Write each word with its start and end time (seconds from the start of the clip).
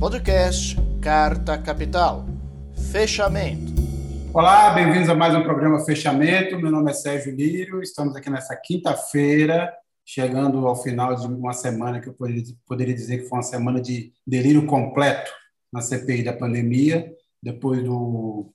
Podcast 0.00 0.76
Carta 1.02 1.58
Capital. 1.58 2.24
Fechamento. 2.90 3.70
Olá, 4.32 4.70
bem-vindos 4.70 5.10
a 5.10 5.14
mais 5.14 5.34
um 5.34 5.42
programa 5.42 5.84
Fechamento. 5.84 6.58
Meu 6.58 6.70
nome 6.70 6.90
é 6.90 6.94
Sérgio 6.94 7.36
Lírio. 7.36 7.82
Estamos 7.82 8.16
aqui 8.16 8.30
nessa 8.30 8.56
quinta-feira, 8.56 9.70
chegando 10.02 10.66
ao 10.66 10.74
final 10.74 11.14
de 11.14 11.26
uma 11.26 11.52
semana 11.52 12.00
que 12.00 12.08
eu 12.08 12.16
poderia 12.66 12.94
dizer 12.94 13.18
que 13.18 13.28
foi 13.28 13.36
uma 13.40 13.42
semana 13.42 13.78
de 13.78 14.10
delírio 14.26 14.64
completo 14.64 15.30
na 15.70 15.82
CPI 15.82 16.22
da 16.22 16.32
pandemia. 16.32 17.12
Depois 17.42 17.84
do 17.84 18.54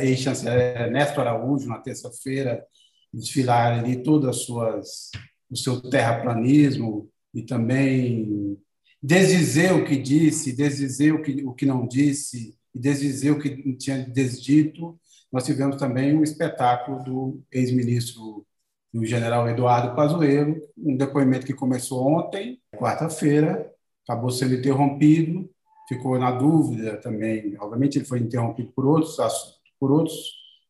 ex-chanceler 0.00 0.80
Ernesto 0.80 1.20
Araújo, 1.20 1.68
na 1.68 1.80
terça-feira, 1.80 2.64
desfilar 3.12 3.80
ali 3.80 4.00
todas 4.00 4.30
as 4.30 4.44
suas 4.44 5.10
o 5.50 5.56
seu 5.56 5.80
terraplanismo 5.80 7.10
e 7.34 7.42
também 7.42 8.56
desdizer 9.04 9.74
o 9.74 9.84
que 9.84 9.96
disse, 9.96 10.56
desdizer 10.56 11.14
o 11.14 11.20
que, 11.20 11.44
o 11.44 11.52
que 11.52 11.66
não 11.66 11.86
disse 11.86 12.56
e 12.74 12.78
desdizer 12.80 13.32
o 13.32 13.38
que 13.38 13.76
tinha 13.76 13.98
desdito. 13.98 14.98
Nós 15.30 15.44
tivemos 15.44 15.76
também 15.76 16.16
um 16.16 16.22
espetáculo 16.22 17.04
do 17.04 17.42
ex-ministro, 17.52 18.46
o 18.94 19.04
general 19.04 19.46
Eduardo 19.46 19.94
Pazuello, 19.94 20.56
um 20.78 20.96
depoimento 20.96 21.44
que 21.44 21.52
começou 21.52 22.06
ontem, 22.06 22.58
quarta-feira, 22.78 23.70
acabou 24.08 24.30
sendo 24.30 24.54
interrompido, 24.54 25.50
ficou 25.86 26.18
na 26.18 26.30
dúvida 26.30 26.96
também. 26.96 27.56
Obviamente, 27.60 27.98
ele 27.98 28.06
foi 28.06 28.20
interrompido 28.20 28.72
por 28.74 28.86
outros, 28.86 29.18
por 29.78 29.92
outros 29.92 30.16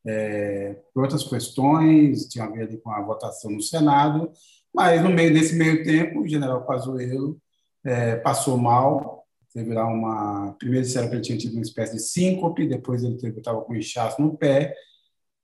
é, 0.07 0.77
por 0.93 1.05
outras 1.05 1.23
questões, 1.23 2.27
tinha 2.27 2.45
a 2.45 2.51
ver 2.51 2.81
com 2.83 2.91
a 2.91 3.01
votação 3.01 3.51
no 3.51 3.63
Senado, 3.63 4.31
mas 4.75 5.03
no 5.03 5.09
meio 5.09 5.33
desse 5.33 5.55
meio 5.55 5.83
tempo, 5.85 6.21
o 6.21 6.29
general 6.29 6.67
Pazuello 6.67 7.41
é, 7.85 8.17
passou 8.17 8.57
mal, 8.57 9.25
teve 9.53 9.73
lá 9.73 9.87
uma... 9.87 10.55
Primeiro 10.59 10.85
disseram 10.85 11.09
que 11.09 11.15
ele 11.15 11.23
tinha 11.23 11.39
tido 11.39 11.53
uma 11.53 11.63
espécie 11.63 11.95
de 11.95 12.03
síncope, 12.03 12.67
depois 12.67 13.05
ele 13.05 13.17
estava 13.17 13.61
com 13.63 13.75
inchaço 13.75 14.21
no 14.21 14.37
pé, 14.37 14.75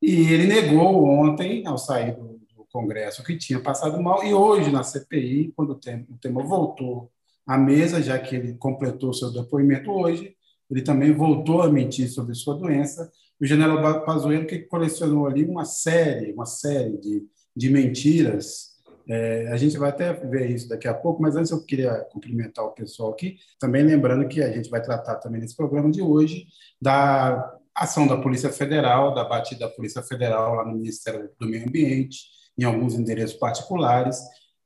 e 0.03 0.33
ele 0.33 0.47
negou 0.47 1.05
ontem, 1.05 1.67
ao 1.67 1.77
sair 1.77 2.17
do, 2.17 2.41
do, 2.57 2.67
Congresso, 2.73 3.25
que 3.25 3.37
tinha 3.37 3.61
passado 3.61 4.01
mal, 4.01 4.25
e 4.25 4.33
hoje, 4.33 4.71
na 4.71 4.83
CPI, 4.83 5.53
quando 5.57 5.71
o 5.71 5.75
tema, 5.75 6.07
o 6.09 6.17
tema 6.19 6.43
voltou 6.43 7.11
à 7.47 7.59
mesa, 7.59 8.01
já 8.01 8.19
que 8.19 8.37
ele 8.37 8.55
completou 8.55 9.13
seu 9.13 9.33
depoimento 9.33 9.91
hoje, 9.91 10.37
ele 10.71 10.83
também 10.83 11.13
voltou 11.13 11.63
a 11.63 11.69
mentir 11.69 12.09
sobre 12.09 12.35
sua 12.35 12.55
doença, 12.55 13.11
o 13.41 13.47
general 13.47 14.05
Pazuello 14.05 14.47
que 14.47 14.61
colecionou 14.61 15.27
ali 15.27 15.45
uma 15.45 15.65
série, 15.65 16.33
uma 16.33 16.47
série 16.47 16.99
de, 16.99 17.27
de 17.57 17.71
mentiras. 17.71 18.70
É, 19.09 19.49
a 19.49 19.57
gente 19.57 19.77
vai 19.79 19.91
até 19.91 20.13
ver 20.13 20.51
isso 20.51 20.69
daqui 20.69 20.87
a 20.87 20.95
pouco, 20.95 21.21
mas 21.21 21.37
antes 21.37 21.51
eu 21.51 21.65
queria 21.65 22.07
cumprimentar 22.13 22.65
o 22.65 22.73
pessoal 22.73 23.11
aqui, 23.11 23.39
também 23.59 23.83
lembrando 23.83 24.29
que 24.29 24.43
a 24.43 24.53
gente 24.53 24.71
vai 24.71 24.83
tratar 24.83 25.17
também 25.17 25.41
nesse 25.41 25.57
programa 25.57 25.91
de 25.91 26.03
hoje 26.03 26.47
da 26.81 27.57
ação 27.75 28.07
da 28.07 28.17
Polícia 28.17 28.51
Federal, 28.51 29.15
da 29.15 29.25
batida 29.25 29.67
da 29.67 29.73
Polícia 29.73 30.03
Federal 30.03 30.55
lá 30.55 30.65
no 30.65 30.75
Ministério 30.75 31.31
do 31.39 31.49
Meio 31.49 31.67
Ambiente, 31.67 32.25
em 32.59 32.65
alguns 32.65 32.95
endereços 32.95 33.37
particulares, 33.37 34.19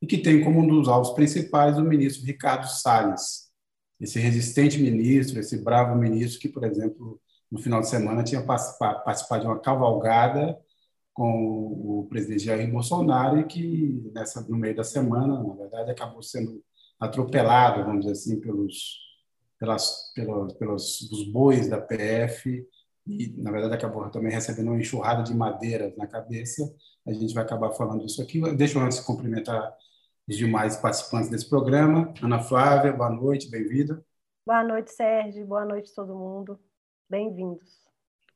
e 0.03 0.07
que 0.07 0.19
tem 0.19 0.43
como 0.43 0.61
um 0.61 0.67
dos 0.67 0.89
alvos 0.89 1.11
principais 1.11 1.79
o 1.79 1.83
ministro 1.83 2.27
Ricardo 2.27 2.67
Salles, 2.67 3.45
esse 4.01 4.19
resistente 4.19 4.79
ministro, 4.79 5.39
esse 5.39 5.63
bravo 5.63 5.95
ministro 5.97 6.41
que, 6.41 6.48
por 6.48 6.65
exemplo, 6.65 7.21
no 7.51 7.59
final 7.59 7.81
de 7.81 7.89
semana, 7.89 8.25
tinha 8.25 8.43
participado 8.43 9.43
de 9.43 9.47
uma 9.47 9.61
cavalgada 9.61 10.59
com 11.15 12.01
o 12.01 12.07
presidente 12.11 12.45
Jair 12.45 12.70
Bolsonaro 12.70 13.39
e 13.39 13.45
que, 13.45 14.11
nessa, 14.12 14.43
no 14.48 14.57
meio 14.57 14.75
da 14.75 14.83
semana, 14.83 15.41
na 15.43 15.55
verdade, 15.55 15.93
acabou 15.93 16.20
sendo 16.20 16.62
atropelado, 16.98 17.84
vamos 17.84 18.01
dizer 18.01 18.12
assim, 18.12 18.41
pelos, 18.41 18.98
pelas, 19.59 20.12
pelos, 20.12 20.53
pelos 20.55 21.01
os 21.12 21.25
bois 21.31 21.69
da 21.69 21.81
PF 21.81 22.67
e, 23.07 23.35
na 23.39 23.53
verdade, 23.53 23.75
acabou 23.75 24.11
também 24.11 24.33
recebendo 24.33 24.69
uma 24.69 24.81
enxurrada 24.81 25.23
de 25.23 25.35
madeiras 25.35 25.97
na 25.97 26.07
cabeça. 26.07 26.62
A 27.07 27.12
gente 27.12 27.33
vai 27.33 27.45
acabar 27.45 27.70
falando 27.73 28.05
isso 28.05 28.20
aqui. 28.20 28.41
Deixa 28.57 28.79
eu 28.79 28.83
antes 28.83 28.98
cumprimentar 28.98 29.73
os 30.27 30.36
demais 30.36 30.77
participantes 30.77 31.29
desse 31.29 31.48
programa. 31.48 32.13
Ana 32.23 32.41
Flávia, 32.41 32.92
boa 32.92 33.11
noite, 33.11 33.48
bem-vinda. 33.48 34.05
Boa 34.45 34.64
noite, 34.64 34.91
Sérgio. 34.91 35.46
Boa 35.46 35.64
noite, 35.64 35.95
todo 35.95 36.14
mundo. 36.14 36.58
Bem-vindos. 37.08 37.85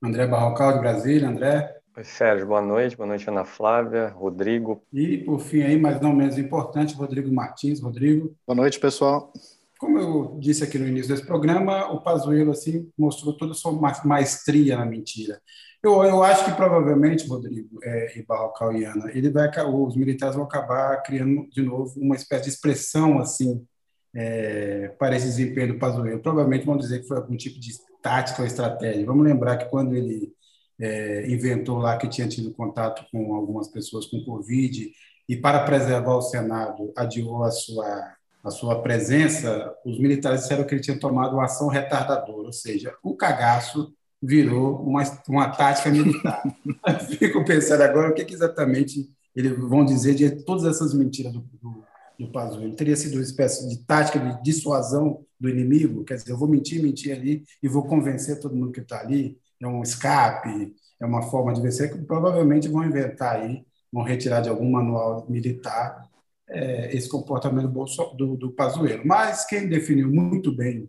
André 0.03 0.27
Barrocal, 0.29 0.75
de 0.75 0.79
Brasília. 0.79 1.29
André. 1.29 1.79
Oi, 1.99 2.05
Sérgio. 2.05 2.47
Boa 2.47 2.63
noite. 2.63 2.97
Boa 2.97 3.09
noite, 3.09 3.29
Ana 3.29 3.45
Flávia, 3.45 4.11
Rodrigo. 4.11 4.81
E, 4.93 5.19
por 5.19 5.41
fim, 5.41 5.63
aí, 5.63 5.77
mas 5.77 6.01
não 6.01 6.15
menos 6.15 6.39
importante, 6.39 6.95
Rodrigo 6.95 7.29
Martins. 7.35 7.81
Rodrigo. 7.81 8.37
Boa 8.47 8.55
noite, 8.55 8.79
pessoal. 8.79 9.33
Como 9.81 9.99
eu 9.99 10.39
disse 10.39 10.63
aqui 10.63 10.79
no 10.79 10.87
início 10.87 11.09
desse 11.09 11.27
programa, 11.27 11.91
o 11.91 12.01
Pazuello 12.01 12.53
assim, 12.53 12.89
mostrou 12.97 13.37
toda 13.37 13.51
a 13.51 13.55
sua 13.55 13.73
maestria 14.05 14.77
na 14.77 14.87
mentira. 14.87 15.43
Eu, 15.83 16.05
eu 16.05 16.23
acho 16.23 16.45
que 16.45 16.53
provavelmente, 16.53 17.27
Rodrigo 17.27 17.81
é, 17.83 18.17
e 18.17 18.23
Barrocal 18.23 18.73
e 18.75 18.85
Ana, 18.85 19.11
ele 19.11 19.29
vai, 19.29 19.51
os 19.67 19.97
militares 19.97 20.37
vão 20.37 20.45
acabar 20.45 21.03
criando 21.03 21.49
de 21.51 21.63
novo 21.63 21.99
uma 21.99 22.15
espécie 22.15 22.45
de 22.45 22.51
expressão 22.51 23.19
assim 23.19 23.67
é, 24.15 24.95
para 25.01 25.17
esse 25.17 25.27
desempenho 25.27 25.73
do 25.73 25.81
Pazuello. 25.81 26.23
Provavelmente 26.23 26.65
vão 26.65 26.77
dizer 26.77 27.01
que 27.01 27.09
foi 27.09 27.17
algum 27.17 27.37
tipo 27.37 27.59
de 27.59 27.73
tática 28.01 28.41
ou 28.41 28.47
estratégia. 28.47 29.05
Vamos 29.05 29.25
lembrar 29.25 29.57
que 29.57 29.69
quando 29.69 29.97
ele 29.97 30.33
é, 30.81 31.31
inventou 31.31 31.79
lá 31.79 31.97
que 31.97 32.09
tinha 32.09 32.29
tido 32.29 32.53
contato 32.53 33.05
com 33.11 33.35
algumas 33.35 33.69
pessoas 33.69 34.07
com 34.07 34.25
Covid 34.25 34.91
e 35.29 35.37
para 35.37 35.65
preservar 35.65 36.17
o 36.17 36.23
Senado 36.23 36.93
adiou 36.97 37.43
a 37.43 37.51
sua 37.51 38.15
a 38.45 38.51
sua 38.51 38.81
presença, 38.81 39.75
os 39.85 39.99
militares 39.99 40.43
disseram 40.43 40.65
que 40.65 40.75
ele 40.75 40.81
tinha 40.81 40.99
tomado 40.99 41.35
uma 41.35 41.45
ação 41.45 41.69
retardadora, 41.69 42.47
ou 42.47 42.53
seja, 42.53 42.95
o 43.03 43.17
cagaço 43.17 43.93
virou 44.23 44.81
uma, 44.83 45.03
uma 45.29 45.49
tática 45.51 45.91
militar. 45.91 46.43
Fico 47.19 47.45
pensando 47.45 47.83
agora 47.83 48.11
o 48.11 48.15
que, 48.15 48.25
que 48.25 48.35
exatamente 48.35 49.09
eles 49.35 49.57
vão 49.57 49.85
dizer 49.85 50.15
de 50.15 50.45
todas 50.45 50.65
essas 50.65 50.93
mentiras 50.95 51.33
do, 51.33 51.41
do, 51.61 51.85
do 52.19 52.33
Pazuello. 52.33 52.75
Teria 52.75 52.97
sido 52.97 53.15
uma 53.15 53.23
espécie 53.23 53.69
de 53.69 53.85
tática 53.85 54.19
de 54.19 54.43
dissuasão 54.43 55.25
do 55.39 55.49
inimigo, 55.49 56.05
quer 56.05 56.15
dizer, 56.15 56.33
eu 56.33 56.39
vou 56.39 56.49
mentir, 56.49 56.83
mentir 56.83 57.13
ali 57.13 57.45
e 57.63 57.69
vou 57.69 57.85
convencer 57.85 58.41
todo 58.41 58.57
mundo 58.57 58.73
que 58.73 58.81
está 58.81 59.01
ali, 59.01 59.39
é 59.61 59.67
um 59.67 59.83
escape, 59.83 60.75
é 61.01 61.07
uma 61.07 61.23
forma 61.23 61.53
de 61.53 61.61
vencer 61.61 61.93
que 61.93 61.99
provavelmente 62.05 62.69
vão 62.69 62.85
inventar 62.85 63.37
aí, 63.37 63.65
vão 63.93 64.03
retirar 64.03 64.41
de 64.41 64.49
algum 64.49 64.71
manual 64.71 65.27
militar 65.29 66.09
é, 66.49 66.95
esse 66.97 67.09
comportamento 67.09 67.69
do, 67.69 67.85
do, 68.17 68.37
do 68.37 68.53
Pazuello. 68.53 69.03
Mas 69.07 69.45
quem 69.45 69.69
definiu 69.69 70.11
muito 70.11 70.55
bem 70.55 70.89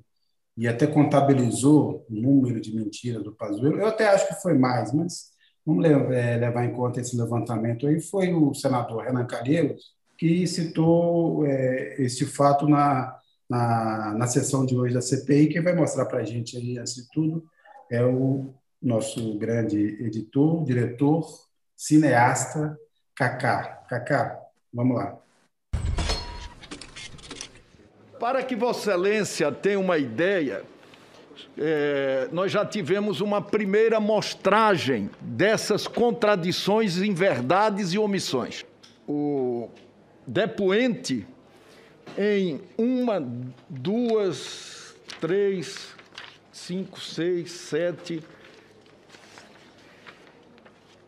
e 0.57 0.67
até 0.67 0.85
contabilizou 0.85 2.05
o 2.09 2.13
número 2.13 2.59
de 2.59 2.75
mentiras 2.75 3.23
do 3.23 3.33
Pazuello, 3.33 3.79
eu 3.79 3.87
até 3.87 4.07
acho 4.09 4.27
que 4.27 4.41
foi 4.41 4.57
mais, 4.57 4.93
mas 4.93 5.29
vamos 5.65 5.83
levar, 5.83 6.13
é, 6.13 6.37
levar 6.37 6.65
em 6.65 6.73
conta 6.73 6.99
esse 6.99 7.15
levantamento 7.15 7.87
aí, 7.87 8.01
foi 8.01 8.33
o 8.33 8.53
senador 8.53 9.03
Renan 9.03 9.25
Calheiros, 9.25 9.93
que 10.17 10.45
citou 10.45 11.45
é, 11.45 11.95
este 12.01 12.25
fato 12.25 12.67
na, 12.67 13.17
na, 13.49 14.13
na 14.15 14.27
sessão 14.27 14.65
de 14.65 14.75
hoje 14.75 14.93
da 14.93 15.01
CPI. 15.01 15.47
Quem 15.47 15.61
vai 15.61 15.73
mostrar 15.73 16.05
para 16.05 16.19
a 16.19 16.25
gente 16.25 16.57
aí, 16.57 16.77
antes 16.77 16.95
de 16.95 17.09
tudo, 17.09 17.45
é 17.89 18.03
o 18.03 18.53
nosso 18.81 19.37
grande 19.37 19.77
editor, 20.03 20.63
diretor, 20.63 21.27
cineasta, 21.75 22.77
Kaká. 23.15 23.83
Kaká, 23.89 24.39
vamos 24.73 24.97
lá. 24.97 25.17
Para 28.19 28.43
que 28.43 28.55
Vossa 28.55 28.91
Excelência 28.91 29.51
tenha 29.51 29.79
uma 29.79 29.97
ideia, 29.97 30.63
é, 31.57 32.27
nós 32.31 32.51
já 32.51 32.65
tivemos 32.65 33.21
uma 33.21 33.41
primeira 33.41 33.99
mostragem 33.99 35.09
dessas 35.21 35.87
contradições 35.87 37.01
em 37.01 37.13
verdades 37.13 37.93
e 37.93 37.97
omissões. 37.97 38.65
O 39.07 39.69
depoente 40.27 41.25
em 42.17 42.61
uma, 42.77 43.25
duas, 43.69 44.95
três, 45.19 45.95
cinco, 46.51 46.99
seis, 46.99 47.51
sete. 47.51 48.21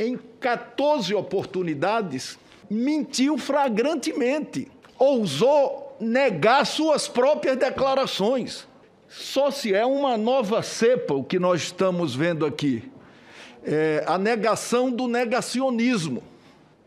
Em 0.02 0.18
14 0.40 1.14
oportunidades, 1.14 2.40
mentiu 2.68 3.38
flagrantemente, 3.38 4.68
ousou 4.98 5.96
negar 6.00 6.66
suas 6.66 7.08
próprias 7.08 7.56
declarações. 7.56 8.68
Só 9.08 9.52
se 9.52 9.76
é 9.76 9.86
uma 9.86 10.18
nova 10.18 10.64
cepa 10.64 11.14
o 11.14 11.24
que 11.24 11.38
nós 11.38 11.62
estamos 11.62 12.16
vendo 12.16 12.48
aqui. 12.48 12.92
É 13.64 14.04
a 14.08 14.18
negação 14.18 14.90
do 14.90 15.08
negacionismo. 15.08 16.24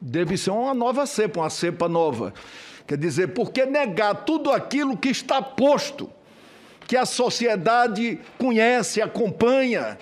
Deve 0.01 0.37
ser 0.37 0.51
uma 0.51 0.75
nova 0.75 1.07
cepa, 1.07 1.39
uma 1.39 1.51
cepa 1.51 1.89
nova. 1.89 2.35
Quer 2.85 2.99
dizer, 2.99 3.29
por 3.29 3.53
que 3.53 3.65
negar 3.65 4.25
tudo 4.25 4.51
aquilo 4.51 4.97
que 4.97 5.11
está 5.11 5.41
posto, 5.41 6.11
que 6.85 6.97
a 6.97 7.07
sociedade 7.07 8.19
conhece, 8.37 9.01
acompanha 9.01 9.97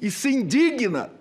e 0.00 0.10
se 0.10 0.30
indigna 0.30 1.19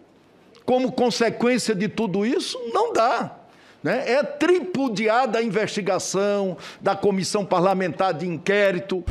como 0.70 0.92
consequência 0.92 1.74
de 1.74 1.88
tudo 1.90 2.24
isso? 2.24 2.56
Não 2.72 2.94
dá. 2.94 3.40
Né? 3.82 4.08
É 4.08 4.22
tripudiada 4.22 5.40
a 5.40 5.44
investigação 5.44 6.56
da 6.80 6.96
comissão 6.96 7.44
parlamentar 7.44 8.14
de 8.14 8.28
inquérito. 8.28 9.04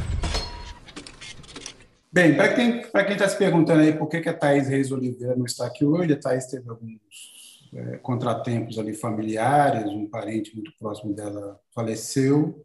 Bem, 2.12 2.36
para 2.36 2.54
quem 2.54 3.12
está 3.12 3.28
se 3.28 3.36
perguntando 3.36 3.80
aí 3.80 3.92
por 3.92 4.06
que, 4.06 4.20
que 4.20 4.28
a 4.28 4.34
Thaís 4.34 4.68
Reis 4.68 4.92
Oliveira 4.92 5.34
não 5.34 5.46
está 5.46 5.66
aqui 5.66 5.84
hoje, 5.84 6.12
a 6.12 6.20
Thaís 6.20 6.46
teve 6.46 6.70
alguns 6.70 7.68
é, 7.74 7.96
contratempos 7.96 8.78
ali 8.78 8.94
familiares, 8.94 9.90
um 9.90 10.08
parente 10.08 10.54
muito 10.54 10.70
próximo 10.78 11.12
dela 11.12 11.58
faleceu, 11.74 12.64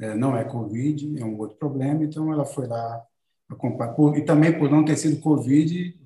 é, 0.00 0.14
não 0.14 0.34
é 0.34 0.44
Covid, 0.44 1.20
é 1.20 1.24
um 1.26 1.36
outro 1.36 1.58
problema, 1.58 2.04
então 2.04 2.32
ela 2.32 2.46
foi 2.46 2.66
lá 2.66 3.02
acompanhar. 3.50 3.94
E 4.16 4.22
também 4.22 4.58
por 4.58 4.70
não 4.70 4.82
ter 4.82 4.96
sido 4.96 5.20
Covid, 5.20 6.00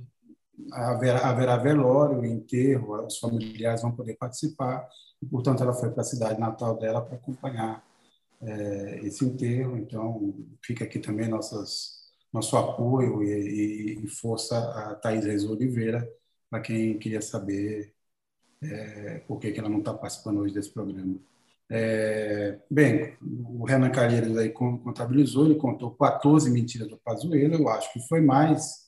haverá, 0.73 1.29
haverá 1.29 1.57
velório, 1.57 2.25
enterro, 2.25 3.05
os 3.07 3.19
familiares 3.19 3.83
vão 3.83 3.93
poder 3.93 4.17
participar, 4.17 4.89
e, 5.23 5.27
portanto, 5.27 5.63
ela 5.63 5.73
foi 5.73 5.91
para 5.91 6.03
a 6.03 6.05
cidade 6.05 6.41
natal 6.41 6.77
dela 6.79 7.01
para 7.03 7.17
acompanhar 7.17 7.85
é, 8.43 9.01
esse 9.05 9.25
enterro, 9.25 9.77
então 9.77 10.35
fica 10.63 10.85
aqui 10.85 10.99
também 10.99 11.29
nossas 11.29 12.05
nosso 12.33 12.57
apoio 12.57 13.23
e, 13.23 13.29
e, 13.31 14.05
e 14.05 14.09
força 14.09 14.59
a 14.59 14.95
Thaís 14.97 15.25
Reis 15.25 15.45
Oliveira, 15.45 16.09
para 16.51 16.61
quem 16.61 16.99
queria 16.99 17.23
saber 17.23 17.95
é, 18.61 19.19
por 19.27 19.39
que, 19.39 19.53
que 19.53 19.61
ela 19.61 19.69
não 19.69 19.79
está 19.79 19.95
participando 19.95 20.39
hoje 20.41 20.53
desse 20.53 20.71
programa. 20.71 21.17
É, 21.71 22.59
bem, 22.71 23.17
o 23.23 23.65
Renan 23.65 23.91
Calheiros 23.91 24.37
aí 24.37 24.51
contabilizou, 24.51 25.47
ele 25.47 25.55
contou 25.55 25.93
14 25.93 26.51
mentiras 26.51 26.89
do 26.89 26.99
Pazuello, 26.99 27.55
eu 27.55 27.69
acho 27.69 27.93
que 27.93 28.01
foi 28.09 28.21
mais. 28.21 28.84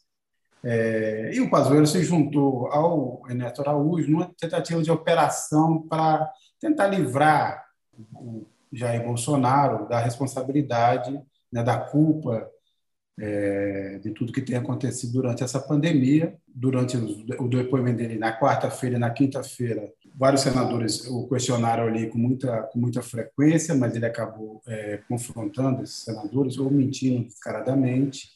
É, 0.64 1.30
e 1.34 1.40
o 1.40 1.50
Pazuello 1.50 1.86
se 1.86 2.02
juntou 2.02 2.66
ao 2.68 3.22
Ernesto 3.28 3.60
Araújo 3.60 4.10
numa 4.10 4.30
tentativa 4.38 4.82
de 4.82 4.90
operação 4.90 5.82
para 5.82 6.30
tentar 6.60 6.88
livrar 6.88 7.64
o 8.14 8.46
Jair 8.72 9.04
Bolsonaro 9.04 9.88
da 9.88 9.98
responsabilidade, 9.98 11.20
né, 11.52 11.62
da 11.62 11.78
culpa 11.78 12.50
é, 13.18 13.98
de 14.02 14.10
tudo 14.10 14.32
que 14.32 14.42
tem 14.42 14.56
acontecido 14.56 15.12
durante 15.12 15.42
essa 15.42 15.60
pandemia. 15.60 16.36
Durante 16.46 16.96
o 16.96 17.48
depoimento 17.48 17.98
dele 17.98 18.18
na 18.18 18.38
quarta-feira 18.38 18.96
e 18.96 18.98
na 18.98 19.10
quinta-feira, 19.10 19.92
vários 20.14 20.40
senadores 20.40 21.06
o 21.06 21.28
questionaram 21.28 21.84
ali 21.84 22.08
com 22.08 22.18
muita, 22.18 22.62
com 22.62 22.78
muita 22.78 23.02
frequência, 23.02 23.74
mas 23.74 23.94
ele 23.94 24.06
acabou 24.06 24.62
é, 24.66 25.00
confrontando 25.08 25.82
esses 25.82 26.04
senadores 26.04 26.56
ou 26.58 26.70
mentindo 26.70 27.24
descaradamente. 27.24 28.35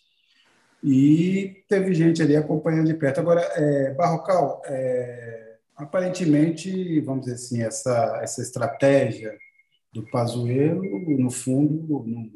E 0.83 1.63
teve 1.69 1.95
gente 1.95 2.23
ali 2.23 2.37
acompanhando 2.37 2.87
de 2.87 2.95
perto. 2.95 3.21
Agora, 3.21 3.41
é, 3.41 3.93
Barrocal, 3.95 4.63
é, 4.65 5.57
aparentemente, 5.77 7.01
vamos 7.01 7.23
dizer 7.23 7.35
assim, 7.35 7.63
essa, 7.63 8.21
essa 8.23 8.41
estratégia 8.41 9.37
do 9.93 10.09
Pazuello, 10.11 10.83
no 11.19 11.31
fundo, 11.31 12.05
não, 12.07 12.31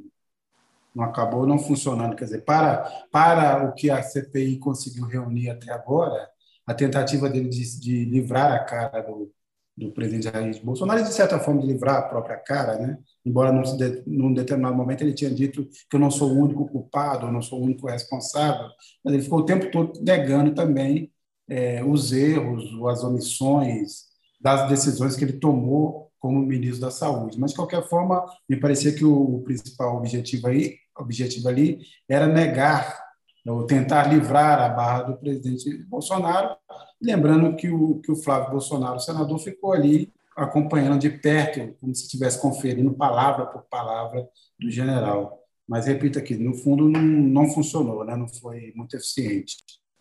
não 0.94 1.04
acabou 1.04 1.46
não 1.46 1.58
funcionando. 1.58 2.16
Quer 2.16 2.24
dizer, 2.24 2.44
para, 2.44 3.06
para 3.10 3.68
o 3.68 3.74
que 3.74 3.90
a 3.90 4.02
CPI 4.02 4.58
conseguiu 4.58 5.06
reunir 5.06 5.50
até 5.50 5.72
agora, 5.72 6.28
a 6.66 6.74
tentativa 6.74 7.28
dele 7.28 7.48
de, 7.48 7.80
de 7.80 8.04
livrar 8.04 8.52
a 8.52 8.64
cara 8.64 9.02
do, 9.02 9.32
do 9.76 9.92
presidente 9.92 10.24
Jair 10.24 10.64
Bolsonaro 10.64 11.00
e, 11.00 11.04
de 11.04 11.12
certa 11.12 11.38
forma, 11.38 11.60
de 11.60 11.66
livrar 11.66 11.96
a 11.96 12.02
própria 12.02 12.36
cara, 12.36 12.78
né? 12.78 12.98
embora 13.24 13.50
num, 13.50 13.62
num 14.06 14.32
determinado 14.32 14.76
momento 14.76 15.02
ele 15.02 15.12
tinha 15.12 15.30
dito 15.30 15.68
que 15.90 15.96
eu 15.96 16.00
não 16.00 16.10
sou 16.10 16.30
o 16.30 16.38
único 16.38 16.66
culpado, 16.68 17.26
eu 17.26 17.32
não 17.32 17.42
sou 17.42 17.60
o 17.60 17.64
único 17.64 17.88
responsável, 17.88 18.68
mas 19.04 19.14
ele 19.14 19.22
ficou 19.22 19.40
o 19.40 19.44
tempo 19.44 19.70
todo 19.70 20.00
negando 20.00 20.54
também 20.54 21.10
é, 21.48 21.82
os 21.84 22.12
erros, 22.12 22.64
as 22.88 23.02
omissões 23.02 24.04
das 24.40 24.68
decisões 24.68 25.16
que 25.16 25.24
ele 25.24 25.34
tomou 25.34 26.10
como 26.18 26.38
ministro 26.40 26.80
da 26.80 26.90
Saúde. 26.90 27.38
Mas, 27.38 27.50
de 27.50 27.56
qualquer 27.56 27.82
forma, 27.86 28.24
me 28.48 28.56
parecia 28.56 28.94
que 28.94 29.04
o 29.04 29.42
principal 29.44 29.96
objetivo 29.96 30.46
aí 30.46 30.76
objetivo 30.96 31.48
ali 31.48 31.80
era 32.08 32.26
negar, 32.26 33.02
ou 33.46 33.66
tentar 33.66 34.04
livrar 34.04 34.60
a 34.60 34.68
barra 34.68 35.02
do 35.02 35.16
presidente 35.18 35.84
Bolsonaro, 35.84 36.56
lembrando 37.04 37.54
que 37.56 37.70
o, 37.70 38.00
que 38.00 38.10
o 38.10 38.16
Flávio 38.16 38.50
Bolsonaro, 38.50 38.96
o 38.96 39.00
senador, 39.00 39.38
ficou 39.38 39.72
ali 39.72 40.12
acompanhando 40.36 40.98
de 40.98 41.10
perto, 41.10 41.76
como 41.80 41.94
se 41.94 42.04
estivesse 42.04 42.40
conferindo 42.40 42.92
palavra 42.94 43.46
por 43.46 43.62
palavra 43.62 44.28
do 44.58 44.70
general. 44.70 45.40
Mas, 45.66 45.86
repito 45.86 46.18
aqui, 46.18 46.36
no 46.36 46.54
fundo 46.54 46.88
não, 46.88 47.00
não 47.00 47.48
funcionou, 47.48 48.04
né? 48.04 48.16
não 48.16 48.28
foi 48.28 48.72
muito 48.74 48.96
eficiente. 48.96 49.56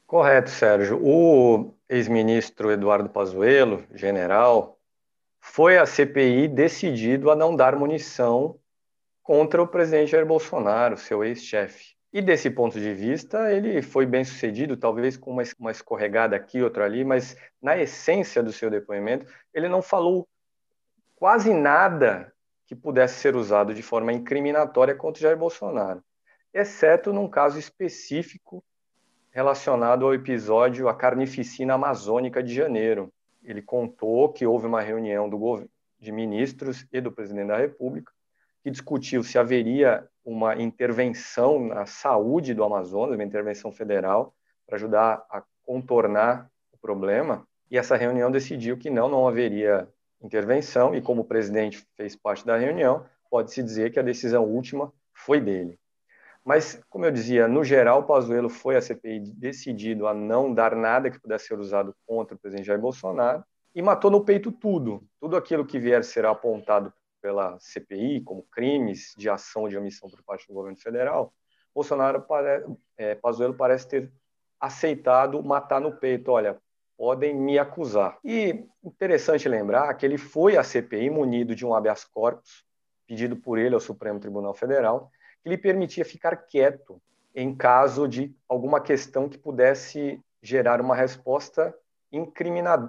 Correto, 0.06 0.50
Sérgio. 0.50 1.00
O 1.04 1.74
ex-ministro 1.90 2.72
Eduardo 2.72 3.10
Pazuello, 3.10 3.84
general, 3.94 4.80
foi 5.40 5.78
à 5.78 5.86
CPI 5.86 6.48
decidido 6.48 7.30
a 7.30 7.36
não 7.36 7.56
dar 7.56 7.76
munição 7.76 8.58
contra 9.22 9.62
o 9.62 9.68
presidente 9.68 10.12
Jair 10.12 10.26
Bolsonaro, 10.26 10.98
seu 10.98 11.24
ex-chefe. 11.24 11.93
E 12.14 12.22
desse 12.22 12.48
ponto 12.48 12.80
de 12.80 12.94
vista, 12.94 13.52
ele 13.52 13.82
foi 13.82 14.06
bem 14.06 14.24
sucedido, 14.24 14.78
talvez 14.78 15.18
com 15.18 15.32
uma, 15.32 15.72
escorregada 15.72 16.36
aqui, 16.36 16.62
outra 16.62 16.86
ali, 16.86 17.04
mas 17.04 17.36
na 17.60 17.76
essência 17.76 18.44
do 18.44 18.54
seu 18.54 18.70
depoimento, 18.70 19.26
ele 19.52 19.68
não 19.68 19.82
falou 19.82 20.28
quase 21.16 21.52
nada 21.52 22.32
que 22.68 22.76
pudesse 22.76 23.16
ser 23.16 23.36
usado 23.36 23.74
de 23.74 23.82
forma 23.82 24.14
incriminatória 24.14 24.94
contra 24.94 25.24
Jair 25.24 25.36
Bolsonaro, 25.36 26.04
exceto 26.54 27.12
num 27.12 27.28
caso 27.28 27.58
específico 27.58 28.64
relacionado 29.32 30.06
ao 30.06 30.14
episódio 30.14 30.88
A 30.88 30.94
Carnificina 30.94 31.74
Amazônica 31.74 32.44
de 32.44 32.54
janeiro. 32.54 33.12
Ele 33.44 33.64
contou 33.64 34.32
que 34.32 34.46
houve 34.46 34.68
uma 34.68 34.82
reunião 34.82 35.28
do 35.28 35.68
de 36.00 36.12
ministros 36.12 36.86
e 36.94 37.02
do 37.02 37.12
presidente 37.12 37.48
da 37.48 37.58
República 37.58 38.14
que 38.64 38.72
discutiu 38.72 39.24
se 39.24 39.38
haveria 39.38 40.08
uma 40.24 40.56
intervenção 40.56 41.68
na 41.68 41.86
saúde 41.86 42.54
do 42.54 42.64
Amazonas, 42.64 43.16
uma 43.16 43.24
intervenção 43.24 43.72
federal, 43.74 44.34
para 44.66 44.78
ajudar 44.78 45.26
a 45.30 45.44
contornar 45.66 46.50
o 46.72 46.78
problema. 46.78 47.46
E 47.70 47.78
essa 47.78 47.98
reunião 47.98 48.32
decidiu 48.32 48.78
que 48.78 48.90
não, 48.90 49.10
não 49.10 49.28
haveria 49.28 49.88
intervenção, 50.22 50.96
e 50.96 51.02
como 51.02 51.22
o 51.22 51.26
presidente 51.26 51.86
fez 51.98 52.16
parte 52.16 52.46
da 52.46 52.58
reunião, 52.58 53.06
pode-se 53.30 53.62
dizer 53.62 53.92
que 53.92 54.00
a 54.00 54.04
decisão 54.04 54.46
última 54.46 54.94
foi 55.14 55.42
dele. 55.42 55.78
Mas, 56.46 56.82
como 56.90 57.06
eu 57.06 57.12
dizia, 57.12 57.48
no 57.48 57.64
geral, 57.64 58.02
o 58.02 58.04
Pazuello 58.04 58.50
foi 58.50 58.78
a 58.78 58.82
CPI 58.82 59.20
decidido 59.36 60.08
a 60.08 60.14
não 60.14 60.54
dar 60.54 60.76
nada 60.76 61.10
que 61.10 61.20
pudesse 61.20 61.48
ser 61.48 61.60
usado 61.60 61.94
contra 62.06 62.36
o 62.36 62.40
presidente 62.40 62.66
Jair 62.66 62.80
Bolsonaro 62.80 63.44
e 63.76 63.82
matou 63.82 64.12
no 64.12 64.24
peito 64.24 64.52
tudo, 64.52 65.04
tudo 65.20 65.36
aquilo 65.36 65.66
que 65.66 65.80
vier 65.80 66.04
ser 66.04 66.26
apontado 66.26 66.94
pela 67.24 67.58
CPI 67.58 68.20
como 68.20 68.44
crimes 68.52 69.16
de 69.18 69.30
ação 69.30 69.70
de 69.70 69.78
omissão 69.78 70.10
por 70.10 70.22
parte 70.24 70.46
do 70.46 70.54
governo 70.54 70.78
federal, 70.78 71.34
Bolsonaro 71.74 72.22
pare, 72.22 72.66
é, 72.98 73.16
Pazuello 73.16 73.54
parece 73.54 73.88
ter 73.88 74.12
aceitado 74.60 75.42
matar 75.42 75.80
no 75.80 75.96
peito, 75.96 76.32
olha, 76.32 76.60
podem 76.98 77.34
me 77.34 77.58
acusar. 77.58 78.20
E 78.24 78.66
interessante 78.84 79.48
lembrar 79.48 79.94
que 79.94 80.06
ele 80.06 80.18
foi 80.18 80.58
à 80.58 80.64
CPI 80.64 81.10
munido 81.10 81.56
de 81.56 81.66
um 81.66 81.74
habeas 81.74 82.04
corpus 82.04 82.66
pedido 83.08 83.38
por 83.38 83.58
ele 83.58 83.74
ao 83.74 83.82
Supremo 83.82 84.20
Tribunal 84.20 84.54
Federal, 84.54 85.10
que 85.42 85.50
lhe 85.50 85.58
permitia 85.58 86.06
ficar 86.06 86.36
quieto 86.36 87.02
em 87.34 87.56
caso 87.56 88.08
de 88.08 88.36
alguma 88.48 88.80
questão 88.82 89.28
que 89.28 89.38
pudesse 89.38 90.22
gerar 90.42 90.80
uma 90.82 90.96
resposta 90.96 91.74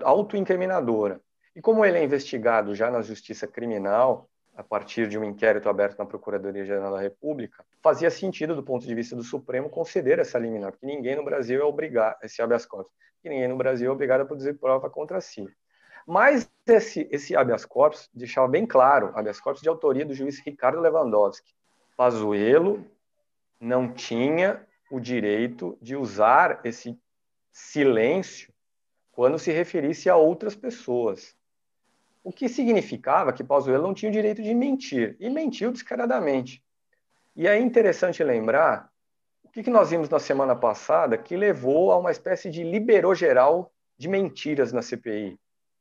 autoincriminadora. 0.02 1.20
E 1.54 1.60
como 1.60 1.84
ele 1.84 1.98
é 1.98 2.04
investigado 2.04 2.74
já 2.74 2.90
na 2.90 3.00
Justiça 3.00 3.46
Criminal, 3.46 4.28
a 4.56 4.62
partir 4.62 5.08
de 5.08 5.18
um 5.18 5.24
inquérito 5.24 5.68
aberto 5.68 5.98
na 5.98 6.06
Procuradoria-Geral 6.06 6.92
da 6.92 7.00
República, 7.00 7.64
fazia 7.82 8.10
sentido, 8.10 8.54
do 8.54 8.62
ponto 8.62 8.86
de 8.86 8.94
vista 8.94 9.14
do 9.14 9.22
Supremo, 9.22 9.70
conceder 9.70 10.18
essa 10.18 10.38
liminar, 10.38 10.72
porque 10.72 10.86
ninguém 10.86 11.16
no 11.16 11.24
Brasil 11.24 11.60
é 11.60 11.64
obrigado, 11.64 12.16
esse 12.22 12.42
habeas 12.42 12.66
corpus, 12.66 12.92
que 13.22 13.28
ninguém 13.28 13.48
no 13.48 13.56
Brasil 13.56 13.88
é 13.88 13.92
obrigado 13.92 14.22
a 14.22 14.24
produzir 14.24 14.54
prova 14.54 14.90
contra 14.90 15.20
si. 15.20 15.48
Mas 16.06 16.50
esse, 16.66 17.08
esse 17.10 17.36
habeas 17.36 17.64
corpus 17.64 18.10
deixava 18.12 18.48
bem 18.48 18.66
claro, 18.66 19.12
habeas 19.14 19.40
corpus 19.40 19.62
de 19.62 19.68
autoria 19.68 20.04
do 20.04 20.12
juiz 20.12 20.38
Ricardo 20.40 20.80
Lewandowski. 20.80 21.54
Pazuello 21.96 22.84
não 23.60 23.92
tinha 23.92 24.60
o 24.90 25.00
direito 25.00 25.78
de 25.80 25.96
usar 25.96 26.60
esse 26.64 26.98
silêncio 27.52 28.52
quando 29.12 29.38
se 29.38 29.52
referisse 29.52 30.10
a 30.10 30.16
outras 30.16 30.54
pessoas 30.54 31.36
o 32.24 32.32
que 32.32 32.48
significava 32.48 33.34
que 33.34 33.44
Pazuello 33.44 33.86
não 33.86 33.92
tinha 33.92 34.08
o 34.08 34.12
direito 34.12 34.42
de 34.42 34.54
mentir, 34.54 35.14
e 35.20 35.28
mentiu 35.28 35.70
descaradamente. 35.70 36.64
E 37.36 37.46
é 37.46 37.58
interessante 37.58 38.24
lembrar 38.24 38.90
o 39.42 39.50
que, 39.50 39.68
nós 39.70 39.90
vimos 39.90 40.08
na 40.08 40.18
semana 40.18 40.56
passada 40.56 41.18
que 41.18 41.36
levou 41.36 41.92
a 41.92 41.98
uma 41.98 42.10
espécie 42.10 42.50
de 42.50 42.64
liberou 42.64 43.14
geral 43.14 43.70
de 43.98 44.08
mentiras 44.08 44.72
na 44.72 44.80
CPI, 44.80 45.38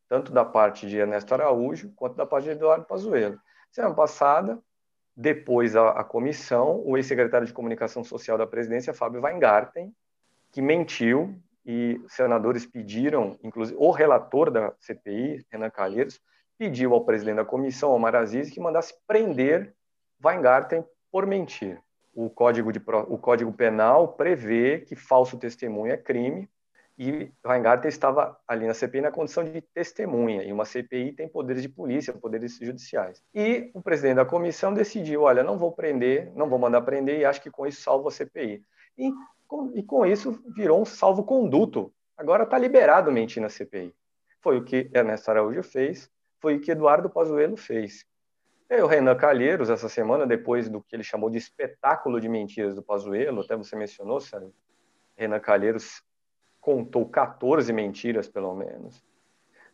tanto 0.10 0.34
da 0.34 0.44
parte 0.44 0.86
de 0.86 0.98
Ernesto 0.98 1.34
Araújo 1.34 1.94
quanto 1.96 2.16
da 2.16 2.26
parte 2.26 2.44
de 2.44 2.52
Eduardo 2.52 2.86
Pazuello. 2.86 3.40
Semana 3.72 3.96
passada, 3.96 4.60
depois 5.16 5.76
a, 5.76 5.92
a 5.92 6.04
comissão, 6.04 6.84
o 6.86 6.98
ex-secretário 6.98 7.48
de 7.48 7.54
Comunicação 7.54 8.04
Social 8.04 8.38
da 8.38 8.46
presidência, 8.46 8.94
Fábio 8.94 9.22
Weingarten, 9.22 9.96
que 10.52 10.62
mentiu 10.62 11.34
e 11.66 12.02
senadores 12.10 12.66
pediram, 12.66 13.40
inclusive 13.42 13.78
o 13.80 13.92
relator 13.92 14.52
da 14.52 14.74
CPI, 14.80 15.46
Renan 15.50 15.70
Calheiros, 15.70 16.22
pediu 16.58 16.94
ao 16.94 17.06
presidente 17.06 17.38
da 17.38 17.46
comissão, 17.46 17.92
Omar 17.92 18.16
Aziz, 18.16 18.50
que 18.50 18.60
mandasse 18.60 18.94
prender 19.08 19.74
Weingarten 20.24 20.84
por 21.12 21.26
mentir. 21.26 21.82
o 22.16 22.30
código, 22.30 22.72
de, 22.72 22.82
o 23.08 23.18
código 23.18 23.52
Penal 23.52 24.14
prevê 24.14 24.80
que 24.80 24.96
falso 24.96 25.38
testemunho 25.38 25.92
é 25.92 25.98
crime 25.98 26.48
e 26.98 27.32
Weingarten 27.46 27.90
estava 27.90 28.38
ali 28.48 28.68
na 28.68 28.74
CPI 28.74 29.02
na 29.02 29.12
condição 29.12 29.44
de 29.44 29.62
testemunha, 29.62 30.44
e 30.44 30.52
uma 30.52 30.66
CPI 30.66 31.14
tem 31.14 31.28
poderes 31.28 31.62
de 31.64 31.70
polícia, 31.70 32.14
poderes 32.14 32.58
judiciais. 32.60 33.22
E 33.34 33.72
o 33.74 33.82
presidente 33.82 34.18
da 34.18 34.26
comissão 34.26 34.74
decidiu, 34.74 35.24
olha, 35.24 35.44
não 35.44 35.58
vou 35.58 35.72
prender, 35.72 36.32
não 36.36 36.48
vou 36.48 36.60
mandar 36.60 36.82
prender, 36.82 37.20
e 37.20 37.26
acho 37.26 37.42
que 37.42 37.50
com 37.50 37.66
isso 37.66 37.82
salvo 37.82 38.08
a 38.08 38.12
CPI. 38.12 38.64
E 38.98 39.12
com, 39.48 39.72
e 39.76 39.84
com 39.84 40.06
isso 40.06 40.40
virou 40.56 40.82
um 40.82 40.86
salvo-conduto. 40.86 41.92
Agora 42.16 42.44
está 42.44 42.58
liberado 42.58 43.12
mentir 43.12 43.42
na 43.42 43.50
CPI. 43.50 43.94
Foi 44.40 44.58
o 44.58 44.64
que 44.64 44.90
Ernesto 44.94 45.32
Araújo 45.32 45.64
fez, 45.64 46.12
foi 46.44 46.58
o 46.58 46.60
que 46.60 46.72
Eduardo 46.72 47.10
Pazuello 47.10 47.56
fez. 47.56 48.06
E 48.70 48.82
o 48.82 48.86
Renan 48.86 49.16
Calheiros, 49.16 49.70
essa 49.70 49.88
semana, 49.88 50.28
depois 50.28 50.68
do 50.68 50.82
que 50.82 50.94
ele 50.94 51.04
chamou 51.04 51.30
de 51.30 51.38
espetáculo 51.38 52.20
de 52.20 52.28
mentiras 52.28 52.76
do 52.76 52.84
Pazuello, 52.84 53.40
até 53.40 53.56
você 53.56 53.78
mencionou, 53.78 54.20
Sérgio, 54.20 54.54
Renan 55.16 55.40
Calheiros 55.40 56.04
contou 56.60 57.08
14 57.08 57.72
mentiras, 57.72 58.28
pelo 58.28 58.54
menos. 58.54 59.02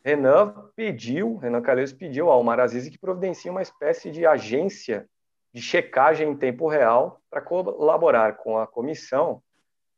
Renan 0.06 0.70
pediu, 0.76 1.38
Renan 1.38 1.64
Calheiros 1.64 1.92
pediu 1.92 2.30
ao 2.30 2.40
Omar 2.40 2.60
Aziz 2.60 2.88
que 2.88 3.00
providencie 3.00 3.50
uma 3.50 3.64
espécie 3.64 4.12
de 4.12 4.28
agência 4.28 5.10
de 5.52 5.64
checagem 5.64 6.30
em 6.30 6.38
tempo 6.38 6.68
real 6.68 7.20
para 7.32 7.42
colaborar 7.42 8.38
com 8.38 8.60
a 8.60 8.68
comissão 8.68 9.42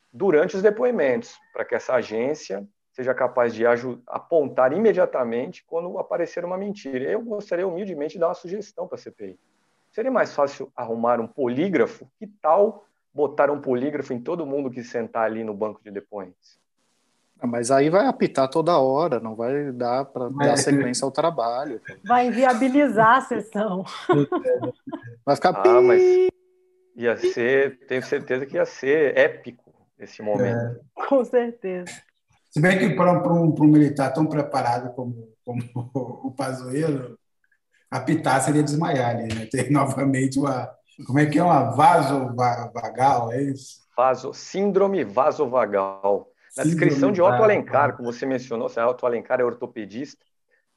durante 0.09 0.55
os 0.55 0.61
depoimentos, 0.61 1.37
para 1.51 1.65
que 1.65 1.75
essa 1.75 1.95
agência 1.95 2.65
seja 2.91 3.13
capaz 3.13 3.53
de 3.53 3.63
apontar 4.07 4.73
imediatamente 4.73 5.63
quando 5.65 5.97
aparecer 5.97 6.43
uma 6.43 6.57
mentira. 6.57 7.09
Eu 7.09 7.21
gostaria 7.21 7.67
humildemente 7.67 8.13
de 8.13 8.19
dar 8.19 8.27
uma 8.27 8.33
sugestão 8.33 8.87
para 8.87 8.95
a 8.95 8.99
CPI. 8.99 9.39
Seria 9.91 10.11
mais 10.11 10.33
fácil 10.33 10.71
arrumar 10.75 11.19
um 11.19 11.27
polígrafo? 11.27 12.09
Que 12.17 12.27
tal 12.27 12.85
botar 13.13 13.51
um 13.51 13.59
polígrafo 13.59 14.13
em 14.13 14.19
todo 14.21 14.45
mundo 14.45 14.71
que 14.71 14.83
sentar 14.83 15.25
ali 15.25 15.43
no 15.43 15.53
banco 15.53 15.81
de 15.83 15.91
depoentes? 15.91 16.59
Ah, 17.39 17.47
mas 17.47 17.71
aí 17.71 17.89
vai 17.89 18.05
apitar 18.05 18.47
toda 18.49 18.77
hora, 18.77 19.19
não 19.19 19.35
vai 19.35 19.71
dar 19.71 20.05
para 20.05 20.29
dar 20.29 20.57
sequência 20.57 21.03
ao 21.03 21.11
trabalho. 21.11 21.81
Vai 22.03 22.27
inviabilizar 22.27 23.17
a 23.17 23.21
sessão. 23.21 23.83
Vai 25.25 25.35
ficar. 25.35 25.53
Ah, 25.55 25.81
mas 25.81 26.29
ia 26.95 27.17
ser, 27.17 27.79
tenho 27.87 28.03
certeza 28.03 28.45
que 28.45 28.55
ia 28.55 28.65
ser 28.65 29.17
épico 29.17 29.73
esse 29.97 30.21
momento. 30.21 30.57
É. 30.57 31.07
Com 31.07 31.25
certeza. 31.25 31.91
Se 32.51 32.59
bem 32.59 32.77
que 32.77 32.89
para 32.95 33.13
um, 33.13 33.55
um, 33.57 33.67
militar 33.67 34.13
tão 34.13 34.25
preparado 34.25 34.93
como, 34.93 35.33
como 35.45 35.61
o 36.27 36.31
Pazuello, 36.31 37.17
apitar 37.89 38.41
seria 38.41 38.61
desmaiar 38.61 39.11
ali, 39.11 39.33
né? 39.33 39.47
Ter 39.49 39.71
novamente 39.71 40.37
uma. 40.37 40.69
Como 41.07 41.17
é 41.17 41.25
que 41.25 41.39
é 41.39 41.43
uma 41.43 41.71
vasovagal, 41.71 43.31
é 43.31 43.41
isso? 43.41 43.81
Vaso, 43.95 44.33
síndrome 44.33 45.03
vasovagal. 45.03 46.27
Na 46.55 46.63
descrição 46.63 47.13
de 47.13 47.21
Otto 47.21 47.41
Alencar, 47.41 47.95
como 47.95 48.11
você 48.11 48.25
mencionou, 48.25 48.67
se 48.67 48.79
Otto 48.81 49.05
Alencar 49.05 49.39
é 49.39 49.43
ortopedista, 49.43 50.23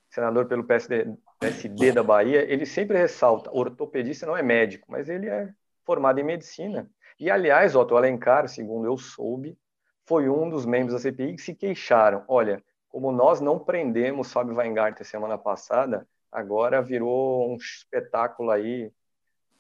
senador 0.08 0.46
pelo 0.46 0.62
PSD, 0.62 1.12
PSD 1.40 1.90
da 1.90 2.02
Bahia, 2.02 2.42
ele 2.50 2.64
sempre 2.64 2.96
ressalta, 2.96 3.50
ortopedista 3.52 4.24
não 4.24 4.36
é 4.36 4.42
médico, 4.42 4.86
mas 4.88 5.08
ele 5.08 5.28
é 5.28 5.50
formado 5.84 6.20
em 6.20 6.24
medicina. 6.24 6.88
E, 7.18 7.28
aliás, 7.28 7.74
Otto 7.74 7.96
Alencar, 7.96 8.48
segundo 8.48 8.86
eu 8.86 8.96
soube, 8.96 9.58
foi 10.06 10.28
um 10.28 10.48
dos 10.48 10.66
membros 10.66 10.94
da 10.94 11.00
CPI 11.00 11.36
que 11.36 11.42
se 11.42 11.54
queixaram. 11.54 12.24
Olha, 12.28 12.62
como 12.88 13.10
nós 13.10 13.40
não 13.40 13.58
prendemos 13.58 14.32
Fábio 14.32 14.56
Weingarten 14.56 15.04
semana 15.04 15.36
passada, 15.36 16.06
agora 16.30 16.82
virou 16.82 17.50
um 17.50 17.56
espetáculo 17.56 18.50
aí. 18.50 18.92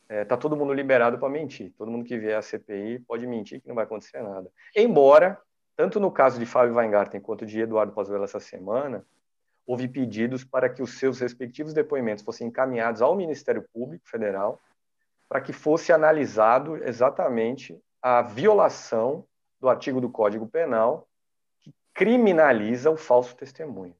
É, 0.08 0.24
tá 0.24 0.36
todo 0.36 0.56
mundo 0.56 0.72
liberado 0.72 1.18
para 1.18 1.28
mentir. 1.28 1.72
Todo 1.76 1.90
mundo 1.90 2.04
que 2.04 2.18
vier 2.18 2.36
à 2.36 2.42
CPI 2.42 3.00
pode 3.00 3.26
mentir 3.26 3.60
que 3.60 3.68
não 3.68 3.74
vai 3.74 3.84
acontecer 3.84 4.22
nada. 4.22 4.50
Embora 4.76 5.40
tanto 5.76 5.98
no 5.98 6.10
caso 6.10 6.38
de 6.38 6.46
Fábio 6.46 6.76
Weingarten 6.76 7.20
quanto 7.20 7.44
de 7.44 7.60
Eduardo 7.60 7.92
Pazuello 7.92 8.24
essa 8.24 8.38
semana, 8.38 9.04
houve 9.66 9.88
pedidos 9.88 10.44
para 10.44 10.68
que 10.68 10.82
os 10.82 10.98
seus 10.98 11.18
respectivos 11.18 11.72
depoimentos 11.72 12.22
fossem 12.22 12.48
encaminhados 12.48 13.02
ao 13.02 13.16
Ministério 13.16 13.66
Público 13.72 14.08
Federal 14.08 14.60
para 15.28 15.40
que 15.40 15.52
fosse 15.52 15.92
analisado 15.92 16.76
exatamente 16.84 17.76
a 18.00 18.22
violação 18.22 19.26
do 19.64 19.68
artigo 19.70 20.00
do 20.00 20.10
Código 20.10 20.46
Penal 20.46 21.08
que 21.62 21.72
criminaliza 21.94 22.90
o 22.90 22.96
falso 22.96 23.34
testemunho. 23.34 23.94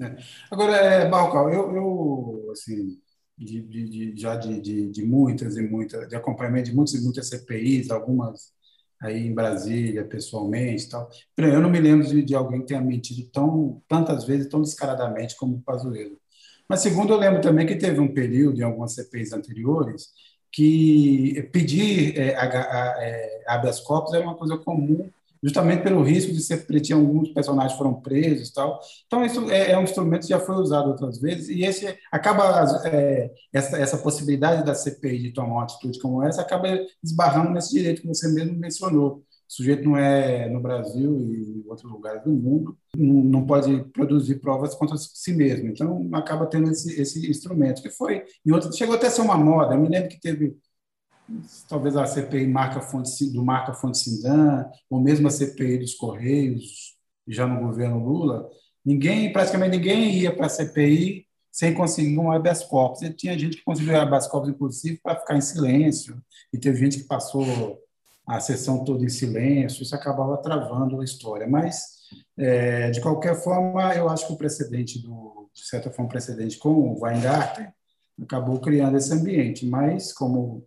É. 0.00 0.16
Agora, 0.50 0.76
é, 0.76 1.08
Balcal, 1.08 1.52
eu, 1.52 1.76
eu 1.76 2.50
assim, 2.50 2.98
de, 3.36 3.60
de, 3.60 4.16
já 4.16 4.36
de, 4.36 4.60
de, 4.60 4.90
de, 4.90 5.04
muitas 5.04 5.56
e 5.56 5.62
muitas, 5.62 6.08
de 6.08 6.16
acompanhamento 6.16 6.70
de 6.70 6.74
muitas 6.74 6.94
e 6.94 7.04
muitas 7.04 7.28
CPIs, 7.28 7.90
algumas 7.90 8.52
aí 9.00 9.26
em 9.26 9.34
Brasília, 9.34 10.04
pessoalmente 10.04 10.88
tal. 10.88 11.10
Eu 11.36 11.60
não 11.60 11.68
me 11.70 11.78
lembro 11.78 12.06
de, 12.06 12.22
de 12.22 12.34
alguém 12.34 12.60
que 12.60 12.68
tenha 12.68 12.80
mentido 12.80 13.28
tão, 13.30 13.82
tantas 13.86 14.24
vezes, 14.24 14.48
tão 14.48 14.62
descaradamente 14.62 15.36
como 15.36 15.56
o 15.56 15.62
Pazuello. 15.62 16.18
Mas, 16.66 16.80
segundo, 16.80 17.12
eu 17.12 17.18
lembro 17.18 17.42
também 17.42 17.66
que 17.66 17.76
teve 17.76 18.00
um 18.00 18.14
período, 18.14 18.58
em 18.58 18.64
algumas 18.64 18.94
CPIs 18.94 19.32
anteriores, 19.34 20.08
que 20.54 21.48
pedir 21.52 22.16
é, 22.16 22.36
a, 22.36 22.42
a, 22.44 23.04
é, 23.04 23.44
habeas 23.46 23.80
corpus 23.80 24.14
era 24.14 24.24
uma 24.24 24.36
coisa 24.36 24.56
comum 24.56 25.10
justamente 25.44 25.82
pelo 25.82 26.02
risco 26.02 26.32
de 26.32 26.40
ser 26.40 26.66
pretinho, 26.66 27.00
alguns 27.00 27.28
personagens 27.28 27.76
foram 27.76 27.92
presos 28.00 28.50
tal. 28.50 28.80
Então, 29.06 29.22
isso 29.22 29.50
é, 29.50 29.72
é, 29.72 29.78
um 29.78 29.82
instrumento 29.82 30.22
que 30.22 30.30
já 30.30 30.40
foi 30.40 30.54
usado 30.54 30.88
outras 30.88 31.20
vezes, 31.20 31.50
e 31.50 31.64
esse 31.64 31.94
acaba, 32.10 32.64
é, 32.86 33.30
essa, 33.52 33.76
essa 33.76 33.98
possibilidade 33.98 34.64
da 34.64 34.74
CPI 34.74 35.18
de 35.18 35.32
tomar 35.32 35.56
uma 35.56 35.64
atitude 35.64 35.98
como 35.98 36.22
essa, 36.22 36.40
acaba 36.40 36.66
esbarrando 37.02 37.50
nesse 37.50 37.74
direito 37.74 38.00
que 38.00 38.08
você 38.08 38.26
mesmo 38.28 38.54
mencionou. 38.54 39.22
O 39.48 39.52
sujeito 39.52 39.84
não 39.84 39.96
é 39.96 40.48
no 40.48 40.60
Brasil 40.60 41.20
e 41.30 41.60
em 41.60 41.64
outros 41.68 41.90
lugares 41.90 42.22
do 42.24 42.30
mundo, 42.30 42.76
não 42.96 43.46
pode 43.46 43.84
produzir 43.92 44.40
provas 44.40 44.74
contra 44.74 44.96
si 44.96 45.32
mesmo. 45.32 45.68
Então, 45.68 46.08
acaba 46.12 46.46
tendo 46.46 46.70
esse, 46.70 47.00
esse 47.00 47.30
instrumento, 47.30 47.82
que 47.82 47.90
foi, 47.90 48.24
em 48.44 48.52
outro, 48.52 48.72
chegou 48.72 48.94
até 48.94 49.08
a 49.08 49.10
ser 49.10 49.22
uma 49.22 49.36
moda. 49.36 49.74
Eu 49.74 49.80
me 49.80 49.88
lembro 49.88 50.08
que 50.08 50.20
teve 50.20 50.56
talvez 51.68 51.96
a 51.96 52.06
CPI 52.06 52.46
marca 52.46 52.80
fonte, 52.80 53.32
do 53.32 53.44
Marca 53.44 53.72
Fonte 53.72 53.98
Sindan, 53.98 54.66
ou 54.90 55.00
mesmo 55.00 55.26
a 55.26 55.30
CPI 55.30 55.78
dos 55.78 55.94
Correios, 55.94 56.94
já 57.26 57.46
no 57.46 57.60
governo 57.60 58.04
Lula, 58.04 58.48
ninguém, 58.84 59.32
praticamente 59.32 59.76
ninguém 59.76 60.10
ia 60.18 60.34
para 60.34 60.46
a 60.46 60.50
CPI 60.50 61.26
sem 61.50 61.72
conseguir 61.72 62.18
um 62.18 62.32
habeas 62.32 62.64
corpus. 62.64 63.02
E 63.02 63.12
tinha 63.12 63.38
gente 63.38 63.56
que 63.58 63.64
conseguiu 63.64 63.98
habeas 63.98 64.26
corpus, 64.26 64.50
inclusive, 64.50 64.98
para 65.02 65.18
ficar 65.18 65.36
em 65.36 65.40
silêncio, 65.40 66.20
e 66.52 66.58
teve 66.58 66.78
gente 66.78 66.98
que 66.98 67.04
passou 67.04 67.44
a 68.26 68.40
sessão 68.40 68.84
toda 68.84 69.04
em 69.04 69.08
silêncio, 69.08 69.82
isso 69.82 69.94
acabava 69.94 70.36
travando 70.38 71.00
a 71.00 71.04
história. 71.04 71.46
Mas, 71.46 72.08
é, 72.36 72.90
de 72.90 73.00
qualquer 73.00 73.34
forma, 73.36 73.94
eu 73.94 74.08
acho 74.08 74.26
que 74.26 74.32
o 74.32 74.36
precedente, 74.36 75.00
do, 75.02 75.50
de 75.52 75.66
certa 75.66 75.90
forma, 75.90 76.06
o 76.06 76.10
precedente 76.12 76.58
com 76.58 76.70
o 76.70 77.02
Weingarten 77.02 77.68
acabou 78.22 78.60
criando 78.60 78.96
esse 78.96 79.12
ambiente, 79.12 79.66
mas, 79.66 80.12
como 80.12 80.66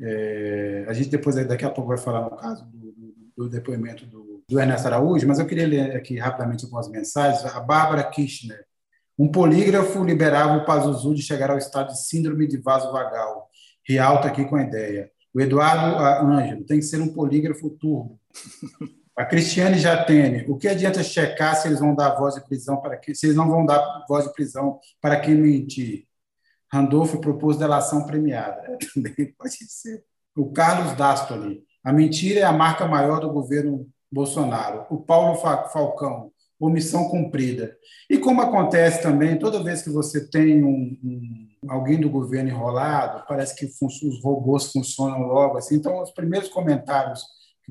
é, 0.00 0.86
a 0.88 0.92
gente 0.92 1.08
depois, 1.08 1.36
daqui 1.46 1.64
a 1.64 1.70
pouco, 1.70 1.88
vai 1.88 1.98
falar 1.98 2.22
no 2.22 2.36
caso 2.36 2.64
do, 2.66 2.92
do, 2.92 3.14
do 3.36 3.48
depoimento 3.48 4.06
do, 4.06 4.44
do, 4.48 4.60
Ernesto 4.60 4.86
Araújo, 4.86 5.26
mas 5.26 5.38
eu 5.38 5.46
queria 5.46 5.66
ler 5.66 5.96
aqui 5.96 6.18
rapidamente 6.18 6.64
algumas 6.64 6.88
mensagens. 6.88 7.44
A 7.44 7.60
Bárbara 7.60 8.04
Kirchner. 8.04 8.64
Um 9.18 9.30
polígrafo 9.30 10.04
liberava 10.04 10.56
o 10.56 10.64
Pazuzu 10.64 11.14
de 11.14 11.22
chegar 11.22 11.50
ao 11.50 11.58
estado 11.58 11.88
de 11.88 12.00
síndrome 12.06 12.46
de 12.46 12.56
vaso 12.56 12.92
vagal. 12.92 13.48
Rialto 13.86 14.28
aqui 14.28 14.44
com 14.44 14.54
a 14.54 14.62
ideia. 14.62 15.10
O 15.34 15.40
Eduardo 15.40 15.96
Ângelo 16.26 16.64
tem 16.64 16.78
que 16.78 16.84
ser 16.84 17.00
um 17.00 17.12
polígrafo 17.12 17.70
turbo. 17.70 18.18
A 19.16 19.24
Cristiane 19.24 19.78
Jatene, 19.78 20.44
o 20.48 20.56
que 20.56 20.68
adianta 20.68 21.02
checar 21.02 21.56
se 21.56 21.66
eles 21.66 21.80
vão 21.80 21.94
dar 21.94 22.14
voz 22.14 22.36
de 22.36 22.44
prisão 22.46 22.80
para 22.80 22.96
que 22.96 23.14
se 23.14 23.26
eles 23.26 23.36
não 23.36 23.48
vão 23.48 23.66
dar 23.66 24.04
voz 24.08 24.24
de 24.24 24.32
prisão 24.32 24.78
para 25.00 25.18
quem 25.18 25.34
mentir? 25.34 26.06
Randolph 26.72 27.16
propôs 27.16 27.56
delação 27.56 28.06
premiada. 28.06 28.78
Também 28.94 29.34
pode 29.36 29.56
ser. 29.68 30.04
O 30.36 30.52
Carlos 30.52 30.96
Dastoli. 30.96 31.64
A 31.82 31.92
mentira 31.92 32.40
é 32.40 32.44
a 32.44 32.52
marca 32.52 32.86
maior 32.86 33.20
do 33.20 33.32
governo 33.32 33.88
Bolsonaro. 34.10 34.86
O 34.90 34.98
Paulo 34.98 35.34
Falcão. 35.36 36.30
Omissão 36.60 37.08
cumprida. 37.08 37.76
E 38.10 38.18
como 38.18 38.40
acontece 38.40 39.02
também, 39.02 39.38
toda 39.38 39.62
vez 39.62 39.82
que 39.82 39.90
você 39.90 40.28
tem 40.28 40.62
um, 40.62 40.98
um 41.02 41.47
alguém 41.68 42.00
do 42.00 42.10
governo 42.10 42.50
enrolado, 42.50 43.24
parece 43.26 43.54
que 43.54 43.64
os 43.64 44.22
robôs 44.22 44.70
funcionam 44.72 45.22
logo 45.22 45.56
assim. 45.58 45.76
Então, 45.76 46.02
os 46.02 46.10
primeiros 46.10 46.48
comentários 46.48 47.22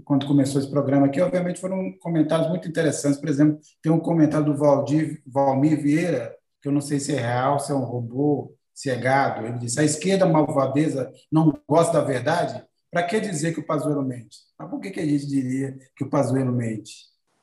quando 0.03 0.27
começou 0.27 0.61
esse 0.61 0.69
programa 0.69 1.07
aqui, 1.07 1.19
obviamente 1.19 1.59
foram 1.59 1.91
comentários 1.99 2.47
muito 2.49 2.67
interessantes. 2.67 3.19
Por 3.19 3.29
exemplo, 3.29 3.59
tem 3.81 3.91
um 3.91 3.99
comentário 3.99 4.45
do 4.45 4.55
Valdir, 4.55 5.21
Valmir 5.25 5.81
Vieira, 5.81 6.35
que 6.61 6.67
eu 6.67 6.71
não 6.71 6.81
sei 6.81 6.99
se 6.99 7.15
é 7.15 7.19
real, 7.19 7.59
se 7.59 7.71
é 7.71 7.75
um 7.75 7.83
robô, 7.83 8.55
cegado. 8.73 9.45
Ele 9.45 9.57
disse: 9.57 9.79
a 9.79 9.83
esquerda 9.83 10.25
malvadeza 10.25 11.11
não 11.31 11.59
gosta 11.67 11.93
da 11.93 12.03
verdade. 12.03 12.63
Para 12.89 13.03
que 13.03 13.19
dizer 13.19 13.53
que 13.53 13.59
o 13.59 13.65
Pazuello 13.65 14.01
mente? 14.01 14.37
Mas 14.57 14.69
por 14.69 14.79
que, 14.79 14.91
que 14.91 14.99
a 14.99 15.05
gente 15.05 15.27
diria 15.27 15.77
que 15.95 16.05
o 16.05 16.09
Pazuello 16.09 16.53
mente? 16.53 16.93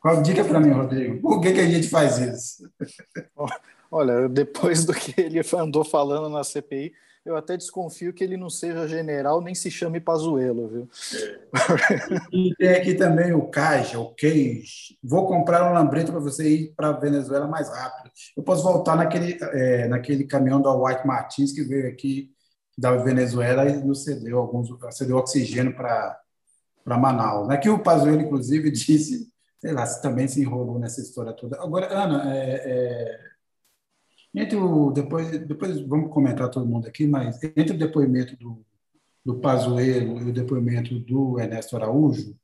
Qual 0.01 0.23
dica 0.23 0.45
para 0.45 0.59
mim, 0.59 0.71
Rodrigo? 0.71 1.21
Por 1.21 1.41
que, 1.41 1.53
que 1.53 1.61
a 1.61 1.69
gente 1.69 1.89
faz 1.89 2.19
isso? 2.19 2.71
Olha, 3.97 4.29
depois 4.29 4.85
do 4.85 4.93
que 4.93 5.21
ele 5.21 5.41
andou 5.57 5.85
falando 5.85 6.29
na 6.29 6.43
CPI, 6.43 6.93
eu 7.25 7.37
até 7.37 7.57
desconfio 7.57 8.13
que 8.13 8.25
ele 8.25 8.37
não 8.37 8.51
seja 8.51 8.89
general 8.89 9.41
nem 9.41 9.55
se 9.55 9.71
chame 9.71 10.01
Pazuello, 10.01 10.69
viu? 10.69 10.89
E 12.33 12.53
tem 12.57 12.71
aqui 12.71 12.95
também 12.95 13.33
o 13.33 13.49
Caixa, 13.49 13.99
o 13.99 14.13
Queijo. 14.13 14.95
Vou 15.01 15.29
comprar 15.29 15.71
um 15.71 15.73
lambreta 15.73 16.11
para 16.11 16.21
você 16.21 16.49
ir 16.49 16.75
para 16.77 16.89
a 16.89 16.93
Venezuela 16.93 17.47
mais 17.47 17.69
rápido. 17.71 18.11
Eu 18.37 18.43
posso 18.43 18.65
voltar 18.65 18.97
naquele, 18.97 19.39
é, 19.41 19.87
naquele 19.87 20.25
caminhão 20.25 20.61
da 20.61 20.75
White 20.75 21.07
Martins 21.07 21.53
que 21.53 21.63
veio 21.63 21.89
aqui 21.89 22.31
da 22.77 22.97
Venezuela 22.97 23.65
e 23.69 23.77
nos 23.77 24.03
cedeu 24.03 24.39
alguns, 24.39 24.69
cedeu 24.91 25.17
oxigênio 25.17 25.75
para 25.75 26.21
para 26.85 26.99
Manaus. 26.99 27.49
Né? 27.49 27.57
Que 27.57 27.71
o 27.71 27.79
Pazuello, 27.79 28.21
inclusive, 28.21 28.71
disse, 28.73 29.33
sei 29.59 29.73
lá, 29.73 29.87
também 30.01 30.29
se 30.29 30.41
enrolou 30.41 30.79
nessa 30.79 31.01
história 31.01 31.33
toda. 31.33 31.61
Agora, 31.63 31.87
Ana, 31.91 32.35
é, 32.37 32.61
é, 32.65 33.24
entre 34.35 34.57
o 34.57 34.91
depois, 34.91 35.31
depois 35.47 35.81
vamos 35.81 36.13
comentar 36.13 36.51
todo 36.51 36.67
mundo 36.67 36.89
aqui, 36.89 37.07
mas 37.07 37.43
entre 37.43 37.73
o 37.73 37.79
depoimento 37.79 38.37
do, 38.37 38.65
do 39.25 39.39
Pazuello 39.41 40.21
e 40.21 40.31
o 40.31 40.33
depoimento 40.33 40.99
do 40.99 41.39
Ernesto 41.39 41.77
Araújo, 41.77 42.37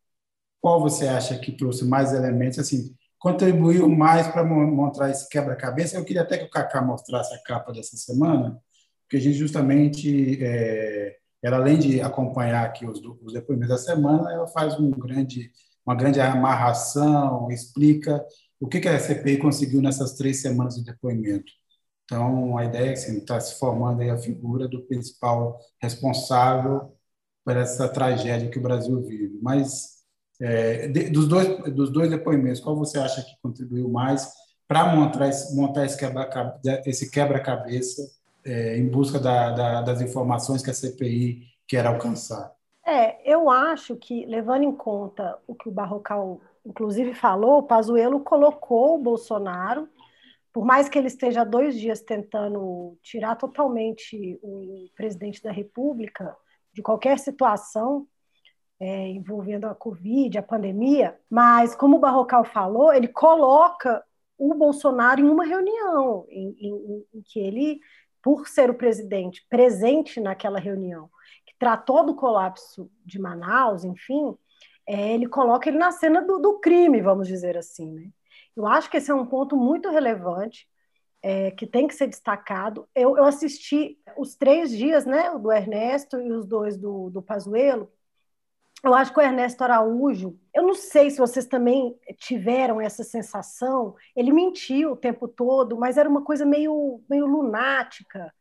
qual 0.61 0.81
você 0.81 1.09
acha 1.09 1.39
que 1.39 1.53
trouxe 1.53 1.85
mais 1.85 2.13
elementos, 2.13 2.59
assim, 2.59 2.95
contribuiu 3.19 3.89
mais 3.89 4.29
para 4.29 4.45
mostrar 4.45 5.11
esse 5.11 5.29
quebra-cabeça? 5.29 5.97
Eu 5.97 6.05
queria 6.05 6.23
até 6.23 6.39
que 6.39 6.45
o 6.45 6.51
Kaká 6.51 6.83
mostrasse 6.83 7.35
a 7.35 7.43
capa 7.43 7.73
dessa 7.73 7.97
semana, 7.97 8.61
porque 9.03 9.17
a 9.17 9.21
gente 9.21 9.37
justamente 9.37 10.39
é, 10.43 11.17
ela 11.43 11.57
além 11.57 11.79
de 11.79 12.01
acompanhar 12.01 12.65
aqui 12.65 12.87
os, 12.87 13.01
os 13.23 13.33
depoimentos 13.33 13.71
da 13.71 13.79
semana, 13.79 14.33
ela 14.33 14.47
faz 14.47 14.79
um 14.79 14.91
grande, 14.91 15.51
uma 15.85 15.95
grande 15.95 16.21
amarração, 16.21 17.51
explica 17.51 18.25
o 18.61 18.69
que, 18.69 18.79
que 18.79 18.89
a 18.89 18.99
CPI 18.99 19.39
conseguiu 19.39 19.81
nessas 19.81 20.15
três 20.15 20.43
semanas 20.43 20.77
de 20.77 20.85
depoimento. 20.85 21.51
Então, 22.11 22.59
a 22.59 22.65
ideia 22.65 22.91
é 22.91 22.93
que 22.93 22.99
está 22.99 23.09
assim, 23.09 23.25
tá 23.25 23.41
se 23.41 23.57
formando 23.57 24.03
aí 24.03 24.11
a 24.11 24.19
figura 24.19 24.67
do 24.67 24.83
principal 24.83 25.61
responsável 25.81 26.93
por 27.45 27.57
essa 27.57 27.89
tragédia 27.89 28.51
que 28.51 28.59
o 28.59 28.63
Brasil 28.63 29.01
vive. 29.01 29.39
Mas, 29.41 30.01
é, 30.41 30.89
de, 30.89 31.09
dos, 31.09 31.29
dois, 31.29 31.73
dos 31.73 31.89
dois 31.89 32.11
depoimentos, 32.11 32.59
qual 32.59 32.75
você 32.75 32.99
acha 32.99 33.23
que 33.23 33.41
contribuiu 33.41 33.89
mais 33.89 34.29
para 34.67 34.93
montar 34.97 35.29
esse, 35.29 35.55
montar 35.55 35.85
esse 35.85 35.97
quebra-cabeça 37.11 38.03
quebra 38.03 38.13
é, 38.45 38.77
em 38.77 38.89
busca 38.89 39.21
da, 39.21 39.53
da, 39.53 39.83
das 39.83 40.01
informações 40.01 40.65
que 40.65 40.71
a 40.71 40.75
CPI 40.75 41.45
quer 41.69 41.87
alcançar? 41.87 42.53
É, 42.85 43.21
eu 43.31 43.49
acho 43.49 43.95
que, 43.95 44.27
levando 44.27 44.65
em 44.65 44.73
conta 44.73 45.39
o 45.47 45.55
que 45.55 45.69
o 45.69 45.73
Barrocal, 45.73 46.41
inclusive, 46.67 47.15
falou, 47.15 47.59
o 47.59 47.63
Pazuello 47.63 48.19
colocou 48.19 48.97
o 48.97 49.03
Bolsonaro, 49.03 49.89
por 50.53 50.65
mais 50.65 50.89
que 50.89 50.99
ele 50.99 51.07
esteja 51.07 51.45
dois 51.45 51.79
dias 51.79 52.01
tentando 52.01 52.99
tirar 53.03 53.37
totalmente 53.37 54.39
o 54.43 54.89
presidente 54.97 55.43
da 55.43 55.53
República 55.53 56.37
de 56.73 56.83
qualquer 56.83 57.19
situação 57.19 58.07
é, 58.79 59.09
envolvendo 59.09 59.67
a 59.67 59.75
Covid, 59.75 60.39
a 60.39 60.43
pandemia, 60.43 61.19
mas, 61.29 61.75
como 61.75 61.97
o 61.97 62.01
Barrocal 62.01 62.45
falou, 62.45 62.93
ele 62.93 63.09
coloca 63.09 64.03
o 64.39 64.55
Bolsonaro 64.55 65.21
em 65.21 65.29
uma 65.29 65.45
reunião 65.45 66.25
em, 66.31 66.57
em, 66.59 67.07
em 67.15 67.23
que 67.23 67.39
ele 67.39 67.81
por 68.23 68.49
ser 68.49 68.71
o 68.71 68.75
presidente 68.75 69.47
presente 69.49 70.21
naquela 70.21 70.59
reunião, 70.59 71.11
que 71.47 71.55
tratou 71.59 72.05
do 72.05 72.15
colapso 72.15 72.91
de 73.05 73.19
Manaus, 73.19 73.85
enfim, 73.85 74.37
é, 74.87 75.15
ele 75.15 75.27
coloca 75.27 75.69
ele 75.69 75.79
na 75.79 75.91
cena 75.91 76.21
do, 76.21 76.39
do, 76.39 76.59
crime, 76.59 77.01
vamos 77.01 77.27
dizer 77.29 77.57
assim. 77.57 77.93
Né? 77.93 78.11
Eu 78.61 78.67
acho 78.67 78.91
que 78.91 78.99
esse 78.99 79.11
é 79.11 79.15
um 79.15 79.27
ponto 79.27 79.57
muito 79.57 79.91
relevante, 79.91 80.69
é, 81.23 81.51
que 81.51 81.67
tem 81.67 81.89
que 81.89 81.95
ser 81.95 82.07
destacado. 82.07 82.89
Eu, 82.95 83.17
eu, 83.17 83.25
assisti 83.25 83.99
os 84.17 84.35
três 84.37 84.71
dias, 84.71 85.07
né, 85.07 85.31
o 85.31 85.39
do 85.39 85.51
Ernesto 85.51 86.21
e 86.21 86.31
os 86.33 86.47
dois 86.47 86.77
do, 86.77 87.11
do 87.11 87.23
Pazuello, 87.23 87.91
eu 88.83 88.95
acho 88.95 89.13
que 89.13 89.19
o 89.19 89.23
Ernesto 89.23 89.63
Araújo, 89.63 90.39
eu 90.55 90.63
não 90.63 90.75
sei 90.75 91.11
se 91.11 91.19
vocês 91.19 91.47
também 91.47 91.99
tiveram 92.17 92.81
essa 92.81 93.05
sensação, 93.05 93.95
ele 94.17 94.33
mentiu 94.33 94.93
o 94.93 94.97
tempo 94.97 95.29
todo, 95.29 95.77
mas 95.77 95.99
era 95.99 96.09
uma 96.09 96.23
coisa 96.23 96.47
meio, 96.47 97.03
meio 97.09 97.27
lunática, 97.27 98.33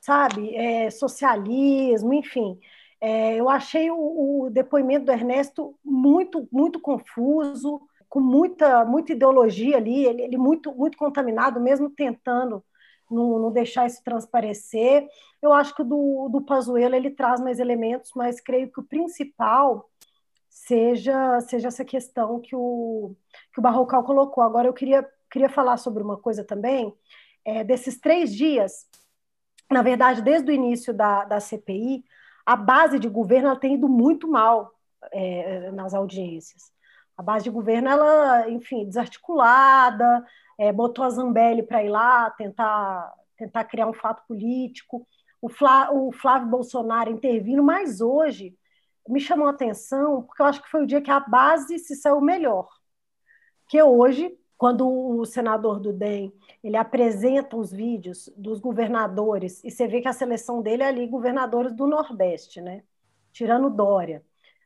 sabe? 0.00 0.54
É, 0.54 0.90
socialismo, 0.90 2.14
enfim. 2.14 2.58
É, 3.00 3.36
eu 3.36 3.48
achei 3.50 3.90
o, 3.90 4.44
o, 4.44 4.50
depoimento 4.50 5.06
do 5.06 5.12
Ernesto 5.12 5.78
muito, 5.84 6.48
muito 6.52 6.80
confuso, 6.80 7.82
com 8.12 8.20
muita, 8.20 8.84
muita 8.84 9.12
ideologia 9.12 9.78
ali, 9.78 10.04
ele, 10.04 10.20
ele 10.20 10.36
muito, 10.36 10.70
muito 10.74 10.98
contaminado, 10.98 11.58
mesmo 11.58 11.88
tentando 11.88 12.62
não, 13.10 13.38
não, 13.38 13.50
deixar 13.50 13.86
isso 13.86 14.04
transparecer. 14.04 15.08
Eu 15.40 15.50
acho 15.50 15.74
que 15.74 15.82
do, 15.82 16.28
do 16.28 16.42
Pazuello 16.42 16.94
ele 16.94 17.10
traz 17.10 17.40
mais 17.40 17.58
elementos, 17.58 18.12
mas 18.14 18.38
creio 18.38 18.70
que 18.70 18.80
o 18.80 18.82
principal 18.82 19.88
seja, 20.50 21.40
seja 21.40 21.68
essa 21.68 21.86
questão 21.86 22.38
que 22.38 22.54
o, 22.54 23.16
que 23.50 23.58
o 23.58 23.62
Barrocal 23.62 24.04
colocou. 24.04 24.44
Agora, 24.44 24.68
eu 24.68 24.74
queria, 24.74 25.08
queria 25.30 25.48
falar 25.48 25.78
sobre 25.78 26.02
uma 26.02 26.18
coisa 26.18 26.44
também, 26.44 26.94
é, 27.46 27.64
desses 27.64 27.98
três 27.98 28.34
dias, 28.34 28.86
na 29.70 29.80
verdade, 29.80 30.20
desde 30.20 30.50
o 30.50 30.54
início 30.54 30.92
da, 30.92 31.24
da 31.24 31.40
CPI, 31.40 32.04
a 32.44 32.56
base 32.56 32.98
de 32.98 33.08
governo 33.08 33.56
tem 33.56 33.72
ido 33.76 33.88
muito 33.88 34.28
mal 34.28 34.70
é, 35.10 35.70
nas 35.70 35.94
audiências. 35.94 36.71
A 37.22 37.24
base 37.24 37.44
de 37.44 37.50
governo, 37.50 37.88
ela, 37.88 38.50
enfim, 38.50 38.84
desarticulada, 38.84 40.26
é, 40.58 40.72
botou 40.72 41.04
a 41.04 41.10
Zambelli 41.10 41.62
para 41.62 41.84
ir 41.84 41.88
lá 41.88 42.28
tentar, 42.30 43.14
tentar 43.36 43.62
criar 43.62 43.86
um 43.86 43.92
fato 43.92 44.26
político. 44.26 45.06
O, 45.40 45.48
Flá, 45.48 45.92
o 45.92 46.10
Flávio 46.10 46.48
Bolsonaro 46.48 47.12
intervindo, 47.12 47.62
mas 47.62 48.00
hoje 48.00 48.58
me 49.08 49.20
chamou 49.20 49.46
a 49.46 49.50
atenção 49.50 50.22
porque 50.22 50.42
eu 50.42 50.46
acho 50.46 50.62
que 50.62 50.68
foi 50.68 50.82
o 50.82 50.86
dia 50.86 51.00
que 51.00 51.12
a 51.12 51.20
base 51.20 51.78
se 51.78 51.94
saiu 51.94 52.20
melhor. 52.20 52.68
Que 53.68 53.80
hoje, 53.80 54.36
quando 54.58 54.88
o 54.88 55.24
senador 55.24 55.78
do 55.78 55.92
DEM 55.92 56.32
ele 56.62 56.76
apresenta 56.76 57.56
os 57.56 57.70
vídeos 57.70 58.28
dos 58.36 58.58
governadores, 58.58 59.62
e 59.62 59.70
você 59.70 59.86
vê 59.86 60.00
que 60.00 60.08
a 60.08 60.12
seleção 60.12 60.60
dele 60.60 60.82
é 60.82 60.88
ali 60.88 61.06
governadores 61.06 61.72
do 61.72 61.86
Nordeste, 61.86 62.60
né? 62.60 62.82
Tirando 63.32 63.70
Dória 63.70 64.24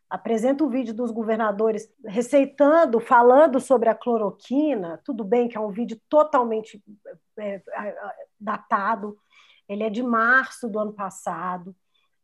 apresenta 0.09 0.65
o 0.65 0.69
vídeo 0.69 0.95
dos 0.95 1.11
governadores 1.11 1.91
receitando, 2.05 3.01
falando 3.01 3.59
sobre 3.61 3.89
a 3.89 3.95
cloroquina, 3.95 5.01
tudo 5.05 5.25
bem 5.25 5.49
que 5.49 5.57
é 5.57 5.61
um 5.61 5.71
vídeo 5.71 6.01
totalmente 6.09 6.83
é, 7.39 7.63
datado, 8.39 9.19
ele 9.69 9.83
é 9.83 9.91
de 9.91 10.03
março 10.03 10.69
do 10.69 10.79
ano 10.79 10.93
passado. 10.93 11.75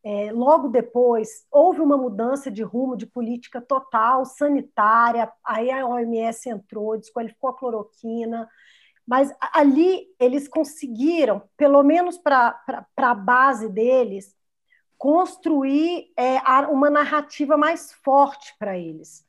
É, 0.05 0.31
logo 0.33 0.67
depois, 0.67 1.45
houve 1.49 1.79
uma 1.79 1.97
mudança 1.97 2.51
de 2.51 2.61
rumo 2.61 2.97
de 2.97 3.05
política 3.05 3.61
total, 3.61 4.25
sanitária, 4.25 5.31
aí 5.45 5.71
a 5.71 5.85
OMS 5.85 6.49
entrou, 6.49 6.97
desqualificou 6.97 7.49
a 7.49 7.57
cloroquina, 7.57 8.49
mas 9.07 9.33
ali 9.53 10.07
eles 10.19 10.47
conseguiram, 10.47 11.43
pelo 11.57 11.83
menos 11.83 12.17
para 12.17 12.57
a 12.97 13.13
base 13.13 13.69
deles, 13.69 14.35
construir 14.97 16.11
é, 16.17 16.39
uma 16.69 16.89
narrativa 16.89 17.57
mais 17.57 17.91
forte 17.91 18.55
para 18.57 18.77
eles. 18.77 19.25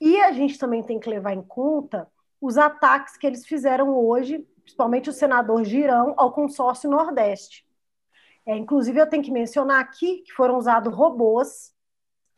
E 0.00 0.20
a 0.20 0.32
gente 0.32 0.58
também 0.58 0.82
tem 0.82 0.98
que 0.98 1.10
levar 1.10 1.34
em 1.34 1.42
conta 1.42 2.08
os 2.40 2.56
ataques 2.56 3.16
que 3.16 3.26
eles 3.26 3.46
fizeram 3.46 3.94
hoje, 3.94 4.46
principalmente 4.62 5.10
o 5.10 5.12
senador 5.12 5.64
Girão, 5.64 6.14
ao 6.16 6.32
consórcio 6.32 6.88
Nordeste. 6.88 7.66
É, 8.46 8.56
inclusive, 8.56 8.98
eu 8.98 9.08
tenho 9.08 9.22
que 9.22 9.30
mencionar 9.30 9.80
aqui 9.80 10.22
que 10.22 10.32
foram 10.32 10.56
usados 10.56 10.94
robôs 10.94 11.74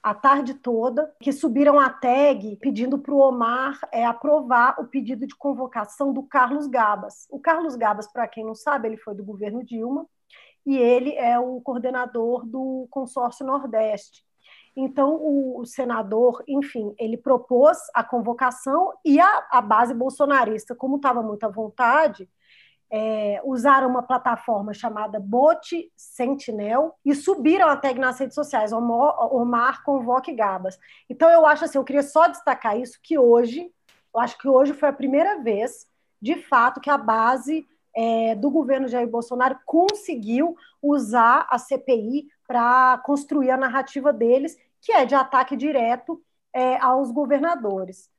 a 0.03 0.13
tarde 0.13 0.55
toda, 0.55 1.15
que 1.21 1.33
subiram 1.33 1.79
a 1.79 1.89
tag 1.89 2.57
pedindo 2.57 2.99
para 2.99 3.15
o 3.15 3.19
Omar 3.19 3.79
é, 3.93 4.05
aprovar 4.05 4.75
o 4.81 4.87
pedido 4.87 5.25
de 5.27 5.37
convocação 5.37 6.13
do 6.13 6.25
Carlos 6.25 6.67
Gabas. 6.67 7.29
O 7.31 7.39
Carlos 7.39 7.77
Gabas, 7.77 8.11
para 8.13 8.27
quem 8.27 8.45
não 8.45 8.55
sabe, 8.55 8.89
ele 8.89 8.97
foi 8.97 9.15
do 9.15 9.25
governo 9.25 9.65
Dilma, 9.65 10.05
e 10.65 10.77
ele 10.77 11.15
é 11.15 11.39
o 11.39 11.61
coordenador 11.61 12.47
do 12.47 12.87
consórcio 12.91 13.47
Nordeste. 13.47 14.25
Então, 14.75 15.19
o, 15.21 15.65
senador, 15.67 16.43
enfim, 16.49 16.95
ele 16.99 17.17
propôs 17.17 17.79
a 17.93 18.03
convocação 18.03 18.93
e 19.05 19.21
a, 19.21 19.47
a 19.51 19.61
base 19.61 19.93
bolsonarista, 19.93 20.75
como 20.75 20.97
estava 20.97 21.23
muito 21.23 21.45
à 21.45 21.49
vontade, 21.49 22.29
é, 22.91 23.41
usaram 23.45 23.89
uma 23.89 24.03
plataforma 24.03 24.73
chamada 24.75 25.19
Bote 25.19 25.91
Sentinel 25.97 26.95
e 27.05 27.15
subiram 27.15 27.69
a 27.69 27.77
tag 27.77 27.99
nas 27.99 28.19
redes 28.19 28.35
sociais, 28.35 28.73
Omar, 28.73 29.35
Omar 29.35 29.83
Convoque 29.83 30.33
Gabas. 30.33 30.79
Então, 31.09 31.31
eu 31.31 31.47
acho 31.47 31.65
assim, 31.65 31.79
eu 31.79 31.85
queria 31.85 32.03
só 32.03 32.29
destacar 32.29 32.79
isso, 32.79 32.99
que 33.03 33.19
hoje, 33.19 33.71
eu 34.15 34.21
acho 34.21 34.39
que 34.39 34.49
hoje 34.49 34.73
foi 34.75 34.89
a 34.89 34.93
primeira 34.93 35.43
vez, 35.43 35.87
de 36.21 36.37
fato, 36.37 36.81
que 36.81 36.91
a 36.91 36.99
base 36.99 37.67
é, 37.95 38.35
do 38.35 38.51
governo 38.51 38.89
Jair 38.89 39.09
Bolsonaro 39.09 39.59
conseguiu 39.65 40.57
usar 40.81 41.47
a 41.51 41.59
CPI 41.59 42.29
para 42.47 42.99
construir 43.05 43.51
a 43.51 43.57
narrativa 43.57 44.13
deles, 44.13 44.57
que 44.81 44.93
é 44.93 45.05
de 45.05 45.15
ataque 45.15 45.57
direto 45.57 46.23
é, 46.53 46.77
aos 46.79 47.11
governadores. 47.11 48.11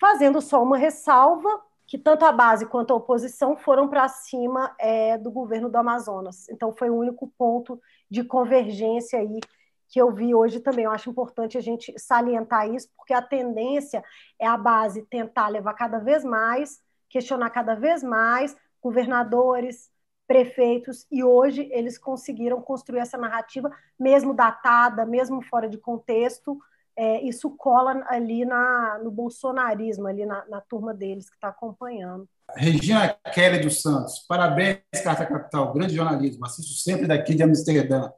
Fazendo 0.00 0.40
só 0.40 0.62
uma 0.62 0.76
ressalva, 0.76 1.48
que 1.86 1.98
tanto 1.98 2.24
a 2.24 2.32
base 2.32 2.66
quanto 2.66 2.92
a 2.92 2.96
oposição 2.96 3.56
foram 3.56 3.88
para 3.88 4.08
cima 4.08 4.74
é, 4.78 5.18
do 5.18 5.30
governo 5.30 5.68
do 5.68 5.76
Amazonas. 5.76 6.48
Então, 6.48 6.72
foi 6.72 6.90
o 6.90 6.96
único 6.96 7.32
ponto 7.36 7.80
de 8.10 8.24
convergência 8.24 9.18
aí 9.18 9.40
que 9.88 10.00
eu 10.00 10.10
vi 10.10 10.34
hoje 10.34 10.58
também. 10.58 10.86
Eu 10.86 10.90
acho 10.90 11.10
importante 11.10 11.58
a 11.58 11.60
gente 11.60 11.92
salientar 11.98 12.68
isso, 12.68 12.88
porque 12.96 13.12
a 13.12 13.20
tendência 13.20 14.02
é 14.38 14.46
a 14.46 14.56
base 14.56 15.02
tentar 15.02 15.48
levar 15.48 15.74
cada 15.74 15.98
vez 15.98 16.24
mais, 16.24 16.80
questionar 17.10 17.50
cada 17.50 17.74
vez 17.74 18.02
mais 18.02 18.56
governadores, 18.82 19.90
prefeitos, 20.26 21.06
e 21.10 21.22
hoje 21.22 21.68
eles 21.72 21.98
conseguiram 21.98 22.60
construir 22.60 23.00
essa 23.00 23.16
narrativa, 23.16 23.70
mesmo 23.98 24.34
datada, 24.34 25.06
mesmo 25.06 25.42
fora 25.42 25.68
de 25.68 25.78
contexto, 25.78 26.58
é, 26.96 27.22
isso 27.22 27.50
cola 27.50 28.04
ali 28.08 28.44
na, 28.44 28.98
no 29.02 29.10
bolsonarismo, 29.10 30.06
ali 30.06 30.26
na, 30.26 30.44
na 30.46 30.60
turma 30.60 30.92
deles 30.92 31.28
que 31.28 31.36
está 31.36 31.48
acompanhando. 31.48 32.28
Regina 32.54 33.16
Kelly 33.32 33.60
dos 33.60 33.80
Santos, 33.80 34.24
parabéns, 34.28 34.80
Carta 35.02 35.24
Capital, 35.24 35.72
grande 35.72 35.94
jornalismo, 35.94 36.44
assisto 36.44 36.74
sempre 36.74 37.06
daqui 37.06 37.34
de 37.34 37.42
Amsterdã. 37.42 38.10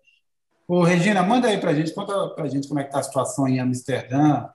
Ô, 0.67 0.83
Regina, 0.83 1.23
manda 1.23 1.49
aí 1.49 1.61
para 1.61 1.75
gente, 1.75 1.93
conta 1.93 2.31
para 2.31 2.49
gente 2.49 2.67
como 2.67 2.81
é 2.81 2.83
que 2.83 2.89
está 2.89 2.99
a 2.99 3.03
situação 3.03 3.47
em 3.47 3.61
Amsterdã, 3.61 4.49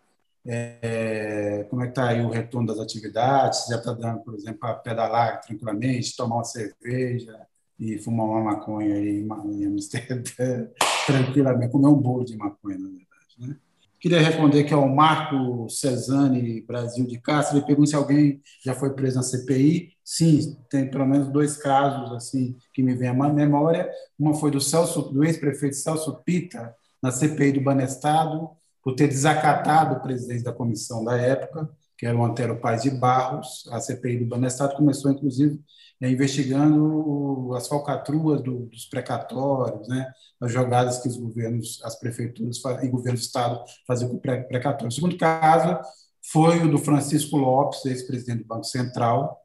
é, 0.46 1.66
como 1.70 1.84
é 1.84 1.86
que 1.86 1.92
está 1.92 2.10
aí 2.10 2.22
o 2.22 2.30
retorno 2.30 2.68
das 2.68 2.80
atividades, 2.80 3.68
já 3.68 3.78
está 3.78 3.94
dando, 3.94 4.22
por 4.22 4.34
exemplo, 4.34 4.60
para 4.60 4.76
pedalar 4.76 5.42
tranquilamente, 5.42 6.16
tomar 6.16 6.38
uma 6.38 6.44
cerveja 6.44 7.48
e 7.80 7.98
fumar 7.98 8.26
uma 8.26 8.44
maconha 8.44 8.96
aí 8.96 9.26
em 9.52 9.66
Amsterdã, 9.66 10.68
tranquilamente, 11.06 11.72
comer 11.72 11.88
um 11.88 12.02
bolo 12.02 12.26
de 12.26 12.36
maconha, 12.36 12.78
na 12.78 12.90
verdade, 12.90 13.36
né? 13.40 13.56
Queria 14.00 14.22
responder 14.22 14.62
aqui 14.62 14.74
ao 14.74 14.88
Marco 14.88 15.68
Cesani 15.70 16.62
Brasil 16.62 17.06
de 17.06 17.20
Castro. 17.20 17.58
Ele 17.58 17.66
pergunta 17.66 17.90
se 17.90 17.96
alguém 17.98 18.42
já 18.64 18.74
foi 18.74 18.94
preso 18.94 19.18
na 19.18 19.24
CPI. 19.24 19.92
Sim, 20.06 20.56
tem 20.70 20.90
pelo 20.90 21.06
menos 21.06 21.28
dois 21.28 21.58
casos 21.58 22.14
assim 22.14 22.56
que 22.74 22.82
me 22.82 22.96
vem 22.96 23.10
à 23.10 23.14
memória. 23.14 23.90
Uma 24.18 24.34
foi 24.34 24.52
do 24.52 24.62
Celso, 24.62 25.02
do 25.02 25.22
ex-prefeito 25.26 25.76
Celso 25.76 26.16
Pita, 26.24 26.74
na 27.04 27.12
CPI 27.12 27.52
do 27.52 27.62
Banestado, 27.62 28.52
por 28.84 28.96
ter 28.96 29.08
desacatado 29.08 29.96
o 29.96 30.02
presidente 30.02 30.44
da 30.44 30.54
comissão 30.54 31.04
da 31.04 31.18
época, 31.18 31.70
que 31.98 32.06
era 32.06 32.18
o 32.18 32.24
Antero 32.24 32.60
Paz 32.60 32.84
de 32.84 32.90
Barros. 32.90 33.68
A 33.72 33.80
CPI 33.80 34.20
do 34.20 34.26
Banestado 34.26 34.76
começou, 34.76 35.12
inclusive, 35.12 35.60
né, 36.00 36.10
investigando 36.10 37.54
as 37.56 37.68
falcatruas 37.68 38.42
do, 38.42 38.68
dos 38.68 38.86
precatórios, 38.86 39.88
né, 39.88 40.10
as 40.40 40.52
jogadas 40.52 41.00
que 41.00 41.10
os 41.10 41.18
governos, 41.18 41.82
as 41.84 42.00
prefeituras 42.00 42.58
e 42.82 42.88
governo 42.88 43.18
do 43.18 43.22
Estado 43.22 43.62
faziam 43.86 44.10
com 44.10 44.18
precatórios. 44.18 44.94
O 44.94 44.96
segundo 44.96 45.18
caso 45.18 45.78
foi 46.32 46.60
o 46.64 46.72
do 46.72 46.78
Francisco 46.78 47.36
Lopes, 47.36 47.86
ex-presidente 47.86 48.44
do 48.44 48.48
Banco 48.48 48.66
Central, 48.66 49.38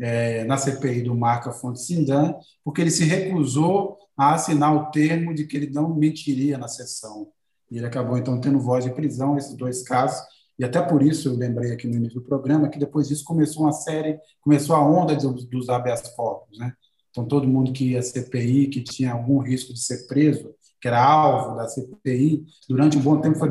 é, 0.00 0.44
na 0.44 0.56
CPI 0.56 1.02
do 1.02 1.14
Marca 1.14 1.52
Fonte 1.52 1.80
Sindan, 1.82 2.34
porque 2.64 2.80
ele 2.80 2.90
se 2.90 3.04
recusou 3.04 3.98
a 4.16 4.34
assinar 4.34 4.74
o 4.74 4.90
termo 4.90 5.34
de 5.34 5.46
que 5.46 5.56
ele 5.56 5.70
não 5.70 5.94
mentiria 5.94 6.56
na 6.56 6.68
sessão. 6.68 7.28
E 7.70 7.78
ele 7.78 7.86
acabou, 7.86 8.18
então, 8.18 8.40
tendo 8.40 8.58
voz 8.58 8.84
de 8.84 8.90
prisão, 8.90 9.36
esses 9.36 9.54
dois 9.54 9.82
casos, 9.82 10.20
e 10.58 10.64
até 10.64 10.82
por 10.82 11.02
isso 11.02 11.28
eu 11.28 11.36
lembrei 11.36 11.72
aqui 11.72 11.86
no 11.86 11.96
início 11.96 12.20
do 12.20 12.26
programa 12.26 12.68
que 12.68 12.78
depois 12.78 13.08
disso 13.08 13.24
começou 13.24 13.62
uma 13.62 13.72
série, 13.72 14.18
começou 14.42 14.76
a 14.76 14.86
onda 14.86 15.16
dos, 15.16 15.46
dos 15.46 15.68
habeas 15.70 16.02
corpus, 16.14 16.58
né? 16.58 16.74
Então 17.10 17.26
todo 17.26 17.48
mundo 17.48 17.72
que 17.72 17.92
ia 17.92 18.02
CPI, 18.02 18.68
que 18.68 18.82
tinha 18.82 19.12
algum 19.12 19.38
risco 19.38 19.72
de 19.72 19.82
ser 19.82 20.06
preso, 20.06 20.54
que 20.80 20.86
era 20.86 21.02
alvo 21.02 21.56
da 21.56 21.66
CPI, 21.66 22.44
durante 22.68 22.98
um 22.98 23.00
bom 23.00 23.20
tempo 23.20 23.38
foi, 23.38 23.48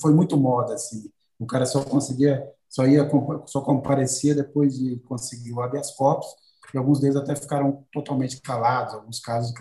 foi 0.00 0.12
muito 0.12 0.36
moda 0.36 0.74
assim. 0.74 1.10
O 1.38 1.46
cara 1.46 1.64
só 1.64 1.82
conseguia, 1.84 2.44
só 2.68 2.86
ia, 2.86 3.08
só 3.46 3.60
comparecia 3.60 4.34
depois 4.34 4.76
de 4.76 4.98
conseguir 5.00 5.52
o 5.52 5.60
habeas 5.60 5.92
corpus, 5.92 6.28
e 6.74 6.76
alguns 6.76 7.00
deles 7.00 7.16
até 7.16 7.34
ficaram 7.34 7.84
totalmente 7.92 8.40
calados. 8.40 8.94
Alguns 8.94 9.20
casos 9.20 9.54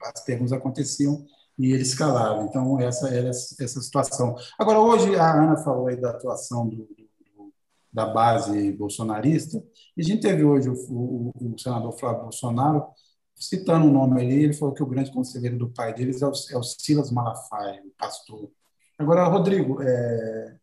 as 0.00 0.24
perguntas 0.24 0.52
aconteciam 0.52 1.26
e 1.58 1.72
eles 1.72 1.94
calaram. 1.94 2.46
Então, 2.46 2.78
essa 2.80 3.08
era 3.08 3.28
essa 3.28 3.80
situação. 3.80 4.36
Agora, 4.58 4.78
hoje, 4.78 5.16
a 5.16 5.42
Ana 5.42 5.56
falou 5.56 5.88
aí 5.88 5.96
da 5.96 6.10
atuação 6.10 6.68
do, 6.68 6.76
do, 6.76 7.52
da 7.92 8.06
base 8.06 8.72
bolsonarista, 8.72 9.62
e 9.96 10.02
a 10.02 10.04
gente 10.04 10.22
teve 10.22 10.44
hoje 10.44 10.68
o, 10.68 10.74
o, 10.74 11.32
o, 11.34 11.58
senador 11.58 11.92
Flávio 11.98 12.22
Bolsonaro 12.22 12.86
citando 13.34 13.86
o 13.86 13.92
nome 13.92 14.20
ali, 14.20 14.44
ele 14.44 14.52
falou 14.52 14.74
que 14.74 14.82
o 14.82 14.86
grande 14.86 15.12
conselheiro 15.12 15.56
do 15.56 15.70
pai 15.70 15.94
deles 15.94 16.22
é 16.22 16.26
o, 16.26 16.32
é 16.50 16.58
o 16.58 16.62
Silas 16.62 17.10
Malafaia, 17.10 17.82
o 17.84 17.90
pastor. 17.96 18.50
Agora, 18.98 19.24
Rodrigo, 19.28 19.80
é, 19.80 20.56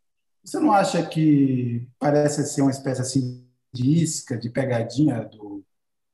você 0.44 0.60
não 0.60 0.74
acha 0.74 1.06
que 1.06 1.88
parece 1.98 2.46
ser 2.46 2.62
uma 2.62 2.72
espécie 2.72 3.02
assim 3.02 3.46
de 3.74 4.04
isca, 4.04 4.38
de 4.38 4.50
pegadinha 4.50 5.24
do, 5.24 5.55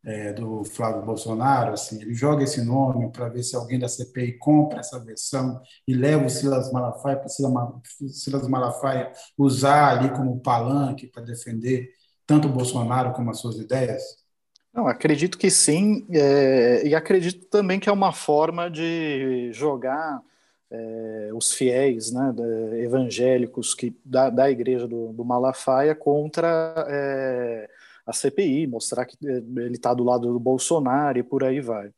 é, 0.04 0.34
do 0.34 0.64
Flávio 0.64 1.06
Bolsonaro, 1.06 1.74
assim, 1.74 2.02
ele 2.02 2.14
joga 2.14 2.44
esse 2.44 2.64
nome 2.64 3.12
para 3.12 3.30
ver 3.30 3.44
se 3.44 3.56
alguém 3.56 3.78
da 3.78 3.88
CPI 3.88 4.38
compra 4.40 4.80
essa 4.80 5.00
versão 5.00 5.62
e 5.88 5.94
leva 5.94 6.26
o 6.26 6.30
Silas 6.30 6.72
Malafaia 6.72 7.18
para 7.18 7.30
Silas 7.30 8.48
Malafaia 8.48 9.12
usar 9.38 9.98
ali 9.98 10.10
como 10.10 10.40
palanque 10.40 11.08
para 11.08 11.22
defender 11.22 11.90
tanto 12.26 12.48
o 12.48 12.52
Bolsonaro 12.52 13.14
como 13.14 13.30
as 13.30 13.40
suas 13.40 13.58
ideias? 13.58 14.02
Não, 14.74 14.88
acredito 14.88 15.38
que 15.38 15.52
sim, 15.52 16.08
é, 16.12 16.88
e 16.88 16.96
acredito 16.96 17.46
também 17.48 17.80
que 17.80 17.90
é 17.90 17.92
uma 17.92 18.14
forma 18.14 18.70
de 18.72 19.52
jogar 19.52 20.22
é, 20.72 21.30
os 21.34 21.52
fiéis 21.52 22.12
né, 22.12 22.34
evangélicos 22.78 23.76
que, 23.76 23.94
da, 24.06 24.30
da 24.30 24.50
igreja 24.50 24.88
do, 24.88 25.12
do 25.12 25.26
Malafaia 25.26 25.94
contra 25.94 26.86
é, 26.88 27.70
a 28.12 28.13
CPI, 28.13 28.67
mostrar 28.67 29.06
que 29.06 29.17
eh, 29.26 29.43
ele 29.58 29.76
está 29.76 29.93
do 29.93 30.04
lado 30.04 30.32
do 30.32 30.39
Bolsonaro 30.39 31.17
e 31.17 31.24
por 31.24 31.43
aí 31.43 31.60
vai. 31.60 31.91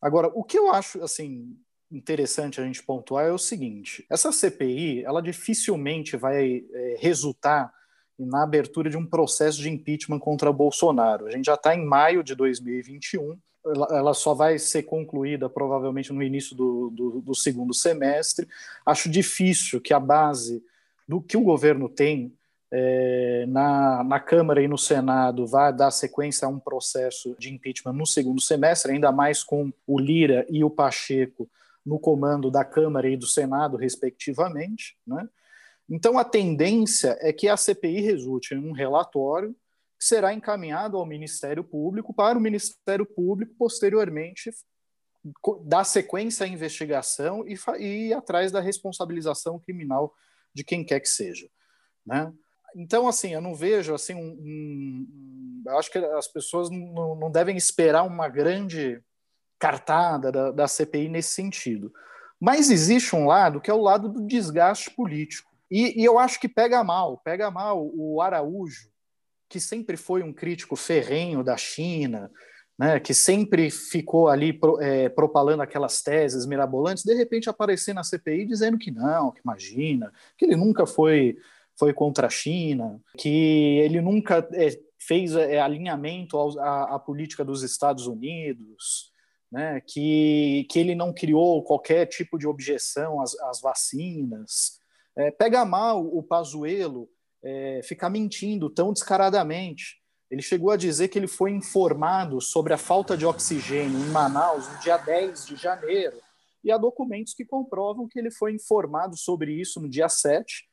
Agora, 0.00 0.30
o 0.34 0.44
que 0.44 0.58
eu 0.58 0.72
acho 0.72 1.02
assim 1.02 1.56
interessante 1.90 2.60
a 2.60 2.64
gente 2.64 2.82
pontuar 2.82 3.26
é 3.26 3.32
o 3.32 3.38
seguinte: 3.38 4.04
essa 4.10 4.32
CPI, 4.32 5.04
ela 5.04 5.22
dificilmente 5.22 6.16
vai 6.16 6.64
é, 6.72 6.96
resultar 6.98 7.72
na 8.18 8.42
abertura 8.42 8.88
de 8.88 8.96
um 8.96 9.06
processo 9.06 9.60
de 9.60 9.68
impeachment 9.68 10.18
contra 10.18 10.52
Bolsonaro. 10.52 11.26
A 11.26 11.30
gente 11.30 11.46
já 11.46 11.54
está 11.54 11.74
em 11.74 11.84
maio 11.84 12.22
de 12.22 12.34
2021. 12.34 13.38
Ela, 13.66 13.88
ela, 13.90 14.14
só 14.14 14.34
vai 14.34 14.58
ser 14.58 14.82
concluída 14.82 15.48
provavelmente 15.48 16.12
no 16.12 16.22
início 16.22 16.54
do, 16.54 16.90
do, 16.90 17.20
do 17.22 17.34
segundo 17.34 17.72
semestre. 17.72 18.46
Acho 18.84 19.08
difícil 19.08 19.80
que 19.80 19.94
a 19.94 19.98
base 19.98 20.62
do 21.08 21.20
que 21.20 21.36
o 21.36 21.42
governo 21.42 21.88
tem 21.88 22.32
é, 22.76 23.46
na, 23.46 24.02
na 24.02 24.18
Câmara 24.18 24.60
e 24.60 24.66
no 24.66 24.76
Senado 24.76 25.46
vai 25.46 25.72
dar 25.72 25.92
sequência 25.92 26.46
a 26.46 26.48
um 26.48 26.58
processo 26.58 27.36
de 27.38 27.54
impeachment 27.54 27.92
no 27.92 28.04
segundo 28.04 28.40
semestre, 28.40 28.90
ainda 28.90 29.12
mais 29.12 29.44
com 29.44 29.72
o 29.86 29.96
Lira 29.96 30.44
e 30.50 30.64
o 30.64 30.70
Pacheco 30.70 31.48
no 31.86 32.00
comando 32.00 32.50
da 32.50 32.64
Câmara 32.64 33.08
e 33.08 33.16
do 33.16 33.28
Senado, 33.28 33.76
respectivamente. 33.76 34.96
Né? 35.06 35.28
Então, 35.88 36.18
a 36.18 36.24
tendência 36.24 37.16
é 37.20 37.32
que 37.32 37.48
a 37.48 37.56
CPI 37.56 38.00
resulte 38.00 38.54
em 38.54 38.58
um 38.58 38.72
relatório 38.72 39.54
que 39.96 40.04
será 40.04 40.34
encaminhado 40.34 40.96
ao 40.96 41.06
Ministério 41.06 41.62
Público 41.62 42.12
para 42.12 42.36
o 42.36 42.40
Ministério 42.40 43.06
Público, 43.06 43.54
posteriormente, 43.56 44.50
dar 45.64 45.84
sequência 45.84 46.44
à 46.44 46.48
investigação 46.48 47.46
e, 47.46 47.56
e 47.78 48.08
ir 48.08 48.14
atrás 48.14 48.50
da 48.50 48.60
responsabilização 48.60 49.60
criminal 49.60 50.12
de 50.52 50.64
quem 50.64 50.84
quer 50.84 50.98
que 50.98 51.08
seja. 51.08 51.48
Né? 52.04 52.32
Então, 52.74 53.06
assim, 53.06 53.32
eu 53.32 53.40
não 53.40 53.54
vejo 53.54 53.94
assim 53.94 54.14
um, 54.14 54.36
um, 54.40 55.64
acho 55.78 55.90
que 55.90 55.98
as 55.98 56.28
pessoas 56.28 56.70
não, 56.70 57.14
não, 57.14 57.30
devem 57.30 57.56
esperar 57.56 58.02
uma 58.02 58.28
grande 58.28 59.00
cartada 59.58 60.32
da, 60.32 60.50
da 60.50 60.68
CPI 60.68 61.08
nesse 61.08 61.30
sentido. 61.30 61.92
Mas 62.40 62.70
existe 62.70 63.14
um 63.14 63.26
lado 63.26 63.60
que 63.60 63.70
é 63.70 63.74
o 63.74 63.80
lado 63.80 64.08
do 64.08 64.26
desgaste 64.26 64.90
político. 64.90 65.50
E, 65.70 66.00
e 66.00 66.04
eu 66.04 66.18
acho 66.18 66.40
que 66.40 66.48
pega 66.48 66.84
mal, 66.84 67.18
pega 67.18 67.50
mal 67.50 67.90
o 67.94 68.20
Araújo, 68.20 68.90
que 69.48 69.60
sempre 69.60 69.96
foi 69.96 70.22
um 70.22 70.32
crítico 70.32 70.76
ferrenho 70.76 71.42
da 71.42 71.56
China, 71.56 72.30
né, 72.78 72.98
que 72.98 73.14
sempre 73.14 73.70
ficou 73.70 74.28
ali 74.28 74.52
pro, 74.52 74.80
é, 74.80 75.08
propalando 75.08 75.62
aquelas 75.62 76.02
teses 76.02 76.44
mirabolantes, 76.44 77.04
de 77.04 77.14
repente 77.14 77.48
aparecer 77.48 77.94
na 77.94 78.02
CPI 78.02 78.46
dizendo 78.46 78.76
que 78.76 78.90
não, 78.90 79.30
que 79.30 79.40
imagina, 79.40 80.12
que 80.36 80.44
ele 80.44 80.56
nunca 80.56 80.84
foi 80.84 81.38
foi 81.78 81.92
contra 81.92 82.26
a 82.26 82.30
China, 82.30 83.00
que 83.18 83.78
ele 83.78 84.00
nunca 84.00 84.46
é, 84.52 84.68
fez 84.98 85.34
é, 85.34 85.60
alinhamento 85.60 86.38
à, 86.58 86.94
à, 86.94 86.98
política 86.98 87.44
dos 87.44 87.62
Estados 87.62 88.06
Unidos, 88.06 89.12
né, 89.50 89.80
que, 89.86 90.66
que 90.70 90.78
ele 90.78 90.94
não 90.94 91.12
criou 91.12 91.62
qualquer 91.62 92.06
tipo 92.06 92.38
de 92.38 92.46
objeção 92.46 93.20
às, 93.20 93.38
às 93.40 93.60
vacinas. 93.60 94.78
É, 95.16 95.30
pega 95.30 95.64
mal 95.64 96.04
o 96.04 96.22
Pazuello 96.22 97.08
é, 97.42 97.80
ficar 97.84 98.08
mentindo 98.08 98.70
tão 98.70 98.92
descaradamente. 98.92 100.02
Ele 100.30 100.42
chegou 100.42 100.70
a 100.70 100.76
dizer 100.76 101.08
que 101.08 101.18
ele 101.18 101.28
foi 101.28 101.50
informado 101.52 102.40
sobre 102.40 102.72
a 102.72 102.78
falta 102.78 103.16
de 103.16 103.26
oxigênio 103.26 103.98
em 103.98 104.10
Manaus 104.10 104.68
no 104.68 104.78
dia 104.78 104.96
10 104.96 105.46
de 105.46 105.56
janeiro, 105.56 106.20
e 106.64 106.72
há 106.72 106.78
documentos 106.78 107.34
que 107.34 107.44
comprovam 107.44 108.08
que 108.08 108.18
ele 108.18 108.30
foi 108.30 108.52
informado 108.52 109.16
sobre 109.18 109.52
isso 109.52 109.78
no 109.80 109.88
dia 109.88 110.08
7 110.08 110.64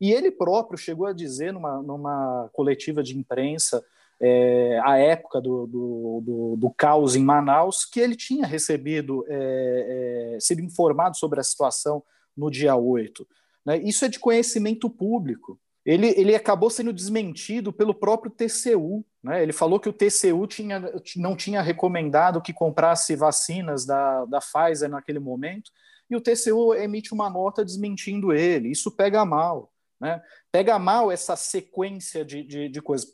e 0.00 0.12
ele 0.12 0.30
próprio 0.30 0.78
chegou 0.78 1.06
a 1.06 1.12
dizer 1.12 1.52
numa, 1.52 1.82
numa 1.82 2.48
coletiva 2.52 3.02
de 3.02 3.16
imprensa 3.16 3.84
é, 4.20 4.80
à 4.84 4.96
época 4.98 5.40
do, 5.40 5.66
do, 5.66 6.22
do, 6.24 6.56
do, 6.56 6.70
caos 6.70 7.16
em 7.16 7.24
Manaus, 7.24 7.84
que 7.84 8.00
ele 8.00 8.16
tinha 8.16 8.46
recebido, 8.46 9.24
é, 9.28 10.34
é, 10.36 10.40
sido 10.40 10.60
informado 10.60 11.16
sobre 11.16 11.40
a 11.40 11.44
situação 11.44 12.02
no 12.36 12.50
dia 12.50 12.76
8. 12.76 13.26
Né? 13.64 13.78
Isso 13.78 14.04
é 14.04 14.08
de 14.08 14.18
conhecimento 14.18 14.88
público. 14.88 15.58
Ele, 15.84 16.08
ele 16.16 16.34
acabou 16.34 16.70
sendo 16.70 16.92
desmentido 16.92 17.72
pelo 17.72 17.94
próprio 17.94 18.30
TCU. 18.30 19.04
Né? 19.22 19.42
Ele 19.42 19.52
falou 19.52 19.78
que 19.78 19.88
o 19.88 19.92
TCU 19.92 20.46
tinha, 20.46 20.82
não 21.16 21.36
tinha 21.36 21.60
recomendado 21.60 22.40
que 22.40 22.52
comprasse 22.52 23.14
vacinas 23.14 23.84
da, 23.84 24.24
da 24.24 24.40
Pfizer 24.40 24.88
naquele 24.88 25.18
momento, 25.18 25.70
e 26.08 26.16
o 26.16 26.20
TCU 26.20 26.74
emite 26.74 27.12
uma 27.12 27.30
nota 27.30 27.64
desmentindo 27.64 28.32
ele. 28.32 28.70
Isso 28.70 28.90
pega 28.90 29.24
mal. 29.24 29.73
Né? 30.04 30.22
Pega 30.52 30.78
mal 30.78 31.10
essa 31.10 31.34
sequência 31.34 32.22
de, 32.22 32.42
de, 32.42 32.68
de 32.68 32.82
coisas. 32.82 33.08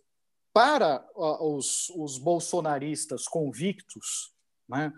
Para 0.52 1.06
os, 1.16 1.88
os 1.90 2.18
bolsonaristas 2.18 3.28
convictos, 3.28 4.32
né? 4.68 4.92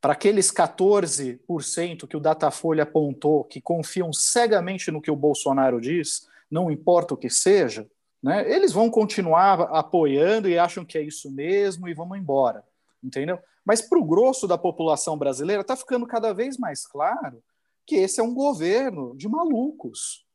para 0.00 0.14
aqueles 0.14 0.50
14% 0.50 2.08
que 2.08 2.16
o 2.16 2.20
Datafolha 2.20 2.84
apontou 2.84 3.44
que 3.44 3.60
confiam 3.60 4.14
cegamente 4.14 4.90
no 4.90 5.02
que 5.02 5.10
o 5.10 5.16
Bolsonaro 5.16 5.78
diz, 5.78 6.26
não 6.50 6.70
importa 6.70 7.12
o 7.12 7.16
que 7.18 7.28
seja, 7.28 7.86
né, 8.22 8.50
eles 8.50 8.72
vão 8.72 8.90
continuar 8.90 9.60
apoiando 9.76 10.48
e 10.48 10.58
acham 10.58 10.86
que 10.86 10.96
é 10.96 11.02
isso 11.02 11.30
mesmo 11.30 11.86
e 11.86 11.92
vamos 11.92 12.16
embora, 12.16 12.64
entendeu? 13.04 13.38
Mas 13.62 13.82
para 13.82 13.98
o 13.98 14.04
grosso 14.04 14.46
da 14.46 14.56
população 14.56 15.18
brasileira 15.18 15.60
está 15.60 15.76
ficando 15.76 16.06
cada 16.06 16.32
vez 16.32 16.56
mais 16.56 16.86
claro 16.86 17.42
que 17.84 17.96
esse 17.96 18.20
é 18.20 18.22
um 18.22 18.32
governo 18.32 19.14
de 19.16 19.28
malucos. 19.28 20.25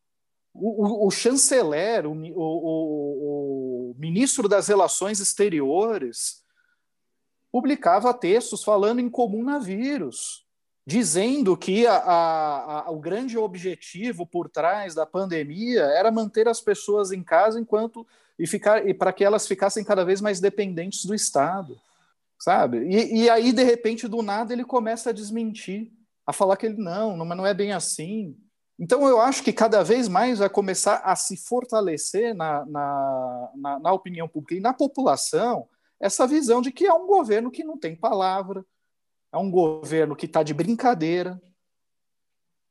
O, 0.54 1.08
o, 1.08 1.12
chanceler, 1.12 2.06
o, 2.06 2.12
o, 2.12 3.96
ministro 3.98 4.50
das 4.50 4.68
Relações 4.68 5.20
Exteriores, 5.20 6.44
publicava 7.52 8.14
textos 8.14 8.64
falando 8.64 9.00
em 9.00 9.10
comunavírus, 9.10 10.46
dizendo 10.86 11.56
que 11.56 11.86
a, 11.86 11.96
a, 11.96 12.80
a, 12.88 12.92
o 12.92 13.00
grande 13.00 13.38
objetivo 13.38 14.26
por 14.26 14.50
trás 14.50 14.96
da 14.96 15.06
pandemia 15.06 15.82
era 15.82 16.12
manter 16.12 16.48
as 16.48 16.60
pessoas 16.60 17.12
em 17.12 17.24
casa 17.24 17.60
enquanto 17.60 18.06
e 18.40 18.48
ficar 18.48 18.88
e 18.88 18.94
para 18.94 19.14
que 19.14 19.24
elas 19.24 19.48
ficassem 19.48 19.84
cada 19.84 20.04
vez 20.04 20.20
mais 20.20 20.40
dependentes 20.40 21.06
do 21.06 21.14
Estado, 21.14 21.80
sabe? 22.40 22.80
E, 22.80 23.24
e, 23.24 23.30
aí 23.30 23.54
de 23.54 23.64
repente 23.64 24.08
do 24.08 24.22
nada 24.22 24.52
ele 24.52 24.66
começa 24.66 25.12
a 25.12 25.14
desmentir, 25.14 25.92
a 26.26 26.34
falar 26.34 26.58
que 26.58 26.66
ele 26.66 26.82
não, 26.82 27.16
não, 27.16 27.26
mas 27.26 27.38
não 27.38 27.46
é 27.46 27.54
bem 27.54 27.72
assim. 27.72 28.36
Então 28.82 29.08
eu 29.08 29.22
acho 29.22 29.44
que 29.44 29.54
cada 29.54 29.84
vez 29.84 30.08
mais 30.08 30.40
vai 30.40 30.50
começar 30.50 30.96
a 31.06 31.16
se 31.16 31.38
fortalecer 31.38 32.34
na, 32.34 32.66
na, 32.66 33.52
na, 33.56 33.80
na 33.80 33.94
opinião 33.94 34.28
pública 34.28 34.56
e 34.56 34.60
na 34.60 34.74
população 34.74 35.70
essa 36.00 36.26
visão 36.26 36.64
de 36.64 36.72
que 36.72 36.88
é 36.88 36.92
um 36.92 37.06
governo 37.06 37.52
que 37.52 37.64
não 37.64 37.78
tem 37.78 37.96
palavra, 37.96 38.66
é 39.32 39.38
um 39.38 39.52
governo 39.52 40.16
que 40.16 40.26
está 40.26 40.42
de 40.42 40.52
brincadeira, 40.52 41.40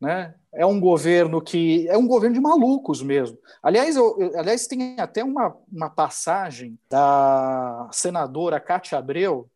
né? 0.01 0.35
É 0.53 0.67
um 0.67 0.81
governo 0.81 1.41
que 1.41 1.87
é 1.89 1.97
um 1.97 2.09
governo 2.09 2.35
de 2.35 2.41
malucos 2.41 3.01
mesmo. 3.03 3.39
Aliás, 3.63 3.95
eu, 3.95 4.17
aliás 4.37 4.67
tem 4.67 4.99
até 4.99 5.23
uma, 5.23 5.57
uma 5.71 5.89
passagem 5.89 6.77
da 6.91 7.89
senadora 7.93 8.59
Cátia 8.59 8.99
Abreu, 8.99 9.49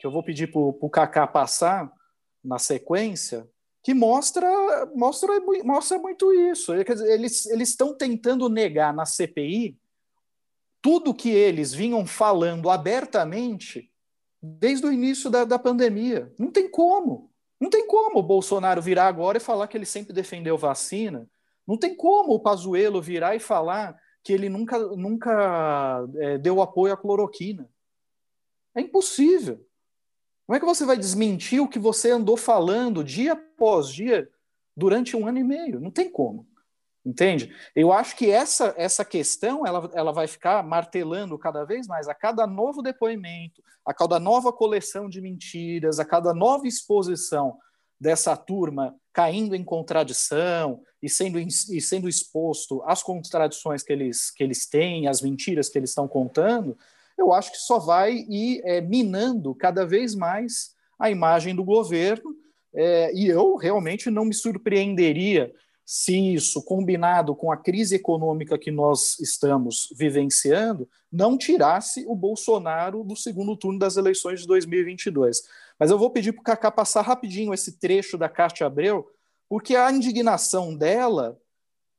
que 0.00 0.04
eu 0.08 0.10
vou 0.10 0.24
pedir 0.24 0.50
para 0.50 0.60
o 0.60 0.90
Cacá 0.90 1.24
passar 1.24 1.88
na 2.42 2.58
sequência, 2.58 3.48
que 3.84 3.92
mostra, 3.92 4.48
mostra, 4.94 5.30
mostra 5.62 5.98
muito 5.98 6.32
isso. 6.32 6.72
Eles 6.74 7.46
estão 7.46 7.94
tentando 7.94 8.48
negar 8.48 8.94
na 8.94 9.04
CPI 9.04 9.78
tudo 10.80 11.14
que 11.14 11.28
eles 11.28 11.72
vinham 11.74 12.06
falando 12.06 12.70
abertamente 12.70 13.90
desde 14.42 14.86
o 14.86 14.92
início 14.92 15.30
da, 15.30 15.44
da 15.44 15.58
pandemia. 15.58 16.32
Não 16.38 16.50
tem 16.50 16.68
como. 16.68 17.30
Não 17.60 17.68
tem 17.68 17.86
como 17.86 18.18
o 18.18 18.22
Bolsonaro 18.22 18.80
virar 18.80 19.06
agora 19.06 19.36
e 19.36 19.40
falar 19.40 19.68
que 19.68 19.76
ele 19.76 19.86
sempre 19.86 20.14
defendeu 20.14 20.56
vacina. 20.56 21.28
Não 21.66 21.78
tem 21.78 21.94
como 21.94 22.32
o 22.32 22.40
Pazuello 22.40 23.02
virar 23.02 23.36
e 23.36 23.40
falar 23.40 23.98
que 24.22 24.32
ele 24.32 24.48
nunca, 24.48 24.78
nunca 24.78 26.06
é, 26.16 26.38
deu 26.38 26.62
apoio 26.62 26.94
à 26.94 26.96
cloroquina. 26.96 27.68
É 28.74 28.80
impossível. 28.80 29.62
Como 30.46 30.56
é 30.56 30.60
que 30.60 30.66
você 30.66 30.84
vai 30.84 30.96
desmentir 30.96 31.60
o 31.60 31.68
que 31.68 31.78
você 31.78 32.10
andou 32.10 32.36
falando 32.36 33.02
dia 33.02 33.32
após 33.32 33.88
dia 33.88 34.28
durante 34.76 35.16
um 35.16 35.26
ano 35.26 35.38
e 35.38 35.44
meio? 35.44 35.80
Não 35.80 35.90
tem 35.90 36.10
como. 36.10 36.46
Entende? 37.04 37.54
Eu 37.76 37.92
acho 37.92 38.16
que 38.16 38.30
essa, 38.30 38.74
essa 38.78 39.04
questão 39.04 39.66
ela, 39.66 39.90
ela 39.92 40.12
vai 40.12 40.26
ficar 40.26 40.62
martelando 40.62 41.38
cada 41.38 41.64
vez 41.64 41.86
mais 41.86 42.08
a 42.08 42.14
cada 42.14 42.46
novo 42.46 42.80
depoimento, 42.80 43.62
a 43.84 43.92
cada 43.92 44.18
nova 44.18 44.50
coleção 44.50 45.08
de 45.08 45.20
mentiras, 45.20 46.00
a 46.00 46.04
cada 46.04 46.32
nova 46.32 46.66
exposição 46.66 47.58
dessa 48.00 48.36
turma 48.36 48.94
caindo 49.12 49.54
em 49.54 49.62
contradição 49.62 50.82
e 51.02 51.08
sendo, 51.08 51.38
e 51.38 51.80
sendo 51.80 52.08
exposto 52.08 52.82
às 52.84 53.02
contradições 53.02 53.82
que 53.82 53.92
eles, 53.92 54.30
que 54.30 54.42
eles 54.42 54.66
têm, 54.66 55.06
às 55.06 55.20
mentiras 55.20 55.68
que 55.68 55.78
eles 55.78 55.90
estão 55.90 56.08
contando, 56.08 56.76
eu 57.16 57.32
acho 57.32 57.52
que 57.52 57.58
só 57.58 57.78
vai 57.78 58.12
ir 58.12 58.60
é, 58.64 58.80
minando 58.80 59.54
cada 59.54 59.86
vez 59.86 60.14
mais 60.14 60.74
a 60.98 61.10
imagem 61.10 61.54
do 61.54 61.64
governo. 61.64 62.34
É, 62.74 63.14
e 63.14 63.28
eu 63.28 63.56
realmente 63.56 64.10
não 64.10 64.24
me 64.24 64.34
surpreenderia 64.34 65.52
se 65.84 66.34
isso, 66.34 66.62
combinado 66.62 67.34
com 67.34 67.52
a 67.52 67.56
crise 67.56 67.96
econômica 67.96 68.58
que 68.58 68.70
nós 68.70 69.18
estamos 69.20 69.92
vivenciando, 69.94 70.88
não 71.12 71.36
tirasse 71.36 72.04
o 72.08 72.14
Bolsonaro 72.14 73.04
do 73.04 73.14
segundo 73.14 73.54
turno 73.56 73.78
das 73.78 73.96
eleições 73.96 74.40
de 74.40 74.46
2022. 74.46 75.42
Mas 75.78 75.90
eu 75.90 75.98
vou 75.98 76.10
pedir 76.10 76.32
para 76.32 76.40
o 76.40 76.44
Cacá 76.44 76.70
passar 76.70 77.02
rapidinho 77.02 77.52
esse 77.52 77.78
trecho 77.78 78.16
da 78.16 78.28
Cátia 78.28 78.66
Abreu, 78.66 79.06
porque 79.48 79.76
a 79.76 79.92
indignação 79.92 80.74
dela 80.74 81.38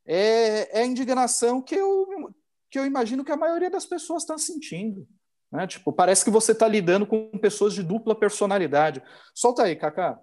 é, 0.04 0.80
é 0.80 0.82
a 0.82 0.86
indignação 0.86 1.62
que 1.62 1.76
eu, 1.76 1.95
que 2.70 2.78
eu 2.78 2.84
imagino 2.84 3.24
que 3.24 3.32
a 3.32 3.36
maioria 3.36 3.70
das 3.70 3.86
pessoas 3.86 4.22
está 4.22 4.36
sentindo. 4.38 5.06
Né? 5.50 5.66
Tipo, 5.66 5.92
parece 5.92 6.24
que 6.24 6.30
você 6.30 6.52
está 6.52 6.66
lidando 6.66 7.06
com 7.06 7.30
pessoas 7.38 7.74
de 7.74 7.82
dupla 7.82 8.14
personalidade. 8.14 9.02
Solta 9.34 9.62
aí, 9.62 9.76
Cacá. 9.76 10.18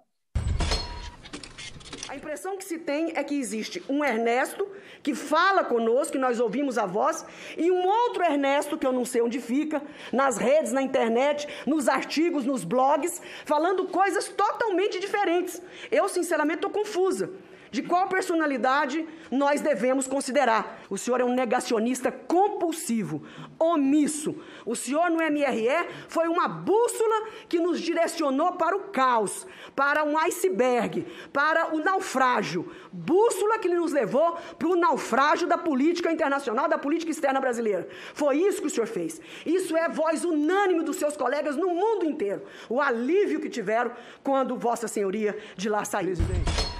A 2.08 2.16
impressão 2.16 2.56
que 2.56 2.64
se 2.64 2.78
tem 2.78 3.12
é 3.16 3.24
que 3.24 3.34
existe 3.34 3.82
um 3.88 4.04
Ernesto 4.04 4.64
que 5.02 5.14
fala 5.14 5.64
conosco, 5.64 6.12
que 6.12 6.18
nós 6.18 6.38
ouvimos 6.38 6.78
a 6.78 6.86
voz, 6.86 7.26
e 7.58 7.70
um 7.70 7.84
outro 7.86 8.22
Ernesto, 8.22 8.78
que 8.78 8.86
eu 8.86 8.92
não 8.92 9.04
sei 9.04 9.20
onde 9.20 9.40
fica, 9.40 9.82
nas 10.12 10.38
redes, 10.38 10.70
na 10.70 10.80
internet, 10.80 11.46
nos 11.66 11.88
artigos, 11.88 12.46
nos 12.46 12.62
blogs, 12.64 13.20
falando 13.44 13.88
coisas 13.88 14.28
totalmente 14.28 15.00
diferentes. 15.00 15.60
Eu, 15.90 16.08
sinceramente, 16.08 16.58
estou 16.58 16.70
confusa 16.70 17.30
de 17.74 17.82
qual 17.82 18.06
personalidade 18.06 19.04
nós 19.32 19.60
devemos 19.60 20.06
considerar. 20.06 20.80
O 20.88 20.96
senhor 20.96 21.20
é 21.20 21.24
um 21.24 21.34
negacionista 21.34 22.12
compulsivo, 22.12 23.24
omisso. 23.58 24.36
O 24.64 24.76
senhor 24.76 25.10
no 25.10 25.16
MRE 25.16 25.88
foi 26.06 26.28
uma 26.28 26.46
bússola 26.46 27.26
que 27.48 27.58
nos 27.58 27.80
direcionou 27.80 28.52
para 28.52 28.76
o 28.76 28.84
caos, 28.92 29.44
para 29.74 30.04
um 30.04 30.16
iceberg, 30.18 31.04
para 31.32 31.74
o 31.74 31.80
naufrágio. 31.80 32.70
Bússola 32.92 33.58
que 33.58 33.68
nos 33.68 33.90
levou 33.90 34.36
para 34.56 34.68
o 34.68 34.76
naufrágio 34.76 35.48
da 35.48 35.58
política 35.58 36.12
internacional, 36.12 36.68
da 36.68 36.78
política 36.78 37.10
externa 37.10 37.40
brasileira. 37.40 37.88
Foi 38.14 38.36
isso 38.36 38.60
que 38.60 38.68
o 38.68 38.70
senhor 38.70 38.86
fez. 38.86 39.20
Isso 39.44 39.76
é 39.76 39.88
voz 39.88 40.24
unânime 40.24 40.84
dos 40.84 40.94
seus 40.94 41.16
colegas 41.16 41.56
no 41.56 41.74
mundo 41.74 42.06
inteiro. 42.06 42.44
O 42.68 42.80
alívio 42.80 43.40
que 43.40 43.50
tiveram 43.50 43.90
quando 44.22 44.56
Vossa 44.56 44.86
Senhoria 44.86 45.36
de 45.56 45.68
lá 45.68 45.84
saiu. 45.84 46.14
Presidente. 46.14 46.73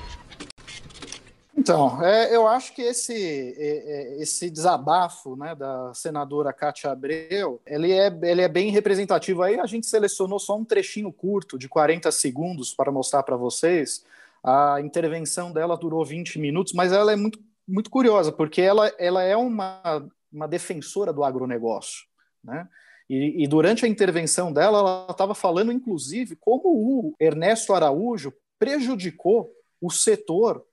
Então, 1.56 2.02
é, 2.02 2.34
eu 2.34 2.48
acho 2.48 2.74
que 2.74 2.82
esse, 2.82 3.14
é, 3.14 4.16
é, 4.16 4.22
esse 4.22 4.50
desabafo 4.50 5.36
né, 5.36 5.54
da 5.54 5.94
senadora 5.94 6.52
Cátia 6.52 6.90
Abreu, 6.90 7.60
ele 7.64 7.92
é, 7.92 8.06
ele 8.22 8.42
é 8.42 8.48
bem 8.48 8.70
representativo. 8.70 9.42
Aí 9.42 9.58
a 9.58 9.66
gente 9.66 9.86
selecionou 9.86 10.38
só 10.38 10.56
um 10.56 10.64
trechinho 10.64 11.12
curto, 11.12 11.56
de 11.56 11.68
40 11.68 12.10
segundos, 12.10 12.74
para 12.74 12.90
mostrar 12.90 13.22
para 13.22 13.36
vocês. 13.36 14.04
A 14.42 14.80
intervenção 14.80 15.52
dela 15.52 15.76
durou 15.76 16.04
20 16.04 16.38
minutos, 16.38 16.72
mas 16.72 16.92
ela 16.92 17.12
é 17.12 17.16
muito, 17.16 17.38
muito 17.66 17.88
curiosa, 17.88 18.32
porque 18.32 18.60
ela, 18.60 18.92
ela 18.98 19.22
é 19.22 19.36
uma, 19.36 20.06
uma 20.32 20.48
defensora 20.48 21.12
do 21.12 21.22
agronegócio. 21.22 22.04
Né? 22.42 22.68
E, 23.08 23.44
e 23.44 23.46
durante 23.46 23.84
a 23.84 23.88
intervenção 23.88 24.52
dela, 24.52 24.78
ela 24.78 25.06
estava 25.08 25.34
falando, 25.34 25.70
inclusive, 25.70 26.36
como 26.36 26.64
o 26.66 27.14
Ernesto 27.20 27.72
Araújo 27.72 28.32
prejudicou 28.58 29.50
o 29.80 29.90
setor 29.90 30.64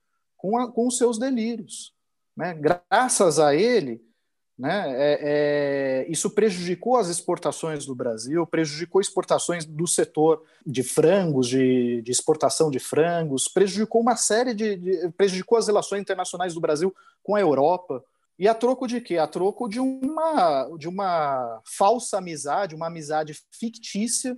com, 0.42 0.58
a, 0.58 0.70
com 0.70 0.88
os 0.88 0.98
seus 0.98 1.18
delírios. 1.18 1.94
Né? 2.36 2.52
Graças 2.52 3.38
a 3.38 3.54
ele, 3.54 4.02
né, 4.58 4.84
é, 4.88 5.20
é, 5.22 6.06
isso 6.10 6.28
prejudicou 6.30 6.96
as 6.96 7.08
exportações 7.08 7.86
do 7.86 7.94
Brasil, 7.94 8.44
prejudicou 8.44 9.00
exportações 9.00 9.64
do 9.64 9.86
setor 9.86 10.42
de 10.66 10.82
frangos, 10.82 11.48
de, 11.48 12.02
de 12.02 12.10
exportação 12.10 12.72
de 12.72 12.80
frangos, 12.80 13.46
prejudicou 13.46 14.00
uma 14.00 14.16
série 14.16 14.52
de, 14.52 14.76
de, 14.76 15.08
prejudicou 15.16 15.56
as 15.56 15.68
relações 15.68 16.00
internacionais 16.00 16.54
do 16.54 16.60
Brasil 16.60 16.92
com 17.22 17.36
a 17.36 17.40
Europa. 17.40 18.04
E 18.36 18.48
a 18.48 18.54
troco 18.54 18.88
de 18.88 19.00
quê? 19.00 19.18
A 19.18 19.28
troco 19.28 19.68
de 19.68 19.78
uma, 19.78 20.68
de 20.76 20.88
uma 20.88 21.62
falsa 21.64 22.18
amizade, 22.18 22.74
uma 22.74 22.88
amizade 22.88 23.40
fictícia 23.52 24.36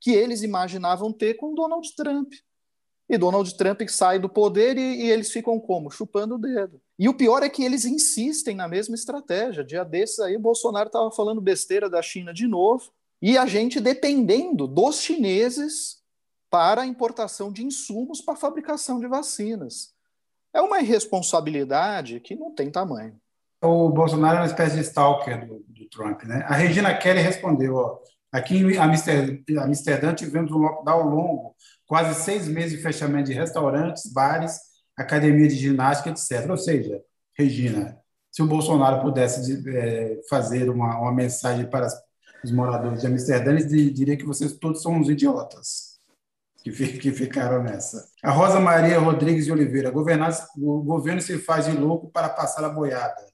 que 0.00 0.12
eles 0.12 0.42
imaginavam 0.42 1.12
ter 1.12 1.34
com 1.34 1.54
Donald 1.54 1.94
Trump. 1.94 2.32
E 3.08 3.18
Donald 3.18 3.54
Trump 3.56 3.82
sai 3.88 4.18
do 4.18 4.28
poder 4.28 4.78
e, 4.78 5.02
e, 5.02 5.10
eles 5.10 5.30
ficam 5.30 5.58
como? 5.60 5.90
Chupando 5.90 6.36
o 6.36 6.38
dedo. 6.38 6.80
E 6.98 7.08
o 7.08 7.14
pior 7.14 7.42
é 7.42 7.48
que 7.48 7.64
eles 7.64 7.84
insistem 7.84 8.54
na 8.54 8.68
mesma 8.68 8.94
estratégia. 8.94 9.64
Dia 9.64 9.84
desses 9.84 10.18
aí, 10.20 10.38
Bolsonaro 10.38 10.86
estava 10.86 11.10
falando 11.10 11.40
besteira 11.40 11.90
da 11.90 12.00
China 12.00 12.32
de 12.32 12.46
novo, 12.46 12.90
e 13.20 13.36
a 13.36 13.46
gente 13.46 13.80
dependendo 13.80 14.66
dos 14.66 15.00
chineses 15.00 16.02
para 16.50 16.82
a 16.82 16.86
importação 16.86 17.52
de 17.52 17.64
insumos 17.64 18.20
para 18.20 18.34
a 18.34 18.36
fabricação 18.36 19.00
de 19.00 19.06
vacinas. 19.06 19.94
É 20.52 20.60
uma 20.60 20.80
irresponsabilidade 20.80 22.20
que 22.20 22.36
não 22.36 22.54
tem 22.54 22.70
tamanho. 22.70 23.16
O 23.62 23.88
Bolsonaro 23.88 24.38
é 24.38 24.40
uma 24.40 24.46
espécie 24.46 24.76
de 24.76 24.82
stalker 24.82 25.46
do, 25.46 25.64
do 25.66 25.88
Trump, 25.88 26.24
né? 26.24 26.44
A 26.48 26.54
Regina 26.54 26.94
Kelly 26.94 27.20
respondeu, 27.20 27.76
ó, 27.76 27.98
aqui 28.32 28.56
em 28.56 28.78
Amsterdã, 28.78 30.14
tivemos 30.14 30.50
um 30.50 30.58
lockdown 30.58 31.08
longo, 31.08 31.54
quase 31.86 32.20
seis 32.22 32.48
meses 32.48 32.72
de 32.72 32.82
fechamento 32.82 33.26
de 33.26 33.34
restaurantes, 33.34 34.10
bares, 34.10 34.58
academia 34.96 35.46
de 35.46 35.54
ginástica, 35.54 36.10
etc. 36.10 36.48
Ou 36.50 36.56
seja, 36.56 37.00
Regina, 37.36 37.98
se 38.30 38.42
o 38.42 38.46
Bolsonaro 38.46 39.02
pudesse 39.02 39.62
é, 39.68 40.20
fazer 40.28 40.70
uma, 40.70 40.98
uma 40.98 41.12
mensagem 41.12 41.68
para 41.68 41.86
os 42.42 42.50
moradores 42.50 43.02
de 43.02 43.06
Amsterdã, 43.06 43.52
ele 43.52 43.90
diria 43.90 44.16
que 44.16 44.24
vocês 44.24 44.52
todos 44.54 44.82
são 44.82 44.94
uns 44.94 45.08
idiotas 45.08 45.92
que, 46.64 46.72
ficaram 47.12 47.62
nessa. 47.62 48.08
A 48.22 48.30
Rosa 48.30 48.60
Maria 48.60 48.98
Rodrigues 48.98 49.46
de 49.46 49.52
Oliveira, 49.52 49.90
o 49.90 50.82
governo 50.82 51.20
se 51.20 51.38
faz 51.38 51.66
de 51.66 51.72
louco 51.72 52.10
para 52.10 52.28
passar 52.28 52.64
a 52.64 52.68
boiada. 52.68 53.26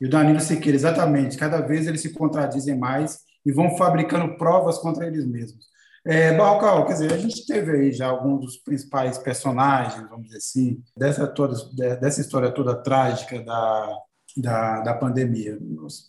E 0.00 0.06
o 0.06 0.10
Danilo 0.10 0.40
Siqueira, 0.40 0.76
exatamente, 0.76 1.38
cada 1.38 1.60
vez 1.60 1.86
eles 1.86 2.02
se 2.02 2.12
contradizem 2.12 2.76
mais 2.76 3.20
e 3.46 3.52
vão 3.52 3.76
fabricando 3.76 4.36
provas 4.36 4.76
contra 4.78 5.06
eles 5.06 5.24
mesmos. 5.24 5.64
É, 6.04 6.36
Barrocal, 6.36 6.86
quer 6.86 6.92
dizer, 6.92 7.12
a 7.12 7.18
gente 7.18 7.46
teve 7.46 7.72
aí 7.72 7.92
já 7.92 8.08
alguns 8.08 8.40
dos 8.40 8.56
principais 8.58 9.18
personagens, 9.18 10.08
vamos 10.08 10.26
dizer 10.26 10.38
assim, 10.38 10.82
dessa, 10.96 11.26
toda, 11.26 11.54
dessa 11.96 12.20
história 12.20 12.52
toda 12.52 12.80
trágica 12.80 13.42
da, 13.42 13.98
da, 14.36 14.80
da 14.82 14.94
pandemia. 14.94 15.58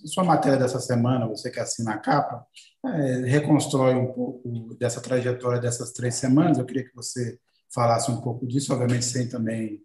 Sua 0.06 0.24
matéria 0.24 0.58
dessa 0.58 0.80
semana, 0.80 1.28
você 1.28 1.50
que 1.50 1.60
assina 1.60 1.94
a 1.94 1.98
capa, 1.98 2.46
é, 2.86 3.16
reconstrói 3.26 3.96
um 3.96 4.12
pouco 4.14 4.76
dessa 4.76 5.02
trajetória 5.02 5.60
dessas 5.60 5.92
três 5.94 6.16
semanas. 6.16 6.58
Eu 6.58 6.66
queria 6.66 6.84
que 6.84 6.96
você 6.96 7.40
falasse 7.74 8.12
um 8.12 8.22
pouco 8.22 8.46
disso, 8.48 8.74
obviamente 8.74 9.06
sem 9.06 9.28
também 9.28 9.82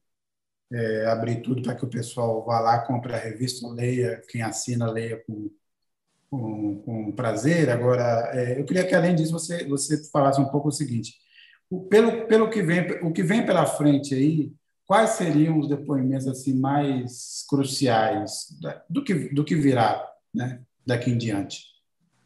é, 0.72 1.06
abrir 1.06 1.42
tudo 1.42 1.62
para 1.62 1.74
que 1.74 1.84
o 1.84 1.90
pessoal 1.90 2.44
vá 2.44 2.60
lá, 2.60 2.80
compre 2.80 3.14
a 3.14 3.18
revista, 3.18 3.66
leia, 3.68 4.22
quem 4.28 4.42
assina, 4.42 4.90
leia 4.90 5.22
com, 5.26 5.50
com, 6.32 6.76
com 6.82 7.12
prazer. 7.12 7.68
Agora, 7.68 8.30
é, 8.32 8.58
eu 8.58 8.64
queria 8.64 8.86
que, 8.86 8.94
além 8.94 9.14
disso, 9.14 9.32
você, 9.32 9.68
você 9.68 10.02
falasse 10.10 10.40
um 10.40 10.48
pouco 10.48 10.68
o 10.68 10.72
seguinte, 10.72 11.18
o, 11.68 11.82
pelo, 11.82 12.26
pelo 12.26 12.48
que 12.48 12.62
vem, 12.62 12.90
o 13.02 13.12
que 13.12 13.22
vem 13.22 13.44
pela 13.44 13.66
frente 13.66 14.14
aí, 14.14 14.50
quais 14.86 15.10
seriam 15.10 15.58
os 15.58 15.68
depoimentos 15.68 16.26
assim 16.26 16.58
mais 16.58 17.44
cruciais 17.50 18.46
do 18.88 19.04
que, 19.04 19.14
do 19.34 19.44
que 19.44 19.54
virá 19.54 20.10
né, 20.34 20.62
daqui 20.86 21.10
em 21.10 21.18
diante? 21.18 21.66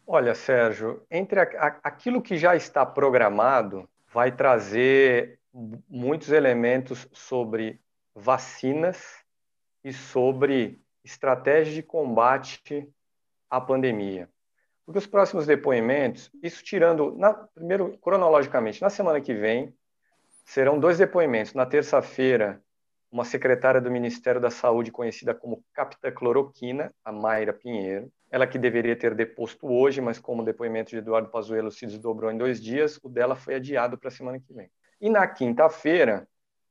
Olha, 0.07 0.37
Sérgio, 0.37 1.03
entre 1.11 1.41
a, 1.41 1.43
a, 1.43 1.67
aquilo 1.83 2.23
que 2.23 2.37
já 2.37 2.55
está 2.55 2.87
programado, 2.87 3.89
vai 4.15 4.31
trazer 4.31 5.41
muitos 5.89 6.31
elementos 6.31 7.09
sobre 7.13 7.81
vacinas 8.15 8.99
e 9.83 9.93
sobre 9.93 10.81
estratégia 11.03 11.75
de 11.75 11.83
combate 11.83 12.89
à 13.51 13.61
pandemia. 13.61 14.29
Porque 14.85 14.99
os 14.99 15.07
próximos 15.07 15.47
depoimentos, 15.47 16.31
isso 16.43 16.63
tirando, 16.63 17.13
na, 17.17 17.35
primeiro, 17.35 17.99
cronologicamente, 17.99 18.81
na 18.81 18.89
semana 18.89 19.21
que 19.21 19.35
vem, 19.35 19.75
serão 20.45 20.79
dois 20.79 20.99
depoimentos. 20.99 21.55
Na 21.55 21.67
terça-feira, 21.67 22.63
uma 23.11 23.25
secretária 23.25 23.81
do 23.81 23.91
Ministério 23.91 24.41
da 24.41 24.51
Saúde, 24.51 24.93
conhecida 24.93 25.35
como 25.35 25.65
Capitã 25.73 26.11
Cloroquina, 26.13 26.95
a 27.05 27.11
Mayra 27.11 27.53
Pinheiro, 27.53 28.13
ela 28.31 28.47
que 28.47 28.59
deveria 28.59 28.97
ter 28.97 29.15
deposto 29.15 29.67
hoje, 29.67 30.01
mas 30.01 30.19
como 30.19 30.43
o 30.43 30.45
depoimento 30.45 30.91
de 30.91 30.99
Eduardo 30.99 31.29
Pazuello 31.29 31.71
se 31.71 31.87
desdobrou 31.87 32.31
em 32.31 32.37
dois 32.37 32.61
dias, 32.63 32.99
o 33.03 33.09
dela 33.09 33.35
foi 33.35 33.55
adiado 33.57 33.97
para 33.99 34.09
a 34.09 34.13
semana 34.13 34.39
que 34.39 34.53
vem. 34.53 34.71
E 35.01 35.09
na 35.09 35.27
quinta-feira, 35.27 36.29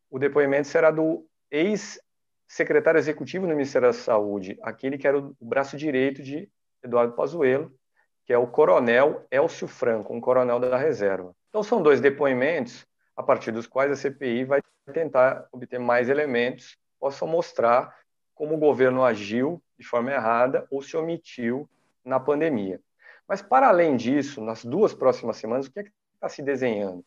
o 0.09 0.19
depoimento 0.19 0.67
será 0.67 0.91
do 0.91 1.25
ex-secretário 1.49 2.97
executivo 2.97 3.47
do 3.47 3.53
Ministério 3.53 3.87
da 3.87 3.93
Saúde, 3.93 4.57
aquele 4.61 4.97
que 4.97 5.07
era 5.07 5.17
o 5.17 5.35
braço 5.41 5.77
direito 5.77 6.21
de 6.21 6.49
Eduardo 6.85 7.13
Pazuello, 7.13 7.71
que 8.25 8.33
é 8.33 8.37
o 8.37 8.47
coronel 8.47 9.25
Elcio 9.29 9.67
Franco, 9.67 10.13
um 10.13 10.21
coronel 10.21 10.59
da 10.59 10.77
reserva. 10.77 11.35
Então 11.49 11.63
são 11.63 11.81
dois 11.81 12.01
depoimentos 12.01 12.85
a 13.15 13.23
partir 13.23 13.51
dos 13.51 13.67
quais 13.67 13.91
a 13.91 13.95
CPI 13.95 14.45
vai 14.45 14.61
tentar 14.93 15.47
obter 15.51 15.79
mais 15.79 16.09
elementos 16.09 16.75
que 16.75 16.99
possam 16.99 17.27
mostrar 17.27 17.95
como 18.33 18.55
o 18.55 18.57
governo 18.57 19.03
agiu 19.03 19.61
de 19.77 19.85
forma 19.85 20.11
errada 20.11 20.67
ou 20.69 20.81
se 20.81 20.97
omitiu 20.97 21.69
na 22.03 22.19
pandemia. 22.19 22.79
Mas, 23.27 23.41
para 23.41 23.69
além 23.69 23.95
disso, 23.95 24.41
nas 24.41 24.63
duas 24.63 24.93
próximas 24.93 25.37
semanas, 25.37 25.65
o 25.65 25.71
que 25.71 25.79
é 25.79 25.85
está 26.13 26.29
se 26.29 26.41
desenhando? 26.41 27.03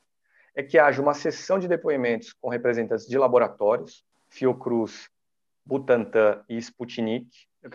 É 0.54 0.62
que 0.62 0.78
haja 0.78 1.00
uma 1.00 1.14
sessão 1.14 1.58
de 1.58 1.68
depoimentos 1.68 2.32
com 2.32 2.48
representantes 2.48 3.06
de 3.06 3.18
laboratórios, 3.18 4.04
Fiocruz, 4.28 5.08
Butantan 5.64 6.42
e 6.48 6.56
Sputnik, 6.58 7.28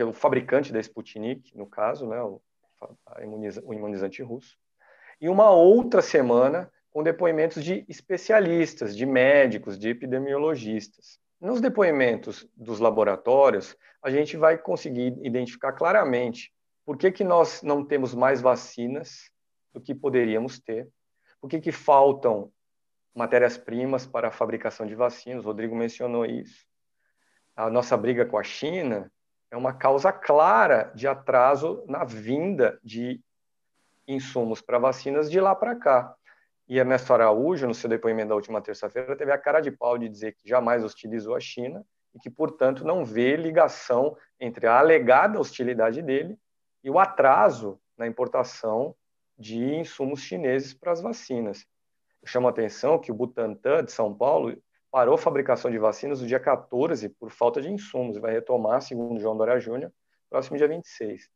o 0.07 0.13
fabricante 0.13 0.71
da 0.71 0.79
Sputnik, 0.79 1.55
no 1.57 1.65
caso, 1.65 2.07
né, 2.07 2.21
o, 2.21 2.41
o 3.63 3.73
imunizante 3.73 4.21
russo, 4.21 4.57
e 5.19 5.29
uma 5.29 5.49
outra 5.51 6.01
semana 6.01 6.71
com 6.89 7.01
depoimentos 7.01 7.63
de 7.63 7.85
especialistas, 7.89 8.95
de 8.95 9.05
médicos, 9.05 9.79
de 9.79 9.89
epidemiologistas. 9.89 11.19
Nos 11.41 11.59
depoimentos 11.59 12.47
dos 12.55 12.79
laboratórios, 12.79 13.75
a 14.01 14.11
gente 14.11 14.37
vai 14.37 14.57
conseguir 14.57 15.17
identificar 15.23 15.73
claramente 15.73 16.53
por 16.85 16.97
que, 16.97 17.11
que 17.11 17.23
nós 17.23 17.63
não 17.63 17.83
temos 17.83 18.13
mais 18.13 18.41
vacinas 18.41 19.29
do 19.73 19.81
que 19.81 19.95
poderíamos 19.95 20.59
ter, 20.59 20.87
por 21.41 21.49
que, 21.49 21.59
que 21.59 21.71
faltam 21.71 22.51
matérias-primas 23.15 24.05
para 24.05 24.27
a 24.27 24.31
fabricação 24.31 24.85
de 24.85 24.95
vacinas, 24.95 25.43
o 25.43 25.47
Rodrigo 25.47 25.75
mencionou 25.75 26.25
isso. 26.25 26.65
A 27.55 27.69
nossa 27.69 27.95
briga 27.95 28.25
com 28.25 28.37
a 28.37 28.43
China 28.43 29.11
é 29.53 29.55
uma 29.55 29.71
causa 29.71 30.11
clara 30.11 30.91
de 30.95 31.07
atraso 31.07 31.83
na 31.87 32.03
vinda 32.03 32.79
de 32.83 33.21
insumos 34.07 34.61
para 34.61 34.79
vacinas 34.79 35.29
de 35.29 35.39
lá 35.39 35.53
para 35.53 35.75
cá. 35.75 36.15
E 36.67 36.79
Ernesto 36.79 37.13
Araújo, 37.13 37.67
no 37.67 37.73
seu 37.75 37.87
depoimento 37.87 38.29
da 38.29 38.35
última 38.35 38.63
terça-feira, 38.63 39.15
teve 39.15 39.31
a 39.31 39.37
cara 39.37 39.61
de 39.61 39.69
pau 39.69 39.95
de 39.95 40.09
dizer 40.09 40.33
que 40.33 40.49
jamais 40.49 40.83
hostilizou 40.83 41.35
a 41.35 41.39
China 41.39 41.85
e 42.15 42.19
que, 42.19 42.31
portanto, 42.31 42.83
não 42.83 43.05
vê 43.05 43.35
ligação 43.35 44.17
entre 44.39 44.65
a 44.65 44.79
alegada 44.79 45.39
hostilidade 45.39 46.01
dele 46.01 46.35
e 46.83 46.89
o 46.89 46.97
atraso 46.97 47.79
na 47.95 48.07
importação 48.07 48.95
de 49.37 49.75
insumos 49.75 50.21
chineses 50.21 50.73
para 50.73 50.93
as 50.93 50.99
vacinas. 50.99 51.63
Eu 52.23 52.27
chamo 52.27 52.47
a 52.47 52.49
atenção 52.49 52.97
que 52.97 53.11
o 53.11 53.15
Butantan 53.15 53.83
de 53.83 53.91
São 53.91 54.11
Paulo 54.15 54.57
parou 54.93 55.15
a 55.15 55.17
fabricação 55.17 55.71
de 55.71 55.79
vacinas 55.79 56.21
no 56.21 56.27
dia 56.27 56.39
14 56.39 57.09
por 57.09 57.31
falta 57.31 57.59
de 57.59 57.67
insumos 57.67 58.15
e 58.15 58.19
vai 58.19 58.31
retomar, 58.31 58.79
segundo 58.79 59.19
João 59.19 59.35
Dória 59.35 59.59
Júnior, 59.59 59.91
próximo 60.29 60.55
dia 60.55 60.67
26. 60.67 61.31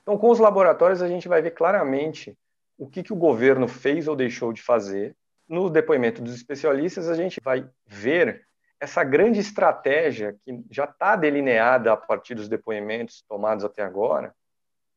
Então, 0.00 0.16
com 0.16 0.30
os 0.30 0.38
laboratórios, 0.38 1.02
a 1.02 1.08
gente 1.08 1.28
vai 1.28 1.42
ver 1.42 1.50
claramente 1.50 2.38
o 2.78 2.88
que, 2.88 3.02
que 3.02 3.12
o 3.12 3.16
governo 3.16 3.68
fez 3.68 4.08
ou 4.08 4.16
deixou 4.16 4.50
de 4.50 4.62
fazer. 4.62 5.14
No 5.46 5.68
depoimento 5.68 6.22
dos 6.22 6.34
especialistas, 6.34 7.10
a 7.10 7.14
gente 7.14 7.38
vai 7.44 7.68
ver 7.84 8.46
essa 8.80 9.04
grande 9.04 9.40
estratégia 9.40 10.34
que 10.40 10.64
já 10.70 10.84
está 10.84 11.16
delineada 11.16 11.92
a 11.92 11.98
partir 11.98 12.34
dos 12.34 12.48
depoimentos 12.48 13.22
tomados 13.28 13.62
até 13.62 13.82
agora, 13.82 14.34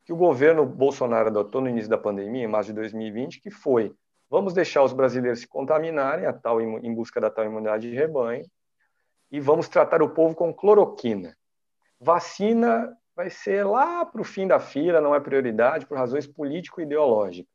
que 0.05 0.13
o 0.13 0.17
governo 0.17 0.65
Bolsonaro 0.65 1.27
adotou 1.27 1.59
no 1.59 1.67
início 1.67 1.89
da 1.89 1.97
pandemia, 1.97 2.45
em 2.45 2.47
março 2.47 2.69
de 2.69 2.75
2020, 2.75 3.41
que 3.41 3.51
foi: 3.51 3.93
vamos 4.33 4.55
deixar 4.55 4.81
os 4.81 4.93
brasileiros 4.93 5.41
se 5.41 5.47
contaminarem 5.47 6.25
a 6.25 6.33
tal, 6.33 6.59
em 6.59 6.91
busca 6.95 7.21
da 7.21 7.29
tal 7.29 7.45
imunidade 7.45 7.87
de 7.87 7.95
rebanho, 7.95 8.43
e 9.31 9.39
vamos 9.39 9.67
tratar 9.67 10.01
o 10.01 10.09
povo 10.09 10.33
com 10.33 10.51
cloroquina. 10.51 11.37
Vacina 11.99 12.97
vai 13.15 13.29
ser 13.29 13.63
lá 13.63 14.03
para 14.03 14.19
o 14.19 14.23
fim 14.23 14.47
da 14.47 14.59
fila, 14.59 14.99
não 14.99 15.13
é 15.13 15.19
prioridade, 15.19 15.85
por 15.85 15.99
razões 15.99 16.25
político-ideológicas. 16.25 17.53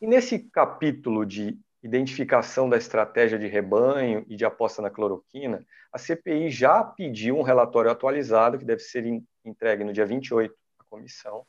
E 0.00 0.06
nesse 0.06 0.38
capítulo 0.38 1.26
de 1.26 1.58
identificação 1.82 2.68
da 2.68 2.76
estratégia 2.76 3.36
de 3.36 3.48
rebanho 3.48 4.24
e 4.28 4.36
de 4.36 4.44
aposta 4.44 4.80
na 4.80 4.88
cloroquina, 4.88 5.66
a 5.92 5.98
CPI 5.98 6.48
já 6.48 6.84
pediu 6.84 7.36
um 7.36 7.42
relatório 7.42 7.90
atualizado, 7.90 8.56
que 8.56 8.64
deve 8.64 8.82
ser 8.82 9.04
entregue 9.44 9.82
no 9.82 9.92
dia 9.92 10.06
28 10.06 10.54
à 10.78 10.84
comissão, 10.84 11.44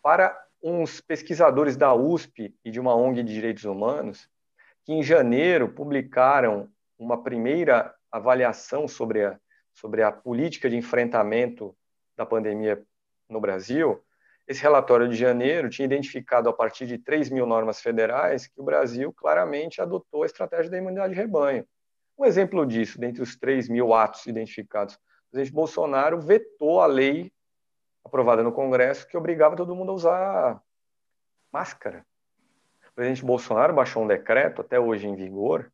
para 0.00 0.47
uns 0.62 1.00
pesquisadores 1.00 1.76
da 1.76 1.94
USP 1.94 2.54
e 2.64 2.70
de 2.70 2.80
uma 2.80 2.94
ONG 2.94 3.22
de 3.22 3.32
direitos 3.32 3.64
humanos, 3.64 4.28
que 4.84 4.92
em 4.92 5.02
janeiro 5.02 5.68
publicaram 5.68 6.68
uma 6.98 7.22
primeira 7.22 7.94
avaliação 8.10 8.88
sobre, 8.88 9.24
a, 9.24 9.38
sobre 9.72 10.02
a 10.02 10.10
política 10.10 10.68
de 10.68 10.76
enfrentamento 10.76 11.76
da 12.16 12.26
pandemia 12.26 12.82
no 13.28 13.40
Brasil, 13.40 14.02
esse 14.48 14.62
relatório 14.62 15.06
de 15.06 15.14
janeiro 15.14 15.68
tinha 15.68 15.84
identificado, 15.84 16.48
a 16.48 16.52
partir 16.54 16.86
de 16.86 16.96
3 16.96 17.28
mil 17.28 17.44
normas 17.44 17.82
federais, 17.82 18.46
que 18.46 18.58
o 18.58 18.64
Brasil 18.64 19.12
claramente 19.12 19.82
adotou 19.82 20.22
a 20.22 20.26
estratégia 20.26 20.70
da 20.70 20.78
imunidade 20.78 21.12
de 21.12 21.20
rebanho. 21.20 21.66
Um 22.18 22.24
exemplo 22.24 22.64
disso, 22.64 22.98
dentre 22.98 23.22
os 23.22 23.36
3 23.36 23.68
mil 23.68 23.92
atos 23.92 24.26
identificados, 24.26 24.94
o 24.94 25.30
presidente 25.30 25.54
Bolsonaro 25.54 26.18
vetou 26.18 26.80
a 26.80 26.86
lei 26.86 27.30
aprovada 28.08 28.42
no 28.42 28.52
Congresso 28.52 29.06
que 29.06 29.16
obrigava 29.16 29.54
todo 29.54 29.76
mundo 29.76 29.92
a 29.92 29.94
usar 29.94 30.62
máscara. 31.52 32.04
O 32.90 32.94
presidente 32.94 33.24
Bolsonaro 33.24 33.74
baixou 33.74 34.02
um 34.02 34.06
decreto, 34.06 34.62
até 34.62 34.80
hoje 34.80 35.06
em 35.06 35.14
vigor, 35.14 35.70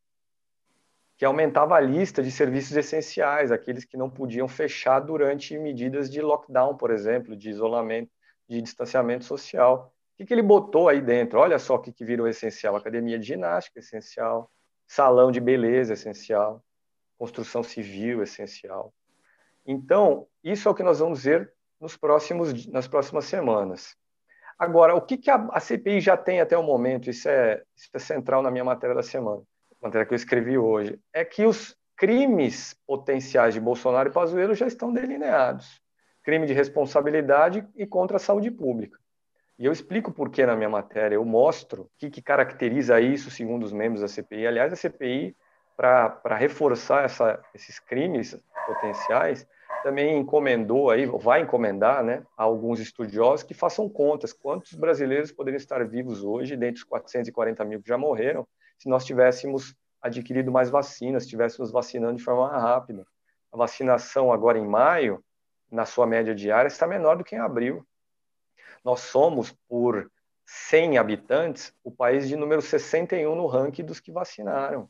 que 1.17 1.25
aumentava 1.25 1.77
a 1.77 1.81
lista 1.81 2.23
de 2.23 2.31
serviços 2.31 2.77
essenciais, 2.77 3.51
aqueles 3.51 3.85
que 3.85 3.97
não 3.97 4.11
podiam 4.11 4.49
fechar 4.49 5.01
durante 5.01 5.57
medidas 5.57 6.11
de 6.11 6.21
lockdown, 6.21 6.77
por 6.77 6.91
exemplo, 6.91 7.37
de 7.37 7.49
isolamento, 7.49 8.11
de 8.49 8.61
distanciamento 8.61 9.25
social. 9.25 9.95
O 10.13 10.17
que, 10.17 10.27
que 10.27 10.35
ele 10.35 10.43
botou 10.43 10.89
aí 10.89 11.01
dentro? 11.01 11.39
Olha 11.39 11.59
só 11.59 11.77
o 11.77 11.79
que, 11.79 11.93
que 11.93 12.05
virou 12.05 12.29
essencial: 12.29 12.77
academia 12.77 13.19
de 13.19 13.27
ginástica 13.27 13.79
essencial, 13.79 14.51
salão 14.87 15.31
de 15.31 15.41
beleza 15.41 15.95
essencial, 15.95 16.63
construção 17.17 17.63
civil 17.63 18.23
essencial. 18.23 18.93
Então, 19.65 20.27
isso 20.43 20.69
é 20.69 20.71
o 20.71 20.75
que 20.75 20.83
nós 20.83 20.99
vamos 20.99 21.25
ver 21.25 21.53
nos 21.85 21.97
próximos, 21.97 22.67
nas 22.67 22.89
próximas 22.89 23.27
semanas. 23.27 23.95
Agora, 24.59 24.95
o 24.95 25.03
que, 25.03 25.17
que 25.17 25.31
a, 25.31 25.37
a 25.53 25.61
CPI 25.61 26.01
já 26.01 26.17
tem 26.17 26.41
até 26.41 26.57
o 26.57 26.63
momento, 26.63 27.11
isso 27.11 27.29
é, 27.29 27.63
isso 27.77 27.91
é 27.93 27.99
central 27.99 28.43
na 28.43 28.51
minha 28.51 28.65
matéria 28.65 28.95
da 28.95 29.03
semana 29.03 29.43
matéria 29.85 30.07
que 30.07 30.15
eu 30.15 30.17
escrevi 30.17 30.57
hoje, 30.57 30.99
é 31.13 31.25
que 31.25 31.45
os 31.45 31.77
crimes 31.97 32.75
potenciais 32.87 33.53
de 33.55 33.61
Bolsonaro 33.61 34.09
e 34.09 34.13
Pazuello 34.13 34.55
já 34.55 34.67
estão 34.67 34.93
delineados. 34.93 35.81
Crime 36.23 36.47
de 36.47 36.55
responsabilidade 36.55 37.67
e 37.77 37.87
contra 37.87 38.17
a 38.17 38.21
saúde 38.21 38.51
pública. 38.51 38.99
E 39.59 39.67
eu 39.67 39.73
explico 39.73 40.11
por 40.11 40.31
que 40.31 40.45
na 40.45 40.57
minha 40.57 40.71
matéria, 40.71 41.17
eu 41.17 41.25
mostro 41.25 41.83
o 41.83 41.91
que, 41.99 42.11
que 42.11 42.23
caracteriza 42.23 42.99
isso 43.01 43.31
segundo 43.31 43.63
os 43.63 43.73
membros 43.73 44.01
da 44.01 44.09
CPI. 44.09 44.47
Aliás, 44.47 44.73
a 44.73 44.77
CPI, 44.77 45.37
para 45.77 46.35
reforçar 46.37 47.05
essa, 47.05 47.41
esses 47.55 47.79
crimes 47.79 48.41
potenciais, 48.67 49.47
também 49.85 50.17
encomendou 50.17 50.89
aí, 50.91 51.05
vai 51.05 51.43
encomendar, 51.43 52.03
né, 52.03 52.25
a 52.39 52.43
alguns 52.43 52.81
estudiosos 52.81 53.43
que 53.43 53.53
façam 53.53 53.87
contas 53.87 54.33
quantos 54.33 54.73
brasileiros 54.73 55.31
poderiam 55.31 55.59
estar 55.59 55.87
vivos 55.87 56.25
hoje, 56.25 56.57
dentre 56.57 56.81
os 56.81 56.85
440 56.85 57.63
mil 57.67 57.83
que 57.83 57.89
já 57.91 57.99
morreram, 57.99 58.49
se 58.79 58.89
nós 58.89 59.05
tivéssemos 59.05 59.75
adquirido 60.01 60.51
mais 60.51 60.71
vacinas, 60.71 61.25
estivéssemos 61.25 61.71
vacinando 61.71 62.17
de 62.17 62.25
forma 62.25 62.49
rápida. 62.49 63.07
A 63.53 63.59
vacinação 63.59 64.33
agora 64.33 64.59
em 64.59 64.67
maio, 64.67 65.23
na 65.71 65.85
sua 65.85 66.07
média 66.07 66.35
diária, 66.35 66.69
está 66.69 66.87
menor 66.87 67.19
do 67.19 67.25
que 67.25 67.37
em 67.37 67.39
abril. 67.39 67.87
Nós 68.83 69.01
somos, 69.01 69.55
por 69.69 70.11
100 70.47 70.97
habitantes, 70.97 71.75
o 71.85 71.91
país 71.91 72.27
de 72.27 72.37
número 72.37 72.63
61 72.63 73.35
no 73.35 73.47
ranking 73.47 73.85
dos 73.85 74.01
que 74.01 74.11
vacinaram. 74.11 74.89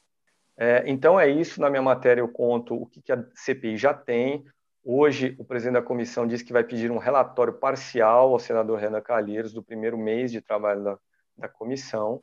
É, 0.57 0.84
então 0.86 1.18
é 1.18 1.28
isso, 1.28 1.61
na 1.61 1.68
minha 1.68 1.82
matéria 1.82 2.20
eu 2.20 2.28
conto 2.28 2.80
o 2.80 2.86
que, 2.86 3.03
que 3.03 3.11
a 3.11 3.24
CPI 3.34 3.76
já 3.76 3.92
tem. 3.92 4.45
Hoje, 4.87 5.35
o 5.39 5.45
presidente 5.47 5.80
da 5.80 5.82
comissão 5.82 6.26
disse 6.26 6.45
que 6.45 6.53
vai 6.53 6.62
pedir 6.62 6.91
um 6.91 6.99
relatório 6.99 7.55
parcial 7.55 8.35
ao 8.35 8.39
senador 8.39 8.78
Renan 8.78 9.01
Calheiros 9.01 9.51
do 9.51 9.62
primeiro 9.62 9.97
mês 9.97 10.30
de 10.30 10.43
trabalho 10.43 10.85
da, 10.85 10.99
da 11.39 11.49
comissão. 11.49 12.22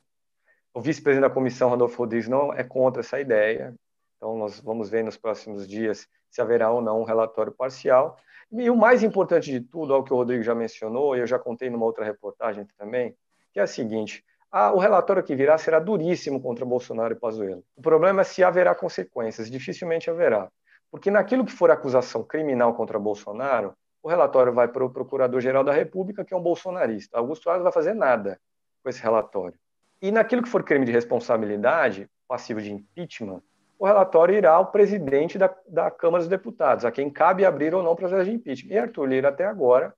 O 0.72 0.80
vice-presidente 0.80 1.28
da 1.28 1.34
comissão, 1.34 1.68
Rodolfo 1.68 1.98
Rodrigues, 1.98 2.28
não 2.28 2.54
é 2.54 2.62
contra 2.62 3.00
essa 3.00 3.18
ideia. 3.18 3.74
Então, 4.16 4.38
nós 4.38 4.60
vamos 4.60 4.88
ver 4.88 5.02
nos 5.02 5.16
próximos 5.16 5.66
dias 5.66 6.06
se 6.30 6.40
haverá 6.40 6.70
ou 6.70 6.80
não 6.80 7.00
um 7.00 7.04
relatório 7.04 7.50
parcial. 7.50 8.16
E 8.52 8.70
o 8.70 8.76
mais 8.76 9.02
importante 9.02 9.50
de 9.50 9.60
tudo, 9.60 9.92
ao 9.92 10.04
que 10.04 10.12
o 10.12 10.16
Rodrigo 10.16 10.44
já 10.44 10.54
mencionou, 10.54 11.16
e 11.16 11.18
eu 11.18 11.26
já 11.26 11.40
contei 11.40 11.68
numa 11.68 11.84
outra 11.84 12.04
reportagem 12.04 12.64
também, 12.78 13.12
que 13.52 13.58
é 13.58 13.64
a 13.64 13.66
seguinte: 13.66 14.24
o 14.72 14.78
relatório 14.78 15.24
que 15.24 15.34
virá 15.34 15.58
será 15.58 15.80
duríssimo 15.80 16.40
contra 16.40 16.64
Bolsonaro 16.64 17.12
e 17.12 17.18
Pazuello. 17.18 17.64
O 17.74 17.82
problema 17.82 18.20
é 18.20 18.24
se 18.24 18.44
haverá 18.44 18.72
consequências. 18.72 19.50
Dificilmente 19.50 20.08
haverá. 20.08 20.48
Porque 20.92 21.10
naquilo 21.10 21.46
que 21.46 21.52
for 21.52 21.70
acusação 21.70 22.22
criminal 22.22 22.74
contra 22.74 22.98
Bolsonaro, 22.98 23.74
o 24.02 24.08
relatório 24.10 24.52
vai 24.52 24.68
para 24.68 24.84
o 24.84 24.90
Procurador-Geral 24.90 25.64
da 25.64 25.72
República, 25.72 26.22
que 26.22 26.34
é 26.34 26.36
um 26.36 26.42
bolsonarista. 26.42 27.16
Augusto 27.16 27.48
Aras 27.48 27.62
vai 27.62 27.72
fazer 27.72 27.94
nada 27.94 28.38
com 28.82 28.90
esse 28.90 29.02
relatório. 29.02 29.58
E 30.02 30.10
naquilo 30.10 30.42
que 30.42 30.50
for 30.50 30.62
crime 30.62 30.84
de 30.84 30.92
responsabilidade, 30.92 32.10
passivo 32.28 32.60
de 32.60 32.70
impeachment, 32.70 33.40
o 33.78 33.86
relatório 33.86 34.34
irá 34.34 34.52
ao 34.52 34.70
presidente 34.70 35.38
da, 35.38 35.54
da 35.66 35.90
Câmara 35.90 36.22
dos 36.22 36.28
Deputados, 36.28 36.84
a 36.84 36.92
quem 36.92 37.08
cabe 37.08 37.46
abrir 37.46 37.74
ou 37.74 37.82
não 37.82 37.96
processo 37.96 38.26
de 38.26 38.32
impeachment. 38.32 38.74
E 38.74 38.78
Arthur 38.78 39.06
Lira, 39.06 39.28
até 39.30 39.46
agora, 39.46 39.94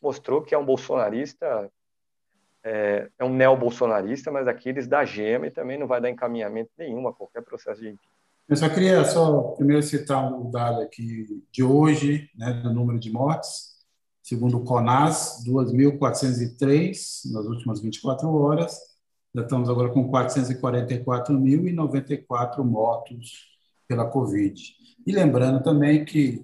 mostrou 0.00 0.40
que 0.40 0.54
é 0.54 0.58
um 0.58 0.64
bolsonarista, 0.64 1.70
é, 2.64 3.10
é 3.18 3.24
um 3.24 3.34
neo-bolsonarista, 3.34 4.32
mas 4.32 4.48
aqueles 4.48 4.86
da 4.86 5.04
gema 5.04 5.48
e 5.48 5.50
também 5.50 5.76
não 5.76 5.86
vai 5.86 6.00
dar 6.00 6.08
encaminhamento 6.08 6.70
nenhum 6.78 7.06
a 7.06 7.12
qualquer 7.12 7.42
processo 7.42 7.82
de 7.82 7.88
impeachment. 7.88 8.16
Eu 8.48 8.56
só 8.56 8.68
queria 8.68 9.04
só 9.04 9.42
primeiro 9.56 9.82
citar 9.82 10.32
um 10.32 10.50
dado 10.50 10.80
aqui 10.80 11.42
de 11.50 11.64
hoje, 11.64 12.30
né, 12.36 12.52
do 12.52 12.72
número 12.72 12.98
de 12.98 13.10
mortes. 13.10 13.74
Segundo 14.22 14.58
o 14.58 14.64
CONAS, 14.64 15.44
2.403 15.44 17.32
nas 17.32 17.46
últimas 17.46 17.80
24 17.80 18.28
horas 18.28 18.78
já 19.36 19.42
estamos 19.42 19.68
agora 19.68 19.90
com 19.90 20.10
444.094 20.10 22.64
mortos 22.64 23.54
pela 23.86 24.08
Covid. 24.08 24.74
E 25.06 25.12
lembrando 25.12 25.62
também 25.62 26.06
que 26.06 26.42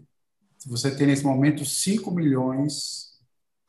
você 0.66 0.94
tem 0.94 1.06
nesse 1.06 1.24
momento 1.24 1.64
5 1.64 2.10
milhões 2.10 3.12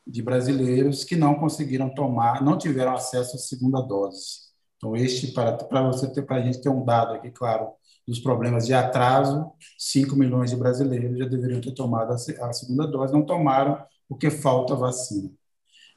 de 0.05 0.21
brasileiros 0.21 1.05
que 1.05 1.15
não 1.15 1.35
conseguiram 1.35 1.87
tomar, 1.87 2.43
não 2.43 2.57
tiveram 2.57 2.93
acesso 2.93 3.37
à 3.37 3.39
segunda 3.39 3.79
dose. 3.79 4.41
Então, 4.75 4.93
este, 4.93 5.31
para, 5.31 5.53
para 5.53 5.83
você 5.83 6.11
ter, 6.11 6.23
para 6.23 6.35
a 6.35 6.41
gente 6.41 6.61
ter 6.61 6.67
um 6.67 6.83
dado 6.83 7.13
aqui, 7.13 7.31
claro, 7.31 7.71
dos 8.07 8.19
problemas 8.19 8.65
de 8.65 8.73
atraso, 8.73 9.51
5 9.77 10.15
milhões 10.15 10.51
de 10.51 10.57
brasileiros 10.57 11.17
já 11.17 11.25
deveriam 11.25 11.61
ter 11.61 11.73
tomado 11.73 12.11
a, 12.11 12.53
segunda 12.53 12.85
dose, 12.87 13.13
não 13.13 13.25
tomaram 13.25 13.83
porque 14.07 14.29
falta 14.29 14.75
vacina. 14.75 15.31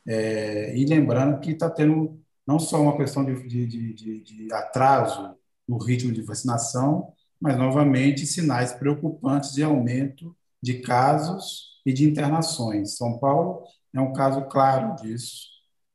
É, 0.07 0.77
e 0.77 0.87
lembrando 0.87 1.41
que 1.41 1.51
está 1.51 1.69
tendo 1.69 2.21
não 2.47 2.59
só 2.59 2.81
uma 2.81 2.97
questão 2.97 3.25
de, 3.25 3.47
de, 3.47 3.67
de, 3.67 4.21
de 4.21 4.53
atraso 4.53 5.35
no 5.69 5.79
ritmo 5.79 6.13
de 6.13 6.23
vacinação, 6.23 7.13
mas, 7.41 7.59
novamente, 7.59 8.27
sinais 8.27 8.73
preocupantes 8.73 9.53
de 9.53 9.63
aumento 9.63 10.35
de 10.63 10.81
casos 10.81 11.81
e 11.85 11.93
de 11.93 12.09
internações. 12.09 12.97
São 12.97 13.19
Paulo 13.19 13.65
é 13.93 14.01
um 14.01 14.13
caso 14.13 14.43
claro 14.47 14.95
disso, 14.97 15.49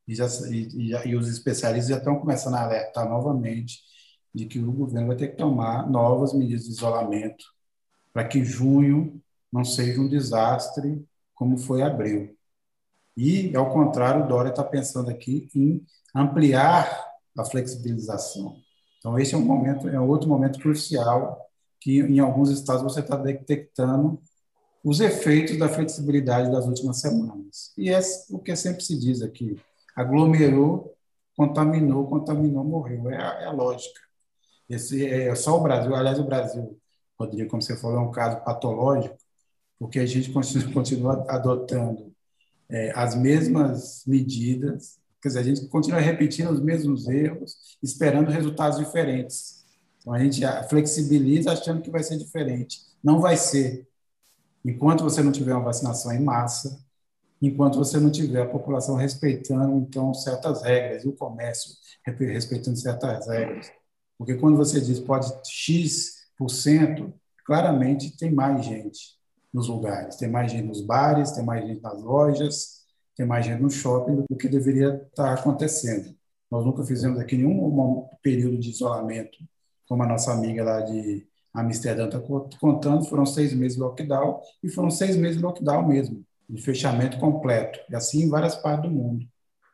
e, 0.07 0.15
já, 0.15 0.27
e, 0.49 0.91
e, 1.05 1.15
os 1.15 1.27
especialistas 1.27 1.89
já 1.89 1.97
estão 1.97 2.19
começando 2.19 2.55
a 2.55 2.63
alertar 2.63 3.07
novamente 3.07 3.79
de 4.33 4.45
que 4.45 4.59
o 4.59 4.71
governo 4.71 5.07
vai 5.07 5.15
ter 5.15 5.29
que 5.29 5.37
tomar 5.37 5.89
novas 5.89 6.33
medidas 6.33 6.65
de 6.65 6.71
isolamento 6.71 7.43
para 8.13 8.27
que 8.27 8.43
junho 8.43 9.21
não 9.51 9.63
seja 9.63 9.99
um 9.99 10.07
desastre 10.07 11.05
como 11.33 11.57
foi 11.57 11.81
abril. 11.81 12.35
E, 13.15 13.55
ao 13.55 13.71
contrário, 13.73 14.23
o 14.23 14.27
Dória 14.27 14.49
está 14.49 14.63
pensando 14.63 15.09
aqui 15.09 15.49
em 15.53 15.85
ampliar 16.15 17.05
a 17.37 17.43
flexibilização. 17.43 18.55
Então, 18.99 19.17
esse 19.19 19.33
é 19.33 19.37
um 19.37 19.41
momento, 19.41 19.89
é 19.89 19.99
outro 19.99 20.29
momento 20.29 20.59
crucial 20.59 21.39
que 21.79 21.99
em 21.99 22.19
alguns 22.19 22.49
estados 22.51 22.83
você 22.83 22.99
está 22.99 23.15
detectando 23.17 24.21
os 24.83 24.99
efeitos 24.99 25.57
da 25.57 25.67
flexibilidade 25.67 26.51
das 26.51 26.65
últimas 26.65 27.01
semanas. 27.01 27.73
E 27.77 27.89
é 27.89 27.99
o 28.29 28.39
que 28.39 28.55
sempre 28.55 28.83
se 28.83 28.97
diz 28.97 29.21
aqui: 29.21 29.59
aglomerou, 29.95 30.95
contaminou, 31.35 32.07
contaminou, 32.07 32.63
morreu. 32.63 33.09
É 33.09 33.17
a, 33.17 33.41
é 33.41 33.45
a 33.45 33.51
lógica. 33.51 33.99
Esse 34.73 35.05
é 35.05 35.33
só 35.35 35.57
o 35.57 35.63
Brasil. 35.63 35.93
Aliás, 35.95 36.19
o 36.19 36.23
Brasil, 36.23 36.79
Rodrigo, 37.19 37.49
como 37.49 37.61
você 37.61 37.75
falou, 37.75 37.97
é 37.97 38.01
um 38.01 38.11
caso 38.11 38.43
patológico, 38.43 39.17
porque 39.79 39.99
a 39.99 40.05
gente 40.05 40.31
continua 40.73 41.25
adotando 41.29 42.11
é, 42.69 42.91
as 42.95 43.15
mesmas 43.15 44.03
medidas 44.05 45.01
Quer 45.21 45.27
dizer, 45.27 45.39
a 45.39 45.43
gente 45.43 45.67
continua 45.67 45.99
repetindo 45.99 46.49
os 46.49 46.59
mesmos 46.59 47.07
erros, 47.07 47.77
esperando 47.81 48.31
resultados 48.31 48.79
diferentes. 48.79 49.63
Então, 49.99 50.13
a 50.13 50.19
gente 50.19 50.41
flexibiliza 50.67 51.51
achando 51.51 51.81
que 51.81 51.91
vai 51.91 52.01
ser 52.01 52.17
diferente. 52.17 52.81
Não 53.03 53.19
vai 53.19 53.37
ser. 53.37 53.87
Enquanto 54.65 55.03
você 55.03 55.21
não 55.21 55.31
tiver 55.31 55.53
uma 55.53 55.65
vacinação 55.65 56.11
em 56.11 56.23
massa, 56.23 56.83
enquanto 57.39 57.77
você 57.77 57.99
não 57.99 58.09
tiver 58.09 58.41
a 58.41 58.49
população 58.49 58.95
respeitando, 58.95 59.77
então, 59.77 60.11
certas 60.11 60.63
regras, 60.63 61.03
e 61.03 61.07
o 61.07 61.13
comércio 61.13 61.71
respeitando 62.03 62.77
certas 62.77 63.27
regras. 63.27 63.71
Porque 64.21 64.35
quando 64.35 64.55
você 64.55 64.79
diz 64.79 64.99
pode 64.99 65.33
X%, 65.49 67.11
claramente 67.43 68.15
tem 68.15 68.31
mais 68.31 68.63
gente 68.63 69.17
nos 69.51 69.67
lugares. 69.67 70.15
Tem 70.15 70.29
mais 70.29 70.51
gente 70.51 70.67
nos 70.67 70.79
bares, 70.79 71.31
tem 71.31 71.43
mais 71.43 71.65
gente 71.65 71.81
nas 71.81 71.99
lojas, 72.03 72.81
tem 73.17 73.25
mais 73.25 73.43
gente 73.43 73.63
no 73.63 73.69
shopping 73.71 74.17
do 74.29 74.35
que 74.35 74.47
deveria 74.47 75.01
estar 75.09 75.33
acontecendo. 75.33 76.15
Nós 76.51 76.63
nunca 76.63 76.83
fizemos 76.83 77.19
aqui 77.19 77.35
nenhum 77.35 78.07
período 78.21 78.59
de 78.59 78.69
isolamento, 78.69 79.39
como 79.87 80.03
a 80.03 80.07
nossa 80.07 80.31
amiga 80.31 80.63
lá 80.63 80.81
de 80.81 81.25
Amsterdã 81.51 82.05
está 82.05 82.21
contando, 82.59 83.03
foram 83.05 83.25
seis 83.25 83.55
meses 83.55 83.75
de 83.75 83.81
lockdown, 83.81 84.39
e 84.61 84.69
foram 84.69 84.91
seis 84.91 85.17
meses 85.17 85.37
de 85.37 85.43
lockdown 85.43 85.87
mesmo, 85.87 86.23
de 86.47 86.61
fechamento 86.61 87.17
completo, 87.17 87.79
e 87.89 87.95
assim 87.95 88.25
em 88.25 88.29
várias 88.29 88.55
partes 88.55 88.87
do 88.87 88.95
mundo. 88.95 89.25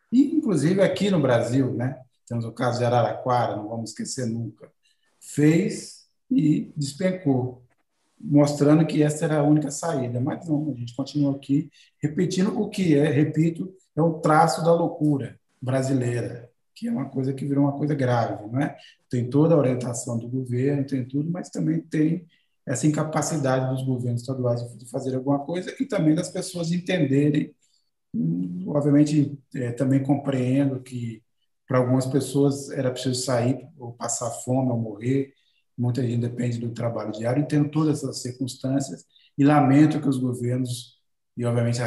E, 0.10 0.38
inclusive, 0.38 0.82
aqui 0.82 1.12
no 1.12 1.20
Brasil, 1.20 1.74
né? 1.74 2.00
Temos 2.28 2.46
o 2.46 2.52
caso 2.52 2.80
de 2.80 2.86
Araraquara, 2.86 3.56
não 3.56 3.70
vamos 3.70 3.92
esquecer 3.92 4.26
nunca, 4.26 4.70
fez 5.20 6.08
e 6.30 6.72
despencou, 6.76 7.64
mostrando 8.20 8.86
que 8.86 9.02
essa 9.02 9.26
era 9.26 9.40
a 9.40 9.44
única 9.44 9.72
saída. 9.72 10.20
Mas 10.20 10.48
não, 10.48 10.72
a 10.72 10.76
gente 10.76 10.96
continua 10.96 11.36
aqui 11.36 11.72
repetindo 12.02 12.60
o 12.60 12.70
que 12.70 12.96
é, 12.98 13.10
repito, 13.10 13.74
é 13.96 14.02
o 14.02 14.20
traço 14.20 14.64
da 14.64 14.74
loucura 14.74 15.40
brasileira, 15.62 16.50
que 16.76 16.88
é 16.88 16.92
uma 16.92 17.10
coisa 17.10 17.34
que 17.34 17.46
virou 17.46 17.64
uma 17.64 17.78
coisa 17.78 17.96
grave, 17.96 18.46
não 18.52 18.60
é? 18.62 18.78
Tem 19.10 19.30
toda 19.30 19.56
a 19.56 19.58
orientação 19.58 20.18
do 20.18 20.28
governo, 20.28 20.86
tem 20.86 21.06
tudo, 21.06 21.32
mas 21.32 21.50
também 21.50 21.82
tem 21.82 22.28
essa 22.66 22.86
incapacidade 22.86 23.70
dos 23.74 23.84
governos 23.84 24.22
estaduais 24.22 24.62
de 24.78 24.90
fazer 24.90 25.16
alguma 25.16 25.40
coisa 25.40 25.74
e 25.80 25.86
também 25.86 26.14
das 26.14 26.30
pessoas 26.30 26.72
entenderem. 26.72 27.56
Obviamente, 28.68 29.38
é, 29.56 29.72
também 29.72 30.04
compreendo 30.04 30.82
que 30.82 31.24
para 31.68 31.78
algumas 31.80 32.06
pessoas 32.06 32.70
era 32.70 32.92
preciso 32.92 33.22
sair 33.22 33.68
ou 33.78 33.94
passar 33.94 34.32
fome 34.32 34.72
ou 34.72 34.78
morrer. 34.78 35.34
Muita 35.78 36.02
gente 36.02 36.22
depende 36.22 36.58
do 36.58 36.70
trabalho 36.72 37.12
diário. 37.12 37.42
Entendo 37.42 37.70
todas 37.70 37.98
essas 37.98 38.22
circunstâncias 38.22 39.06
e 39.38 39.44
lamento 39.44 40.00
que 40.00 40.08
os 40.08 40.18
governos 40.18 40.98
e 41.38 41.46
obviamente 41.46 41.80
a 41.80 41.86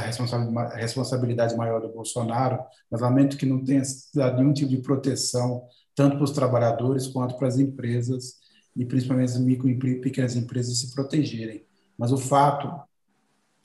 responsabilidade 0.77 1.57
maior 1.57 1.81
do 1.81 1.89
Bolsonaro, 1.89 2.63
mas 2.89 3.01
lamento 3.01 3.37
que 3.37 3.45
não 3.45 3.65
tenha 3.65 3.83
dado 4.15 4.37
nenhum 4.37 4.53
tipo 4.53 4.71
de 4.71 4.81
proteção, 4.81 5.65
tanto 5.93 6.15
para 6.15 6.25
os 6.25 6.31
trabalhadores 6.31 7.09
quanto 7.09 7.37
para 7.37 7.49
as 7.49 7.59
empresas, 7.59 8.37
e 8.77 8.85
principalmente 8.85 9.33
as 9.33 9.41
micro 9.41 9.69
e 9.69 10.01
pequenas 10.01 10.37
empresas 10.37 10.79
se 10.79 10.95
protegerem. 10.95 11.67
Mas 11.99 12.13
o 12.13 12.17
fato 12.17 12.73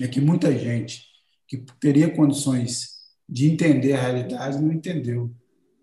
é 0.01 0.07
que 0.07 0.19
muita 0.19 0.51
gente 0.57 1.05
que 1.47 1.63
teria 1.79 2.09
condições 2.09 2.95
de 3.29 3.51
entender 3.51 3.93
a 3.93 4.01
realidade 4.01 4.59
não 4.59 4.73
entendeu, 4.73 5.31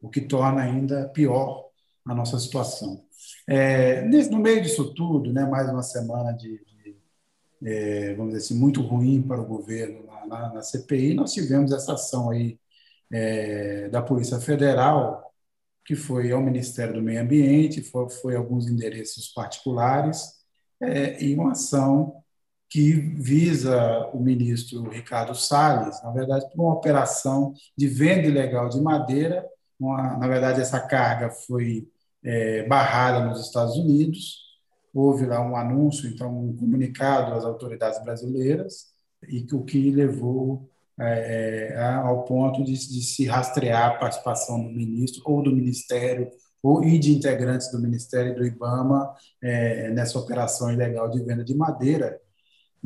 o 0.02 0.10
que 0.10 0.20
torna 0.20 0.62
ainda 0.62 1.08
pior 1.08 1.70
a 2.04 2.14
nossa 2.14 2.38
situação. 2.38 3.04
É, 3.48 4.02
no 4.02 4.38
meio 4.38 4.60
disso 4.60 4.92
tudo, 4.94 5.32
né, 5.32 5.46
mais 5.46 5.70
uma 5.70 5.82
semana 5.82 6.32
de, 6.32 6.60
é, 7.64 8.14
vamos 8.14 8.34
dizer 8.34 8.44
assim, 8.44 8.58
muito 8.58 8.82
ruim 8.82 9.22
para 9.22 9.40
o 9.40 9.46
governo 9.46 10.04
na, 10.04 10.26
na, 10.26 10.54
na 10.54 10.62
CPI, 10.62 11.14
nós 11.14 11.32
tivemos 11.32 11.72
essa 11.72 11.94
ação 11.94 12.30
aí 12.30 12.58
é, 13.10 13.88
da 13.88 14.02
Polícia 14.02 14.40
Federal, 14.40 15.32
que 15.84 15.94
foi 15.94 16.32
ao 16.32 16.40
Ministério 16.40 16.94
do 16.94 17.02
Meio 17.02 17.20
Ambiente, 17.20 17.82
foi, 17.82 18.08
foi 18.08 18.36
alguns 18.36 18.68
endereços 18.68 19.28
particulares, 19.28 20.42
é, 20.80 21.22
e 21.22 21.34
uma 21.34 21.52
ação 21.52 22.22
que 22.68 22.92
visa 22.92 24.08
o 24.14 24.18
ministro 24.18 24.88
Ricardo 24.88 25.34
Salles, 25.34 26.02
na 26.02 26.10
verdade, 26.10 26.48
por 26.50 26.64
uma 26.64 26.72
operação 26.72 27.52
de 27.76 27.86
venda 27.86 28.26
ilegal 28.26 28.70
de 28.70 28.80
madeira. 28.80 29.46
Uma, 29.82 30.16
na 30.16 30.28
verdade, 30.28 30.60
essa 30.60 30.78
carga 30.78 31.28
foi 31.28 31.88
é, 32.22 32.62
barrada 32.68 33.24
nos 33.26 33.44
Estados 33.44 33.76
Unidos, 33.76 34.38
houve 34.94 35.26
lá 35.26 35.40
um 35.40 35.56
anúncio, 35.56 36.08
então 36.08 36.44
um 36.44 36.56
comunicado 36.56 37.34
às 37.34 37.44
autoridades 37.44 38.00
brasileiras 38.04 38.92
e 39.28 39.44
o 39.52 39.64
que 39.64 39.90
levou 39.90 40.70
é, 41.00 41.72
é 41.72 41.76
ao 41.78 42.24
ponto 42.24 42.62
de, 42.62 42.72
de, 42.74 43.02
se 43.02 43.26
rastrear 43.26 43.90
a 43.90 43.98
participação 43.98 44.62
do 44.62 44.70
ministro 44.70 45.20
ou 45.24 45.42
do 45.42 45.50
ministério 45.50 46.30
ou 46.62 46.84
e 46.84 46.96
de 46.96 47.12
integrantes 47.12 47.72
do 47.72 47.80
ministério 47.80 48.36
do 48.36 48.46
IBAMA 48.46 49.12
é, 49.42 49.90
nessa 49.90 50.16
operação 50.16 50.72
ilegal 50.72 51.10
de 51.10 51.20
venda 51.24 51.42
de 51.42 51.56
madeira, 51.56 52.20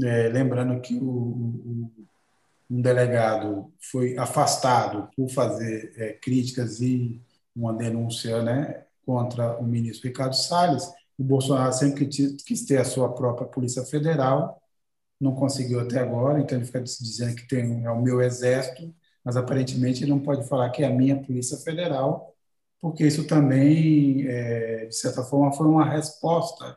é, 0.03 0.29
lembrando 0.29 0.81
que 0.81 0.95
o, 0.95 1.05
o, 1.05 1.93
um 2.71 2.81
delegado 2.81 3.73
foi 3.81 4.17
afastado 4.19 5.09
por 5.17 5.29
fazer 5.29 5.93
é, 5.97 6.13
críticas 6.13 6.81
e 6.81 7.23
uma 7.55 7.73
denúncia 7.73 8.43
né, 8.43 8.85
contra 9.05 9.59
o 9.59 9.65
ministro 9.65 10.09
Ricardo 10.09 10.35
Salles, 10.35 10.85
o 11.19 11.25
Bolsonaro 11.25 11.73
sempre 11.73 12.07
quis 12.07 12.65
ter 12.67 12.79
a 12.79 12.85
sua 12.85 13.15
própria 13.15 13.47
Polícia 13.47 13.85
Federal, 13.85 14.61
não 15.21 15.35
conseguiu 15.35 15.81
até 15.81 15.99
agora, 15.99 16.41
então 16.41 16.59
ele 16.59 16.67
fica 16.67 16.83
dizendo 16.83 17.35
que 17.35 17.49
tem 17.49 17.85
é 17.85 17.91
o 17.91 18.03
meu 18.03 18.21
exército, 18.21 18.95
mas 19.25 19.37
aparentemente 19.37 20.05
ele 20.05 20.11
não 20.11 20.21
pode 20.21 20.47
falar 20.47 20.71
que 20.71 20.83
é 20.83 20.87
a 20.87 20.91
minha 20.91 21.17
Polícia 21.17 21.57
Federal, 21.59 22.35
porque 22.81 23.07
isso 23.07 23.27
também, 23.27 24.27
é, 24.29 24.87
de 24.87 24.95
certa 24.95 25.23
forma, 25.23 25.53
foi 25.53 25.67
uma 25.67 25.85
resposta 25.85 26.77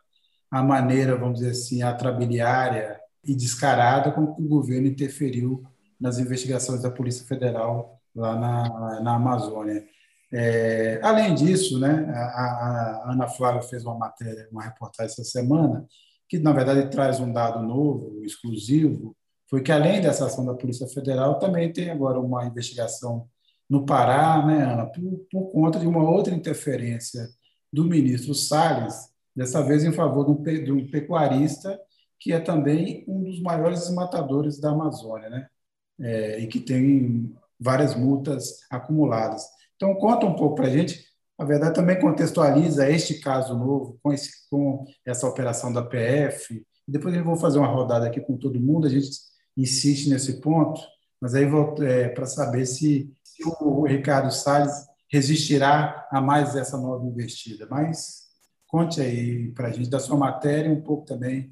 à 0.49 0.63
maneira, 0.63 1.17
vamos 1.17 1.39
dizer 1.39 1.51
assim, 1.51 1.81
atrabiliária 1.81 2.99
e 3.23 3.35
descarada 3.35 4.11
com 4.11 4.33
que 4.33 4.41
o 4.41 4.47
governo 4.47 4.87
interferiu 4.87 5.63
nas 5.99 6.17
investigações 6.17 6.81
da 6.81 6.91
Polícia 6.91 7.25
Federal 7.25 7.99
lá 8.15 8.35
na, 8.37 9.01
na 9.01 9.15
Amazônia. 9.15 9.85
É, 10.31 10.99
além 11.01 11.33
disso, 11.33 11.79
né, 11.79 12.05
a, 12.13 12.21
a, 12.21 13.11
Ana 13.11 13.27
Flávia 13.27 13.61
fez 13.63 13.83
uma 13.83 13.95
matéria, 13.95 14.47
uma 14.51 14.63
reportagem 14.63 15.11
essa 15.11 15.23
semana, 15.23 15.85
que 16.27 16.37
na 16.37 16.53
verdade 16.53 16.89
traz 16.91 17.19
um 17.19 17.33
dado 17.33 17.63
novo, 17.63 18.23
exclusivo, 18.23 19.15
foi 19.49 19.63
que 19.63 19.71
além 19.71 19.99
dessa 19.99 20.27
ação 20.27 20.45
da 20.45 20.53
Polícia 20.53 20.87
Federal, 20.87 21.39
também 21.39 21.73
tem 21.73 21.89
agora 21.89 22.19
uma 22.19 22.45
investigação 22.45 23.27
no 23.67 23.85
Pará, 23.85 24.45
né, 24.45 24.63
Ana, 24.63 24.85
por, 24.85 25.25
por 25.31 25.51
conta 25.51 25.79
de 25.79 25.87
uma 25.87 26.07
outra 26.07 26.33
interferência 26.33 27.27
do 27.73 27.83
ministro 27.83 28.35
Salles, 28.35 29.09
dessa 29.35 29.63
vez 29.63 29.83
em 29.83 29.91
favor 29.91 30.25
de 30.25 30.31
um, 30.31 30.63
de 30.63 30.71
um 30.71 30.89
pecuarista 30.89 31.79
que 32.19 32.33
é 32.33 32.39
também 32.39 33.05
um 33.07 33.23
dos 33.23 33.41
maiores 33.41 33.79
desmatadores 33.79 34.59
da 34.59 34.71
Amazônia, 34.71 35.29
né, 35.29 35.47
é, 36.01 36.39
e 36.39 36.47
que 36.47 36.59
tem 36.59 37.33
várias 37.59 37.95
multas 37.95 38.59
acumuladas. 38.69 39.43
Então, 39.75 39.93
conta 39.95 40.25
um 40.25 40.35
pouco 40.35 40.55
para 40.55 40.67
a 40.67 40.69
gente. 40.69 41.03
A 41.37 41.45
verdade 41.45 41.75
também 41.75 41.99
contextualiza 41.99 42.89
este 42.89 43.19
caso 43.19 43.57
novo 43.57 43.99
com, 44.01 44.11
esse, 44.11 44.49
com 44.49 44.85
essa 45.05 45.27
operação 45.27 45.71
da 45.71 45.83
PF. 45.83 46.65
Depois 46.87 47.15
eu 47.15 47.23
vou 47.23 47.35
fazer 47.35 47.59
uma 47.59 47.67
rodada 47.67 48.07
aqui 48.07 48.19
com 48.19 48.37
todo 48.37 48.59
mundo, 48.59 48.87
a 48.87 48.89
gente 48.89 49.09
insiste 49.55 50.09
nesse 50.09 50.41
ponto, 50.41 50.81
mas 51.21 51.35
aí 51.35 51.45
é, 51.81 52.09
para 52.09 52.25
saber 52.25 52.65
se, 52.65 53.13
se, 53.23 53.43
o 53.61 53.85
Ricardo 53.85 54.31
Salles 54.31 54.73
resistirá 55.07 56.07
a 56.11 56.21
mais 56.21 56.55
essa 56.55 56.77
nova 56.77 57.05
investida. 57.05 57.67
Mas 57.69 58.23
conte 58.67 59.01
aí 59.01 59.51
para 59.51 59.67
a 59.67 59.71
gente 59.71 59.89
da 59.89 59.99
sua 59.99 60.17
matéria 60.17 60.71
um 60.71 60.81
pouco 60.81 61.05
também, 61.05 61.51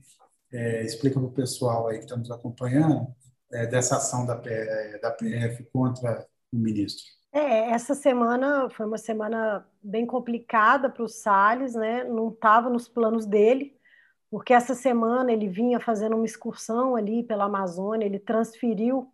é, 0.52 0.84
explica 0.84 1.20
para 1.20 1.28
o 1.28 1.32
pessoal 1.32 1.88
aí 1.88 1.98
que 1.98 2.06
está 2.06 2.16
nos 2.16 2.32
acompanhando 2.32 3.08
dessa 3.50 3.98
ação 3.98 4.26
da, 4.26 4.36
da 4.36 5.12
PF 5.12 5.64
contra 5.72 6.26
o 6.52 6.58
ministro. 6.58 7.04
É, 7.32 7.72
essa 7.72 7.94
semana 7.94 8.70
foi 8.70 8.86
uma 8.86 8.98
semana 8.98 9.66
bem 9.84 10.06
complicada 10.06 10.90
para 10.90 11.04
o 11.04 11.08
Salles, 11.08 11.76
né? 11.76 12.04
Não 12.04 12.30
estava 12.30 12.70
nos 12.70 12.88
planos 12.88 13.26
dele, 13.26 13.76
porque 14.30 14.54
essa 14.54 14.74
semana 14.74 15.32
ele 15.32 15.48
vinha 15.48 15.80
fazendo 15.80 16.16
uma 16.16 16.26
excursão 16.26 16.96
ali 16.96 17.24
pela 17.24 17.46
Amazônia, 17.46 18.06
ele 18.06 18.20
transferiu 18.20 19.12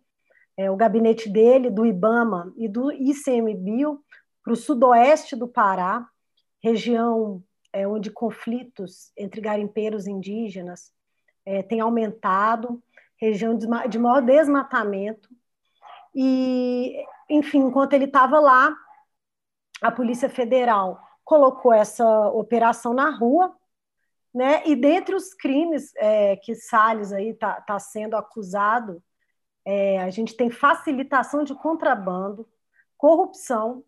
é, 0.56 0.70
o 0.70 0.76
gabinete 0.76 1.28
dele 1.28 1.70
do 1.70 1.84
IBAMA 1.84 2.52
e 2.56 2.68
do 2.68 2.90
ICMBio 2.92 4.00
para 4.42 4.52
o 4.52 4.56
sudoeste 4.56 5.34
do 5.34 5.48
Pará, 5.48 6.06
região 6.62 7.42
é, 7.72 7.86
onde 7.88 8.10
conflitos 8.10 9.10
entre 9.16 9.40
garimpeiros 9.40 10.06
indígenas 10.06 10.92
é, 11.44 11.62
têm 11.62 11.80
aumentado, 11.80 12.82
região 13.24 13.56
de, 13.56 13.98
maior 13.98 14.22
desmatamento. 14.22 15.28
E 16.14 17.04
enfim, 17.28 17.58
enquanto 17.58 17.92
ele 17.94 18.04
estava 18.04 18.38
lá, 18.38 18.74
a 19.82 19.90
Polícia 19.90 20.28
Federal 20.28 21.00
colocou 21.24 21.72
essa 21.72 22.28
operação 22.30 22.92
na 22.92 23.10
rua, 23.10 23.54
né? 24.32 24.62
E 24.66 24.76
dentre 24.76 25.14
os 25.14 25.32
crimes 25.32 25.92
é, 25.96 26.36
que 26.36 26.54
Salles 26.54 27.12
aí 27.12 27.30
está 27.30 27.60
tá 27.60 27.78
sendo 27.78 28.16
acusado, 28.16 29.02
é, 29.64 30.02
a 30.02 30.10
gente 30.10 30.36
tem 30.36 30.50
facilitação 30.50 31.44
de 31.44 31.54
contrabando, 31.54 32.46
corrupção, 32.96 33.82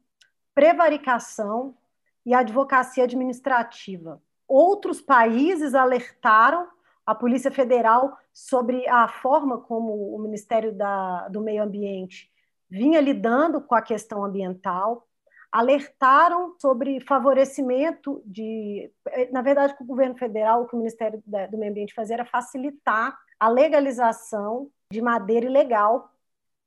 prevaricação 0.54 1.76
e 2.24 2.34
advocacia 2.34 3.04
administrativa. 3.04 4.22
Outros 4.48 5.00
países 5.00 5.74
alertaram 5.74 6.68
a 7.04 7.14
Polícia 7.14 7.50
Federal 7.50 8.16
sobre 8.36 8.86
a 8.86 9.08
forma 9.08 9.56
como 9.62 10.14
o 10.14 10.18
Ministério 10.18 10.70
da, 10.70 11.26
do 11.28 11.40
Meio 11.40 11.62
Ambiente 11.62 12.30
vinha 12.68 13.00
lidando 13.00 13.62
com 13.62 13.74
a 13.74 13.80
questão 13.80 14.22
ambiental, 14.22 15.08
alertaram 15.50 16.54
sobre 16.60 17.00
favorecimento 17.00 18.22
de. 18.26 18.92
Na 19.32 19.40
verdade, 19.40 19.74
o 19.80 19.86
governo 19.86 20.18
federal, 20.18 20.62
o 20.62 20.68
que 20.68 20.74
o 20.74 20.78
Ministério 20.78 21.22
do 21.26 21.56
Meio 21.56 21.70
Ambiente 21.70 21.94
fazia 21.94 22.16
era 22.16 22.26
facilitar 22.26 23.18
a 23.40 23.48
legalização 23.48 24.70
de 24.92 25.00
madeira 25.00 25.46
ilegal 25.46 26.12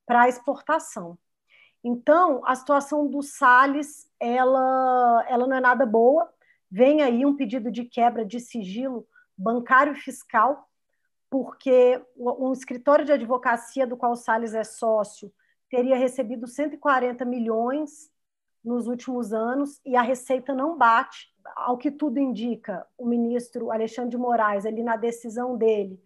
para 0.08 0.28
exportação. 0.28 1.20
Então, 1.84 2.42
a 2.48 2.56
situação 2.56 3.08
do 3.08 3.22
Salles, 3.22 4.10
ela, 4.20 5.24
ela 5.30 5.46
não 5.46 5.56
é 5.56 5.62
nada 5.62 5.86
boa. 5.86 6.34
Vem 6.72 7.04
aí 7.04 7.28
um 7.28 7.36
pedido 7.36 7.72
de 7.72 7.86
quebra 7.86 8.26
de 8.26 8.40
sigilo 8.40 9.06
bancário 9.38 9.94
fiscal, 9.94 10.69
porque 11.30 12.02
um 12.18 12.52
escritório 12.52 13.06
de 13.06 13.12
advocacia 13.12 13.86
do 13.86 13.96
qual 13.96 14.14
o 14.14 14.18
Salles 14.18 14.54
é 14.54 14.64
sócio 14.64 15.32
teria 15.70 15.96
recebido 15.96 16.48
140 16.48 17.24
milhões 17.26 18.12
nos 18.64 18.88
últimos 18.88 19.32
anos 19.32 19.80
e 19.86 19.96
a 19.96 20.02
receita 20.02 20.54
não 20.54 20.78
bate. 20.78 21.30
Ao 21.56 21.78
que 21.78 21.92
tudo 21.92 22.20
indica, 22.20 22.86
o 22.98 23.06
ministro 23.06 23.72
Alexandre 23.72 24.12
de 24.12 24.18
Moraes, 24.18 24.66
ali 24.66 24.84
na 24.84 24.96
decisão 24.96 25.56
dele, 25.56 26.02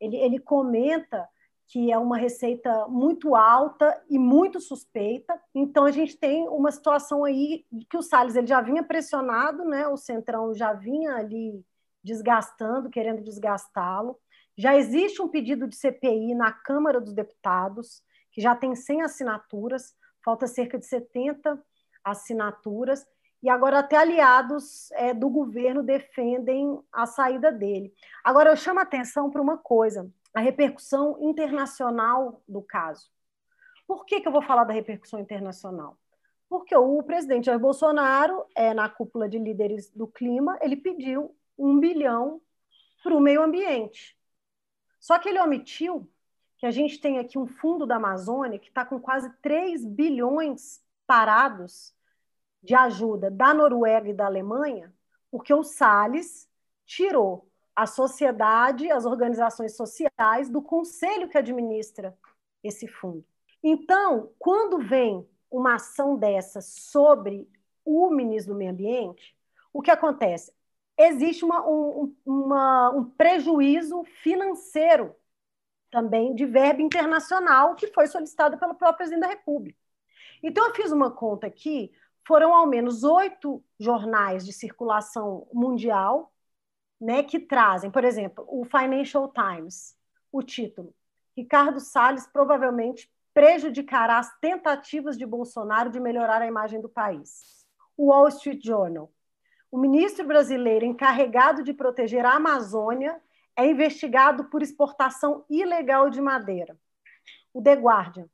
ele, 0.00 0.16
ele 0.16 0.38
comenta 0.38 1.28
que 1.66 1.92
é 1.92 1.98
uma 1.98 2.16
receita 2.16 2.88
muito 2.88 3.34
alta 3.34 4.02
e 4.08 4.18
muito 4.18 4.58
suspeita. 4.58 5.38
Então 5.54 5.84
a 5.84 5.90
gente 5.90 6.16
tem 6.16 6.48
uma 6.48 6.72
situação 6.72 7.24
aí 7.24 7.66
que 7.90 7.96
o 7.96 8.02
Salles 8.02 8.36
ele 8.36 8.46
já 8.46 8.60
vinha 8.62 8.82
pressionado, 8.82 9.64
né? 9.64 9.86
O 9.86 9.96
Centrão 9.96 10.54
já 10.54 10.72
vinha 10.72 11.16
ali 11.16 11.62
desgastando, 12.02 12.88
querendo 12.88 13.22
desgastá-lo. 13.22 14.18
Já 14.58 14.76
existe 14.76 15.22
um 15.22 15.28
pedido 15.28 15.68
de 15.68 15.76
CPI 15.76 16.34
na 16.34 16.50
Câmara 16.50 17.00
dos 17.00 17.14
Deputados, 17.14 18.02
que 18.32 18.40
já 18.40 18.56
tem 18.56 18.74
100 18.74 19.02
assinaturas, 19.02 19.94
falta 20.24 20.48
cerca 20.48 20.76
de 20.76 20.84
70 20.84 21.62
assinaturas, 22.02 23.06
e 23.40 23.48
agora 23.48 23.78
até 23.78 23.96
aliados 23.96 24.90
é, 24.92 25.14
do 25.14 25.30
governo 25.30 25.80
defendem 25.80 26.76
a 26.92 27.06
saída 27.06 27.52
dele. 27.52 27.94
Agora 28.24 28.50
eu 28.50 28.56
chamo 28.56 28.80
a 28.80 28.82
atenção 28.82 29.30
para 29.30 29.40
uma 29.40 29.56
coisa: 29.56 30.10
a 30.34 30.40
repercussão 30.40 31.16
internacional 31.20 32.42
do 32.48 32.60
caso. 32.60 33.08
Por 33.86 34.04
que, 34.04 34.20
que 34.20 34.26
eu 34.26 34.32
vou 34.32 34.42
falar 34.42 34.64
da 34.64 34.72
repercussão 34.72 35.20
internacional? 35.20 35.96
Porque 36.48 36.76
o 36.76 37.00
presidente 37.04 37.46
Jair 37.46 37.60
Bolsonaro, 37.60 38.44
é, 38.56 38.74
na 38.74 38.88
cúpula 38.88 39.28
de 39.28 39.38
líderes 39.38 39.88
do 39.92 40.08
clima, 40.08 40.58
ele 40.60 40.76
pediu 40.76 41.32
um 41.56 41.78
bilhão 41.78 42.40
para 43.04 43.14
o 43.14 43.20
meio 43.20 43.40
ambiente. 43.40 44.17
Só 45.00 45.18
que 45.18 45.28
ele 45.28 45.40
omitiu 45.40 46.08
que 46.56 46.66
a 46.66 46.70
gente 46.70 47.00
tem 47.00 47.18
aqui 47.18 47.38
um 47.38 47.46
fundo 47.46 47.86
da 47.86 47.96
Amazônia 47.96 48.58
que 48.58 48.68
está 48.68 48.84
com 48.84 49.00
quase 49.00 49.30
3 49.40 49.84
bilhões 49.84 50.82
parados 51.06 51.94
de 52.62 52.74
ajuda 52.74 53.30
da 53.30 53.54
Noruega 53.54 54.08
e 54.08 54.14
da 54.14 54.26
Alemanha, 54.26 54.92
porque 55.30 55.54
o 55.54 55.62
Salles 55.62 56.48
tirou 56.84 57.48
a 57.76 57.86
sociedade, 57.86 58.90
as 58.90 59.06
organizações 59.06 59.76
sociais 59.76 60.48
do 60.48 60.60
conselho 60.60 61.28
que 61.28 61.38
administra 61.38 62.16
esse 62.62 62.88
fundo. 62.88 63.24
Então, 63.62 64.32
quando 64.38 64.78
vem 64.78 65.28
uma 65.48 65.76
ação 65.76 66.16
dessa 66.16 66.60
sobre 66.60 67.48
o 67.84 68.10
ministro 68.10 68.52
do 68.52 68.58
Meio 68.58 68.72
Ambiente, 68.72 69.36
o 69.72 69.80
que 69.80 69.90
acontece? 69.90 70.52
Existe 70.98 71.44
uma, 71.44 71.66
um, 71.68 72.14
uma, 72.26 72.90
um 72.90 73.04
prejuízo 73.04 74.04
financeiro 74.22 75.14
também 75.90 76.34
de 76.34 76.44
verba 76.44 76.82
internacional 76.82 77.74
que 77.74 77.86
foi 77.88 78.06
solicitada 78.06 78.56
pelo 78.56 78.74
próprio 78.74 78.98
presidente 78.98 79.20
da 79.20 79.28
República. 79.28 79.78
Então, 80.42 80.66
eu 80.66 80.74
fiz 80.74 80.92
uma 80.92 81.10
conta 81.10 81.46
aqui, 81.46 81.92
foram 82.26 82.54
ao 82.54 82.66
menos 82.66 83.04
oito 83.04 83.64
jornais 83.78 84.44
de 84.44 84.52
circulação 84.52 85.48
mundial 85.52 86.32
né, 87.00 87.22
que 87.22 87.38
trazem, 87.38 87.90
por 87.90 88.04
exemplo, 88.04 88.44
o 88.48 88.64
Financial 88.64 89.32
Times, 89.32 89.96
o 90.32 90.42
título, 90.42 90.94
Ricardo 91.36 91.78
Salles 91.78 92.26
provavelmente 92.26 93.10
prejudicará 93.32 94.18
as 94.18 94.36
tentativas 94.40 95.16
de 95.16 95.24
Bolsonaro 95.24 95.90
de 95.90 96.00
melhorar 96.00 96.42
a 96.42 96.46
imagem 96.46 96.80
do 96.80 96.88
país. 96.88 97.64
O 97.96 98.06
Wall 98.06 98.26
Street 98.28 98.64
Journal, 98.64 99.12
o 99.70 99.78
ministro 99.78 100.26
brasileiro 100.26 100.84
encarregado 100.84 101.62
de 101.62 101.72
proteger 101.72 102.24
a 102.24 102.34
Amazônia 102.34 103.20
é 103.56 103.66
investigado 103.66 104.44
por 104.44 104.62
exportação 104.62 105.44
ilegal 105.48 106.10
de 106.10 106.20
madeira. 106.20 106.76
O 107.52 107.62
The 107.62 107.74
Guardian, 107.74 108.26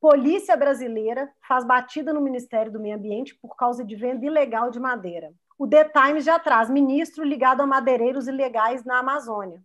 polícia 0.00 0.56
brasileira 0.56 1.32
faz 1.46 1.64
batida 1.64 2.12
no 2.12 2.20
Ministério 2.20 2.72
do 2.72 2.80
Meio 2.80 2.96
Ambiente 2.96 3.34
por 3.34 3.56
causa 3.56 3.84
de 3.84 3.94
venda 3.94 4.26
ilegal 4.26 4.70
de 4.70 4.80
madeira 4.80 5.32
o 5.58 5.66
The 5.66 5.84
Times 5.86 6.24
já 6.24 6.38
traz 6.38 6.70
ministro 6.70 7.24
ligado 7.24 7.60
a 7.60 7.66
madeireiros 7.66 8.28
ilegais 8.28 8.84
na 8.84 8.98
Amazônia. 8.98 9.60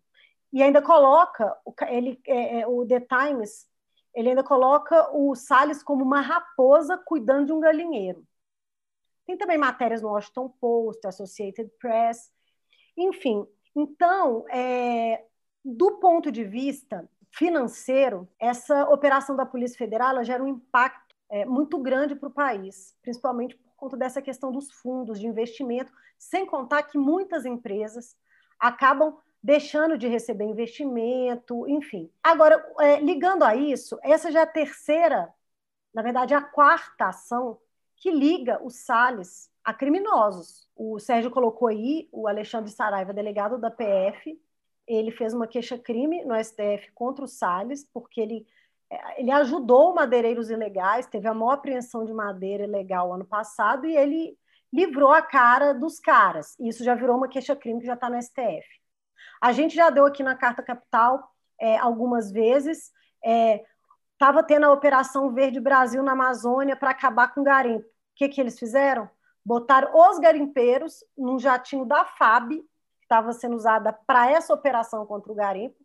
E 0.52 0.62
ainda 0.62 0.82
coloca, 0.82 1.56
ele, 1.88 2.20
é, 2.28 2.62
é, 2.62 2.68
o 2.68 2.86
The 2.86 3.00
Times, 3.02 3.68
ele 4.14 4.30
ainda 4.30 4.44
coloca 4.44 5.10
o 5.16 5.36
Salles 5.36 5.84
como 5.84 6.04
uma 6.04 6.20
raposa 6.20 6.98
cuidando 6.98 7.48
de 7.48 7.54
um 7.54 7.60
galinheiro. 7.60 8.24
Tem 9.26 9.38
também 9.38 9.58
matérias 9.58 10.02
no 10.02 10.10
Washington 10.10 10.50
Post, 10.60 11.08
Associated 11.08 11.70
Press, 11.80 12.32
enfim. 12.98 13.46
Então, 13.76 14.46
é, 14.50 15.24
do 15.64 16.00
ponto 16.00 16.32
de 16.32 16.44
vista 16.44 17.10
financeiro, 17.32 18.28
essa 18.40 18.88
operação 18.90 19.36
da 19.36 19.46
Polícia 19.46 19.78
Federal 19.78 20.24
gera 20.24 20.44
um 20.44 20.48
impacto 20.48 21.16
é, 21.30 21.46
muito 21.46 21.80
grande 21.80 22.16
para 22.16 22.30
o 22.30 22.34
país, 22.34 22.96
principalmente 23.02 23.60
conta 23.76 23.98
dessa 23.98 24.22
questão 24.22 24.52
dos 24.52 24.72
fundos 24.72 25.20
de 25.20 25.28
investimento, 25.28 25.92
sem 26.18 26.46
contar 26.46 26.84
que 26.84 26.98
muitas 26.98 27.46
empresas 27.46 28.16
acabam 28.58 29.18
deixando 29.42 29.98
de 29.98 30.08
receber 30.08 30.46
investimento, 30.46 31.68
enfim. 31.68 32.10
Agora, 32.24 32.66
é, 32.80 33.02
ligando 33.02 33.44
a 33.44 33.56
isso, 33.56 34.00
essa 34.02 34.32
já 34.32 34.40
é 34.40 34.44
a 34.44 34.48
terceira, 34.48 35.34
na 35.94 36.02
verdade, 36.02 36.34
a 36.34 36.42
quarta 36.42 37.08
ação 37.08 37.60
que 38.04 38.12
liga 38.12 38.62
os 38.62 38.76
Salles 38.86 39.50
a 39.64 39.74
criminosos. 39.74 40.68
O 40.76 41.00
Sérgio 41.00 41.32
colocou 41.32 41.70
aí 41.70 42.10
o 42.12 42.28
Alexandre 42.28 42.70
Saraiva, 42.70 43.14
delegado 43.14 43.58
da 43.58 43.72
PF, 43.72 44.38
ele 44.86 45.10
fez 45.10 45.34
uma 45.34 45.48
queixa-crime 45.48 46.26
no 46.26 46.36
STF 46.36 46.92
contra 46.94 47.24
o 47.24 47.28
Salles, 47.30 47.88
porque 47.94 48.20
ele 48.20 48.46
ele 49.18 49.32
ajudou 49.32 49.96
madeireiros 49.96 50.52
ilegais, 50.52 51.08
teve 51.08 51.28
a 51.28 51.34
maior 51.34 51.54
apreensão 51.54 52.06
de 52.06 52.14
madeira 52.14 52.66
ilegal 52.66 53.12
ano 53.12 53.26
passado 53.26 53.88
e 53.88 53.98
ele 53.98 54.38
livrou 54.72 55.12
a 55.12 55.20
cara 55.20 55.74
dos 55.74 56.00
caras. 56.00 56.56
Isso 56.60 56.84
já 56.84 56.94
virou 56.94 57.18
uma 57.18 57.28
queixa-crime 57.28 57.80
que 57.80 57.88
já 57.88 57.96
está 57.96 58.08
no 58.08 58.22
STF. 58.22 58.68
A 59.42 59.52
gente 59.52 59.74
já 59.74 59.90
deu 59.90 60.06
aqui 60.06 60.22
na 60.22 60.36
Carta 60.36 60.62
Capital 60.62 61.28
é, 61.60 61.76
algumas 61.78 62.32
vezes. 62.32 62.92
Estava 64.14 64.42
é, 64.42 64.44
tendo 64.44 64.66
a 64.68 64.74
Operação 64.74 65.34
Verde 65.34 65.60
Brasil 65.60 66.04
na 66.04 66.12
Amazônia 66.12 66.76
para 66.76 66.92
acabar 66.92 67.34
com 67.34 67.42
o 67.42 67.44
garimpo. 67.44 67.93
O 68.14 68.16
que, 68.16 68.30
que 68.30 68.40
eles 68.40 68.60
fizeram? 68.60 69.10
Botaram 69.44 69.92
os 69.94 70.20
garimpeiros 70.20 71.04
num 71.18 71.40
jatinho 71.40 71.86
da 71.86 72.06
FAB, 72.06 72.50
que 72.52 72.66
estava 73.02 73.34
sendo 73.34 73.56
usada 73.56 73.92
para 73.92 74.32
essa 74.32 74.54
operação 74.54 75.06
contra 75.06 75.32
o 75.32 75.36
garimpo, 75.36 75.76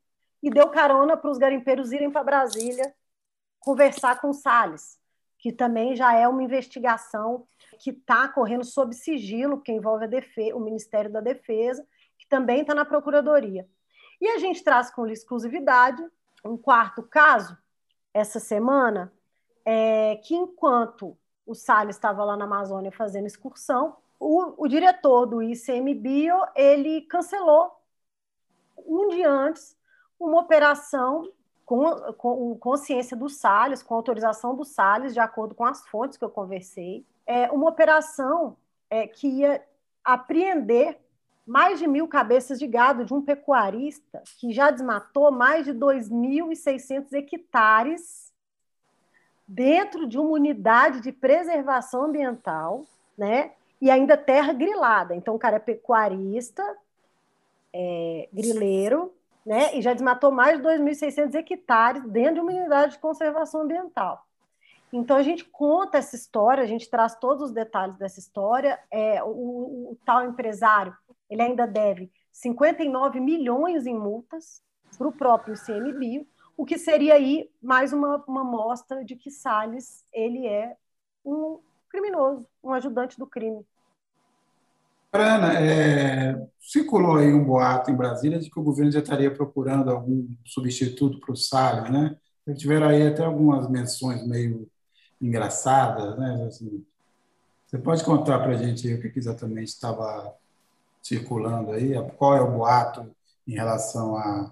e 0.43 0.51
deu 0.51 0.69
carona 0.69 1.17
para 1.17 1.31
os 1.31 1.39
garimpeiros 1.39 1.91
irem 1.91 2.11
para 2.11 2.23
Brasília 2.23 2.95
conversar 3.59 4.21
com 4.21 4.31
o 4.31 4.35
Salles, 4.35 4.99
que 5.39 5.53
também 5.53 5.97
já 5.97 6.15
é 6.15 6.29
uma 6.29 6.43
investigação 6.43 7.47
que 7.79 7.91
está 7.91 8.29
correndo 8.29 8.65
sob 8.65 8.95
sigilo, 8.95 9.61
que 9.61 9.73
envolve 9.73 10.07
o 10.55 10.61
Ministério 10.61 11.11
da 11.11 11.21
Defesa, 11.21 11.87
que 12.19 12.29
também 12.29 12.61
está 12.61 12.75
na 12.75 12.85
Procuradoria. 12.85 13.69
E 14.21 14.29
a 14.29 14.39
gente 14.39 14.63
traz 14.63 14.91
com 14.91 15.07
exclusividade 15.07 16.05
um 16.45 16.57
quarto 16.57 17.03
caso, 17.03 17.57
essa 18.13 18.41
semana, 18.41 19.13
é, 19.65 20.17
que 20.17 20.35
enquanto 20.35 21.17
o 21.49 21.55
Salles 21.55 21.97
estava 21.97 22.23
lá 22.25 22.37
na 22.37 22.45
Amazônia 22.45 22.93
fazendo 22.93 23.27
excursão, 23.27 23.97
o, 24.21 24.65
o 24.65 24.69
diretor 24.69 25.27
do 25.27 25.43
ICMBio, 25.43 26.37
ele 26.55 27.01
cancelou 27.03 27.73
um 28.77 29.09
dia 29.09 29.31
antes 29.31 29.77
uma 30.21 30.41
operação 30.41 31.31
com, 31.65 32.13
com 32.15 32.57
consciência 32.59 33.17
do 33.17 33.29
Salles, 33.29 33.83
com 33.83 33.95
autorização 33.95 34.55
do 34.55 34.65
Salles, 34.65 35.15
de 35.15 35.21
acordo 35.21 35.55
com 35.55 35.65
as 35.65 35.87
fontes 35.87 36.19
que 36.19 36.25
eu 36.25 36.31
conversei, 36.31 37.07
é 37.27 37.51
uma 37.51 37.69
operação 37.69 38.57
é, 38.91 39.07
que 39.07 39.29
ia 39.29 39.63
apreender 40.05 40.99
mais 41.47 41.79
de 41.79 41.87
mil 41.87 42.07
cabeças 42.09 42.59
de 42.59 42.67
gado 42.67 43.05
de 43.05 43.15
um 43.15 43.23
pecuarista 43.23 44.23
que 44.39 44.53
já 44.53 44.71
desmatou 44.71 45.31
mais 45.31 45.65
de 45.65 45.73
2.600 45.73 47.13
hectares 47.13 48.28
dentro 49.49 50.07
de 50.07 50.19
uma 50.19 50.31
unidade 50.31 51.01
de 51.01 51.11
preservação 51.11 52.05
ambiental, 52.05 52.85
né? 53.17 53.53
E 53.81 53.91
ainda 53.91 54.17
terra 54.17 54.53
grilada. 54.53 55.15
Então, 55.17 55.35
o 55.35 55.39
cara 55.39 55.57
é 55.57 55.61
pecuarista, 55.61 56.63
é, 57.73 58.29
grileiro, 58.33 59.13
né, 59.47 59.75
e 59.77 59.81
já 59.81 59.95
desmatou 59.95 60.31
mais 60.31 60.59
de 60.59 60.69
2.600 60.69 61.35
hectares 61.35 62.05
dentro 62.05 62.35
de 62.35 62.41
uma 62.41 62.53
unidade 62.53 62.93
de 62.93 62.99
conservação 62.99 63.63
ambiental. 63.63 64.27
Então, 64.93 65.17
a 65.17 65.23
gente 65.23 65.45
conta 65.45 65.99
essa 65.99 66.17
história, 66.17 66.63
a 66.63 66.67
gente 66.67 66.91
traz 66.91 67.15
todos 67.15 67.45
os 67.45 67.51
detalhes 67.51 67.97
dessa 67.97 68.19
história. 68.19 68.79
É, 68.91 69.23
o, 69.23 69.93
o 69.93 69.99
tal 70.05 70.27
empresário 70.27 70.95
ele 71.31 71.43
ainda 71.43 71.67
deve 71.67 72.11
59 72.33 73.21
milhões 73.21 73.87
em 73.87 73.95
multas 73.95 74.63
para 74.97 75.09
o 75.09 75.13
próprio 75.13 75.55
CMBio, 75.55 76.27
o 76.59 76.67
que 76.67 76.77
seria 76.77 77.15
aí 77.15 77.49
mais 77.63 77.93
uma, 77.93 78.17
uma 78.27 78.43
mostra 78.43 79.05
de 79.05 79.15
que 79.15 79.31
Salles 79.31 80.05
ele 80.13 80.45
é 80.45 80.77
um 81.25 81.61
criminoso, 81.89 82.45
um 82.63 82.73
ajudante 82.73 83.17
do 83.17 83.29
crime. 83.29 83.65
Ana, 85.13 85.55
é, 85.55 86.49
circulou 86.61 87.17
aí 87.17 87.33
um 87.33 87.45
boato 87.45 87.93
em 87.93 87.97
Brasília 87.97 88.41
de 88.41 88.51
que 88.51 88.59
o 88.59 88.63
governo 88.63 88.91
já 88.91 88.99
estaria 88.99 89.33
procurando 89.33 89.89
algum 89.89 90.29
substituto 90.45 91.21
para 91.21 91.33
o 91.33 91.37
Salles, 91.37 91.91
né? 91.93 92.17
Tiveram 92.57 92.89
aí 92.89 93.07
até 93.07 93.25
algumas 93.25 93.71
menções 93.71 94.27
meio 94.27 94.69
engraçadas, 95.23 96.19
né? 96.19 96.45
Assim, 96.49 96.85
você 97.67 97.79
pode 97.79 98.05
contar 98.05 98.41
para 98.41 98.53
a 98.53 98.57
gente 98.57 98.93
o 98.93 99.01
que 99.01 99.17
exatamente 99.17 99.69
estava 99.69 100.35
circulando 101.01 101.71
aí? 101.71 101.93
Qual 102.17 102.37
é 102.37 102.41
o 102.41 102.51
boato 102.51 103.09
em 103.47 103.53
relação 103.53 104.17
a, 104.17 104.51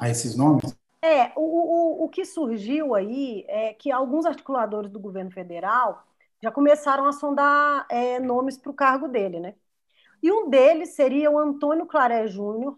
a 0.00 0.10
esses 0.10 0.34
nomes? 0.36 0.76
É, 1.00 1.32
o, 1.36 1.40
o, 1.40 2.04
o 2.04 2.08
que 2.08 2.24
surgiu 2.24 2.94
aí 2.94 3.44
é 3.48 3.72
que 3.72 3.90
alguns 3.90 4.26
articuladores 4.26 4.90
do 4.90 4.98
governo 4.98 5.30
federal 5.30 6.04
já 6.42 6.50
começaram 6.50 7.06
a 7.06 7.12
sondar 7.12 7.86
é, 7.90 8.18
nomes 8.18 8.56
para 8.58 8.70
o 8.70 8.74
cargo 8.74 9.08
dele, 9.08 9.40
né? 9.40 9.54
E 10.22 10.32
um 10.32 10.48
deles 10.48 10.90
seria 10.94 11.30
o 11.30 11.38
Antônio 11.38 11.86
Claré 11.86 12.26
Júnior, 12.26 12.76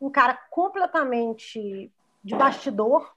um 0.00 0.10
cara 0.10 0.34
completamente 0.50 1.92
de 2.22 2.34
bastidor, 2.34 3.14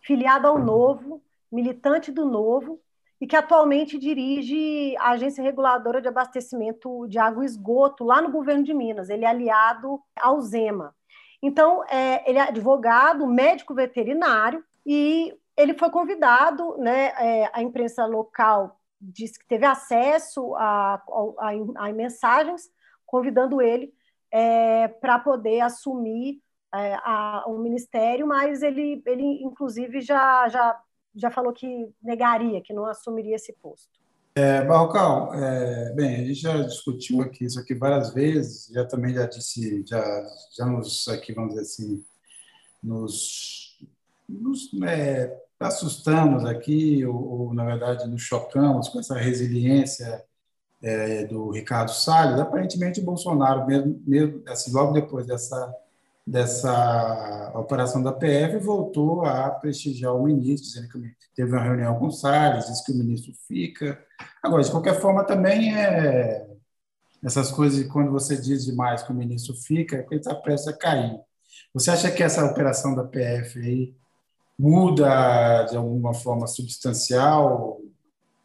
filiado 0.00 0.46
ao 0.46 0.58
Novo, 0.58 1.22
militante 1.50 2.12
do 2.12 2.26
Novo, 2.26 2.80
e 3.20 3.26
que 3.26 3.36
atualmente 3.36 3.98
dirige 3.98 4.94
a 4.98 5.10
Agência 5.10 5.42
Reguladora 5.42 6.02
de 6.02 6.08
Abastecimento 6.08 7.06
de 7.08 7.18
Água 7.18 7.44
e 7.44 7.46
Esgoto 7.46 8.04
lá 8.04 8.20
no 8.20 8.30
governo 8.30 8.62
de 8.62 8.74
Minas. 8.74 9.08
Ele 9.08 9.24
é 9.24 9.28
aliado 9.28 10.02
ao 10.20 10.40
Zema. 10.40 10.95
Então, 11.42 11.84
é, 11.88 12.28
ele 12.28 12.38
é 12.38 12.42
advogado, 12.42 13.26
médico 13.26 13.74
veterinário, 13.74 14.64
e 14.84 15.36
ele 15.56 15.74
foi 15.74 15.90
convidado, 15.90 16.76
né, 16.78 17.12
é, 17.18 17.50
a 17.52 17.62
imprensa 17.62 18.04
local 18.04 18.78
disse 19.00 19.38
que 19.38 19.46
teve 19.46 19.64
acesso 19.64 20.54
a, 20.56 21.02
a, 21.38 21.50
a 21.76 21.92
mensagens 21.92 22.70
convidando 23.04 23.62
ele 23.62 23.92
é, 24.30 24.88
para 24.88 25.18
poder 25.18 25.60
assumir 25.60 26.42
é, 26.74 26.94
a, 26.96 27.44
o 27.46 27.58
ministério, 27.58 28.26
mas 28.26 28.62
ele, 28.62 29.02
ele 29.06 29.42
inclusive 29.42 30.00
já, 30.00 30.48
já, 30.48 30.80
já 31.14 31.30
falou 31.30 31.52
que 31.52 31.88
negaria, 32.02 32.60
que 32.60 32.72
não 32.72 32.86
assumiria 32.86 33.36
esse 33.36 33.52
posto. 33.54 34.05
É, 34.38 34.62
Barrocal, 34.66 35.32
é, 35.32 35.94
bem, 35.94 36.16
a 36.16 36.18
gente 36.18 36.34
já 36.34 36.60
discutiu 36.60 37.22
aqui 37.22 37.46
isso 37.46 37.58
aqui 37.58 37.74
várias 37.74 38.12
vezes, 38.12 38.68
já 38.70 38.84
também 38.84 39.14
já 39.14 39.24
disse, 39.24 39.82
já, 39.86 40.26
já 40.54 40.66
nos 40.66 41.08
aqui, 41.08 41.32
vamos 41.32 41.54
dizer 41.54 41.62
assim, 41.62 42.04
nos, 42.82 43.78
nos 44.28 44.68
é, 44.86 45.34
assustamos 45.58 46.44
aqui, 46.44 47.02
ou, 47.06 47.16
ou, 47.16 47.54
na 47.54 47.64
verdade 47.64 48.06
nos 48.06 48.20
chocamos 48.20 48.90
com 48.90 49.00
essa 49.00 49.14
resiliência 49.14 50.22
é, 50.82 51.24
do 51.24 51.50
Ricardo 51.50 51.92
Salles, 51.92 52.38
aparentemente 52.38 53.00
o 53.00 53.04
Bolsonaro, 53.04 53.66
mesmo, 53.66 54.02
mesmo 54.06 54.42
assim, 54.48 54.70
logo 54.70 54.92
depois 54.92 55.26
dessa, 55.26 55.74
dessa 56.26 57.52
operação 57.54 58.02
da 58.02 58.12
PF, 58.12 58.58
voltou 58.58 59.24
a 59.24 59.48
prestigiar 59.50 60.14
o 60.14 60.24
ministro, 60.24 60.68
dizendo 60.68 60.88
que 60.88 61.14
teve 61.36 61.52
uma 61.52 61.62
reunião 61.62 61.96
com 61.98 62.06
o 62.06 62.10
Salles, 62.10 62.66
disse 62.66 62.84
que 62.84 62.90
o 62.90 62.96
ministro 62.96 63.32
fica. 63.46 63.98
Agora, 64.42 64.62
de 64.62 64.70
qualquer 64.70 65.00
forma, 65.00 65.22
também 65.22 65.76
é 65.76 66.44
essas 67.24 67.50
coisas, 67.50 67.86
quando 67.88 68.10
você 68.10 68.36
diz 68.36 68.64
demais 68.64 69.02
que 69.02 69.12
o 69.12 69.14
ministro 69.14 69.54
fica, 69.54 69.96
é 69.96 69.98
porque 70.00 70.16
ele 70.16 70.20
está 70.20 70.34
prestes 70.34 70.68
a 70.68 70.76
cair. 70.76 71.18
Você 71.72 71.90
acha 71.90 72.10
que 72.10 72.22
essa 72.22 72.44
operação 72.44 72.94
da 72.94 73.04
PF 73.04 73.58
aí 73.60 73.94
muda 74.58 75.64
de 75.64 75.76
alguma 75.76 76.12
forma 76.12 76.46
substancial 76.46 77.80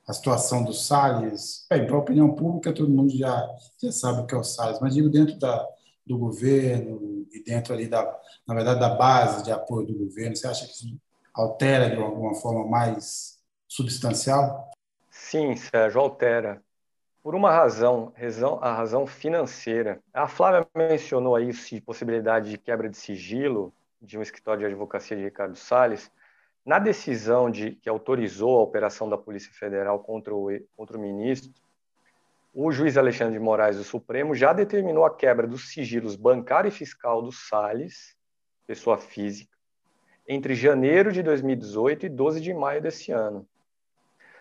a 0.07 0.13
situação 0.13 0.63
do 0.63 0.73
Salles? 0.73 1.65
Bem, 1.69 1.85
para 1.85 1.95
a 1.95 1.99
opinião 1.99 2.33
pública, 2.33 2.73
todo 2.73 2.89
mundo 2.89 3.15
já, 3.15 3.47
já 3.81 3.91
sabe 3.91 4.21
o 4.21 4.25
que 4.25 4.35
é 4.35 4.37
o 4.37 4.43
Salles, 4.43 4.79
mas 4.79 4.93
digo 4.93 5.09
dentro 5.09 5.37
da, 5.37 5.67
do 6.05 6.17
governo 6.17 7.27
e 7.31 7.43
dentro 7.43 7.73
ali 7.73 7.87
da, 7.87 8.03
na 8.47 8.53
verdade, 8.53 8.79
da 8.79 8.89
base 8.89 9.43
de 9.43 9.51
apoio 9.51 9.87
do 9.87 9.93
governo, 9.93 10.35
você 10.35 10.47
acha 10.47 10.65
que 10.65 10.71
isso 10.71 10.99
altera 11.33 11.89
de 11.89 12.01
alguma 12.01 12.35
forma 12.35 12.67
mais 12.67 13.39
substancial? 13.67 14.69
Sim, 15.09 15.55
Sérgio, 15.55 16.01
altera. 16.01 16.61
Por 17.23 17.35
uma 17.35 17.51
razão, 17.51 18.11
a 18.61 18.73
razão 18.73 19.05
financeira. 19.05 20.01
A 20.13 20.27
Flávia 20.27 20.67
mencionou 20.75 21.35
aí 21.35 21.51
a 21.51 21.81
possibilidade 21.85 22.49
de 22.49 22.57
quebra 22.57 22.89
de 22.89 22.97
sigilo 22.97 23.71
de 24.01 24.17
um 24.17 24.21
escritório 24.21 24.61
de 24.61 24.65
advocacia 24.65 25.15
de 25.15 25.23
Ricardo 25.23 25.55
Salles. 25.55 26.11
Na 26.65 26.79
decisão 26.79 27.49
de 27.49 27.71
que 27.75 27.87
autorizou 27.87 28.59
a 28.59 28.63
operação 28.63 29.07
da 29.07 29.17
Polícia 29.17 29.51
Federal 29.53 29.99
contra 29.99 30.33
o, 30.33 30.49
contra 30.75 30.97
o 30.97 31.01
ministro, 31.01 31.51
o 32.53 32.71
juiz 32.71 32.97
Alexandre 32.97 33.33
de 33.33 33.39
Moraes 33.39 33.77
do 33.77 33.83
Supremo 33.83 34.35
já 34.35 34.51
determinou 34.51 35.05
a 35.05 35.15
quebra 35.15 35.47
dos 35.47 35.69
sigilos 35.69 36.15
bancário 36.15 36.67
e 36.67 36.71
fiscal 36.71 37.21
do 37.21 37.31
Salles, 37.31 38.15
pessoa 38.67 38.97
física, 38.97 39.55
entre 40.27 40.53
janeiro 40.53 41.11
de 41.11 41.23
2018 41.23 42.05
e 42.05 42.09
12 42.09 42.41
de 42.41 42.53
maio 42.53 42.81
desse 42.81 43.11
ano. 43.11 43.47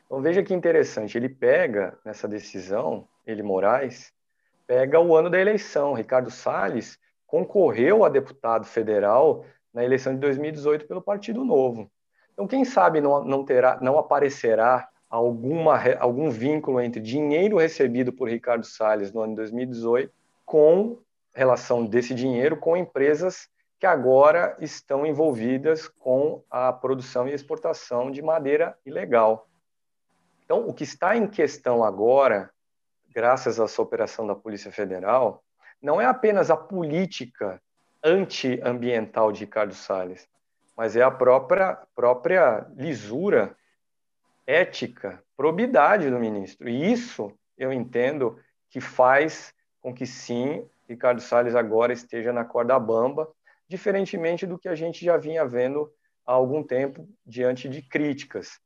Então 0.07 0.21
veja 0.21 0.43
que 0.43 0.53
interessante, 0.53 1.17
ele 1.17 1.29
pega 1.29 1.97
nessa 2.05 2.27
decisão, 2.27 3.07
ele 3.25 3.43
Moraes, 3.43 4.13
pega 4.67 5.01
o 5.01 5.17
ano 5.17 5.31
da 5.31 5.41
eleição. 5.41 5.95
Ricardo 5.95 6.31
Salles 6.31 6.99
concorreu 7.27 8.05
a 8.05 8.09
deputado 8.09 8.67
federal 8.67 9.45
na 9.73 9.85
eleição 9.85 10.13
de 10.13 10.21
2018 10.21 10.87
pelo 10.87 11.01
Partido 11.01 11.45
Novo. 11.45 11.91
Então, 12.33 12.47
quem 12.47 12.65
sabe 12.65 13.01
não, 13.01 13.25
não 13.25 13.45
terá, 13.45 13.79
não 13.81 13.99
aparecerá 13.99 14.89
alguma, 15.11 15.77
algum 15.99 16.31
vínculo 16.31 16.81
entre 16.81 17.01
dinheiro 17.01 17.59
recebido 17.59 18.13
por 18.13 18.29
Ricardo 18.29 18.65
Salles 18.65 19.13
no 19.13 19.21
ano 19.21 19.33
de 19.33 19.37
2018 19.39 20.13
com 20.47 20.99
relação 21.35 21.85
desse 21.85 22.15
dinheiro 22.15 22.57
com 22.57 22.77
empresas 22.77 23.49
que 23.79 23.87
agora 23.87 24.57
estão 24.61 25.05
envolvidas 25.05 25.89
com 25.89 26.45
a 26.51 26.73
produção 26.73 27.27
e 27.27 27.33
exportação 27.33 28.11
de 28.11 28.23
madeira 28.23 28.77
ilegal. 28.85 29.49
Então, 30.45 30.69
o 30.69 30.75
que 30.75 30.85
está 30.85 31.17
em 31.17 31.27
questão 31.27 31.83
agora, 31.83 32.51
graças 33.13 33.59
a 33.59 33.65
essa 33.65 33.81
operação 33.81 34.27
da 34.27 34.35
Polícia 34.35 34.71
Federal, 34.71 35.43
não 35.81 36.01
é 36.01 36.05
apenas 36.05 36.51
a 36.51 36.57
política 36.57 37.61
antiambiental 38.05 39.33
de 39.33 39.41
Ricardo 39.41 39.75
Salles, 39.75 40.29
mas 40.77 40.95
é 40.95 41.03
a 41.03 41.11
própria, 41.11 41.79
própria 41.95 42.67
lisura 42.77 43.57
ética, 44.51 45.23
probidade 45.37 46.11
do 46.11 46.19
ministro. 46.19 46.69
E 46.69 46.93
isso 46.93 47.33
eu 47.57 47.73
entendo 47.73 48.37
que 48.69 48.81
faz 48.81 49.55
com 49.81 49.95
que 49.95 50.07
sim, 50.07 50.67
Ricardo 50.89 51.21
Salles 51.21 51.55
agora 51.55 51.93
esteja 51.93 52.33
na 52.33 52.45
corda 52.45 52.79
bamba, 52.79 53.29
diferentemente 53.69 54.47
do 54.47 54.59
que 54.59 54.69
a 54.69 54.75
gente 54.75 55.05
já 55.05 55.17
vinha 55.17 55.47
vendo 55.47 55.91
há 56.27 56.33
algum 56.33 56.63
tempo 56.63 57.09
diante 57.25 57.69
de 57.69 57.81
críticas. 57.81 58.59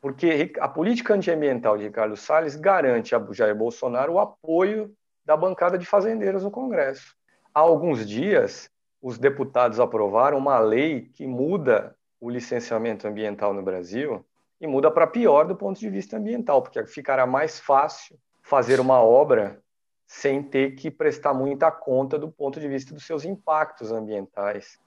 Porque 0.00 0.52
a 0.58 0.68
política 0.68 1.14
antiambiental 1.14 1.78
de 1.78 1.84
Ricardo 1.84 2.16
Salles 2.16 2.56
garante 2.56 3.14
a 3.14 3.24
Jair 3.30 3.54
Bolsonaro 3.54 4.14
o 4.14 4.18
apoio 4.18 4.92
da 5.24 5.36
bancada 5.36 5.78
de 5.78 5.86
fazendeiros 5.86 6.42
no 6.42 6.50
Congresso. 6.50 7.14
Há 7.54 7.60
alguns 7.60 8.06
dias, 8.06 8.68
os 9.00 9.18
deputados 9.18 9.78
aprovaram 9.78 10.38
uma 10.38 10.58
lei 10.58 11.02
que 11.14 11.26
muda 11.26 11.94
o 12.20 12.28
licenciamento 12.28 13.06
ambiental 13.06 13.54
no 13.54 13.62
Brasil 13.62 14.24
e 14.60 14.66
muda 14.66 14.90
para 14.90 15.06
pior 15.06 15.46
do 15.46 15.56
ponto 15.56 15.80
de 15.80 15.88
vista 15.88 16.16
ambiental, 16.16 16.62
porque 16.62 16.84
ficará 16.86 17.26
mais 17.26 17.58
fácil 17.58 18.18
fazer 18.42 18.78
uma 18.78 19.00
obra 19.00 19.62
sem 20.06 20.42
ter 20.42 20.74
que 20.74 20.90
prestar 20.90 21.32
muita 21.32 21.70
conta 21.70 22.18
do 22.18 22.30
ponto 22.30 22.60
de 22.60 22.68
vista 22.68 22.92
dos 22.92 23.06
seus 23.06 23.24
impactos 23.24 23.92
ambientais. 23.92 24.78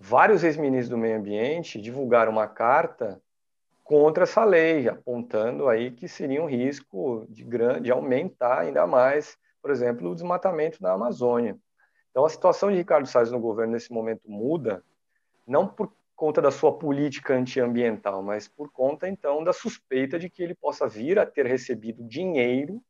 Vários 0.00 0.42
ex-ministros 0.42 0.88
do 0.88 0.96
meio 0.96 1.18
ambiente 1.18 1.80
divulgaram 1.80 2.32
uma 2.32 2.48
carta 2.48 3.20
contra 3.84 4.24
essa 4.24 4.44
lei, 4.44 4.88
apontando 4.88 5.68
aí 5.68 5.90
que 5.90 6.08
seria 6.08 6.42
um 6.42 6.46
risco 6.46 7.26
de, 7.28 7.44
grande, 7.44 7.82
de 7.82 7.90
aumentar 7.90 8.60
ainda 8.60 8.86
mais, 8.86 9.36
por 9.60 9.70
exemplo, 9.70 10.10
o 10.10 10.14
desmatamento 10.14 10.82
na 10.82 10.92
Amazônia. 10.92 11.56
Então, 12.10 12.24
a 12.24 12.28
situação 12.28 12.70
de 12.70 12.76
Ricardo 12.76 13.06
Salles 13.06 13.30
no 13.30 13.40
governo 13.40 13.72
nesse 13.72 13.92
momento 13.92 14.22
muda, 14.30 14.82
não 15.46 15.66
por 15.66 15.92
conta 16.18 16.42
da 16.42 16.50
sua 16.50 16.76
política 16.76 17.32
antiambiental, 17.32 18.24
mas 18.24 18.48
por 18.48 18.72
conta, 18.72 19.08
então, 19.08 19.44
da 19.44 19.52
suspeita 19.52 20.18
de 20.18 20.28
que 20.28 20.42
ele 20.42 20.52
possa 20.52 20.88
vir 20.88 21.16
a 21.16 21.24
ter 21.24 21.46
recebido 21.46 22.02
dinheiro 22.02 22.82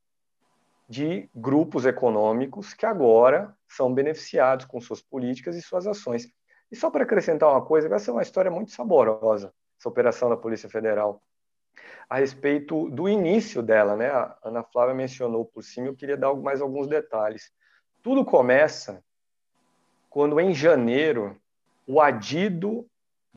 de 0.88 1.28
grupos 1.34 1.84
econômicos 1.84 2.72
que 2.72 2.86
agora 2.86 3.54
são 3.68 3.92
beneficiados 3.92 4.64
com 4.64 4.80
suas 4.80 5.02
políticas 5.02 5.54
e 5.56 5.60
suas 5.60 5.86
ações. 5.86 6.26
E 6.72 6.76
só 6.76 6.90
para 6.90 7.04
acrescentar 7.04 7.50
uma 7.50 7.62
coisa, 7.62 7.86
vai 7.86 7.98
ser 7.98 8.12
uma 8.12 8.22
história 8.22 8.50
muito 8.50 8.70
saborosa, 8.70 9.52
essa 9.78 9.90
operação 9.90 10.30
da 10.30 10.36
Polícia 10.36 10.70
Federal, 10.70 11.22
a 12.08 12.16
respeito 12.16 12.88
do 12.88 13.10
início 13.10 13.62
dela, 13.62 13.94
né? 13.94 14.08
A 14.08 14.38
Ana 14.42 14.62
Flávia 14.62 14.94
mencionou 14.94 15.44
por 15.44 15.62
cima, 15.62 15.88
eu 15.88 15.94
queria 15.94 16.16
dar 16.16 16.32
mais 16.32 16.62
alguns 16.62 16.86
detalhes. 16.86 17.52
Tudo 18.02 18.24
começa 18.24 19.04
quando 20.08 20.40
em 20.40 20.54
janeiro 20.54 21.38
o 21.86 22.00
adido 22.00 22.88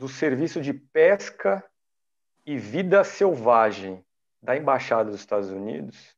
do 0.02 0.08
Serviço 0.08 0.60
de 0.60 0.74
Pesca 0.74 1.64
e 2.44 2.58
Vida 2.58 3.04
Selvagem 3.04 4.04
da 4.42 4.56
Embaixada 4.56 5.12
dos 5.12 5.20
Estados 5.20 5.48
Unidos 5.48 6.16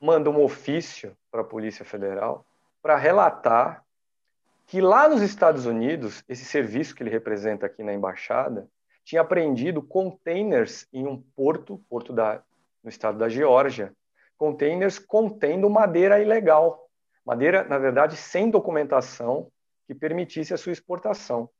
manda 0.00 0.30
um 0.30 0.42
ofício 0.42 1.14
para 1.30 1.42
a 1.42 1.44
Polícia 1.44 1.84
Federal 1.84 2.46
para 2.80 2.96
relatar 2.96 3.84
que 4.66 4.80
lá 4.80 5.06
nos 5.06 5.20
Estados 5.20 5.66
Unidos, 5.66 6.24
esse 6.26 6.46
serviço 6.46 6.94
que 6.94 7.02
ele 7.02 7.10
representa 7.10 7.66
aqui 7.66 7.82
na 7.82 7.92
embaixada, 7.92 8.66
tinha 9.04 9.20
apreendido 9.20 9.82
containers 9.82 10.88
em 10.90 11.06
um 11.06 11.20
porto, 11.36 11.76
porto 11.90 12.14
da, 12.14 12.42
no 12.82 12.88
estado 12.88 13.18
da 13.18 13.28
Geórgia, 13.28 13.92
containers 14.38 14.98
contendo 14.98 15.68
madeira 15.68 16.22
ilegal, 16.22 16.88
madeira, 17.22 17.64
na 17.64 17.76
verdade, 17.76 18.16
sem 18.16 18.48
documentação 18.48 19.52
que 19.86 19.94
permitisse 19.94 20.54
a 20.54 20.56
sua 20.56 20.72
exportação. 20.72 21.50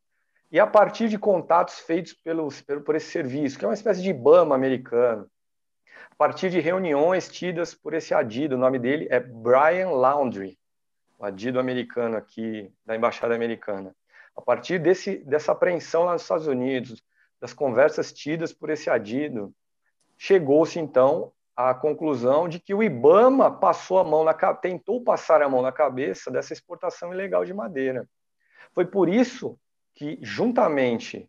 E 0.53 0.59
a 0.59 0.67
partir 0.67 1.09
de 1.09 1.17
contatos 1.17 1.79
feitos 1.79 2.13
pelo, 2.13 2.49
por 2.85 2.97
esse 2.97 3.11
serviço, 3.11 3.57
que 3.57 3.65
é 3.65 3.69
uma 3.69 3.75
espécie 3.75 4.03
de 4.03 4.11
IBAMA 4.11 4.55
americano, 4.55 5.31
a 6.11 6.15
partir 6.17 6.51
de 6.51 6.59
reuniões 6.59 7.29
tidas 7.29 7.73
por 7.73 7.95
esse 7.95 8.13
adido, 8.13 8.57
o 8.57 8.59
nome 8.59 8.79
dele 8.79 9.07
é 9.11 9.21
Brian 9.21 9.91
Laundrie, 9.91 10.59
o 11.19 11.25
adido 11.25 11.61
americano 11.61 12.17
aqui 12.17 12.73
da 12.85 12.97
Embaixada 12.97 13.35
Americana. 13.35 13.95
A 14.37 14.43
partir 14.43 14.81
desse, 14.81 15.19
dessa 15.19 15.53
apreensão 15.53 16.05
lá 16.05 16.15
nos 16.15 16.23
Estados 16.23 16.49
Unidos, 16.49 17.01
das 17.41 17.53
conversas 17.53 18.13
tidas 18.13 18.53
por 18.53 18.71
esse 18.71 18.91
adido, 18.91 19.55
chegou-se 20.19 20.79
então 20.81 21.33
à 21.55 21.73
conclusão 21.75 22.49
de 22.49 22.59
que 22.59 22.75
o 22.75 22.83
IBAMA 22.83 23.53
passou 23.53 23.99
a 23.99 24.05
mão 24.05 24.25
na 24.25 24.35
tentou 24.55 25.05
passar 25.05 25.43
a 25.43 25.49
mão 25.49 25.63
na 25.63 25.71
cabeça 25.71 26.29
dessa 26.29 26.53
exportação 26.53 27.15
ilegal 27.15 27.45
de 27.45 27.55
madeira. 27.55 28.05
Foi 28.75 28.85
por 28.85 29.09
isso 29.09 29.57
que, 30.01 30.19
juntamente 30.23 31.29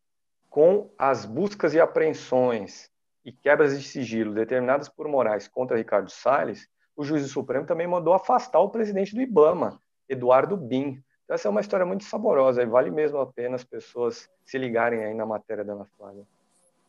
com 0.49 0.89
as 0.97 1.25
buscas 1.25 1.73
e 1.73 1.79
apreensões 1.79 2.89
e 3.25 3.29
quebras 3.29 3.77
de 3.77 3.85
sigilo 3.85 4.33
determinadas 4.33 4.87
por 4.87 5.09
Moraes 5.09 5.45
contra 5.45 5.75
Ricardo 5.75 6.09
Salles, 6.09 6.69
o 6.95 7.03
juiz 7.03 7.21
do 7.21 7.27
Supremo 7.27 7.65
também 7.65 7.85
mandou 7.85 8.13
afastar 8.13 8.61
o 8.61 8.69
presidente 8.69 9.13
do 9.13 9.21
IBAMA, 9.21 9.77
Eduardo 10.07 10.55
Bin. 10.55 11.03
Então, 11.25 11.35
essa 11.35 11.49
é 11.49 11.51
uma 11.51 11.59
história 11.59 11.85
muito 11.85 12.05
saborosa 12.05 12.63
e 12.63 12.65
vale 12.65 12.89
mesmo 12.89 13.17
a 13.17 13.25
pena 13.25 13.55
as 13.55 13.63
pessoas 13.65 14.29
se 14.45 14.57
ligarem 14.57 15.03
aí 15.03 15.13
na 15.13 15.25
matéria 15.25 15.65
da 15.65 15.73
Ana 15.73 15.87
Flávia. 15.97 16.25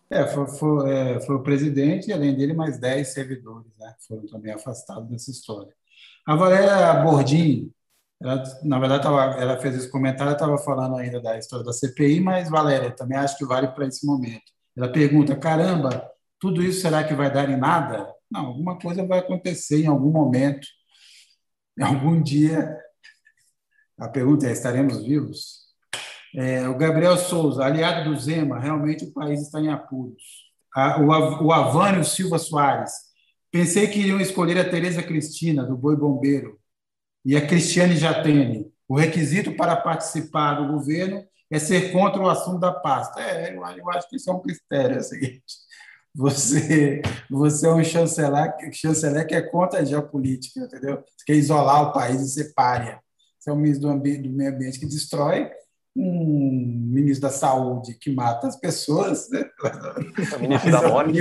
É, 0.09 0.25
foi, 0.25 0.47
foi, 0.47 0.93
é, 0.93 1.21
foi, 1.21 1.35
o 1.35 1.43
presidente 1.43 2.11
e, 2.11 2.13
além 2.13 2.37
dele, 2.37 2.55
mais 2.55 2.79
10 2.79 3.09
servidores 3.09 3.77
né, 3.77 3.93
foram 4.07 4.25
também 4.27 4.53
afastados 4.53 5.09
dessa 5.09 5.33
história. 5.33 5.75
A 6.25 6.37
Valéria 6.37 6.95
Bordim 7.03 7.73
ela, 8.23 8.43
na 8.63 8.79
verdade, 8.79 9.03
tava, 9.03 9.21
ela 9.41 9.59
fez 9.59 9.75
esse 9.75 9.91
comentário, 9.91 10.33
estava 10.33 10.57
falando 10.59 10.97
ainda 10.97 11.21
da 11.21 11.37
história 11.37 11.65
da 11.65 11.73
CPI, 11.73 12.21
mas, 12.21 12.49
Valéria, 12.49 12.91
também 12.93 13.19
acho 13.19 13.37
que 13.37 13.45
vale 13.45 13.67
para 13.69 13.87
esse 13.87 14.07
momento. 14.07 14.45
Ela 14.77 14.91
pergunta: 14.91 15.35
caramba, 15.35 16.09
tudo 16.39 16.63
isso 16.63 16.81
será 16.81 17.03
que 17.03 17.15
vai 17.15 17.33
dar 17.33 17.51
em 17.51 17.57
nada? 17.57 18.09
Não, 18.31 18.47
alguma 18.47 18.79
coisa 18.79 19.05
vai 19.07 19.19
acontecer 19.19 19.83
em 19.83 19.89
algum 19.89 20.11
momento, 20.11 20.67
em 21.79 21.83
algum 21.83 22.23
dia. 22.23 22.79
A 23.99 24.09
pergunta 24.09 24.47
é: 24.47 24.53
estaremos 24.53 25.05
vivos? 25.05 25.63
É, 26.35 26.67
o 26.69 26.79
Gabriel 26.79 27.17
Souza, 27.19 27.65
aliado 27.65 28.09
do 28.09 28.19
Zema, 28.19 28.59
realmente 28.59 29.05
o 29.05 29.13
país 29.13 29.43
está 29.43 29.61
em 29.61 29.69
apuros. 29.69 30.23
A, 30.75 30.99
o, 31.01 31.47
o 31.47 31.53
Avânio 31.53 32.05
Silva 32.05 32.39
Soares, 32.39 32.93
pensei 33.51 33.87
que 33.89 33.99
iriam 33.99 34.21
escolher 34.21 34.59
a 34.59 34.69
Tereza 34.69 35.03
Cristina, 35.03 35.65
do 35.65 35.77
Boi 35.77 35.97
Bombeiro, 35.97 36.62
e 37.25 37.37
a 37.37 37.47
Cristiane 37.47 37.97
Jatene. 37.97 38.71
O 38.89 38.97
requisito 38.97 39.53
para 39.57 39.77
participar 39.77 40.55
do 40.55 40.73
governo 40.73 41.25
é 41.51 41.59
ser 41.59 41.93
contra 41.93 42.21
o 42.21 42.29
assunto 42.29 42.59
da 42.59 42.73
pasta. 42.73 43.21
É, 43.21 43.55
eu 43.55 43.91
acho 43.91 44.09
que 44.09 44.17
isso 44.17 44.31
é 44.31 44.33
um 44.33 44.41
critério. 44.41 44.99
É 44.99 45.03
seguinte, 45.03 45.43
você, 46.15 47.03
você 47.31 47.67
é 47.67 47.73
um 47.73 47.85
chanceler, 47.85 48.53
chanceler 48.73 49.27
que 49.27 49.35
é 49.35 49.43
contra 49.43 49.81
a 49.81 49.85
geopolítica, 49.85 50.61
entendeu? 50.61 50.97
Você 51.17 51.25
quer 51.27 51.35
isolar 51.35 51.83
o 51.83 51.93
país 51.93 52.21
e 52.21 52.29
ser 52.29 52.53
párea. 52.55 53.01
Você 53.39 53.51
é 53.51 53.53
um 53.53 53.57
ministro 53.57 53.89
do, 53.89 53.95
ambiente, 53.95 54.29
do 54.29 54.31
meio 54.31 54.55
ambiente 54.55 54.79
que 54.79 54.87
destrói, 54.87 55.51
um 55.97 56.91
ministro 56.93 57.29
da 57.29 57.31
saúde 57.31 57.95
que 57.95 58.15
mata 58.15 58.47
as 58.47 58.57
pessoas. 58.57 59.29
Né? 59.31 59.45
O 60.37 60.39
ministro 60.41 60.71
da 60.71 60.89
morte. 60.89 61.21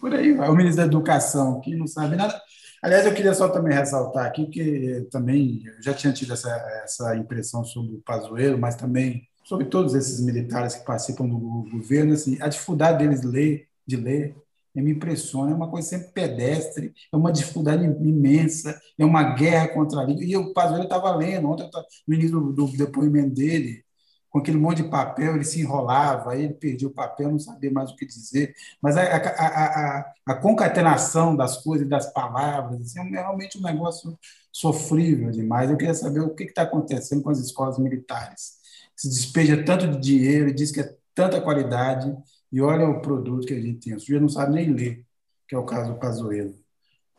Por 0.00 0.14
aí 0.14 0.32
vai. 0.32 0.48
O 0.48 0.54
ministro 0.54 0.82
da 0.82 0.86
educação 0.86 1.60
que 1.60 1.74
não 1.76 1.86
sabe 1.86 2.16
nada. 2.16 2.40
Aliás, 2.82 3.04
eu 3.04 3.14
queria 3.14 3.34
só 3.34 3.48
também 3.48 3.74
ressaltar 3.74 4.26
aqui, 4.26 4.46
que 4.46 5.06
também 5.10 5.62
eu 5.66 5.82
já 5.82 5.92
tinha 5.92 6.12
tido 6.12 6.32
essa, 6.32 6.50
essa 6.82 7.16
impressão 7.16 7.64
sobre 7.64 7.96
o 7.96 8.00
Pazuello, 8.00 8.58
mas 8.58 8.74
também 8.74 9.28
sobre 9.44 9.66
todos 9.66 9.94
esses 9.94 10.20
militares 10.20 10.76
que 10.76 10.84
participam 10.84 11.26
do 11.26 11.38
governo, 11.70 12.14
assim, 12.14 12.38
a 12.40 12.48
dificuldade 12.48 12.98
deles 12.98 13.22
ler, 13.22 13.68
de 13.86 13.96
ler 13.96 14.34
me 14.74 14.92
impressiona, 14.92 15.52
é 15.52 15.54
uma 15.54 15.68
coisa 15.68 15.88
sempre 15.88 16.12
pedestre, 16.12 16.92
é 17.12 17.16
uma 17.16 17.32
dificuldade 17.32 17.84
imensa, 17.84 18.80
é 18.98 19.04
uma 19.04 19.34
guerra 19.34 19.68
contra 19.68 20.00
a 20.00 20.04
língua. 20.04 20.24
E 20.24 20.36
o 20.36 20.52
Pazuello 20.52 20.84
estava 20.84 21.14
lendo, 21.14 21.48
ontem 21.48 21.68
no 22.06 22.14
início 22.14 22.40
do, 22.40 22.52
do 22.52 22.76
depoimento 22.76 23.34
dele, 23.34 23.84
com 24.30 24.38
aquele 24.38 24.56
monte 24.56 24.82
de 24.82 24.88
papel, 24.88 25.34
ele 25.34 25.44
se 25.44 25.60
enrolava, 25.60 26.32
aí 26.32 26.44
ele 26.44 26.54
perdia 26.54 26.86
o 26.86 26.92
papel, 26.92 27.32
não 27.32 27.38
sabia 27.38 27.70
mais 27.70 27.90
o 27.90 27.96
que 27.96 28.06
dizer. 28.06 28.54
Mas 28.80 28.96
a, 28.96 29.02
a, 29.02 29.98
a, 29.98 30.12
a 30.24 30.34
concatenação 30.36 31.34
das 31.34 31.56
coisas, 31.58 31.88
das 31.88 32.12
palavras, 32.12 32.80
assim, 32.80 33.00
é 33.00 33.20
realmente 33.20 33.58
um 33.58 33.62
negócio 33.62 34.16
sofrível 34.52 35.32
demais. 35.32 35.68
Eu 35.68 35.76
queria 35.76 35.94
saber 35.94 36.20
o 36.20 36.34
que 36.34 36.44
está 36.44 36.62
acontecendo 36.62 37.22
com 37.22 37.30
as 37.30 37.40
escolas 37.40 37.76
militares. 37.78 38.60
Se 38.96 39.08
despeja 39.08 39.64
tanto 39.64 39.88
de 39.88 39.98
dinheiro, 39.98 40.54
diz 40.54 40.70
que 40.70 40.80
é 40.80 40.96
tanta 41.12 41.40
qualidade, 41.40 42.16
e 42.52 42.60
olha 42.60 42.88
o 42.88 43.00
produto 43.00 43.46
que 43.46 43.54
a 43.54 43.60
gente 43.60 43.80
tem. 43.80 43.94
O 43.94 44.00
sujeito 44.00 44.22
não 44.22 44.28
sabe 44.28 44.54
nem 44.54 44.72
ler, 44.72 45.04
que 45.48 45.56
é 45.56 45.58
o 45.58 45.64
caso 45.64 45.92
do 45.92 45.98
Pazuello. 45.98 46.54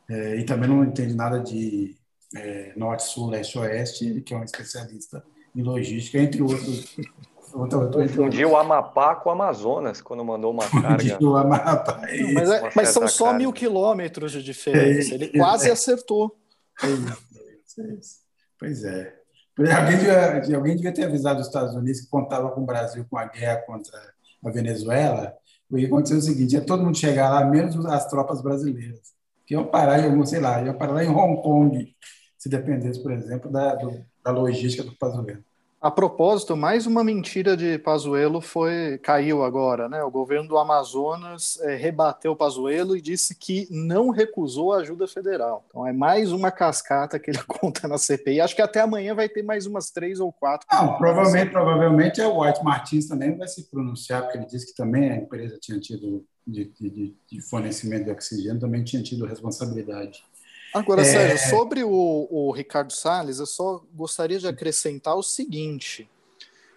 É, 0.09 0.37
e 0.37 0.45
também 0.45 0.69
não 0.69 0.83
entende 0.83 1.13
nada 1.13 1.39
de 1.39 1.97
é, 2.35 2.73
norte, 2.77 3.03
sul, 3.03 3.29
leste, 3.29 3.57
oeste, 3.57 4.05
ele 4.05 4.21
que 4.21 4.33
é 4.33 4.37
um 4.37 4.43
especialista 4.43 5.23
em 5.55 5.61
logística, 5.61 6.17
entre 6.17 6.41
outros. 6.41 6.95
Confundiu 7.51 8.51
o 8.51 8.57
Amapá 8.57 9.15
com 9.15 9.27
o 9.29 9.31
Amazonas 9.33 10.01
quando 10.01 10.23
mandou 10.23 10.51
uma 10.51 10.69
carga. 10.69 11.17
o 11.21 11.35
Amapá, 11.35 12.01
é 12.07 12.31
mas, 12.31 12.49
é, 12.49 12.71
mas, 12.73 12.89
são 12.89 13.07
só 13.07 13.25
carga. 13.25 13.39
mil 13.39 13.51
quilômetros 13.51 14.31
de 14.31 14.41
diferença. 14.41 15.13
Ele 15.13 15.27
quase 15.27 15.69
acertou. 15.69 16.37
Pois 18.57 18.83
é. 18.85 19.21
Alguém 19.57 19.97
devia, 19.97 20.55
alguém 20.55 20.75
devia 20.75 20.93
ter 20.93 21.03
avisado 21.03 21.41
os 21.41 21.47
Estados 21.47 21.75
Unidos 21.75 22.01
que 22.01 22.09
contava 22.09 22.49
com 22.51 22.61
o 22.61 22.65
Brasil 22.65 23.05
com 23.09 23.17
a 23.17 23.25
guerra 23.25 23.57
contra 23.65 23.99
a 24.43 24.49
Venezuela. 24.49 25.35
O 25.69 25.75
que 25.75 25.85
aconteceu 25.85 26.17
é 26.17 26.19
o 26.19 26.23
seguinte: 26.23 26.55
é 26.55 26.61
todo 26.61 26.83
mundo 26.83 26.97
chegar 26.97 27.29
lá, 27.29 27.45
menos 27.45 27.85
as 27.85 28.07
tropas 28.07 28.41
brasileiras, 28.41 29.13
que 29.45 29.53
iam 29.53 29.65
parar 29.65 29.99
em, 29.99 30.25
sei 30.25 30.39
lá, 30.39 30.61
iam 30.61 30.77
parar 30.77 30.93
lá 30.93 31.03
em 31.03 31.09
Hong 31.09 31.41
Kong, 31.41 31.95
se 32.41 32.49
dependesse, 32.49 32.99
por 33.03 33.11
exemplo, 33.11 33.51
da, 33.51 33.75
do, 33.75 34.03
da 34.25 34.31
logística 34.31 34.83
do 34.83 34.95
Pazuello. 34.95 35.43
A 35.79 35.91
propósito, 35.91 36.57
mais 36.57 36.87
uma 36.87 37.03
mentira 37.03 37.55
de 37.55 37.77
Pazuello 37.77 38.41
foi 38.41 38.97
caiu 38.97 39.43
agora, 39.43 39.87
né? 39.87 40.03
O 40.03 40.09
governo 40.09 40.47
do 40.47 40.57
Amazonas 40.57 41.59
é, 41.61 41.75
rebateu 41.75 42.35
Pazuello 42.35 42.97
e 42.97 43.01
disse 43.01 43.35
que 43.35 43.67
não 43.69 44.09
recusou 44.09 44.73
a 44.73 44.77
ajuda 44.77 45.07
federal. 45.07 45.63
Então 45.67 45.85
é 45.85 45.93
mais 45.93 46.31
uma 46.31 46.49
cascata 46.49 47.19
que 47.19 47.29
ele 47.29 47.41
conta 47.45 47.87
na 47.87 47.99
CPI. 47.99 48.41
Acho 48.41 48.55
que 48.55 48.61
até 48.61 48.81
amanhã 48.81 49.13
vai 49.13 49.29
ter 49.29 49.43
mais 49.43 49.67
umas 49.67 49.91
três 49.91 50.19
ou 50.19 50.31
quatro. 50.31 50.67
Não, 50.71 50.97
provavelmente, 50.97 51.51
provavelmente 51.51 52.21
é 52.21 52.27
o 52.27 52.41
White 52.41 52.63
Martins 52.63 53.07
também 53.07 53.37
vai 53.37 53.47
se 53.47 53.69
pronunciar, 53.69 54.23
porque 54.23 54.39
ele 54.39 54.47
disse 54.47 54.65
que 54.65 54.75
também 54.75 55.11
a 55.11 55.15
empresa 55.15 55.59
tinha 55.61 55.79
tido 55.79 56.25
de, 56.45 56.65
de, 56.79 57.15
de 57.27 57.41
fornecimento 57.41 58.05
de 58.05 58.11
oxigênio 58.11 58.59
também 58.59 58.83
tinha 58.83 59.03
tido 59.03 59.27
responsabilidade. 59.27 60.23
Agora, 60.73 61.01
é... 61.01 61.05
Sérgio, 61.05 61.49
sobre 61.49 61.83
o, 61.83 62.27
o 62.29 62.51
Ricardo 62.51 62.93
Salles, 62.93 63.39
eu 63.39 63.45
só 63.45 63.83
gostaria 63.93 64.39
de 64.39 64.47
acrescentar 64.47 65.15
o 65.15 65.23
seguinte, 65.23 66.09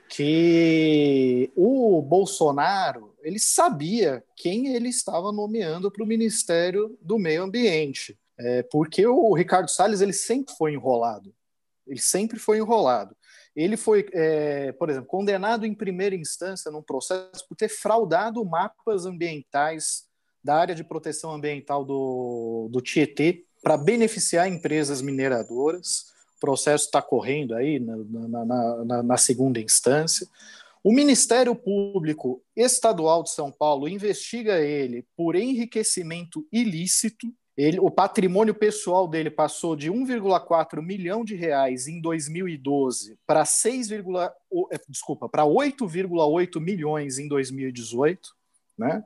que 0.09 1.51
o 1.57 2.01
Bolsonaro 2.03 3.15
ele 3.23 3.39
sabia 3.39 4.23
quem 4.37 4.75
ele 4.75 4.89
estava 4.89 5.33
nomeando 5.33 5.91
para 5.91 6.05
o 6.05 6.07
Ministério 6.07 6.97
do 7.01 7.19
Meio 7.19 7.43
Ambiente, 7.43 8.19
é, 8.39 8.63
porque 8.65 9.07
o 9.07 9.33
Ricardo 9.33 9.71
Salles 9.71 10.01
ele 10.01 10.13
sempre 10.13 10.55
foi 10.57 10.73
enrolado, 10.73 11.35
ele 11.87 12.01
sempre 12.01 12.39
foi 12.39 12.59
enrolado. 12.59 13.17
Ele 13.57 13.77
foi, 13.77 14.05
é, 14.13 14.73
por 14.73 14.91
exemplo, 14.91 15.07
condenado 15.07 15.65
em 15.65 15.73
primeira 15.73 16.17
instância 16.17 16.73
num 16.73 16.83
processo 16.83 17.47
por 17.49 17.55
ter 17.55 17.69
fraudado 17.69 18.45
mapas 18.45 19.07
ambientais 19.07 20.09
da 20.43 20.57
área 20.57 20.75
de 20.75 20.83
proteção 20.83 21.33
ambiental 21.33 21.85
do, 21.85 22.69
do 22.71 22.81
Tietê, 22.81 23.45
para 23.65 23.79
beneficiar 23.79 24.47
empresas 24.47 25.01
mineradoras. 25.01 26.13
O 26.37 26.41
processo 26.41 26.85
está 26.85 27.01
correndo 27.01 27.55
aí 27.55 27.81
na, 27.81 27.97
na, 27.97 28.85
na, 28.85 29.03
na 29.03 29.17
segunda 29.17 29.59
instância. 29.59 30.29
O 30.83 30.93
Ministério 30.93 31.57
Público 31.57 32.43
Estadual 32.55 33.23
de 33.23 33.31
São 33.31 33.51
Paulo 33.51 33.89
investiga 33.89 34.61
ele 34.61 35.07
por 35.17 35.35
enriquecimento 35.35 36.47
ilícito. 36.53 37.33
Ele, 37.57 37.81
o 37.81 37.91
patrimônio 37.91 38.55
pessoal 38.55 39.09
dele 39.09 39.31
passou 39.31 39.75
de 39.75 39.91
1,4 39.91 40.83
milhão 40.83 41.25
de 41.25 41.35
reais 41.35 41.89
em 41.89 42.03
2012 42.03 43.17
para 43.27 43.47
6, 43.47 43.93
é, 43.93 44.03
desculpa, 44.87 45.27
para 45.27 45.45
8,8 45.45 46.61
milhões 46.61 47.19
em 47.19 47.29
2018. 47.29 48.29
né? 48.77 49.03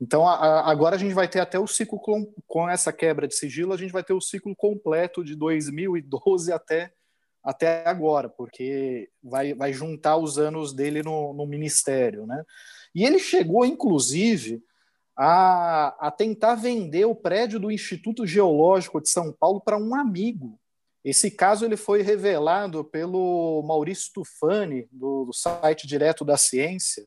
Então, 0.00 0.26
a, 0.26 0.34
a, 0.34 0.70
agora 0.70 0.96
a 0.96 0.98
gente 0.98 1.12
vai 1.12 1.28
ter 1.28 1.40
até 1.40 1.58
o 1.58 1.66
ciclo 1.66 1.98
com, 1.98 2.32
com, 2.46 2.68
essa 2.68 2.92
quebra 2.92 3.28
de 3.28 3.34
sigilo, 3.34 3.72
a 3.72 3.76
gente 3.76 3.92
vai 3.92 4.02
ter 4.02 4.14
o 4.14 4.20
ciclo 4.20 4.56
completo 4.56 5.22
de 5.22 5.36
2012 5.36 6.52
até, 6.52 6.90
até 7.44 7.86
agora, 7.86 8.28
porque 8.28 9.10
vai, 9.22 9.52
vai 9.52 9.72
juntar 9.72 10.16
os 10.16 10.38
anos 10.38 10.72
dele 10.72 11.02
no, 11.02 11.34
no 11.34 11.46
ministério, 11.46 12.26
né? 12.26 12.42
E 12.94 13.04
ele 13.04 13.18
chegou, 13.18 13.64
inclusive, 13.66 14.62
a, 15.16 16.06
a 16.06 16.10
tentar 16.10 16.54
vender 16.54 17.04
o 17.04 17.14
prédio 17.14 17.60
do 17.60 17.70
Instituto 17.70 18.26
Geológico 18.26 19.02
de 19.02 19.10
São 19.10 19.30
Paulo 19.30 19.60
para 19.60 19.76
um 19.76 19.94
amigo. 19.94 20.58
Esse 21.04 21.30
caso 21.30 21.64
ele 21.64 21.76
foi 21.76 22.02
revelado 22.02 22.84
pelo 22.84 23.62
Maurício 23.66 24.10
Tufani, 24.14 24.88
do, 24.90 25.26
do 25.26 25.32
site 25.32 25.86
Direto 25.86 26.24
da 26.24 26.38
Ciência, 26.38 27.06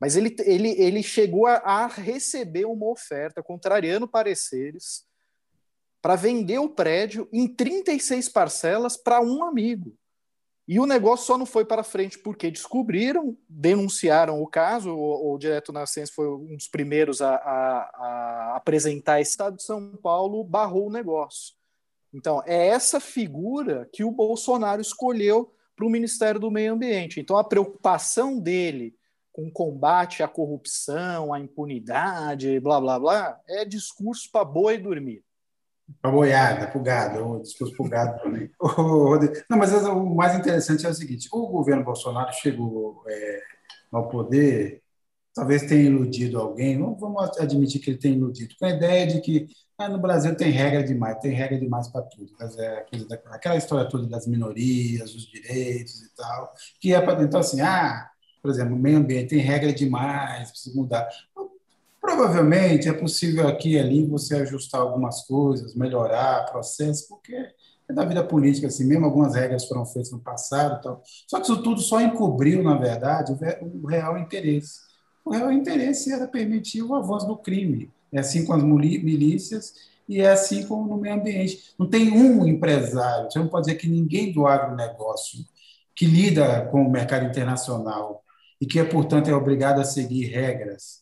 mas 0.00 0.16
ele, 0.16 0.34
ele, 0.40 0.70
ele 0.80 1.02
chegou 1.02 1.46
a, 1.46 1.56
a 1.56 1.86
receber 1.86 2.64
uma 2.64 2.90
oferta, 2.90 3.42
contrariando 3.42 4.08
pareceres, 4.08 5.04
para 6.00 6.16
vender 6.16 6.58
o 6.58 6.70
prédio 6.70 7.28
em 7.30 7.46
36 7.46 8.30
parcelas 8.30 8.96
para 8.96 9.20
um 9.20 9.44
amigo. 9.44 9.94
E 10.66 10.78
o 10.78 10.86
negócio 10.86 11.26
só 11.26 11.36
não 11.36 11.44
foi 11.44 11.64
para 11.64 11.82
frente 11.82 12.18
porque 12.18 12.50
descobriram, 12.50 13.36
denunciaram 13.48 14.40
o 14.40 14.46
caso. 14.46 14.94
O, 14.94 15.34
o 15.34 15.38
Direto 15.38 15.72
na 15.72 15.84
Ciência 15.84 16.14
foi 16.14 16.28
um 16.28 16.56
dos 16.56 16.68
primeiros 16.68 17.20
a, 17.20 17.34
a, 17.34 17.90
a 17.94 18.56
apresentar. 18.56 19.20
Esse 19.20 19.32
Estado 19.32 19.56
de 19.56 19.64
São 19.64 19.96
Paulo 19.96 20.44
barrou 20.44 20.86
o 20.86 20.92
negócio. 20.92 21.54
Então, 22.14 22.42
é 22.46 22.68
essa 22.68 23.00
figura 23.00 23.88
que 23.92 24.04
o 24.04 24.10
Bolsonaro 24.10 24.80
escolheu 24.80 25.52
para 25.76 25.86
o 25.86 25.90
Ministério 25.90 26.40
do 26.40 26.50
Meio 26.50 26.72
Ambiente. 26.72 27.20
Então, 27.20 27.36
a 27.36 27.44
preocupação 27.44 28.38
dele 28.38 28.94
com 29.32 29.50
combate 29.50 30.22
à 30.22 30.28
corrupção, 30.28 31.32
à 31.32 31.40
impunidade, 31.40 32.60
blá, 32.60 32.80
blá, 32.80 32.98
blá, 32.98 33.40
é 33.48 33.64
discurso 33.64 34.28
para 34.32 34.44
boi 34.44 34.78
dormir. 34.78 35.24
Para 36.00 36.10
boiada, 36.10 36.66
para 36.68 36.78
o 36.78 36.82
gado, 36.82 37.42
discurso 37.42 37.76
para 37.76 37.86
o 37.86 37.88
gado 37.88 38.22
também. 38.22 38.50
Não, 39.50 39.58
mas 39.58 39.72
o 39.72 40.14
mais 40.14 40.38
interessante 40.38 40.86
é 40.86 40.88
o 40.88 40.94
seguinte: 40.94 41.28
o 41.32 41.48
governo 41.48 41.84
Bolsonaro 41.84 42.32
chegou 42.32 43.02
é, 43.08 43.40
ao 43.90 44.08
poder, 44.08 44.82
talvez 45.34 45.62
tenha 45.62 45.82
iludido 45.82 46.38
alguém, 46.38 46.78
vamos 46.78 47.38
admitir 47.38 47.80
que 47.80 47.90
ele 47.90 47.98
tem 47.98 48.14
iludido, 48.14 48.54
com 48.58 48.66
a 48.66 48.70
ideia 48.70 49.06
de 49.06 49.20
que 49.20 49.48
ah, 49.80 49.88
no 49.88 49.98
Brasil 49.98 50.36
tem 50.36 50.50
regra 50.50 50.84
demais, 50.84 51.18
tem 51.20 51.32
regra 51.32 51.58
demais 51.58 51.88
para 51.88 52.02
tudo. 52.02 52.30
Mas 52.38 52.56
é 52.58 52.84
aquela 53.30 53.56
história 53.56 53.88
toda 53.88 54.06
das 54.06 54.26
minorias, 54.26 55.14
os 55.14 55.26
direitos 55.26 56.02
e 56.02 56.14
tal, 56.14 56.52
que 56.78 56.92
é 56.92 57.00
para. 57.00 57.22
Então, 57.22 57.40
assim, 57.40 57.62
ah, 57.62 58.09
por 58.40 58.50
exemplo, 58.50 58.76
meio 58.76 58.98
ambiente 58.98 59.30
tem 59.30 59.38
regra 59.38 59.72
demais, 59.72 60.50
precisa 60.50 60.74
mudar. 60.74 61.08
Provavelmente 62.00 62.88
é 62.88 62.92
possível 62.92 63.46
aqui 63.46 63.74
e 63.74 63.78
ali 63.78 64.06
você 64.06 64.36
ajustar 64.36 64.80
algumas 64.80 65.22
coisas, 65.26 65.74
melhorar 65.74 66.46
processo, 66.50 67.08
porque 67.08 67.34
é 67.88 67.92
da 67.92 68.04
vida 68.04 68.24
política 68.24 68.68
assim 68.68 68.84
mesmo, 68.84 69.04
algumas 69.04 69.34
regras 69.34 69.66
foram 69.66 69.84
feitas 69.84 70.10
no 70.12 70.18
passado 70.18 70.80
tal. 70.82 71.02
Só 71.26 71.38
que 71.38 71.44
isso 71.44 71.62
tudo 71.62 71.80
só 71.80 72.00
encobriu, 72.00 72.62
na 72.62 72.76
verdade, 72.76 73.32
o 73.60 73.86
real 73.86 74.16
interesse. 74.16 74.80
O 75.24 75.30
real 75.30 75.52
interesse 75.52 76.12
era 76.12 76.26
permitir 76.26 76.82
o 76.82 76.94
avanço 76.94 77.26
do 77.26 77.36
crime. 77.36 77.90
É 78.12 78.20
assim 78.20 78.44
com 78.44 78.52
as 78.52 78.62
milícias 78.62 79.74
e 80.08 80.20
é 80.20 80.30
assim 80.30 80.66
como 80.66 80.88
no 80.88 81.00
meio 81.00 81.14
ambiente. 81.14 81.74
Não 81.78 81.86
tem 81.86 82.10
um 82.10 82.46
empresário, 82.46 83.30
você 83.30 83.38
não 83.38 83.48
pode 83.48 83.66
dizer 83.66 83.78
que 83.78 83.88
ninguém 83.88 84.32
do 84.32 84.46
agronegócio 84.46 85.44
que 85.94 86.06
lida 86.06 86.66
com 86.66 86.82
o 86.82 86.90
mercado 86.90 87.26
internacional 87.26 88.24
e 88.60 88.66
que, 88.66 88.82
portanto, 88.84 89.28
é 89.28 89.34
obrigado 89.34 89.80
a 89.80 89.84
seguir 89.84 90.26
regras 90.26 91.00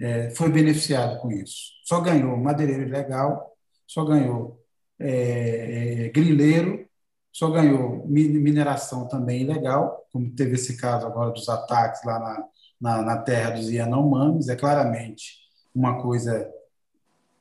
é, 0.00 0.30
foi 0.30 0.50
beneficiado 0.50 1.20
com 1.20 1.30
isso. 1.30 1.72
Só 1.84 2.00
ganhou 2.00 2.36
madeireiro 2.36 2.82
ilegal, 2.84 3.54
só 3.86 4.04
ganhou 4.04 4.58
é, 4.98 6.06
é, 6.06 6.08
grileiro, 6.08 6.88
só 7.32 7.50
ganhou 7.50 8.06
mineração 8.08 9.06
também 9.06 9.42
ilegal, 9.42 10.06
como 10.12 10.30
teve 10.34 10.54
esse 10.54 10.76
caso 10.76 11.06
agora 11.06 11.30
dos 11.30 11.48
ataques 11.48 12.02
lá 12.04 12.18
na, 12.18 12.44
na, 12.80 13.02
na 13.02 13.18
terra 13.18 13.50
dos 13.50 13.70
Yanomamis, 13.70 14.48
é 14.48 14.56
claramente 14.56 15.38
uma 15.74 16.02
coisa 16.02 16.50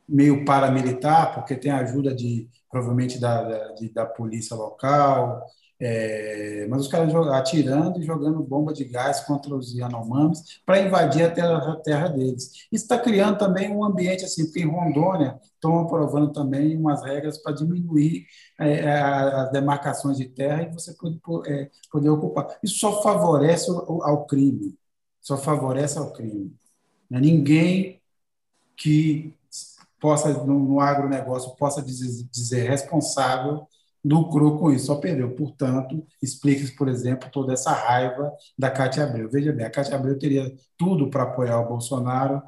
meio 0.07 0.43
paramilitar, 0.43 1.33
porque 1.33 1.55
tem 1.55 1.71
a 1.71 1.79
ajuda 1.79 2.13
de 2.13 2.49
provavelmente 2.69 3.19
da, 3.19 3.43
da, 3.43 3.73
de, 3.73 3.89
da 3.89 4.05
polícia 4.05 4.55
local, 4.55 5.43
é, 5.81 6.67
mas 6.69 6.81
os 6.81 6.87
caras 6.89 7.13
atirando 7.29 7.99
e 7.99 8.03
jogando 8.03 8.43
bomba 8.43 8.73
de 8.73 8.83
gás 8.83 9.21
contra 9.21 9.55
os 9.55 9.73
Yanomamis 9.73 10.59
para 10.65 10.81
invadir 10.81 11.23
a 11.23 11.31
terra, 11.31 11.71
a 11.71 11.75
terra 11.77 12.07
deles. 12.09 12.67
Isso 12.69 12.83
está 12.83 12.99
criando 12.99 13.37
também 13.37 13.73
um 13.73 13.83
ambiente 13.83 14.25
assim, 14.25 14.45
porque 14.45 14.59
em 14.59 14.67
Rondônia 14.67 15.39
estão 15.53 15.79
aprovando 15.79 16.33
também 16.33 16.75
umas 16.77 17.01
regras 17.01 17.37
para 17.37 17.53
diminuir 17.53 18.25
é, 18.59 18.71
é 18.79 19.01
as 19.01 19.51
demarcações 19.51 20.17
de 20.17 20.27
terra 20.27 20.63
e 20.63 20.73
você 20.73 20.93
poder, 20.93 21.19
é, 21.47 21.69
poder 21.89 22.09
ocupar. 22.09 22.59
Isso 22.61 22.79
só 22.79 23.01
favorece 23.01 23.71
ao, 23.71 24.03
ao 24.03 24.25
crime, 24.25 24.77
só 25.21 25.37
favorece 25.37 25.97
ao 25.97 26.11
crime. 26.11 26.53
Né? 27.09 27.21
Ninguém 27.21 28.01
que 28.75 29.33
possa, 29.99 30.31
no, 30.43 30.59
no 30.59 30.79
agronegócio, 30.81 31.55
possa 31.55 31.81
dizer, 31.81 32.27
dizer 32.31 32.69
responsável 32.69 33.67
lucrou 34.09 34.57
com 34.57 34.71
isso, 34.71 34.87
só 34.87 34.95
perdeu. 34.95 35.35
Portanto, 35.35 36.03
explica, 36.21 36.65
por 36.75 36.87
exemplo, 36.87 37.29
toda 37.31 37.53
essa 37.53 37.71
raiva 37.71 38.33
da 38.57 38.71
Cátia 38.71 39.03
Abreu. 39.03 39.29
Veja 39.29 39.53
bem, 39.53 39.65
a 39.65 39.69
Cátia 39.69 39.95
Abreu 39.95 40.17
teria 40.17 40.51
tudo 40.75 41.11
para 41.11 41.23
apoiar 41.23 41.59
o 41.59 41.67
Bolsonaro, 41.67 42.41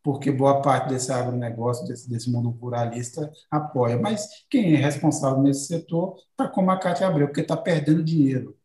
porque 0.00 0.30
boa 0.30 0.62
parte 0.62 0.90
desse 0.90 1.10
agronegócio, 1.10 1.86
desse, 1.88 2.08
desse 2.08 2.30
mundo 2.30 2.50
ruralista, 2.50 3.30
apoia. 3.50 3.98
Mas 3.98 4.46
quem 4.48 4.74
é 4.74 4.76
responsável 4.76 5.42
nesse 5.42 5.66
setor 5.66 6.16
está 6.30 6.46
como 6.46 6.70
a 6.70 6.78
Cátia 6.78 7.08
Abreu, 7.08 7.26
porque 7.26 7.40
está 7.40 7.56
perdendo 7.56 8.02
dinheiro. 8.02 8.56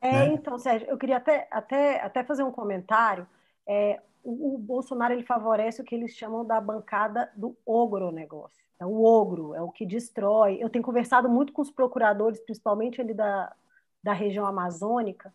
É, 0.00 0.12
né? 0.12 0.34
então, 0.34 0.56
Sérgio, 0.60 0.88
eu 0.88 0.96
queria 0.96 1.16
até, 1.16 1.48
até, 1.50 2.00
até 2.00 2.22
fazer 2.22 2.44
um 2.44 2.52
comentário. 2.52 3.26
É, 3.66 4.00
o, 4.22 4.54
o 4.54 4.58
Bolsonaro 4.58 5.12
ele 5.12 5.24
favorece 5.24 5.82
o 5.82 5.84
que 5.84 5.96
eles 5.96 6.12
chamam 6.12 6.46
da 6.46 6.60
bancada 6.60 7.28
do 7.34 7.56
ogronegócio 7.66 8.65
é 8.78 8.86
o 8.86 9.04
ogro, 9.04 9.54
é 9.54 9.62
o 9.62 9.70
que 9.70 9.86
destrói. 9.86 10.58
Eu 10.60 10.70
tenho 10.70 10.84
conversado 10.84 11.28
muito 11.28 11.52
com 11.52 11.62
os 11.62 11.70
procuradores, 11.70 12.40
principalmente 12.40 13.00
ali 13.00 13.14
da, 13.14 13.54
da 14.02 14.12
região 14.12 14.46
amazônica, 14.46 15.32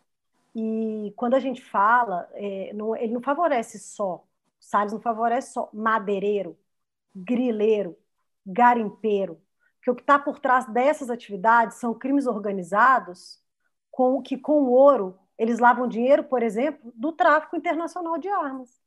e 0.54 1.14
quando 1.16 1.36
a 1.36 1.39
gente 1.39 1.64
fala, 1.64 2.30
é, 2.34 2.74
não, 2.74 2.96
ele 2.96 3.14
não 3.14 3.22
favorece 3.22 3.80
só, 3.80 4.24
Salles 4.60 4.94
não 4.94 5.00
favorece 5.00 5.54
só 5.54 5.70
madeireiro, 5.74 6.58
grileiro, 7.16 7.98
garimpeiro, 8.46 9.42
que 9.82 9.89
o 9.89 9.96
que 9.96 10.02
está 10.02 10.20
por 10.20 10.39
trás 10.39 10.66
dessas 10.68 11.10
atividades 11.10 11.78
são 11.78 11.94
crimes 11.94 12.28
organizados 12.28 13.42
com 13.89 14.22
que 14.22 14.38
com 14.38 14.64
o 14.64 14.72
ouro 14.72 15.18
eles 15.38 15.60
lavam 15.60 15.88
dinheiro, 15.88 16.24
por 16.24 16.44
exemplo, 16.44 16.92
do 16.96 17.12
tráfico 17.12 17.56
internacional 17.56 18.18
de 18.18 18.28
armas. 18.28 18.80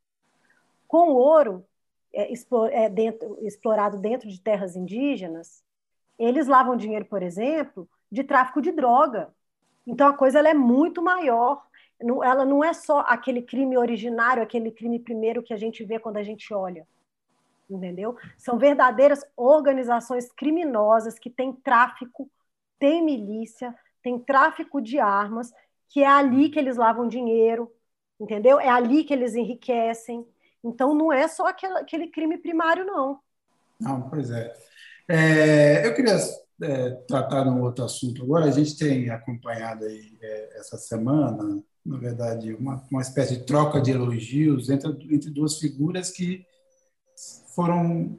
Com 0.86 1.10
o 1.10 1.16
ouro, 1.16 1.66
é, 2.14 2.32
é, 2.72 2.88
dentro, 2.88 3.38
explorado 3.42 3.98
dentro 3.98 4.28
de 4.28 4.40
terras 4.40 4.76
indígenas, 4.76 5.62
eles 6.18 6.46
lavam 6.46 6.76
dinheiro, 6.76 7.04
por 7.04 7.22
exemplo, 7.22 7.88
de 8.10 8.22
tráfico 8.22 8.62
de 8.62 8.72
droga. 8.72 9.34
Então 9.86 10.08
a 10.08 10.14
coisa 10.14 10.38
ela 10.38 10.48
é 10.48 10.54
muito 10.54 11.02
maior. 11.02 11.62
ela 12.22 12.44
não 12.44 12.64
é 12.64 12.72
só 12.72 13.00
aquele 13.00 13.42
crime 13.42 13.76
originário, 13.76 14.42
aquele 14.42 14.70
crime 14.70 14.98
primeiro 14.98 15.42
que 15.42 15.52
a 15.52 15.56
gente 15.56 15.84
vê 15.84 15.98
quando 15.98 16.16
a 16.16 16.22
gente 16.22 16.52
olha. 16.54 16.86
Entendeu? 17.68 18.16
São 18.36 18.58
verdadeiras 18.58 19.24
organizações 19.36 20.30
criminosas 20.30 21.18
que 21.18 21.30
têm 21.30 21.52
tráfico, 21.52 22.30
têm 22.78 23.02
milícia, 23.02 23.74
têm 24.02 24.18
tráfico 24.18 24.80
de 24.80 24.98
armas, 25.00 25.52
que 25.88 26.02
é 26.02 26.06
ali 26.06 26.50
que 26.50 26.58
eles 26.58 26.76
lavam 26.76 27.08
dinheiro, 27.08 27.72
entendeu? 28.20 28.60
É 28.60 28.68
ali 28.68 29.02
que 29.02 29.14
eles 29.14 29.34
enriquecem. 29.34 30.26
Então, 30.64 30.94
não 30.94 31.12
é 31.12 31.28
só 31.28 31.46
aquele, 31.46 32.08
crime 32.08 32.38
primário, 32.38 32.84
não. 32.84 33.18
Não, 33.78 34.08
pois 34.08 34.30
é. 34.30 34.52
é 35.08 35.86
eu 35.86 35.94
queria 35.94 36.16
é, 36.62 36.90
tratar 37.06 37.46
um 37.46 37.62
outro 37.62 37.84
assunto 37.84 38.22
agora. 38.22 38.46
A 38.46 38.50
gente 38.50 38.76
tem 38.76 39.10
acompanhado 39.10 39.84
aí 39.84 40.16
é, 40.22 40.58
essa 40.58 40.78
semana, 40.78 41.62
na 41.84 41.98
verdade, 41.98 42.54
uma, 42.54 42.82
uma 42.90 43.02
espécie 43.02 43.36
de 43.36 43.44
troca 43.44 43.80
de 43.80 43.90
elogios 43.90 44.70
entre, 44.70 44.90
entre 45.14 45.30
duas 45.30 45.58
figuras 45.58 46.10
que 46.10 46.46
foram, 47.54 48.18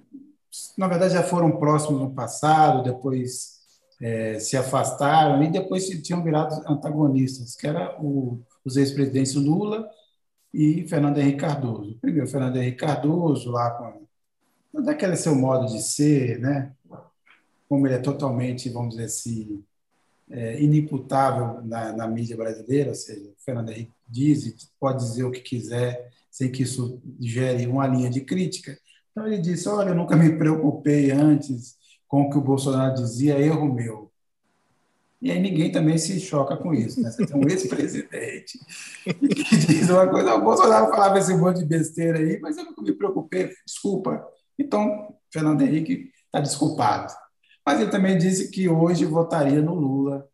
na 0.78 0.88
verdade, 0.88 1.14
já 1.14 1.24
foram 1.24 1.58
próximos 1.58 2.00
no 2.00 2.14
passado, 2.14 2.84
depois 2.84 3.56
é, 4.02 4.40
se 4.40 4.56
afastaram 4.56 5.42
e 5.44 5.52
depois 5.52 5.88
se 5.88 6.02
tinham 6.02 6.24
virado 6.24 6.56
antagonistas, 6.70 7.56
que 7.56 7.66
era 7.66 8.00
o, 8.02 8.42
os 8.64 8.78
ex-presidentes 8.78 9.36
Lula 9.36 9.90
e 10.56 10.88
Fernando 10.88 11.18
Henrique 11.18 11.40
Cardoso. 11.40 11.98
Primeiro, 12.00 12.28
Fernando 12.28 12.56
Henrique 12.56 12.78
Cardoso, 12.78 13.52
lá 13.52 13.72
com 13.72 14.06
daquele 14.82 15.16
seu 15.16 15.36
modo 15.36 15.68
de 15.68 15.82
ser, 15.82 16.40
né? 16.40 16.74
como 17.68 17.88
ele 17.88 17.96
é 17.96 18.00
totalmente, 18.00 18.70
vamos 18.70 18.92
dizer 18.92 19.06
assim, 19.06 19.64
é, 20.30 20.62
inimputável 20.62 21.62
na, 21.64 21.92
na, 21.94 22.08
mídia 22.08 22.38
brasileira, 22.38 22.90
ou 22.90 22.96
seja, 22.96 23.32
Fernando 23.44 23.70
Henrique 23.70 23.92
diz 24.08 24.46
e 24.46 24.56
pode 24.80 25.04
dizer 25.04 25.24
o 25.24 25.32
que 25.32 25.42
quiser 25.42 26.12
sem 26.32 26.52
que 26.52 26.64
isso 26.64 27.02
gere 27.20 27.66
uma 27.68 27.88
linha 27.88 28.10
de 28.10 28.22
crítica. 28.22 28.78
Então 29.12 29.26
ele 29.26 29.38
disse: 29.38 29.70
Olha, 29.70 29.90
eu 29.90 29.96
nunca 29.96 30.16
me 30.16 30.38
preocupei 30.38 31.12
antes 31.12 31.78
com 32.08 32.24
o 32.24 32.30
que 32.30 32.38
o 32.38 32.42
Bolsonaro 32.42 32.96
dizia, 32.96 33.40
erro 33.40 33.74
meu. 33.74 34.12
E 35.26 35.32
aí 35.32 35.40
ninguém 35.40 35.72
também 35.72 35.98
se 35.98 36.20
choca 36.20 36.56
com 36.56 36.72
isso. 36.72 37.02
Né? 37.02 37.10
Você 37.10 37.26
tem 37.26 37.36
um 37.36 37.50
ex-presidente 37.50 38.60
que 39.04 39.58
diz 39.66 39.90
uma 39.90 40.08
coisa, 40.08 40.36
o 40.36 40.42
Bolsonaro 40.44 40.92
falava 40.92 41.18
esse 41.18 41.36
monte 41.36 41.62
de 41.62 41.66
besteira 41.66 42.20
aí, 42.20 42.40
mas 42.40 42.56
eu 42.56 42.66
nunca 42.66 42.80
me 42.84 42.94
preocupei, 42.94 43.50
desculpa. 43.66 44.24
Então, 44.58 45.16
Fernando 45.34 45.64
Henrique 45.64 46.12
está 46.28 46.40
desculpado. 46.40 47.12
Mas 47.66 47.82
ele 47.82 47.90
também 47.90 48.20
disse 48.20 48.52
que 48.52 48.70
hoje 48.70 49.04
votaria 49.04 49.64
no 49.64 49.74
Lula, 49.74 50.28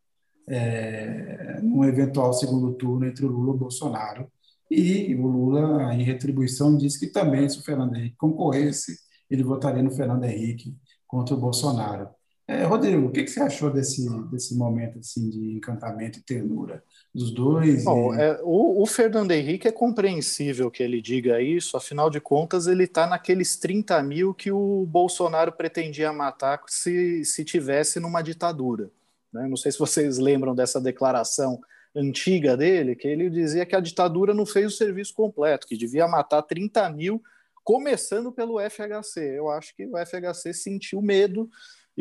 é, 0.50 1.62
num 1.64 1.86
eventual 1.86 2.34
segundo 2.34 2.74
turno 2.74 3.06
entre 3.06 3.26
o 3.26 3.30
Lula 3.30 3.54
e 3.54 3.56
o 3.56 3.60
Bolsonaro. 3.60 4.30
E 4.70 5.16
o 5.16 5.26
Lula, 5.26 5.94
em 5.94 6.04
retribuição, 6.04 6.76
disse 6.76 7.00
que 7.00 7.08
também, 7.08 7.48
se 7.48 7.60
o 7.60 7.64
Fernando 7.64 7.96
Henrique 7.96 8.18
concorresse, 8.18 8.98
ele 9.30 9.42
votaria 9.42 9.82
no 9.82 9.92
Fernando 9.92 10.26
Henrique 10.26 10.76
contra 11.08 11.34
o 11.34 11.40
Bolsonaro. 11.40 12.10
É, 12.48 12.64
Rodrigo, 12.64 13.08
o 13.08 13.12
que, 13.12 13.24
que, 13.24 13.30
você 13.30 13.40
achou 13.40 13.72
desse, 13.72 14.10
desse 14.30 14.56
momento 14.56 15.00
assim, 15.00 15.30
de 15.30 15.56
encantamento 15.56 16.20
e 16.20 16.22
ternura 16.22 16.84
dos 17.14 17.32
dois? 17.34 17.84
Bom, 17.84 18.14
e... 18.14 18.22
é, 18.22 18.40
o, 18.44 18.82
o, 18.82 18.86
Fernando 18.86 19.32
Henrique 19.32 19.68
é 19.68 19.72
compreensível 19.72 20.70
que 20.70 20.84
ele 20.84 21.02
diga 21.02 21.42
isso, 21.42 21.78
afinal 21.78 22.10
de 22.10 22.20
contas, 22.20 22.68
ele 22.68 22.84
está 22.84 23.08
naqueles 23.08 23.56
30 23.58 24.02
mil 24.04 24.34
que 24.34 24.52
o 24.52 24.86
Bolsonaro 24.86 25.52
pretendia 25.52 26.12
matar 26.12 26.62
se, 26.68 27.24
se 27.24 27.46
tivesse 27.46 28.00
numa 28.00 28.22
ditadura. 28.22 28.92
Né? 29.32 29.48
Não 29.48 29.56
sei 29.56 29.72
se 29.72 29.80
vocês 29.80 30.18
lembram 30.18 30.54
dessa 30.54 30.82
declaração 30.82 31.60
antiga 31.96 32.56
dele, 32.56 32.96
que 32.96 33.08
ele 33.08 33.30
dizia 33.30 33.66
que 33.66 33.76
a 33.76 33.82
ditadura 33.82 34.34
não 34.34 34.46
fez 34.46 34.74
o 34.74 34.78
serviço 34.78 35.14
completo, 35.14 35.68
que 35.68 35.78
devia 35.78 36.08
matar 36.08 36.42
30 36.42 36.90
mil, 36.90 37.22
começando 37.64 38.32
pelo 38.32 38.60
FHC. 38.60 39.38
Eu 39.38 39.50
acho 39.50 39.76
que 39.76 39.86
o 39.86 39.98
FHC 39.98 40.54
sentiu 40.54 41.02
medo 41.02 41.50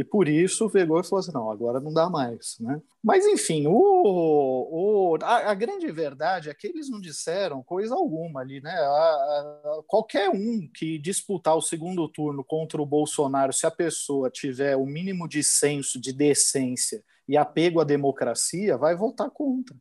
e 0.01 0.05
por 0.05 0.29
isso 0.29 0.71
pegou 0.71 0.99
e 0.99 1.05
falou 1.05 1.21
assim: 1.21 1.33
não, 1.33 1.51
agora 1.51 1.79
não 1.79 1.93
dá 1.93 2.09
mais. 2.09 2.57
Né? 2.59 2.81
Mas, 3.05 3.27
enfim, 3.27 3.67
o, 3.67 3.75
o, 3.75 5.19
a, 5.23 5.51
a, 5.51 5.55
grande 5.55 5.93
verdade 5.93 6.49
é 6.49 6.55
que 6.55 6.67
eles 6.67 6.89
não 6.89 6.99
disseram 6.99 7.63
coisa 7.63 7.95
alguma 7.95 8.41
ali. 8.41 8.63
Né? 8.63 8.71
A, 8.73 8.79
a, 8.79 9.83
qualquer 9.87 10.31
um 10.31 10.67
que 10.75 10.99
disputar 10.99 11.55
o 11.55 11.61
segundo 11.61 12.09
turno 12.09 12.43
contra 12.43 12.81
o 12.81 12.87
Bolsonaro, 12.87 13.53
se 13.53 13.67
a 13.67 13.71
pessoa 13.71 14.31
tiver 14.31 14.75
o 14.75 14.87
mínimo 14.87 15.29
de 15.29 15.45
senso, 15.45 16.01
de 16.01 16.15
decência 16.15 17.05
e 17.29 17.37
apego 17.37 17.79
à 17.79 17.85
democracia, 17.85 18.79
vai 18.79 18.97
votar 18.97 19.29
contra. 19.31 19.77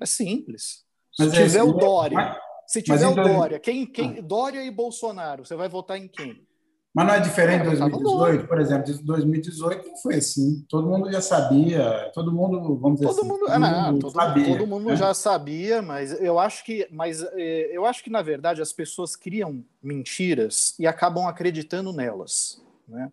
É 0.00 0.06
simples. 0.06 0.86
Se 1.12 1.26
mas 1.26 1.34
tiver 1.34 1.58
é, 1.58 1.62
o 1.62 1.74
Dória. 1.74 2.40
Se 2.66 2.80
tiver 2.80 3.08
o 3.08 3.14
Dória, 3.14 3.58
quem, 3.58 3.84
quem, 3.84 4.20
ah. 4.20 4.22
Dória 4.22 4.64
e 4.64 4.70
Bolsonaro, 4.70 5.44
você 5.44 5.54
vai 5.54 5.68
votar 5.68 5.98
em 5.98 6.08
quem? 6.08 6.48
Mas 6.92 7.06
não 7.06 7.14
é 7.14 7.20
diferente 7.20 7.62
de 7.62 7.76
2018, 7.76 8.48
por 8.48 8.60
exemplo, 8.60 8.84
de 8.84 9.02
2018 9.04 9.88
não 9.88 9.96
foi 9.96 10.16
assim. 10.16 10.64
Todo 10.68 10.88
mundo 10.88 11.10
já 11.10 11.20
sabia, 11.20 12.10
todo 12.12 12.32
mundo, 12.32 12.76
vamos 12.76 12.98
dizer 12.98 13.12
todo 13.12 13.20
assim, 13.20 13.28
mundo, 13.28 13.46
todo, 13.46 13.58
não, 13.60 13.92
mundo 13.92 14.00
todo, 14.00 14.12
sabia, 14.12 14.58
todo 14.58 14.66
mundo 14.66 14.88
né? 14.88 14.96
já 14.96 15.14
sabia, 15.14 15.80
mas 15.80 16.20
eu 16.20 16.38
acho 16.40 16.64
que, 16.64 16.88
mas 16.90 17.22
eh, 17.22 17.70
eu 17.72 17.86
acho 17.86 18.02
que 18.02 18.10
na 18.10 18.22
verdade 18.22 18.60
as 18.60 18.72
pessoas 18.72 19.14
criam 19.14 19.64
mentiras 19.80 20.74
e 20.80 20.86
acabam 20.86 21.28
acreditando 21.28 21.92
nelas, 21.92 22.60
né? 22.88 23.12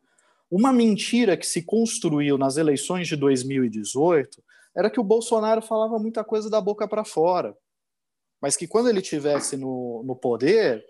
Uma 0.49 0.73
mentira 0.73 1.37
que 1.37 1.45
se 1.45 1.61
construiu 1.61 2.37
nas 2.37 2.57
eleições 2.57 3.07
de 3.07 3.15
2018 3.15 4.41
era 4.75 4.89
que 4.89 4.99
o 4.99 5.03
Bolsonaro 5.03 5.61
falava 5.61 5.99
muita 5.99 6.23
coisa 6.23 6.49
da 6.49 6.61
boca 6.61 6.87
para 6.87 7.03
fora, 7.03 7.55
mas 8.41 8.55
que 8.55 8.65
quando 8.65 8.89
ele 8.89 9.01
tivesse 9.01 9.55
no, 9.55 10.03
no 10.03 10.15
poder 10.15 10.83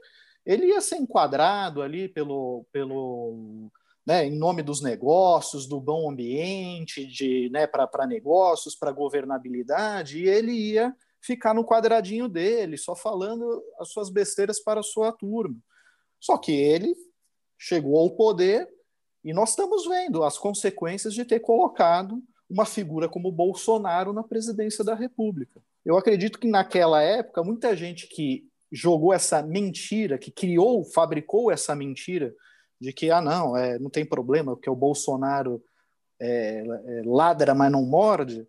ele 0.47 0.67
ia 0.67 0.79
ser 0.79 0.95
enquadrado 0.95 1.81
ali 1.81 2.07
pelo, 2.07 2.65
pelo 2.71 3.69
né, 4.05 4.25
em 4.25 4.31
nome 4.31 4.63
dos 4.63 4.81
negócios, 4.81 5.67
do 5.67 5.81
bom 5.81 6.09
ambiente, 6.09 7.05
de 7.05 7.49
né, 7.51 7.67
para 7.67 8.07
negócios, 8.07 8.73
para 8.73 8.93
governabilidade, 8.93 10.19
e 10.19 10.29
ele 10.29 10.53
ia 10.53 10.95
ficar 11.19 11.53
no 11.53 11.65
quadradinho 11.65 12.29
dele, 12.29 12.77
só 12.77 12.95
falando 12.95 13.61
as 13.77 13.89
suas 13.89 14.09
besteiras 14.09 14.63
para 14.63 14.79
a 14.79 14.83
sua 14.83 15.11
turma. 15.11 15.57
Só 16.17 16.37
que 16.37 16.53
ele 16.53 16.95
chegou 17.59 17.99
ao 17.99 18.11
poder 18.11 18.69
e 19.25 19.33
nós 19.33 19.49
estamos 19.49 19.85
vendo 19.85 20.23
as 20.23 20.37
consequências 20.37 21.13
de 21.13 21.25
ter 21.25 21.41
colocado 21.41 22.23
uma 22.49 22.65
figura 22.65 23.09
como 23.09 23.33
Bolsonaro 23.33 24.13
na 24.13 24.23
presidência 24.23 24.81
da 24.81 24.95
República. 24.95 25.61
Eu 25.83 25.97
acredito 25.97 26.39
que 26.39 26.47
naquela 26.47 27.01
época, 27.01 27.43
muita 27.43 27.75
gente 27.75 28.07
que 28.07 28.47
jogou 28.71 29.13
essa 29.13 29.41
mentira, 29.41 30.17
que 30.17 30.31
criou, 30.31 30.83
fabricou 30.83 31.51
essa 31.51 31.75
mentira 31.75 32.33
de 32.79 32.93
que, 32.93 33.09
ah, 33.09 33.21
não, 33.21 33.55
é, 33.55 33.79
não 33.79 33.89
tem 33.89 34.05
problema, 34.05 34.55
porque 34.55 34.69
o 34.69 34.75
Bolsonaro 34.75 35.63
é, 36.19 36.59
é, 36.59 37.01
ladra, 37.05 37.55
mas 37.55 37.71
não 37.71 37.83
morde, 37.83 38.47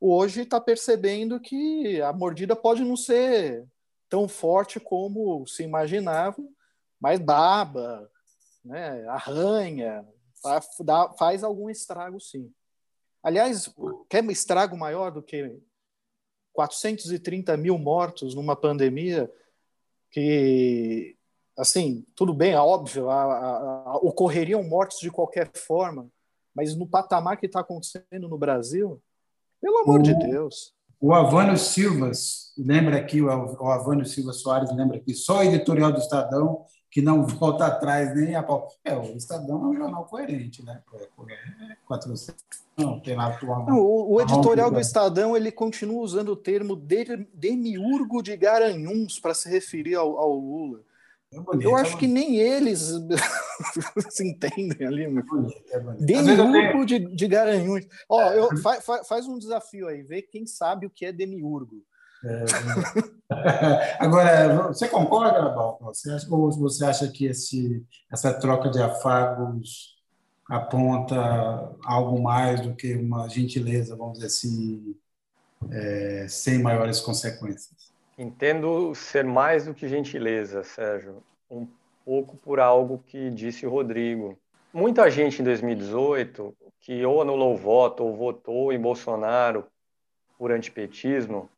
hoje 0.00 0.42
está 0.42 0.60
percebendo 0.60 1.40
que 1.40 2.00
a 2.02 2.12
mordida 2.12 2.56
pode 2.56 2.84
não 2.84 2.96
ser 2.96 3.66
tão 4.08 4.26
forte 4.26 4.80
como 4.80 5.46
se 5.46 5.62
imaginava, 5.62 6.42
mas 7.00 7.20
baba, 7.20 8.10
né, 8.64 9.06
arranha, 9.08 10.06
faz, 11.18 11.44
algum 11.44 11.68
estrago 11.68 12.20
sim. 12.20 12.52
Aliás, 13.22 13.72
quer 14.08 14.24
estrago 14.26 14.76
maior 14.76 15.10
do 15.10 15.22
que 15.22 15.60
430 16.52 17.56
mil 17.56 17.78
mortos 17.78 18.34
numa 18.34 18.56
pandemia 18.56 19.30
que, 20.10 21.16
assim, 21.56 22.04
tudo 22.14 22.32
bem, 22.32 22.52
é 22.52 22.60
óbvio, 22.60 23.10
a, 23.10 23.22
a, 23.22 23.56
a, 23.90 23.96
ocorreriam 23.98 24.62
mortes 24.62 25.00
de 25.00 25.10
qualquer 25.10 25.50
forma, 25.54 26.08
mas 26.54 26.74
no 26.76 26.86
patamar 26.86 27.36
que 27.36 27.46
está 27.46 27.60
acontecendo 27.60 28.28
no 28.28 28.38
Brasil, 28.38 29.00
pelo 29.60 29.78
amor 29.78 30.00
o, 30.00 30.02
de 30.02 30.14
Deus. 30.18 30.72
O 31.00 31.12
Avânio 31.12 31.56
Silvas, 31.56 32.52
lembra 32.56 32.98
aqui, 32.98 33.22
o, 33.22 33.30
Avânio 33.30 34.06
Silva 34.06 34.32
Soares 34.32 34.74
lembra 34.74 34.96
aqui, 34.96 35.14
só 35.14 35.44
editorial 35.44 35.92
do 35.92 35.98
Estadão 35.98 36.64
que 36.98 37.02
não 37.02 37.24
volta 37.24 37.66
atrás 37.66 38.12
nem 38.12 38.34
a 38.34 38.42
pau. 38.42 38.68
É, 38.84 38.92
o 38.92 39.16
Estadão 39.16 39.62
é 39.62 39.68
um 39.68 39.76
jornal 39.76 40.04
coerente, 40.06 40.64
né? 40.64 40.82
É, 41.28 41.72
é 41.72 41.76
400. 41.86 42.34
Não, 42.76 42.98
tem 42.98 43.14
lá 43.14 43.38
não, 43.40 43.78
o, 43.78 44.14
o 44.14 44.20
editorial 44.20 44.68
do 44.68 44.80
Estadão 44.80 45.36
ele 45.36 45.52
continua 45.52 46.02
usando 46.02 46.30
o 46.30 46.36
termo 46.36 46.74
demiurgo 47.32 48.20
de 48.20 48.36
Garanhuns 48.36 49.20
para 49.20 49.32
se 49.32 49.48
referir 49.48 49.94
ao, 49.94 50.18
ao 50.18 50.34
Lula. 50.34 50.80
É 51.32 51.38
bonito, 51.38 51.68
eu 51.68 51.76
acho 51.76 51.94
é 51.94 51.98
que 52.00 52.08
nem 52.08 52.36
eles 52.36 52.90
se 54.10 54.26
entendem 54.26 54.84
ali. 54.84 55.04
É 55.04 55.08
bonito, 55.08 55.62
é 55.70 55.78
bonito. 55.78 56.04
Demiurgo 56.04 56.84
de, 56.84 56.98
de 56.98 57.28
Garanhuns. 57.28 57.86
Ó, 58.08 58.22
eu, 58.32 58.56
fa, 58.56 58.80
fa, 58.80 59.04
faz 59.04 59.28
um 59.28 59.38
desafio 59.38 59.86
aí, 59.86 60.02
vê 60.02 60.20
quem 60.20 60.46
sabe 60.46 60.84
o 60.86 60.90
que 60.90 61.04
é 61.04 61.12
demiurgo. 61.12 61.84
É, 62.24 62.44
agora, 63.98 64.68
você 64.68 64.88
concorda, 64.88 65.48
Balco? 65.50 65.92
Ou 66.30 66.52
você 66.52 66.84
acha 66.84 67.08
que 67.08 67.26
esse, 67.26 67.84
essa 68.10 68.32
troca 68.34 68.70
de 68.70 68.80
afagos 68.80 69.96
aponta 70.48 71.16
algo 71.84 72.20
mais 72.20 72.60
do 72.60 72.74
que 72.74 72.94
uma 72.94 73.28
gentileza, 73.28 73.96
vamos 73.96 74.14
dizer 74.14 74.26
assim, 74.26 74.96
é, 75.70 76.26
sem 76.28 76.62
maiores 76.62 77.00
consequências? 77.00 77.92
Entendo 78.16 78.94
ser 78.94 79.24
mais 79.24 79.66
do 79.66 79.74
que 79.74 79.88
gentileza, 79.88 80.64
Sérgio. 80.64 81.22
Um 81.50 81.68
pouco 82.04 82.36
por 82.36 82.58
algo 82.58 83.02
que 83.06 83.30
disse 83.30 83.66
o 83.66 83.70
Rodrigo. 83.70 84.38
Muita 84.72 85.10
gente 85.10 85.40
em 85.40 85.44
2018 85.44 86.54
que 86.80 87.04
ou 87.04 87.20
anulou 87.20 87.54
o 87.54 87.56
voto 87.56 88.04
ou 88.04 88.16
votou 88.16 88.72
em 88.72 88.80
Bolsonaro 88.80 89.66
por 90.38 90.50
antipetismo 90.50 91.48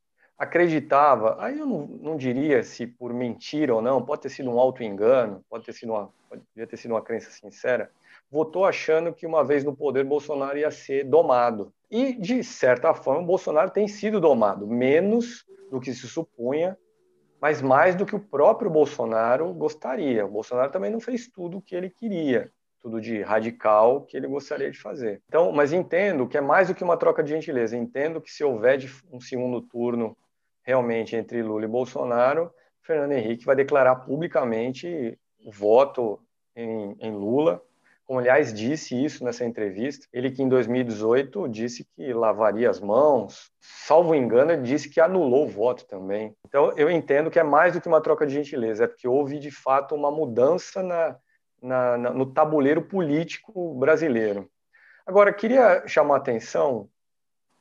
acreditava, 0.41 1.37
aí 1.39 1.59
eu 1.59 1.67
não, 1.67 1.87
não, 1.87 2.17
diria 2.17 2.63
se 2.63 2.87
por 2.87 3.13
mentira 3.13 3.75
ou 3.75 3.83
não, 3.83 4.03
pode 4.03 4.23
ter 4.23 4.31
sido 4.31 4.49
um 4.49 4.59
auto-engano, 4.59 5.45
pode 5.51 5.67
ter 5.67 5.75
sido 5.75 5.93
uma, 5.93 6.11
poderia 6.31 6.67
ter 6.67 6.79
sido 6.79 6.93
uma 6.93 7.03
crença 7.03 7.31
sincera, 7.31 7.91
votou 8.31 8.65
achando 8.65 9.13
que 9.13 9.27
uma 9.27 9.45
vez 9.45 9.65
no 9.65 9.77
poder 9.77 10.03
Bolsonaro 10.03 10.57
ia 10.57 10.71
ser 10.71 11.05
domado. 11.05 11.75
E, 11.91 12.15
de 12.15 12.43
certa 12.43 12.95
forma, 12.95 13.23
Bolsonaro 13.23 13.71
tem 13.71 13.87
sido 13.87 14.19
domado, 14.19 14.67
menos 14.67 15.45
do 15.71 15.79
que 15.79 15.93
se 15.93 16.09
supunha, 16.09 16.75
mas 17.39 17.61
mais 17.61 17.95
do 17.95 18.07
que 18.07 18.17
o 18.17 18.21
próprio 18.21 18.71
Bolsonaro 18.71 19.53
gostaria. 19.53 20.25
O 20.25 20.31
Bolsonaro 20.31 20.73
também 20.73 20.91
não 20.91 21.01
fez 21.01 21.29
tudo 21.29 21.59
o 21.59 21.63
que 21.63 21.75
ele 21.75 21.91
queria, 21.91 22.51
tudo 22.81 22.99
de 22.99 23.21
radical 23.21 24.07
que 24.07 24.17
ele 24.17 24.27
gostaria 24.27 24.71
de 24.71 24.79
fazer. 24.79 25.21
Então, 25.29 25.53
mas 25.53 25.71
entendo 25.71 26.27
que 26.27 26.39
é 26.39 26.41
mais 26.41 26.69
do 26.69 26.75
que 26.75 26.85
uma 26.85 26.97
troca 26.97 27.23
de 27.23 27.29
gentileza. 27.29 27.77
Entendo 27.77 28.23
que 28.23 28.33
se 28.33 28.43
houver 28.43 28.79
um 29.13 29.21
segundo 29.21 29.61
turno 29.61 30.17
realmente 30.63 31.17
entre 31.17 31.43
Lula 31.43 31.65
e 31.65 31.69
Bolsonaro, 31.69 32.53
Fernando 32.83 33.13
Henrique 33.13 33.45
vai 33.45 33.57
declarar 33.57 33.97
publicamente 33.97 35.19
voto 35.47 36.21
em, 36.55 36.97
em 37.01 37.13
Lula, 37.13 37.63
como 38.05 38.19
aliás 38.19 38.53
disse 38.53 39.01
isso 39.05 39.25
nessa 39.25 39.45
entrevista, 39.45 40.05
ele 40.13 40.33
que 40.33 40.43
em 40.43 40.49
2018 40.49 41.49
disse 41.49 41.87
que 41.95 42.13
lavaria 42.13 42.69
as 42.69 42.81
mãos, 42.81 43.53
salvo 43.61 44.17
engano, 44.17 44.61
disse 44.61 44.91
que 44.91 45.01
anulou 45.01 45.45
o 45.45 45.49
voto 45.49 45.87
também. 45.87 46.35
Então 46.45 46.73
eu 46.77 46.91
entendo 46.91 47.31
que 47.31 47.39
é 47.39 47.45
mais 47.45 47.73
do 47.73 47.81
que 47.81 47.87
uma 47.87 48.01
troca 48.01 48.27
de 48.27 48.35
gentileza, 48.35 48.83
é 48.83 48.89
porque 48.89 49.07
houve 49.07 49.39
de 49.39 49.53
fato 49.53 49.95
uma 49.95 50.11
mudança 50.11 50.83
na, 50.83 51.17
na, 51.63 51.97
na, 51.97 52.11
no 52.11 52.27
tabuleiro 52.27 52.83
político 52.83 53.75
brasileiro. 53.75 54.51
Agora, 55.07 55.33
queria 55.33 55.87
chamar 55.87 56.15
a 56.15 56.19
atenção 56.19 56.89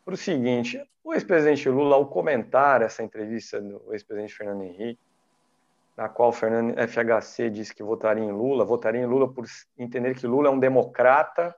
para 0.10 0.15
o 0.15 0.18
seguinte: 0.18 0.84
o 1.03 1.14
ex-presidente 1.14 1.69
Lula, 1.69 1.95
ao 1.95 2.07
comentar 2.07 2.81
essa 2.81 3.03
entrevista 3.03 3.61
do 3.61 3.94
ex-presidente 3.94 4.34
Fernando 4.34 4.64
Henrique, 4.64 4.99
na 5.95 6.10
qual 6.10 6.31
Fernando 6.31 6.73
FHC 6.88 7.49
disse 7.52 7.76
que 7.76 7.84
votaria 7.84 8.23
em 8.23 8.31
Lula, 8.31 8.65
votaria 8.65 9.02
em 9.02 9.06
Lula 9.06 9.31
por 9.31 9.45
entender 9.77 10.15
que 10.15 10.26
Lula 10.26 10.48
é 10.48 10.52
um 10.52 10.60
democrata 10.60 11.56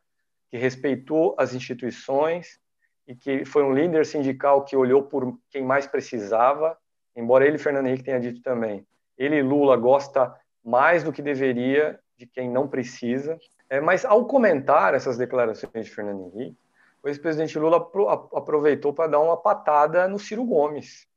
que 0.50 0.58
respeitou 0.58 1.34
as 1.38 1.54
instituições 1.54 2.60
e 3.08 3.16
que 3.16 3.46
foi 3.46 3.64
um 3.64 3.74
líder 3.74 4.06
sindical 4.06 4.66
que 4.66 4.76
olhou 4.76 5.04
por 5.04 5.38
quem 5.50 5.64
mais 5.64 5.88
precisava, 5.88 6.78
embora 7.16 7.46
ele, 7.46 7.58
Fernando 7.58 7.88
Henrique, 7.88 8.04
tenha 8.04 8.20
dito 8.20 8.42
também. 8.42 8.86
Ele, 9.18 9.42
Lula, 9.42 9.78
gosta 9.78 10.36
mais 10.64 11.04
do 11.04 11.14
que 11.14 11.22
deveria 11.22 11.98
de 12.18 12.26
quem 12.26 12.50
não 12.50 12.68
precisa. 12.68 13.40
É, 13.70 13.80
mas 13.80 14.04
ao 14.04 14.26
comentar 14.26 14.94
essas 14.94 15.18
declarações 15.18 15.86
de 15.86 15.92
Fernando 15.92 16.26
Henrique, 16.26 16.58
o 17.04 17.08
ex-presidente 17.08 17.58
Lula 17.58 17.78
aproveitou 18.34 18.94
para 18.94 19.12
dar 19.12 19.20
uma 19.20 19.38
patada 19.38 20.08
no 20.08 20.20
Ciro 20.20 20.46
Gomes, 20.46 21.08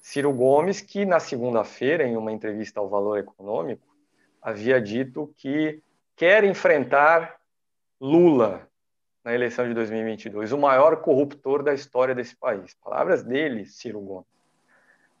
Ciro 0.00 0.32
Gomes, 0.32 0.80
que 0.80 1.04
na 1.04 1.18
segunda-feira, 1.18 2.04
em 2.04 2.16
uma 2.16 2.30
entrevista 2.30 2.78
ao 2.78 2.88
Valor 2.88 3.18
Econômico, 3.18 3.86
havia 4.40 4.80
dito 4.80 5.34
que 5.36 5.82
quer 6.14 6.44
enfrentar 6.44 7.36
Lula 8.00 8.68
na 9.24 9.34
eleição 9.34 9.66
de 9.66 9.74
2022, 9.74 10.52
o 10.52 10.58
maior 10.58 10.98
corruptor 10.98 11.60
da 11.60 11.74
história 11.74 12.14
desse 12.14 12.36
país. 12.36 12.72
Palavras 12.74 13.24
dele, 13.24 13.66
Ciro 13.66 14.00
Gomes. 14.00 14.28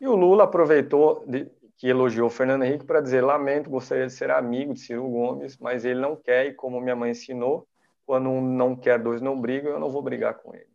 E 0.00 0.06
o 0.06 0.14
Lula 0.14 0.44
aproveitou 0.44 1.24
de, 1.26 1.50
que 1.76 1.88
elogiou 1.88 2.30
Fernando 2.30 2.62
Henrique 2.62 2.84
para 2.84 3.00
dizer: 3.00 3.22
lamento, 3.22 3.68
gostaria 3.68 4.06
de 4.06 4.12
ser 4.12 4.30
amigo 4.30 4.72
de 4.72 4.78
Ciro 4.78 5.08
Gomes, 5.08 5.58
mas 5.58 5.84
ele 5.84 6.00
não 6.00 6.14
quer, 6.14 6.46
e 6.46 6.54
como 6.54 6.80
minha 6.80 6.94
mãe 6.94 7.10
ensinou, 7.10 7.66
quando 8.06 8.30
um 8.30 8.40
não 8.40 8.76
quer, 8.76 9.02
dois 9.02 9.20
não 9.20 9.38
brigam, 9.38 9.72
eu 9.72 9.80
não 9.80 9.90
vou 9.90 10.00
brigar 10.00 10.34
com 10.34 10.54
ele. 10.54 10.70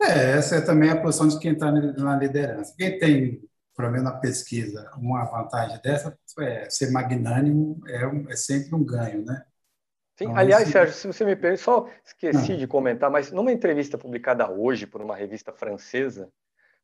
É, 0.00 0.30
essa 0.38 0.56
é 0.56 0.60
também 0.60 0.88
a 0.88 1.00
posição 1.00 1.28
de 1.28 1.38
quem 1.38 1.52
está 1.52 1.70
na 1.70 2.16
liderança. 2.16 2.74
Quem 2.78 2.98
tem, 2.98 3.42
pelo 3.76 3.90
menos 3.90 4.04
na 4.04 4.18
pesquisa, 4.18 4.90
uma 4.96 5.24
vantagem 5.24 5.78
dessa 5.82 6.16
é 6.38 6.70
ser 6.70 6.90
magnânimo 6.90 7.80
é, 7.86 8.32
é 8.32 8.36
sempre 8.36 8.74
um 8.74 8.84
ganho, 8.84 9.24
né? 9.24 9.44
Sim, 10.16 10.24
então, 10.24 10.36
aliás, 10.36 10.64
esse... 10.64 10.72
Sérgio, 10.72 10.94
se 10.94 11.06
você 11.06 11.24
me 11.24 11.36
permite, 11.36 11.62
só 11.62 11.88
esqueci 12.04 12.52
Não. 12.52 12.58
de 12.58 12.66
comentar, 12.66 13.10
mas 13.10 13.30
numa 13.32 13.52
entrevista 13.52 13.98
publicada 13.98 14.50
hoje 14.50 14.86
por 14.86 15.02
uma 15.02 15.16
revista 15.16 15.52
francesa, 15.52 16.30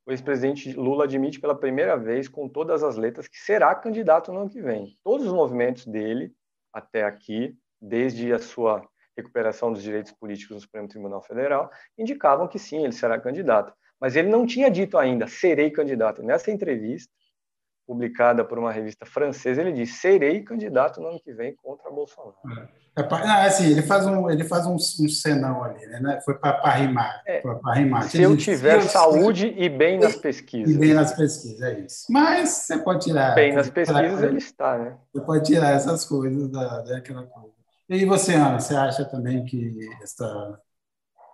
o 0.06 0.10
ex-presidente 0.10 0.72
Lula 0.72 1.04
admite 1.04 1.40
pela 1.40 1.54
primeira 1.54 1.96
vez, 1.96 2.28
com 2.28 2.48
todas 2.48 2.82
as 2.82 2.96
letras, 2.96 3.28
que 3.28 3.38
será 3.38 3.74
candidato 3.74 4.32
no 4.32 4.40
ano 4.40 4.50
que 4.50 4.62
vem. 4.62 4.96
Todos 5.02 5.26
os 5.26 5.32
movimentos 5.32 5.84
dele, 5.86 6.32
até 6.72 7.04
aqui, 7.04 7.56
desde 7.80 8.32
a 8.32 8.38
sua 8.38 8.86
recuperação 9.16 9.72
dos 9.72 9.82
direitos 9.82 10.12
políticos 10.12 10.54
no 10.56 10.60
Supremo 10.60 10.88
Tribunal 10.88 11.22
Federal, 11.22 11.70
indicavam 11.96 12.46
que 12.46 12.58
sim, 12.58 12.84
ele 12.84 12.92
será 12.92 13.18
candidato. 13.18 13.72
Mas 14.00 14.14
ele 14.14 14.28
não 14.28 14.46
tinha 14.46 14.70
dito 14.70 14.98
ainda, 14.98 15.26
serei 15.26 15.70
candidato. 15.70 16.22
Nessa 16.22 16.50
entrevista, 16.50 17.10
publicada 17.86 18.44
por 18.44 18.58
uma 18.58 18.72
revista 18.72 19.06
francesa, 19.06 19.60
ele 19.60 19.72
disse, 19.72 19.94
serei 19.94 20.42
candidato 20.42 21.00
no 21.00 21.08
ano 21.08 21.20
que 21.20 21.32
vem 21.32 21.54
contra 21.62 21.90
Bolsonaro. 21.90 22.34
É, 22.98 23.02
é 23.02 23.46
assim, 23.46 23.70
ele 23.70 23.82
faz 23.82 24.06
um, 24.06 24.28
ele 24.28 24.44
faz 24.44 24.66
um, 24.66 24.74
um 24.74 25.08
senão 25.08 25.62
ali, 25.62 25.86
né? 25.86 26.20
Foi 26.24 26.34
para 26.34 26.70
rimar. 26.70 27.22
É, 27.26 27.42
rimar. 27.74 28.04
Se 28.04 28.20
eu 28.20 28.36
tiver 28.36 28.82
saúde 28.82 29.48
eu... 29.48 29.64
e 29.64 29.68
bem 29.68 29.98
nas 29.98 30.16
pesquisas. 30.16 30.74
E 30.74 30.78
bem 30.78 30.94
nas 30.94 31.12
pesquisas, 31.12 31.60
é 31.60 31.80
isso. 31.80 32.06
Mas 32.10 32.48
você 32.48 32.78
pode 32.78 33.04
tirar. 33.04 33.34
Bem 33.34 33.52
nas 33.52 33.70
pesquisas 33.70 34.14
tirar, 34.14 34.28
ele 34.28 34.38
está, 34.38 34.78
né? 34.78 34.96
Você 35.12 35.20
pode 35.20 35.44
tirar 35.44 35.70
essas 35.72 36.04
coisas 36.04 36.48
da, 36.50 36.80
daquela 36.82 37.24
coisa. 37.24 37.55
E 37.88 38.04
você, 38.04 38.34
Ana, 38.34 38.58
você 38.58 38.74
acha 38.74 39.04
também 39.04 39.44
que 39.44 39.78
esta, 40.02 40.60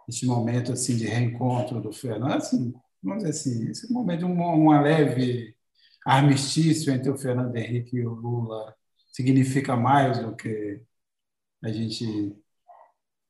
este 0.09 0.27
momento 0.27 0.73
assim 0.73 0.97
de 0.97 1.07
reencontro 1.07 1.81
do 1.81 1.93
Fernando, 1.93 2.35
assim, 2.35 2.75
vamos 3.03 3.25
dizer 3.25 3.31
assim, 3.31 3.71
esse 3.71 3.93
momento 3.93 4.21
de 4.21 4.25
uma, 4.27 4.49
uma 4.53 4.81
leve 4.81 5.57
armistício 6.05 6.93
entre 6.93 7.11
o 7.11 7.17
Fernando 7.17 7.57
Henrique 7.57 7.97
e 7.97 8.07
o 8.07 8.13
Lula 8.13 8.75
significa 9.13 9.77
mais 9.77 10.19
do 10.19 10.37
que 10.37 10.83
a 11.63 11.71
gente 11.71 12.37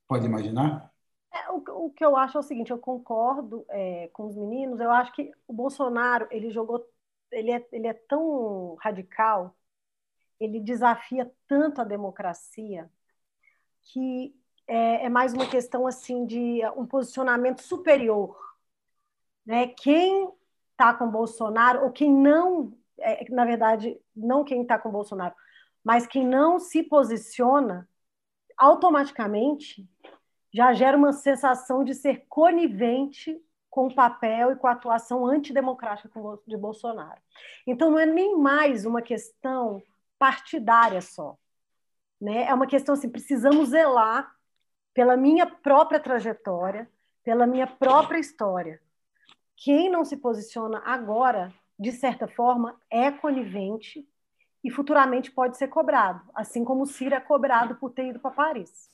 pode 0.09 0.27
imaginar? 0.27 0.93
É, 1.33 1.51
o, 1.51 1.87
o, 1.87 1.91
que 1.91 2.05
eu 2.05 2.17
acho 2.17 2.37
é 2.39 2.41
o 2.41 2.43
seguinte, 2.43 2.71
eu 2.71 2.79
concordo 2.79 3.65
é, 3.69 4.09
com 4.09 4.27
os 4.27 4.37
meninos, 4.37 4.81
eu 4.81 4.91
acho 4.91 5.13
que 5.15 5.31
o 5.47 5.53
Bolsonaro, 5.53 6.27
ele 6.31 6.51
jogou, 6.51 6.85
ele 7.31 7.53
é, 7.53 7.67
ele 7.73 7.87
é 7.87 7.95
tão 7.95 8.75
radical, 8.81 9.57
ele 10.41 10.61
desafia 10.61 11.31
tanto 11.47 11.81
a 11.81 11.85
democracia, 11.85 12.91
que 13.85 14.35
é, 14.67 15.07
é 15.07 15.09
mais 15.09 15.33
uma 15.33 15.47
questão 15.47 15.87
assim 15.87 16.25
de 16.25 16.61
um 16.77 16.87
posicionamento 16.87 17.61
superior. 17.61 18.37
Né? 19.45 19.69
Quem 19.69 20.31
está 20.71 20.95
com 20.95 21.11
Bolsonaro, 21.11 21.85
ou 21.85 21.91
quem 21.91 22.13
não, 22.13 22.73
é, 22.99 23.25
na 23.31 23.45
verdade, 23.45 24.01
não 24.15 24.45
quem 24.45 24.63
está 24.63 24.79
com 24.79 24.91
Bolsonaro, 24.91 25.35
mas 25.85 26.07
quem 26.07 26.27
não 26.27 26.59
se 26.59 26.83
posiciona, 26.83 27.89
automaticamente 28.57 29.89
já 30.53 30.73
gera 30.73 30.97
uma 30.97 31.13
sensação 31.13 31.83
de 31.83 31.95
ser 31.95 32.27
conivente 32.29 33.41
com 33.71 33.87
o 33.87 33.95
papel 33.95 34.53
e 34.53 34.57
com 34.57 34.67
a 34.67 34.73
atuação 34.73 35.27
antidemocrática 35.27 36.11
de 36.47 36.57
Bolsonaro. 36.57 37.21
Então, 37.67 37.91
não 37.91 37.99
é 37.99 38.05
nem 38.05 38.37
mais 38.37 38.85
uma 38.85 39.01
questão 39.01 39.83
partidária 40.19 41.01
só. 41.01 41.39
Né? 42.23 42.45
É 42.45 42.55
uma 42.55 42.69
questão 42.69 42.95
assim, 42.95 43.09
precisamos 43.09 43.71
zelar 43.71 44.33
pela 44.95 45.17
minha 45.17 45.45
própria 45.45 45.99
trajetória, 45.99 46.89
pela 47.25 47.49
minha 47.49 47.67
própria 47.67 48.21
história. 48.21 48.81
Quem 49.57 49.91
não 49.91 50.05
se 50.05 50.17
posiciona 50.17 50.81
agora, 50.85 51.53
de 51.77 51.91
certa 51.91 52.29
forma, 52.29 52.81
é 52.89 53.11
conivente 53.11 54.09
e 54.63 54.71
futuramente 54.71 55.33
pode 55.33 55.57
ser 55.57 55.67
cobrado, 55.67 56.23
assim 56.33 56.65
como 56.65 56.85
o 56.85 56.87
Ciro 56.87 57.17
é 57.17 57.21
cobrado 57.21 57.75
por 57.75 57.91
ter 57.91 58.07
ido 58.07 58.21
para 58.21 58.31
Paris. 58.31 58.89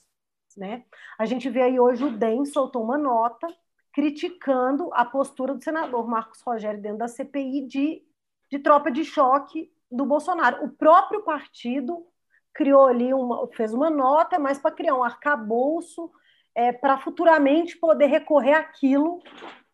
Né? 0.57 0.87
A 1.19 1.27
gente 1.27 1.51
vê 1.51 1.61
aí 1.61 1.79
hoje 1.79 2.05
o 2.05 2.17
DEM 2.17 2.47
soltou 2.47 2.83
uma 2.83 2.97
nota 2.97 3.47
criticando 3.93 4.89
a 4.95 5.05
postura 5.05 5.53
do 5.53 5.63
senador 5.63 6.09
Marcos 6.09 6.41
Rogério 6.41 6.81
dentro 6.81 6.99
da 6.99 7.09
CPI 7.09 7.67
de, 7.67 8.03
de 8.51 8.59
tropa 8.59 8.91
de 8.91 9.05
choque 9.05 9.71
do 9.91 10.07
Bolsonaro. 10.07 10.65
O 10.65 10.71
próprio 10.71 11.23
partido 11.23 12.07
criou 12.55 12.87
ali 12.87 13.13
uma, 13.15 13.47
fez 13.49 13.73
uma 13.73 13.91
nota, 13.91 14.39
mas 14.39 14.59
para 14.59 14.75
criar 14.75 14.95
um 14.95 15.05
arcabouço 15.05 16.11
é, 16.55 16.73
para 16.73 16.99
futuramente 16.99 17.79
poder 17.79 18.07
recorrer 18.07 18.55
àquilo, 18.55 19.23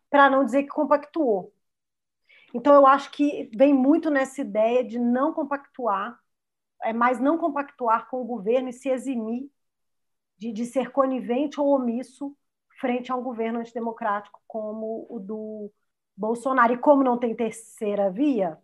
para 0.09 0.29
não 0.29 0.45
dizer 0.45 0.63
que 0.63 0.69
compactuou. 0.69 1.51
Então, 2.53 2.73
eu 2.73 2.85
acho 2.87 3.11
que 3.11 3.49
vem 3.55 3.73
muito 3.73 4.09
nessa 4.09 4.41
ideia 4.41 4.83
de 4.83 4.97
não 4.99 5.33
compactuar, 5.33 6.17
é 6.83 6.93
mais 6.93 7.19
não 7.19 7.37
compactuar 7.37 8.09
com 8.09 8.21
o 8.21 8.25
governo 8.25 8.69
e 8.69 8.73
se 8.73 8.89
eximir 8.89 9.49
de, 10.37 10.51
de 10.51 10.65
ser 10.65 10.91
conivente 10.91 11.59
ou 11.59 11.67
omisso 11.67 12.35
frente 12.79 13.11
a 13.11 13.15
um 13.15 13.23
governo 13.23 13.59
antidemocrático 13.59 14.41
como 14.47 15.05
o 15.09 15.19
do 15.19 15.71
Bolsonaro. 16.15 16.73
E 16.73 16.77
como 16.77 17.03
não 17.03 17.17
tem 17.17 17.35
terceira 17.35 18.09
via, 18.11 18.57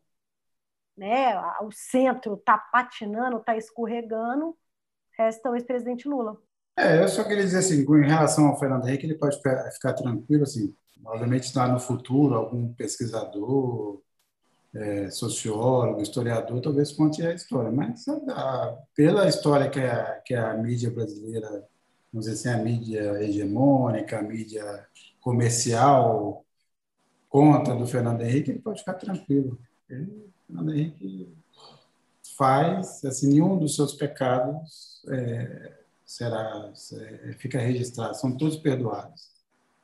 né, 1.01 1.35
o 1.63 1.71
centro 1.71 2.35
está 2.35 2.59
patinando, 2.59 3.37
está 3.37 3.57
escorregando, 3.57 4.55
resta 5.17 5.49
o 5.49 5.55
ex-presidente 5.55 6.07
Lula. 6.07 6.37
É, 6.77 7.01
eu 7.03 7.07
só 7.07 7.23
queria 7.23 7.43
dizer 7.43 7.57
assim, 7.57 7.81
em 7.81 8.07
relação 8.07 8.45
ao 8.45 8.59
Fernando 8.59 8.87
Henrique, 8.87 9.07
ele 9.07 9.17
pode 9.17 9.35
ficar, 9.37 9.93
tranquilo, 9.93 10.43
assim, 10.43 10.75
obviamente 11.03 11.45
está 11.45 11.67
no 11.67 11.79
futuro 11.79 12.35
algum 12.35 12.71
pesquisador, 12.73 13.99
é, 14.75 15.09
sociólogo, 15.09 16.03
historiador, 16.03 16.61
talvez 16.61 16.91
conte 16.91 17.25
a 17.25 17.33
história, 17.33 17.71
mas 17.71 18.07
a, 18.07 18.77
pela 18.95 19.27
história 19.27 19.71
que 19.71 19.79
a, 19.79 20.21
que 20.23 20.35
a 20.35 20.53
mídia 20.53 20.91
brasileira, 20.91 21.49
vamos 22.13 22.27
dizer 22.27 22.33
assim, 22.33 22.61
a 22.61 22.63
mídia 22.63 23.23
hegemônica, 23.23 24.19
a 24.19 24.21
mídia 24.21 24.87
comercial 25.19 26.45
conta 27.27 27.73
do 27.73 27.87
Fernando 27.87 28.21
Henrique, 28.21 28.51
ele 28.51 28.59
pode 28.59 28.79
ficar 28.79 28.93
tranquilo. 28.93 29.59
Ele 29.89 30.31
Fernando 30.51 30.73
Henrique 30.73 31.33
faz, 32.37 33.03
assim, 33.05 33.29
nenhum 33.29 33.57
dos 33.57 33.75
seus 33.75 33.93
pecados 33.93 35.03
é, 35.09 35.73
será, 36.05 36.71
é, 36.93 37.33
fica 37.33 37.57
registrado, 37.57 38.15
são 38.17 38.35
todos 38.35 38.57
perdoados. 38.57 39.31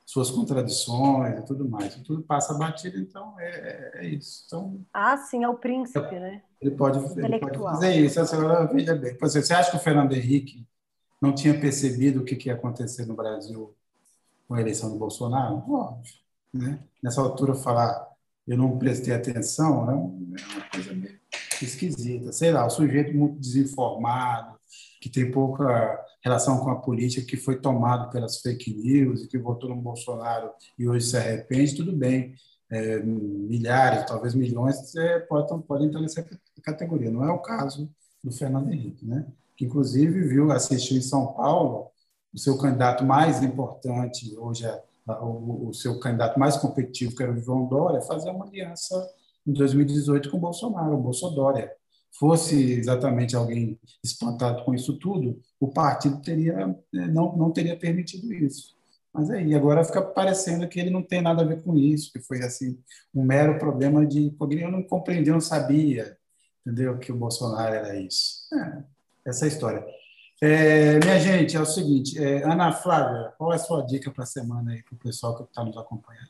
Suas 0.06 0.32
contradições 0.32 1.40
e 1.40 1.46
tudo 1.46 1.68
mais, 1.68 1.96
tudo 1.96 2.22
passa 2.22 2.54
batido, 2.54 2.98
então 2.98 3.38
é, 3.40 3.92
é 3.96 4.06
isso. 4.08 4.44
Então, 4.46 4.80
ah, 4.94 5.18
sim, 5.18 5.44
é 5.44 5.50
o 5.50 5.56
príncipe, 5.56 6.00
né? 6.00 6.42
Ele 6.62 6.72
pode, 6.72 6.98
ele 7.20 7.40
pode 7.40 7.58
fazer 7.58 7.96
isso. 7.96 8.20
Agora, 8.20 8.66
veja 8.66 8.96
bem, 8.96 9.18
você 9.20 9.54
acha 9.54 9.70
que 9.70 9.78
o 9.78 9.82
Fernando 9.82 10.14
Henrique 10.14 10.66
não 11.22 11.36
tinha 11.36 11.60
percebido 11.60 12.22
o 12.22 12.24
que, 12.24 12.38
que 12.38 12.48
ia 12.48 12.56
acontecer 12.56 13.06
no 13.06 13.16
Brasil 13.16 13.76
com 14.48 14.54
a 14.54 14.62
eleição 14.62 14.90
do 14.90 14.98
Bolsonaro? 14.98 15.56
Óbvio. 15.70 16.14
Né? 16.54 16.80
Nessa 17.04 17.22
altura, 17.22 17.54
falar 17.54 18.08
eu 18.48 18.58
não 18.58 18.78
prestei 18.78 19.14
atenção 19.14 19.86
né? 19.86 19.94
é 19.94 20.56
uma 20.56 20.70
coisa 20.72 20.94
meio 20.94 21.18
esquisita. 21.66 22.32
Sei 22.32 22.52
lá, 22.52 22.66
o 22.66 22.70
sujeito 22.70 23.16
muito 23.16 23.40
desinformado, 23.40 24.58
que 25.02 25.10
tem 25.10 25.32
pouca 25.32 26.00
relação 26.24 26.60
com 26.60 26.70
a 26.70 26.76
política, 26.76 27.26
que 27.26 27.38
foi 27.38 27.60
tomado 27.60 28.10
pelas 28.12 28.42
fake 28.42 28.74
news 28.74 29.24
e 29.24 29.28
que 29.28 29.38
votou 29.38 29.70
no 29.70 29.76
Bolsonaro 29.76 30.52
e 30.78 30.88
hoje 30.88 31.08
se 31.08 31.18
arrepende, 31.18 31.76
tudo 31.76 31.96
bem. 31.96 32.36
É, 32.70 33.00
milhares, 33.00 34.06
talvez 34.06 34.36
milhões, 34.36 34.94
é, 34.96 35.20
podem, 35.20 35.62
podem 35.62 35.88
entrar 35.88 36.02
nessa 36.02 36.26
categoria. 36.62 37.10
Não 37.10 37.24
é 37.24 37.32
o 37.32 37.40
caso 37.40 37.90
do 38.22 38.32
Fernando 38.32 38.72
Henrique, 38.72 39.06
né? 39.06 39.26
que 39.56 39.66
inclusive 39.66 40.28
viu, 40.28 40.52
assistiu 40.52 40.98
em 40.98 41.02
São 41.02 41.28
Paulo 41.34 41.90
o 42.34 42.38
seu 42.38 42.58
candidato 42.58 43.06
mais 43.06 43.42
importante, 43.42 44.36
hoje 44.38 44.66
é 44.66 44.84
o, 45.08 45.74
seu 45.74 46.00
candidato 46.00 46.40
mais 46.40 46.58
competitivo, 46.58 47.16
que 47.16 47.24
era 47.24 47.32
o 47.32 47.40
João 47.40 47.68
Dória, 47.68 48.02
fazer 48.02 48.30
uma 48.30 48.46
aliança 48.46 48.96
em 49.46 49.54
2018 49.54 50.30
com 50.30 50.38
o 50.38 50.42
Bolsonaro, 50.42 50.94
o 50.94 51.02
Bolsonaro. 51.02 51.70
Fosse 52.20 52.74
exatamente 52.74 53.36
alguém 53.36 53.80
espantado 54.04 54.64
com 54.66 54.74
isso 54.74 54.98
tudo, 54.98 55.40
o 55.60 55.68
partido 55.68 56.20
teria 56.22 56.76
não, 56.92 57.36
não 57.38 57.52
teria 57.52 57.78
permitido 57.78 58.34
isso. 58.34 58.76
Mas 59.14 59.30
aí 59.30 59.56
agora 59.56 59.84
fica 59.84 60.02
parecendo 60.02 60.68
que 60.68 60.80
ele 60.80 60.90
não 60.90 61.02
tem 61.02 61.22
nada 61.22 61.42
a 61.42 61.46
ver 61.46 61.64
com 61.64 61.76
isso, 61.76 62.12
que 62.12 62.20
foi 62.20 62.40
assim 62.44 62.78
um 63.14 63.24
mero 63.24 63.58
problema 63.58 64.06
de 64.06 64.32
eu 64.60 64.72
não 64.72 64.84
compreendi, 64.84 65.32
não 65.32 65.42
sabia, 65.42 66.18
entendeu 66.62 66.98
que 67.00 67.12
o 67.12 67.18
Bolsonaro 67.18 67.74
era 67.74 68.00
isso. 68.00 68.48
É, 68.54 68.84
essa 69.26 69.46
é 69.46 69.50
a 69.50 69.52
história. 69.52 69.86
É, 70.40 71.00
minha 71.00 71.20
gente, 71.20 71.58
é 71.58 71.60
o 71.60 71.66
seguinte, 71.66 72.24
é, 72.24 72.44
Ana 72.44 72.72
Flávia, 72.72 73.34
qual 73.40 73.52
é 73.52 73.56
a 73.56 73.60
sua 73.60 73.82
dica 73.82 74.12
para 74.12 74.24
a 74.24 74.28
semana 74.28 74.72
aí 74.72 74.84
para 74.84 74.94
o 74.94 75.00
pessoal 75.00 75.36
que 75.36 75.44
está 75.44 75.64
nos 75.64 75.76
acompanhando? 75.76 76.30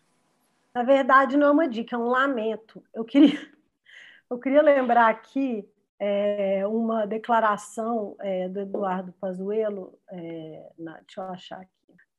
Na 0.73 0.83
verdade, 0.83 1.35
não 1.35 1.47
é 1.47 1.51
uma 1.51 1.67
dica, 1.67 1.95
é 1.95 1.99
um 1.99 2.07
lamento. 2.07 2.81
Eu 2.93 3.03
queria, 3.03 3.37
eu 4.29 4.39
queria 4.39 4.61
lembrar 4.61 5.09
aqui 5.09 5.67
é, 5.99 6.65
uma 6.65 7.05
declaração 7.05 8.15
é, 8.21 8.47
do 8.47 8.61
Eduardo 8.61 9.11
Pazuello, 9.19 9.99
é, 10.09 10.71
na, 10.79 10.93
deixa 10.99 11.19
eu 11.19 11.23
achar 11.25 11.59
aqui, 11.59 11.71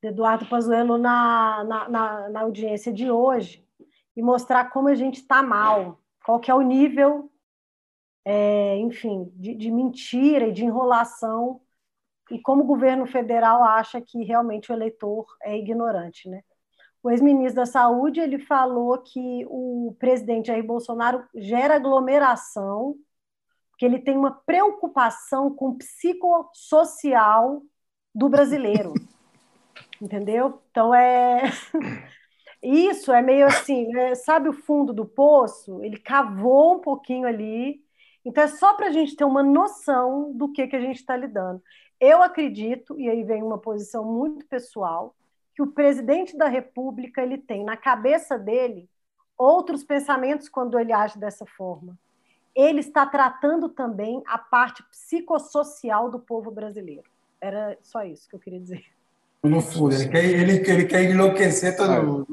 do 0.02 0.08
Eduardo 0.08 0.44
Pazuello 0.44 0.98
na, 0.98 1.64
na, 1.64 1.88
na, 1.88 2.28
na 2.28 2.40
audiência 2.40 2.92
de 2.92 3.10
hoje 3.10 3.66
e 4.14 4.20
mostrar 4.20 4.70
como 4.70 4.88
a 4.88 4.94
gente 4.94 5.20
está 5.20 5.42
mal, 5.42 6.02
qual 6.22 6.38
que 6.38 6.50
é 6.50 6.54
o 6.54 6.60
nível, 6.60 7.32
é, 8.26 8.76
enfim, 8.76 9.32
de, 9.36 9.54
de 9.54 9.70
mentira 9.70 10.48
e 10.48 10.52
de 10.52 10.66
enrolação 10.66 11.62
e 12.30 12.40
como 12.40 12.62
o 12.62 12.66
governo 12.66 13.06
federal 13.06 13.62
acha 13.62 14.00
que 14.00 14.24
realmente 14.24 14.70
o 14.70 14.74
eleitor 14.74 15.26
é 15.42 15.56
ignorante, 15.56 16.28
né? 16.28 16.42
O 17.02 17.10
ex-ministro 17.10 17.56
da 17.56 17.66
Saúde 17.66 18.20
ele 18.20 18.38
falou 18.38 18.98
que 18.98 19.46
o 19.48 19.96
presidente 19.98 20.48
Jair 20.48 20.64
Bolsonaro 20.64 21.24
gera 21.34 21.76
aglomeração, 21.76 22.96
que 23.78 23.84
ele 23.84 24.00
tem 24.00 24.16
uma 24.16 24.32
preocupação 24.32 25.54
com 25.54 25.68
o 25.68 25.78
psicossocial 25.78 27.62
do 28.14 28.28
brasileiro, 28.28 28.92
entendeu? 30.02 30.60
Então 30.70 30.92
é 30.92 31.44
isso 32.62 33.12
é 33.12 33.22
meio 33.22 33.46
assim, 33.46 33.86
né? 33.88 34.16
sabe 34.16 34.48
o 34.48 34.52
fundo 34.52 34.92
do 34.92 35.06
poço? 35.06 35.82
Ele 35.84 35.98
cavou 35.98 36.76
um 36.76 36.80
pouquinho 36.80 37.26
ali. 37.26 37.80
Então 38.24 38.42
é 38.42 38.48
só 38.48 38.74
para 38.74 38.88
a 38.88 38.90
gente 38.90 39.14
ter 39.14 39.24
uma 39.24 39.42
noção 39.42 40.32
do 40.34 40.52
que 40.52 40.66
que 40.66 40.76
a 40.76 40.80
gente 40.80 40.96
está 40.96 41.16
lidando. 41.16 41.62
Eu 42.00 42.22
acredito, 42.22 42.98
e 42.98 43.08
aí 43.08 43.24
vem 43.24 43.42
uma 43.42 43.58
posição 43.58 44.04
muito 44.04 44.46
pessoal, 44.46 45.14
que 45.54 45.62
o 45.62 45.66
presidente 45.66 46.36
da 46.36 46.46
República 46.46 47.20
ele 47.20 47.36
tem 47.36 47.64
na 47.64 47.76
cabeça 47.76 48.38
dele 48.38 48.88
outros 49.36 49.82
pensamentos 49.82 50.48
quando 50.48 50.78
ele 50.78 50.92
age 50.92 51.18
dessa 51.18 51.44
forma. 51.44 51.98
Ele 52.54 52.80
está 52.80 53.04
tratando 53.04 53.68
também 53.68 54.22
a 54.26 54.38
parte 54.38 54.82
psicossocial 54.84 56.10
do 56.10 56.20
povo 56.20 56.50
brasileiro. 56.50 57.10
Era 57.40 57.76
só 57.82 58.04
isso 58.04 58.28
que 58.28 58.36
eu 58.36 58.40
queria 58.40 58.60
dizer. 58.60 58.84
No 59.42 59.60
fundo, 59.60 59.94
ele 59.94 60.08
quer, 60.08 60.24
ele, 60.24 60.52
ele 60.52 60.84
quer 60.84 61.04
enlouquecer 61.04 61.76
todo 61.76 62.02
mundo. 62.02 62.26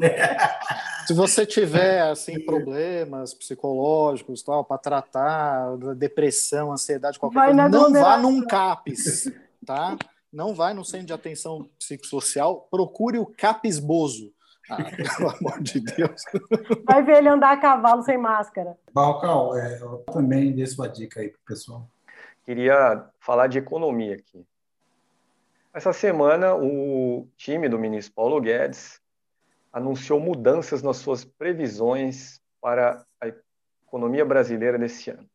Se 1.05 1.13
você 1.13 1.45
tiver 1.45 2.01
assim 2.01 2.39
problemas 2.43 3.31
psicológicos, 3.33 4.41
tal, 4.41 4.65
para 4.65 4.79
tratar 4.79 5.77
depressão, 5.95 6.71
ansiedade, 6.71 7.19
qualquer 7.19 7.35
Vai 7.35 7.47
coisa, 7.53 7.69
não 7.69 7.93
vá 7.93 8.17
num 8.17 8.43
CAPES 8.45 9.31
tá? 9.65 9.97
Não 10.31 10.53
vai 10.53 10.73
no 10.73 10.85
centro 10.85 11.07
de 11.07 11.13
atenção 11.13 11.69
psicossocial, 11.79 12.67
procure 12.69 13.17
o 13.17 13.25
Capisboso. 13.25 14.33
Ah, 14.69 14.77
pelo 15.17 15.29
amor 15.29 15.61
de 15.61 15.79
Deus. 15.79 16.23
Vai 16.85 17.03
ver 17.03 17.17
ele 17.17 17.29
andar 17.29 17.51
a 17.51 17.57
cavalo 17.57 18.01
sem 18.03 18.17
máscara. 18.17 18.77
Balcal, 18.91 19.55
é, 19.57 19.79
eu 19.79 20.03
também 20.11 20.51
dei 20.53 20.65
sua 20.65 20.87
dica 20.87 21.19
aí 21.19 21.29
pro 21.29 21.39
pessoal. 21.45 21.87
Queria 22.43 23.05
falar 23.19 23.47
de 23.47 23.59
economia 23.59 24.15
aqui. 24.15 24.45
Essa 25.73 25.91
semana, 25.91 26.55
o 26.55 27.27
time 27.35 27.67
do 27.67 27.77
ministro 27.77 28.13
Paulo 28.15 28.39
Guedes 28.39 29.01
anunciou 29.73 30.19
mudanças 30.19 30.81
nas 30.81 30.97
suas 30.97 31.25
previsões 31.25 32.39
para 32.61 33.05
a 33.19 33.27
economia 33.85 34.23
brasileira 34.23 34.79
desse 34.79 35.09
ano. 35.09 35.29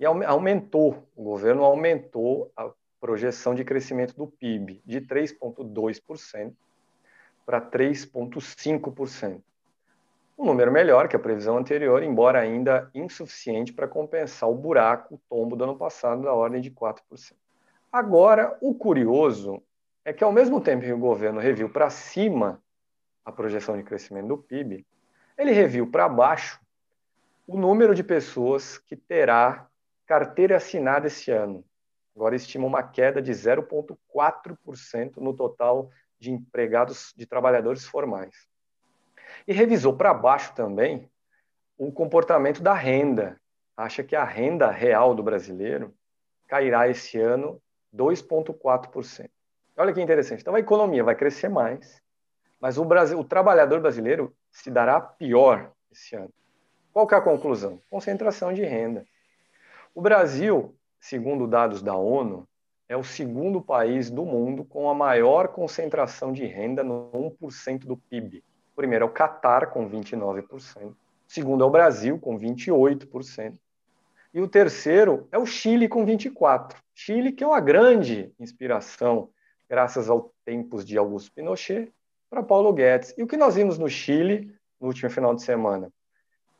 E 0.00 0.06
aumentou, 0.06 1.06
o 1.14 1.22
governo 1.22 1.64
aumentou 1.64 2.50
a 2.56 2.70
projeção 3.00 3.54
de 3.54 3.64
crescimento 3.64 4.14
do 4.16 4.26
PIB 4.26 4.82
de 4.84 5.00
3,2% 5.00 6.52
para 7.46 7.60
3,5%. 7.60 9.40
Um 10.38 10.44
número 10.44 10.70
melhor 10.70 11.08
que 11.08 11.16
a 11.16 11.18
previsão 11.18 11.56
anterior, 11.56 12.02
embora 12.02 12.40
ainda 12.40 12.90
insuficiente 12.94 13.72
para 13.72 13.88
compensar 13.88 14.48
o 14.48 14.54
buraco, 14.54 15.16
o 15.16 15.20
tombo 15.28 15.56
do 15.56 15.64
ano 15.64 15.76
passado, 15.76 16.22
da 16.22 16.32
ordem 16.32 16.60
de 16.60 16.70
4%. 16.70 17.00
Agora, 17.90 18.56
o 18.60 18.74
curioso 18.74 19.62
é 20.04 20.12
que, 20.12 20.22
ao 20.22 20.30
mesmo 20.30 20.60
tempo 20.60 20.84
que 20.84 20.92
o 20.92 20.98
governo 20.98 21.40
reviu 21.40 21.68
para 21.68 21.90
cima 21.90 22.62
a 23.24 23.32
projeção 23.32 23.76
de 23.76 23.82
crescimento 23.82 24.28
do 24.28 24.38
PIB, 24.38 24.86
ele 25.36 25.52
reviu 25.52 25.90
para 25.90 26.08
baixo 26.08 26.60
o 27.46 27.58
número 27.58 27.94
de 27.94 28.04
pessoas 28.04 28.78
que 28.78 28.94
terá 28.94 29.66
carteira 30.06 30.56
assinada 30.56 31.06
esse 31.06 31.30
ano, 31.30 31.64
agora 32.14 32.36
estima 32.36 32.66
uma 32.66 32.82
queda 32.82 33.22
de 33.22 33.32
0,4% 33.32 35.16
no 35.16 35.34
total 35.34 35.90
de 36.18 36.32
empregados, 36.32 37.12
de 37.16 37.26
trabalhadores 37.26 37.84
formais. 37.84 38.46
E 39.46 39.52
revisou 39.52 39.96
para 39.96 40.12
baixo 40.12 40.54
também 40.54 41.10
o 41.76 41.92
comportamento 41.92 42.62
da 42.62 42.74
renda. 42.74 43.40
Acha 43.76 44.02
que 44.02 44.16
a 44.16 44.24
renda 44.24 44.70
real 44.70 45.14
do 45.14 45.22
brasileiro 45.22 45.94
cairá 46.48 46.88
esse 46.88 47.20
ano 47.20 47.62
2,4%. 47.94 49.30
Olha 49.76 49.92
que 49.92 50.00
interessante. 50.00 50.40
Então 50.40 50.54
a 50.54 50.60
economia 50.60 51.04
vai 51.04 51.14
crescer 51.14 51.48
mais, 51.48 52.02
mas 52.60 52.78
o, 52.78 52.84
Brasil, 52.84 53.18
o 53.18 53.24
trabalhador 53.24 53.80
brasileiro 53.80 54.34
se 54.50 54.70
dará 54.70 55.00
pior 55.00 55.72
esse 55.92 56.16
ano. 56.16 56.32
Qual 56.92 57.08
é 57.12 57.14
a 57.14 57.20
conclusão? 57.20 57.80
Concentração 57.88 58.52
de 58.52 58.64
renda. 58.64 59.06
O 59.94 60.02
Brasil 60.02 60.76
segundo 61.00 61.46
dados 61.46 61.82
da 61.82 61.94
ONU, 61.94 62.46
é 62.88 62.96
o 62.96 63.04
segundo 63.04 63.60
país 63.60 64.10
do 64.10 64.24
mundo 64.24 64.64
com 64.64 64.88
a 64.88 64.94
maior 64.94 65.48
concentração 65.48 66.32
de 66.32 66.46
renda 66.46 66.82
no 66.82 67.10
1% 67.12 67.80
do 67.80 67.96
PIB. 67.96 68.42
O 68.72 68.76
primeiro 68.76 69.04
é 69.04 69.08
o 69.08 69.12
Catar, 69.12 69.66
com 69.70 69.88
29%. 69.88 70.86
O 70.86 70.96
segundo 71.26 71.62
é 71.62 71.66
o 71.66 71.70
Brasil, 71.70 72.18
com 72.18 72.38
28%. 72.38 73.58
E 74.32 74.40
o 74.40 74.48
terceiro 74.48 75.28
é 75.30 75.38
o 75.38 75.44
Chile, 75.44 75.88
com 75.88 76.04
24%. 76.04 76.76
Chile, 76.94 77.32
que 77.32 77.44
é 77.44 77.46
uma 77.46 77.60
grande 77.60 78.32
inspiração, 78.40 79.28
graças 79.68 80.08
aos 80.08 80.24
tempos 80.44 80.84
de 80.84 80.96
Augusto 80.96 81.32
Pinochet, 81.32 81.92
para 82.30 82.42
Paulo 82.42 82.72
Guedes. 82.72 83.14
E 83.16 83.22
o 83.22 83.26
que 83.26 83.36
nós 83.36 83.54
vimos 83.54 83.78
no 83.78 83.88
Chile 83.88 84.52
no 84.80 84.88
último 84.88 85.10
final 85.10 85.34
de 85.34 85.42
semana? 85.42 85.92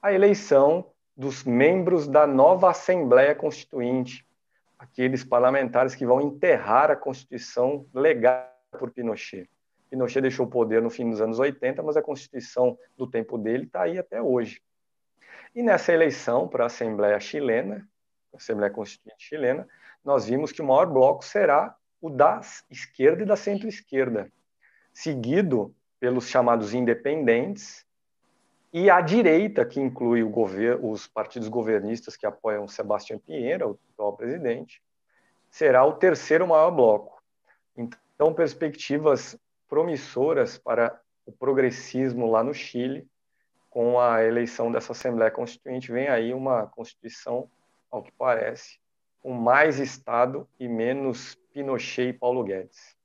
A 0.01 0.13
eleição 0.13 0.87
dos 1.17 1.43
membros 1.43 2.07
da 2.07 2.27
nova 2.27 2.71
Assembleia 2.71 3.35
Constituinte, 3.35 4.25
aqueles 4.79 5.25
parlamentares 5.25 5.95
que 5.95 6.07
vão 6.07 6.21
enterrar 6.21 6.91
a 6.91 6.97
Constituição 6.97 7.87
legada 7.93 8.49
por 8.79 8.91
Pinochet. 8.91 9.49
Pinochet 9.91 10.21
deixou 10.21 10.47
o 10.47 10.51
poder 10.51 10.83
no 10.83 10.91
fim 10.91 11.11
dos 11.11 11.21
anos 11.21 11.39
80, 11.39 11.83
mas 11.83 11.97
a 11.97 12.03
Constituição 12.03 12.79
do 12.97 13.07
tempo 13.07 13.37
dele 13.37 13.65
está 13.65 13.83
aí 13.83 13.99
até 13.99 14.23
hoje. 14.23 14.63
E 15.55 15.63
nessa 15.63 15.93
eleição 15.93 16.47
para 16.47 16.65
a 16.65 16.67
Assembleia 16.67 17.19
chilena, 17.19 17.89
Assembleia 18.33 18.73
Constituinte 18.73 19.25
chilena, 19.25 19.67
nós 20.05 20.27
vimos 20.27 20.53
que 20.53 20.63
o 20.63 20.67
maior 20.67 20.87
bloco 20.87 21.25
será 21.25 21.75
o 22.01 22.09
da 22.09 22.41
esquerda 22.71 23.23
e 23.23 23.27
da 23.27 23.35
centro-esquerda, 23.35 24.31
seguido 24.93 25.75
pelos 25.99 26.29
chamados 26.29 26.75
independentes 26.75 27.85
e 28.73 28.91
a 28.91 29.01
direita, 29.01 29.65
que 29.65 29.81
inclui 29.81 30.23
os 30.83 31.07
partidos 31.07 31.49
governistas 31.49 32.17
que 32.17 32.27
apoiam 32.27 32.69
Sebastião 32.69 33.19
Pinheira, 33.19 33.67
o 33.67 33.79
atual 33.95 34.13
presidente, 34.15 34.83
será 35.51 35.85
o 35.85 35.95
terceiro 35.95 36.47
maior 36.47 36.71
bloco. 36.71 37.23
Então, 37.77 38.35
perspectivas 38.35 39.39
promissoras 39.69 40.59
para 40.59 41.01
o 41.25 41.33
progressismo 41.33 42.31
lá 42.31 42.45
no 42.45 42.53
Chile, 42.53 43.07
com 43.71 43.99
a 43.99 44.23
eleição 44.25 44.71
dessa 44.73 44.93
Assembleia 44.93 45.31
Constituinte, 45.31 45.93
vem 45.93 46.09
aí 46.09 46.35
uma 46.35 46.67
Constituição, 46.67 47.51
ao 47.91 48.03
que 48.03 48.13
parece, 48.13 48.79
com 49.23 49.33
mais 49.33 49.79
Estado 49.79 50.47
e 50.61 50.69
menos 50.69 51.35
Pinochet 51.53 52.09
e 52.09 52.13
Paulo 52.13 52.45
Guedes. 52.45 52.98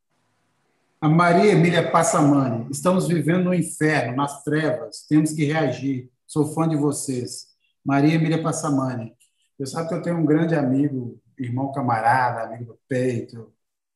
A 1.04 1.10
Maria 1.10 1.52
Emília 1.52 1.92
Passamani, 1.92 2.66
estamos 2.72 3.10
vivendo 3.10 3.44
no 3.44 3.54
inferno, 3.54 4.16
nas 4.16 4.42
trevas, 4.42 5.06
temos 5.06 5.34
que 5.34 5.44
reagir. 5.44 6.10
Sou 6.26 6.46
fã 6.54 6.66
de 6.66 6.78
vocês. 6.78 7.48
Maria 7.84 8.14
Emília 8.14 8.42
Passamani. 8.42 9.14
Você 9.60 9.74
sabe 9.74 9.90
que 9.90 9.96
eu 9.96 10.02
tenho 10.02 10.16
um 10.16 10.26
grande 10.26 10.56
amigo, 10.56 11.22
irmão 11.38 11.74
camarada, 11.74 12.44
amigo 12.44 12.72
do 12.72 12.80
peito, 12.88 13.52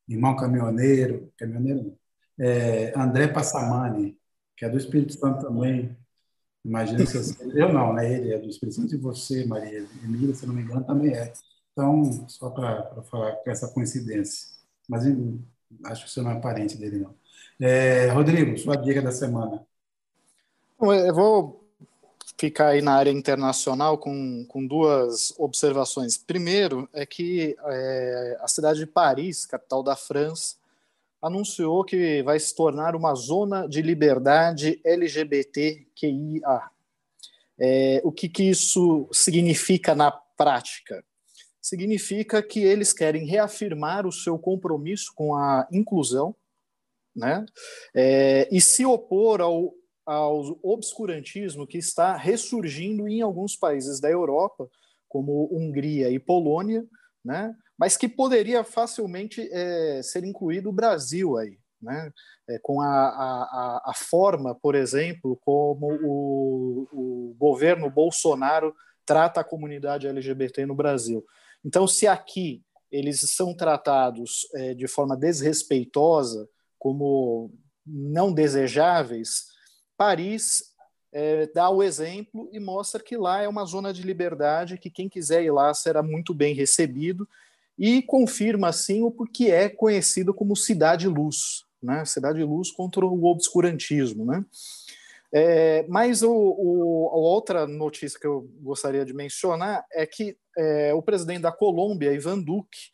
irmão 0.06 0.36
caminhoneiro, 0.36 1.32
caminhoneiro 1.38 1.84
não, 1.84 1.98
é, 2.46 2.92
André 2.94 3.30
Passamani, 3.30 4.20
que 4.58 4.66
é 4.66 4.70
do 4.70 4.78
Espírito 4.78 5.14
Santo 5.14 5.48
também. 5.48 5.98
Imagina 6.66 7.06
se 7.06 7.42
eu, 7.42 7.52
eu 7.56 7.74
não, 7.74 7.94
né? 7.94 8.16
Ele 8.16 8.34
é 8.34 8.38
do 8.38 8.50
Espírito 8.50 8.76
Santo 8.76 8.94
e 8.94 8.98
você, 8.98 9.46
Maria 9.46 9.88
Emília, 10.04 10.36
se 10.36 10.46
não 10.46 10.54
me 10.54 10.62
engano, 10.62 10.84
também 10.84 11.14
é. 11.14 11.32
Então, 11.72 12.28
só 12.28 12.50
para 12.50 13.02
falar 13.04 13.32
com 13.38 13.50
essa 13.50 13.70
coincidência. 13.70 14.50
Mas 14.90 15.06
acho 15.86 16.06
que 16.06 16.12
você 16.12 16.22
não 16.22 16.32
é 16.32 16.40
parente 16.40 16.78
dele, 16.78 17.00
não. 17.00 17.16
É, 17.60 18.08
Rodrigo, 18.10 18.58
sua 18.58 18.76
dica 18.76 19.02
da 19.02 19.12
semana. 19.12 19.66
Eu 20.80 21.14
vou 21.14 21.68
ficar 22.40 22.70
aí 22.70 22.82
na 22.82 22.94
área 22.94 23.10
internacional 23.10 23.98
com, 23.98 24.46
com 24.48 24.66
duas 24.66 25.34
observações. 25.40 26.18
Primeiro 26.18 26.88
é 26.94 27.06
que 27.06 27.56
é, 27.66 28.38
a 28.40 28.48
cidade 28.48 28.80
de 28.80 28.86
Paris, 28.86 29.46
capital 29.46 29.82
da 29.82 29.96
França, 29.96 30.56
anunciou 31.20 31.84
que 31.84 32.22
vai 32.22 32.40
se 32.40 32.56
tornar 32.56 32.96
uma 32.96 33.16
zona 33.16 33.68
de 33.68 33.82
liberdade 33.82 34.80
LGBTQIA. 34.86 36.62
É, 37.60 38.02
o 38.04 38.12
que, 38.12 38.30
que 38.30 38.44
isso 38.44 39.10
significa 39.12 39.96
na 39.96 40.12
prática? 40.12 41.04
Significa 41.68 42.42
que 42.42 42.62
eles 42.62 42.94
querem 42.94 43.26
reafirmar 43.26 44.06
o 44.08 44.12
seu 44.12 44.38
compromisso 44.40 45.12
com 45.16 45.36
a 45.36 45.68
inclusão 45.72 46.36
né? 47.18 47.44
É, 47.96 48.48
e 48.52 48.62
se 48.62 48.86
opor 48.86 49.42
ao, 49.42 49.74
ao 50.06 50.60
obscurantismo 50.62 51.66
que 51.66 51.80
está 51.80 52.16
ressurgindo 52.16 53.08
em 53.08 53.22
alguns 53.22 53.56
países 53.56 54.00
da 54.00 54.10
Europa, 54.10 54.70
como 55.10 55.50
Hungria 55.52 56.12
e 56.12 56.20
Polônia, 56.20 56.86
né? 57.26 57.56
mas 57.78 57.98
que 57.98 58.08
poderia 58.08 58.64
facilmente 58.64 59.50
é, 59.52 60.02
ser 60.04 60.24
incluído 60.24 60.70
o 60.70 60.74
Brasil 60.74 61.38
aí, 61.38 61.58
né? 61.82 62.12
É, 62.50 62.60
com 62.60 62.82
a, 62.82 62.88
a, 62.88 63.82
a, 63.92 63.94
forma, 63.94 64.56
por 64.56 64.74
exemplo, 64.74 65.38
como 65.44 65.88
o, 66.04 66.88
o 66.92 67.36
governo 67.38 67.90
Bolsonaro 67.90 68.74
trata 69.06 69.42
a 69.42 69.44
comunidade 69.44 70.08
LGBT 70.08 70.66
no 70.66 70.74
Brasil. 70.74 71.26
Então, 71.66 71.88
se 71.88 72.08
aqui 72.08 72.64
eles 72.92 73.20
são 73.36 73.54
tratados 73.56 74.48
é, 74.56 74.74
de 74.74 74.88
forma 74.88 75.16
desrespeitosa, 75.16 76.48
como 76.80 77.52
não 77.86 78.34
desejáveis, 78.34 79.48
Paris 79.98 80.64
é, 81.12 81.48
dá 81.48 81.70
o 81.70 81.82
exemplo 81.82 82.50
e 82.52 82.60
mostra 82.60 83.02
que 83.02 83.18
lá 83.18 83.42
é 83.42 83.48
uma 83.48 83.66
zona 83.66 83.94
de 83.94 84.04
liberdade, 84.04 84.78
que 84.78 84.90
quem 84.90 85.10
quiser 85.10 85.44
ir 85.44 85.52
lá 85.52 85.74
será 85.74 86.04
muito 86.04 86.34
bem 86.34 86.54
recebido 86.54 87.28
e 87.78 88.02
confirma 88.02 88.70
assim 88.70 89.04
o 89.04 89.12
porquê 89.12 89.46
é 89.46 89.70
conhecido 89.70 90.34
como 90.34 90.56
Cidade 90.56 91.08
Luz, 91.08 91.64
né? 91.82 92.04
Cidade 92.06 92.44
Luz 92.44 92.72
contra 92.72 93.06
o 93.06 93.26
obscurantismo, 93.26 94.26
né? 94.26 94.44
É, 95.40 95.86
mas 95.88 96.24
o, 96.24 96.34
o, 96.34 97.10
a 97.14 97.16
outra 97.16 97.68
notícia 97.68 98.20
que 98.20 98.26
eu 98.26 98.50
gostaria 98.60 99.06
de 99.06 99.14
mencionar 99.14 99.86
é 99.94 100.04
que 100.04 100.36
é, 100.58 100.92
o 100.96 101.02
presidente 101.04 101.42
da 101.42 101.52
Colômbia, 101.52 102.12
Ivan 102.12 102.40
Duque, 102.40 102.90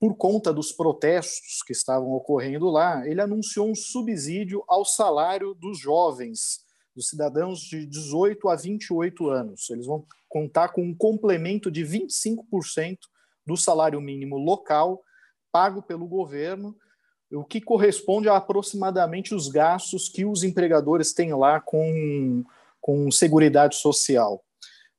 por 0.00 0.16
conta 0.16 0.52
dos 0.52 0.72
protestos 0.72 1.62
que 1.64 1.72
estavam 1.72 2.10
ocorrendo 2.10 2.68
lá, 2.68 3.06
ele 3.06 3.20
anunciou 3.20 3.70
um 3.70 3.76
subsídio 3.76 4.64
ao 4.66 4.84
salário 4.84 5.54
dos 5.54 5.78
jovens, 5.78 6.64
dos 6.96 7.08
cidadãos 7.08 7.60
de 7.60 7.86
18 7.86 8.48
a 8.48 8.56
28 8.56 9.28
anos. 9.30 9.70
Eles 9.70 9.86
vão 9.86 10.04
contar 10.28 10.70
com 10.70 10.82
um 10.82 10.94
complemento 10.96 11.70
de 11.70 11.84
25% 11.84 12.98
do 13.46 13.56
salário 13.56 14.00
mínimo 14.00 14.36
local 14.36 15.00
pago 15.52 15.80
pelo 15.80 16.08
governo, 16.08 16.76
o 17.34 17.44
que 17.44 17.60
corresponde 17.60 18.28
a 18.28 18.36
aproximadamente 18.36 19.34
os 19.34 19.48
gastos 19.48 20.08
que 20.08 20.24
os 20.24 20.42
empregadores 20.42 21.12
têm 21.12 21.34
lá 21.34 21.60
com, 21.60 22.44
com 22.80 23.10
Seguridade 23.10 23.76
Social. 23.76 24.44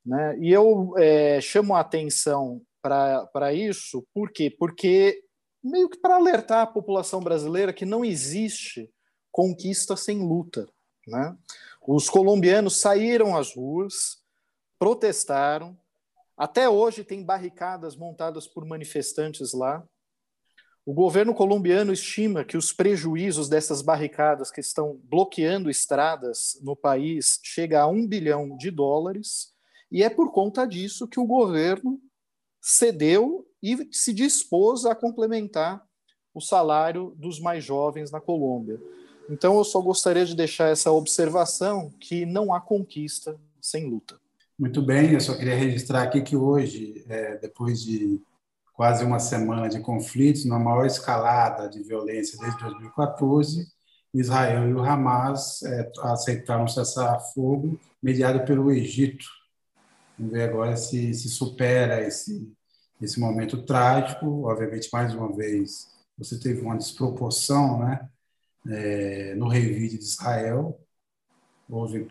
Né? 0.04 0.38
E 0.38 0.52
eu 0.52 0.94
é, 0.96 1.40
chamo 1.40 1.74
a 1.74 1.80
atenção 1.80 2.60
para 2.82 3.52
isso, 3.52 4.06
por 4.14 4.30
quê? 4.30 4.48
Porque 4.48 5.20
meio 5.62 5.88
que 5.88 5.98
para 5.98 6.16
alertar 6.16 6.62
a 6.62 6.66
população 6.66 7.20
brasileira 7.20 7.72
que 7.72 7.84
não 7.84 8.04
existe 8.04 8.88
conquista 9.32 9.96
sem 9.96 10.20
luta. 10.20 10.68
Né? 11.06 11.36
Os 11.86 12.08
colombianos 12.08 12.80
saíram 12.80 13.36
às 13.36 13.54
ruas, 13.54 14.22
protestaram, 14.78 15.76
até 16.36 16.68
hoje 16.68 17.02
tem 17.02 17.24
barricadas 17.24 17.96
montadas 17.96 18.46
por 18.46 18.64
manifestantes 18.64 19.52
lá. 19.52 19.82
O 20.86 20.94
governo 20.94 21.34
colombiano 21.34 21.92
estima 21.92 22.44
que 22.44 22.56
os 22.56 22.72
prejuízos 22.72 23.48
dessas 23.48 23.82
barricadas 23.82 24.52
que 24.52 24.60
estão 24.60 25.00
bloqueando 25.10 25.68
estradas 25.68 26.56
no 26.62 26.76
país 26.76 27.40
chega 27.42 27.82
a 27.82 27.88
um 27.88 28.06
bilhão 28.06 28.56
de 28.56 28.70
dólares, 28.70 29.52
e 29.90 30.04
é 30.04 30.08
por 30.08 30.30
conta 30.30 30.64
disso 30.64 31.08
que 31.08 31.18
o 31.18 31.26
governo 31.26 32.00
cedeu 32.60 33.44
e 33.60 33.88
se 33.90 34.12
dispôs 34.12 34.86
a 34.86 34.94
complementar 34.94 35.84
o 36.32 36.40
salário 36.40 37.12
dos 37.16 37.40
mais 37.40 37.64
jovens 37.64 38.12
na 38.12 38.20
Colômbia. 38.20 38.80
Então, 39.28 39.58
eu 39.58 39.64
só 39.64 39.80
gostaria 39.80 40.24
de 40.24 40.36
deixar 40.36 40.68
essa 40.68 40.92
observação 40.92 41.92
que 41.98 42.24
não 42.24 42.54
há 42.54 42.60
conquista 42.60 43.36
sem 43.60 43.90
luta. 43.90 44.20
Muito 44.56 44.80
bem, 44.80 45.14
eu 45.14 45.20
só 45.20 45.34
queria 45.34 45.56
registrar 45.56 46.04
aqui 46.04 46.22
que 46.22 46.36
hoje, 46.36 47.04
é, 47.08 47.36
depois 47.38 47.82
de 47.82 48.20
quase 48.76 49.02
uma 49.04 49.18
semana 49.18 49.68
de 49.68 49.80
conflitos, 49.80 50.44
na 50.44 50.58
maior 50.58 50.84
escalada 50.84 51.66
de 51.66 51.82
violência 51.82 52.38
desde 52.38 52.60
2014, 52.60 53.66
Israel 54.12 54.68
e 54.68 54.74
o 54.74 54.82
Hamas 54.82 55.62
é, 55.62 55.90
aceitaram 56.02 56.68
cessar 56.68 57.18
fogo 57.32 57.80
mediado 58.02 58.44
pelo 58.44 58.70
Egito. 58.70 59.24
Vamos 60.18 60.32
ver 60.32 60.50
agora 60.50 60.76
se, 60.76 61.12
se 61.14 61.28
supera 61.28 62.06
esse, 62.06 62.52
esse 63.00 63.18
momento 63.18 63.62
trágico. 63.62 64.46
Obviamente, 64.46 64.90
mais 64.92 65.14
uma 65.14 65.34
vez, 65.34 65.88
você 66.16 66.38
teve 66.38 66.60
uma 66.60 66.76
desproporção 66.76 67.80
né, 67.80 68.08
é, 68.68 69.34
no 69.36 69.48
revide 69.48 69.98
de 69.98 70.04
Israel, 70.04 70.78
houve 71.68 72.08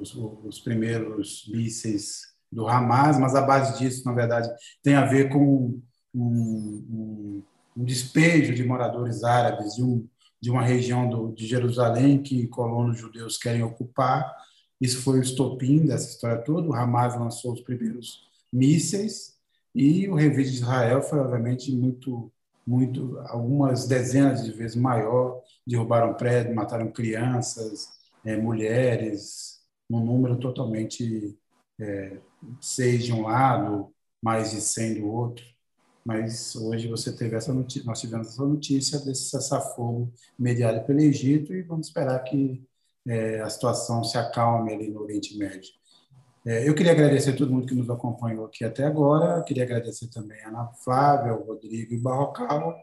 os, 0.00 0.14
os 0.14 0.60
primeiros 0.60 1.46
mísseis 1.48 2.33
do 2.54 2.68
Hamas, 2.68 3.18
mas 3.18 3.34
a 3.34 3.42
base 3.42 3.78
disso, 3.78 4.04
na 4.06 4.12
verdade, 4.12 4.48
tem 4.82 4.94
a 4.94 5.04
ver 5.04 5.28
com 5.28 5.44
um, 5.44 5.82
um, 6.14 7.42
um 7.76 7.84
despejo 7.84 8.54
de 8.54 8.64
moradores 8.64 9.24
árabes 9.24 9.74
de, 9.74 9.82
um, 9.82 10.06
de 10.40 10.50
uma 10.50 10.62
região 10.62 11.10
do, 11.10 11.32
de 11.32 11.46
Jerusalém 11.46 12.22
que 12.22 12.46
colonos 12.46 12.98
judeus 12.98 13.36
querem 13.36 13.64
ocupar. 13.64 14.32
Isso 14.80 15.02
foi 15.02 15.18
o 15.18 15.22
estopim 15.22 15.84
dessa 15.84 16.08
história 16.08 16.42
toda. 16.42 16.68
O 16.68 16.74
Hamas 16.74 17.18
lançou 17.18 17.52
os 17.52 17.60
primeiros 17.60 18.20
mísseis 18.52 19.34
e 19.74 20.08
o 20.08 20.14
revide 20.14 20.52
de 20.52 20.58
Israel 20.58 21.02
foi, 21.02 21.18
obviamente, 21.18 21.72
muito, 21.72 22.30
muito, 22.64 23.18
algumas 23.26 23.88
dezenas 23.88 24.44
de 24.44 24.52
vezes 24.52 24.76
maior. 24.76 25.40
Derrubaram 25.66 26.14
prédios, 26.14 26.54
mataram 26.54 26.92
crianças, 26.92 27.88
é, 28.24 28.36
mulheres, 28.36 29.58
num 29.90 30.04
número 30.04 30.36
totalmente 30.36 31.36
é, 31.80 32.18
seis 32.60 33.04
de 33.04 33.12
um 33.12 33.22
lado, 33.22 33.92
mais 34.22 34.50
de 34.50 34.60
100 34.60 35.00
do 35.00 35.08
outro. 35.08 35.44
Mas 36.04 36.54
hoje 36.54 36.88
você 36.88 37.12
teve 37.12 37.34
essa 37.36 37.52
notícia, 37.52 37.86
nós 37.86 38.00
tivemos 38.00 38.28
essa 38.28 38.44
notícia 38.44 38.98
desse 39.00 39.30
cessar-fogo 39.30 40.12
mediado 40.38 40.84
pelo 40.86 41.00
Egito 41.00 41.54
e 41.54 41.62
vamos 41.62 41.86
esperar 41.86 42.18
que 42.24 42.62
é, 43.06 43.40
a 43.40 43.48
situação 43.48 44.04
se 44.04 44.18
acalme 44.18 44.74
ali 44.74 44.90
no 44.90 45.02
Oriente 45.02 45.36
Médio. 45.38 45.72
É, 46.46 46.68
eu 46.68 46.74
queria 46.74 46.92
agradecer 46.92 47.30
a 47.30 47.36
todo 47.36 47.52
mundo 47.52 47.66
que 47.66 47.74
nos 47.74 47.88
acompanhou 47.88 48.44
aqui 48.44 48.64
até 48.64 48.84
agora. 48.84 49.38
Eu 49.38 49.44
queria 49.44 49.64
agradecer 49.64 50.08
também 50.08 50.42
a 50.42 50.48
Ana 50.48 50.66
Flávia, 50.84 51.34
o 51.34 51.46
Rodrigo 51.46 51.94
e 51.94 51.98
Barrocal. 51.98 52.76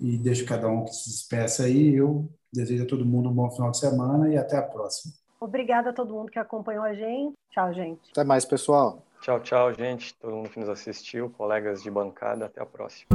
E 0.00 0.16
deixo 0.16 0.46
cada 0.46 0.68
um 0.68 0.84
que 0.84 0.94
se 0.94 1.10
despeça 1.10 1.64
aí. 1.64 1.94
Eu 1.94 2.30
Desejo 2.52 2.82
a 2.84 2.86
todo 2.86 3.06
mundo 3.06 3.30
um 3.30 3.34
bom 3.34 3.50
final 3.50 3.70
de 3.70 3.78
semana 3.78 4.30
e 4.30 4.36
até 4.36 4.58
a 4.58 4.62
próxima. 4.62 5.14
Obrigada 5.42 5.90
a 5.90 5.92
todo 5.92 6.14
mundo 6.14 6.30
que 6.30 6.38
acompanhou 6.38 6.84
a 6.84 6.94
gente. 6.94 7.34
Tchau, 7.50 7.74
gente. 7.74 8.00
Até 8.12 8.22
mais, 8.22 8.44
pessoal. 8.44 9.02
Tchau, 9.20 9.40
tchau, 9.40 9.74
gente. 9.74 10.14
Todo 10.14 10.36
mundo 10.36 10.48
que 10.48 10.60
nos 10.60 10.68
assistiu, 10.68 11.30
colegas 11.30 11.82
de 11.82 11.90
bancada. 11.90 12.46
Até 12.46 12.62
a 12.62 12.66
próxima. 12.66 13.08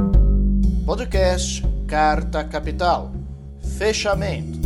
Podcast 0.84 1.62
Carta 1.88 2.44
Capital. 2.44 3.10
Fechamento. 3.78 4.57